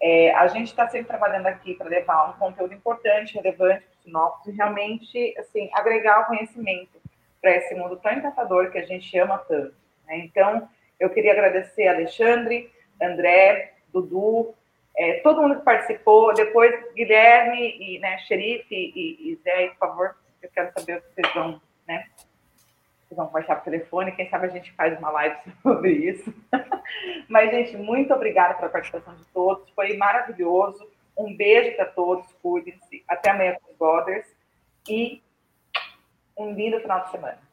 É, 0.00 0.34
a 0.34 0.46
gente 0.48 0.68
está 0.68 0.88
sempre 0.88 1.08
trabalhando 1.08 1.46
aqui 1.46 1.74
para 1.74 1.88
levar 1.88 2.30
um 2.30 2.32
conteúdo 2.34 2.74
importante, 2.74 3.34
relevante 3.34 3.84
para 3.84 3.92
os 3.92 4.02
sinófilos 4.02 4.46
e 4.46 4.52
realmente 4.52 5.34
assim, 5.38 5.70
agregar 5.72 6.20
o 6.20 6.26
conhecimento 6.26 7.00
para 7.40 7.56
esse 7.56 7.74
mundo 7.74 7.96
tão 7.96 8.12
encantador 8.12 8.70
que 8.70 8.78
a 8.78 8.86
gente 8.86 9.16
ama 9.18 9.38
tanto. 9.38 9.74
Né? 10.06 10.18
Então, 10.18 10.68
eu 11.04 11.10
queria 11.10 11.32
agradecer 11.32 11.86
a 11.86 11.92
Alexandre, 11.92 12.70
André, 13.00 13.74
Dudu, 13.92 14.54
é, 14.96 15.14
todo 15.20 15.42
mundo 15.42 15.56
que 15.56 15.64
participou, 15.64 16.32
depois 16.34 16.72
Guilherme 16.94 17.76
e 17.80 17.98
né, 17.98 18.18
Xerife 18.18 18.74
e, 18.74 19.32
e 19.32 19.36
Zé, 19.42 19.68
por 19.68 19.78
favor, 19.78 20.16
eu 20.40 20.48
quero 20.50 20.72
saber 20.72 20.98
o 20.98 21.02
que 21.02 21.14
vocês 21.14 21.34
vão, 21.34 21.60
né? 21.86 22.06
Vocês 23.02 23.16
vão 23.16 23.26
conversar 23.26 23.56
por 23.56 23.64
telefone, 23.64 24.12
quem 24.12 24.28
sabe 24.28 24.46
a 24.46 24.50
gente 24.50 24.72
faz 24.72 24.96
uma 24.98 25.10
live 25.10 25.36
sobre 25.62 25.90
isso. 25.92 26.32
Mas, 27.28 27.50
gente, 27.50 27.76
muito 27.76 28.14
obrigada 28.14 28.54
pela 28.54 28.68
participação 28.68 29.14
de 29.16 29.24
todos, 29.26 29.68
foi 29.70 29.96
maravilhoso. 29.96 30.88
Um 31.16 31.36
beijo 31.36 31.76
para 31.76 31.86
todos, 31.86 32.26
cuidem-se. 32.42 33.04
Até 33.08 33.30
amanhã 33.30 33.56
com 33.62 33.72
os 33.72 33.78
Brothers 33.78 34.26
e 34.88 35.22
um 36.36 36.52
lindo 36.52 36.80
final 36.80 37.04
de 37.04 37.10
semana. 37.10 37.43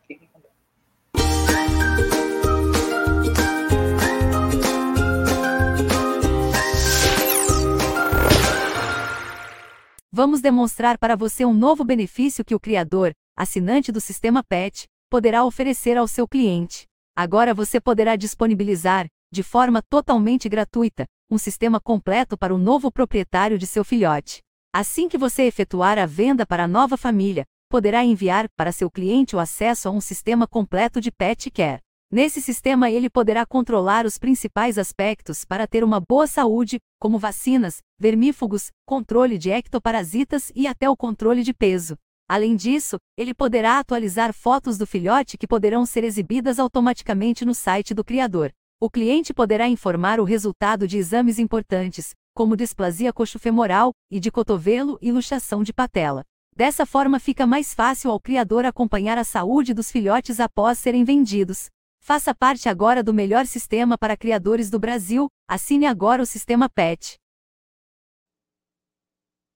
Vamos 10.14 10.42
demonstrar 10.42 10.98
para 10.98 11.16
você 11.16 11.46
um 11.46 11.54
novo 11.54 11.86
benefício 11.86 12.44
que 12.44 12.54
o 12.54 12.60
criador, 12.60 13.14
assinante 13.34 13.94
do 13.94 14.02
sistema 14.02 14.44
PET, 14.44 14.86
poderá 15.10 15.46
oferecer 15.46 15.98
ao 15.98 16.06
seu 16.06 16.28
cliente. 16.28 16.86
Agora 17.16 17.54
você 17.54 17.80
poderá 17.80 18.18
disponibilizar, 18.18 19.08
de 19.32 19.42
forma 19.42 19.82
totalmente 19.82 20.50
gratuita, 20.50 21.06
um 21.30 21.38
sistema 21.38 21.80
completo 21.80 22.38
para 22.38 22.54
o 22.54 22.58
novo 22.58 22.92
proprietário 22.92 23.58
de 23.58 23.66
seu 23.66 23.86
filhote. 23.86 24.42
Assim 24.74 25.08
que 25.08 25.18
você 25.18 25.44
efetuar 25.44 25.98
a 25.98 26.06
venda 26.06 26.46
para 26.46 26.66
a 26.66 26.68
nova 26.68 26.98
família, 26.98 27.46
poderá 27.70 28.04
enviar 28.04 28.50
para 28.58 28.74
seu 28.74 28.92
cliente 28.92 29.34
o 29.38 29.40
acesso 29.40 29.88
a 29.88 29.92
um 29.92 30.02
sistema 30.02 30.46
completo 30.46 31.00
de 31.00 31.10
pet 31.10 31.50
care. 31.50 31.80
Nesse 32.12 32.42
sistema, 32.42 32.92
ele 32.92 33.10
poderá 33.10 33.46
controlar 33.46 34.06
os 34.06 34.18
principais 34.18 34.78
aspectos 34.78 35.46
para 35.46 35.66
ter 35.66 35.82
uma 35.82 36.02
boa 36.02 36.28
saúde, 36.28 36.78
como 37.00 37.18
vacinas, 37.18 37.78
vermífugos, 37.98 38.70
controle 38.86 39.38
de 39.38 39.50
ectoparasitas 39.50 40.52
e 40.54 40.68
até 40.68 40.90
o 40.90 40.98
controle 40.98 41.42
de 41.42 41.54
peso. 41.54 41.96
Além 42.28 42.54
disso, 42.54 42.98
ele 43.18 43.34
poderá 43.34 43.80
atualizar 43.80 44.34
fotos 44.34 44.78
do 44.78 44.86
filhote 44.86 45.38
que 45.38 45.48
poderão 45.48 45.86
ser 45.86 46.04
exibidas 46.04 46.60
automaticamente 46.60 47.46
no 47.46 47.56
site 47.56 47.94
do 47.94 48.04
criador. 48.04 48.52
O 48.78 48.90
cliente 48.90 49.34
poderá 49.34 49.70
informar 49.70 50.20
o 50.20 50.26
resultado 50.26 50.86
de 50.90 50.98
exames 50.98 51.40
importantes, 51.40 52.14
como 52.36 52.58
displasia 52.58 53.14
coxofemoral 53.14 53.94
e 54.12 54.20
de 54.20 54.30
cotovelo 54.30 54.98
e 55.02 55.14
luxação 55.14 55.64
de 55.64 55.72
patela. 55.72 56.24
Dessa 56.54 56.86
forma 56.86 57.20
fica 57.22 57.48
mais 57.48 57.74
fácil 57.74 58.12
ao 58.12 58.20
criador 58.20 58.66
acompanhar 58.66 59.18
a 59.18 59.24
saúde 59.24 59.74
dos 59.74 59.90
filhotes 59.90 60.42
após 60.42 60.78
serem 60.78 61.06
vendidos. 61.06 61.70
Faça 62.04 62.34
parte 62.34 62.68
agora 62.68 63.04
do 63.04 63.14
melhor 63.14 63.46
sistema 63.46 63.96
para 63.96 64.18
criadores 64.18 64.72
do 64.72 64.80
Brasil. 64.80 65.28
Assine 65.48 65.86
agora 65.86 66.24
o 66.24 66.26
sistema 66.26 66.68
PET. 66.68 67.21